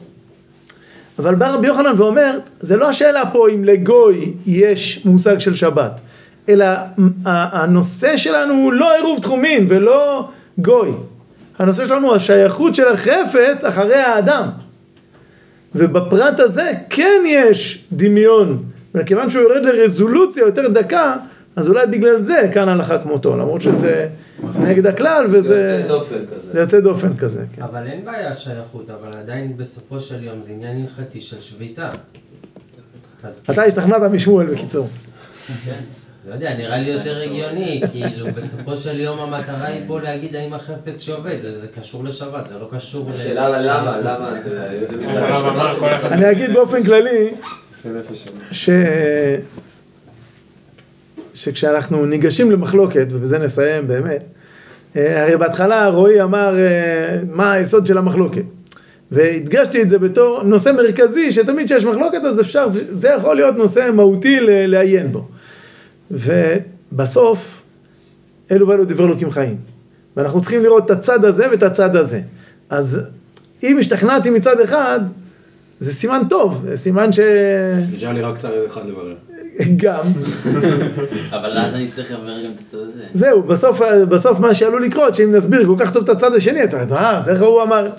אבל 1.19 1.35
בא 1.35 1.49
רבי 1.49 1.67
יוחנן 1.67 1.93
ואומר, 1.97 2.39
זה 2.59 2.77
לא 2.77 2.89
השאלה 2.89 3.25
פה 3.33 3.49
אם 3.49 3.63
לגוי 3.63 4.33
יש 4.45 5.01
מושג 5.05 5.39
של 5.39 5.55
שבת, 5.55 6.01
אלא 6.49 6.65
הנושא 7.25 8.17
שלנו 8.17 8.53
הוא 8.53 8.73
לא 8.73 8.95
עירוב 8.95 9.19
תחומין 9.21 9.65
ולא 9.69 10.29
גוי. 10.57 10.91
הנושא 11.59 11.87
שלנו 11.87 12.07
הוא 12.07 12.15
השייכות 12.15 12.75
של 12.75 12.87
החפץ 12.87 13.63
אחרי 13.63 13.95
האדם. 13.95 14.47
ובפרט 15.75 16.39
הזה 16.39 16.71
כן 16.89 17.23
יש 17.25 17.85
דמיון, 17.91 18.63
וכיוון 18.95 19.29
שהוא 19.29 19.43
יורד 19.43 19.65
לרזולוציה 19.65 20.41
יותר 20.45 20.67
דקה, 20.67 21.15
אז 21.57 21.69
אולי 21.69 21.87
בגלל 21.87 22.21
זה 22.21 22.49
כאן 22.53 22.69
הלכה 22.69 22.99
כמותו, 22.99 23.37
למרות 23.37 23.61
שזה 23.61 24.07
נגד 24.59 24.87
הכלל 24.87 25.25
וזה... 25.31 25.41
זה 25.41 25.81
יוצא 25.81 25.87
דופן 25.87 26.25
כזה. 26.25 26.53
זה 26.53 26.59
יוצא 26.59 26.79
דופן 26.79 27.17
כזה, 27.17 27.45
כן. 27.53 27.61
אבל 27.61 27.87
אין 27.87 28.05
בעיה 28.05 28.33
שייכות, 28.33 28.89
אבל 28.89 29.19
עדיין 29.19 29.57
בסופו 29.57 29.99
של 29.99 30.23
יום 30.23 30.41
זה 30.41 30.51
עניין 30.51 30.85
הלכתי 30.97 31.21
של 31.21 31.39
שביתה. 31.39 31.89
אתה 33.51 33.63
השתכנעת 33.63 34.01
משמואל 34.01 34.45
בקיצור. 34.45 34.87
כן, 35.65 35.79
לא 36.27 36.33
יודע, 36.33 36.57
נראה 36.57 36.77
לי 36.77 36.89
יותר 36.89 37.21
הגיוני, 37.21 37.81
כאילו 37.91 38.27
בסופו 38.35 38.75
של 38.75 38.99
יום 38.99 39.19
המטרה 39.19 39.65
היא 39.65 39.81
פה 39.87 40.01
להגיד 40.01 40.35
האם 40.35 40.53
החפץ 40.53 41.01
שעובד, 41.01 41.41
זה 41.41 41.59
זה 41.59 41.67
קשור 41.79 42.03
לשבת, 42.03 42.47
זה 42.47 42.59
לא 42.59 42.67
קשור. 42.71 43.09
השאלה 43.13 43.49
למה, 43.49 43.97
למה? 43.97 44.29
אני 46.11 46.31
אגיד 46.31 46.53
באופן 46.53 46.83
כללי. 46.83 47.29
ש... 48.51 48.69
שכשאנחנו 51.37 52.05
ניגשים 52.05 52.51
למחלוקת, 52.51 53.07
ובזה 53.11 53.39
נסיים 53.39 53.87
באמת, 53.87 54.23
אה, 54.95 55.23
הרי 55.23 55.37
בהתחלה 55.37 55.87
רועי 55.87 56.21
אמר 56.21 56.55
אה, 56.59 57.19
מה 57.31 57.51
היסוד 57.51 57.85
של 57.85 57.97
המחלוקת. 57.97 58.41
והדגשתי 59.11 59.81
את 59.81 59.89
זה 59.89 59.97
בתור 59.99 60.43
נושא 60.43 60.69
מרכזי, 60.77 61.31
שתמיד 61.31 61.65
כשיש 61.65 61.85
מחלוקת 61.85 62.19
אז 62.27 62.41
אפשר, 62.41 62.67
זה- 62.67 63.09
יכול 63.17 63.35
להיות 63.35 63.55
נושא 63.57 63.89
מהותי 63.93 64.37
לעיין 64.41 65.11
בו. 65.11 65.27
ובסוף, 66.11 67.63
אלו 68.51 68.67
ואלו 68.67 68.85
דברי 68.85 69.05
אלוקים 69.05 69.31
חיים. 69.31 69.55
ואנחנו 70.17 70.41
צריכים 70.41 70.63
לראות 70.63 70.85
את 70.85 70.91
הצד 70.91 71.25
הזה 71.25 71.47
ואת 71.51 71.63
הצד 71.63 71.95
הזה. 71.95 72.21
אז 72.69 72.99
אם 73.63 73.77
השתכנעתי 73.79 74.29
מצד 74.29 74.59
אחד, 74.59 74.99
זה 75.79 75.93
סימן 75.93 76.21
טוב, 76.29 76.65
זה 76.69 76.77
סימן 76.77 77.11
ש... 77.11 77.19
נשאר 77.95 78.13
לי 78.13 78.21
רק 78.21 78.37
צד 78.37 78.49
אחד 78.67 78.81
לברר. 78.87 79.15
גם. 79.75 80.03
אבל 81.29 81.57
אז 81.57 81.73
אני 81.73 81.91
צריך 81.95 82.11
לברר 82.11 82.45
גם 82.45 82.51
את 82.55 82.59
הצד 82.59 82.77
הזה. 82.77 83.03
זהו, 83.13 83.43
בסוף, 83.43 83.81
בסוף 84.09 84.39
מה 84.39 84.55
שעלול 84.55 84.83
לקרות, 84.85 85.15
שאם 85.15 85.31
נסביר 85.31 85.65
כל 85.65 85.75
כך 85.79 85.93
טוב 85.93 86.03
את 86.03 86.09
הצד 86.09 86.33
השני, 86.33 86.63
אתה 86.63 86.83
אומר, 86.83 86.95
אה, 86.97 87.17
אז 87.17 87.29
איך 87.29 87.41
הוא 87.41 87.63
אמר? 87.63 87.89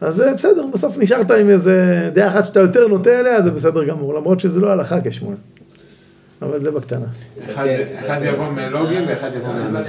אז 0.00 0.24
בסדר, 0.34 0.66
בסוף 0.72 0.98
נשארת 0.98 1.30
עם 1.30 1.50
איזה 1.50 2.10
דעה 2.14 2.28
אחת 2.28 2.44
שאתה 2.44 2.60
יותר 2.60 2.86
נוטה 2.86 3.20
אליה, 3.20 3.42
זה 3.42 3.50
בסדר 3.50 3.84
גמור, 3.84 4.14
למרות 4.14 4.40
שזה 4.40 4.60
לא 4.60 4.70
הלכה 4.70 4.96
כשמואל. 5.04 5.36
אבל 6.42 6.60
זה 6.60 6.70
בקטנה. 6.70 7.06
אחד 7.54 8.20
יבוא 8.22 8.50
מאלוגים 8.50 9.02
ואחד 9.08 9.30
יבוא 9.36 9.52
למה 9.54 9.80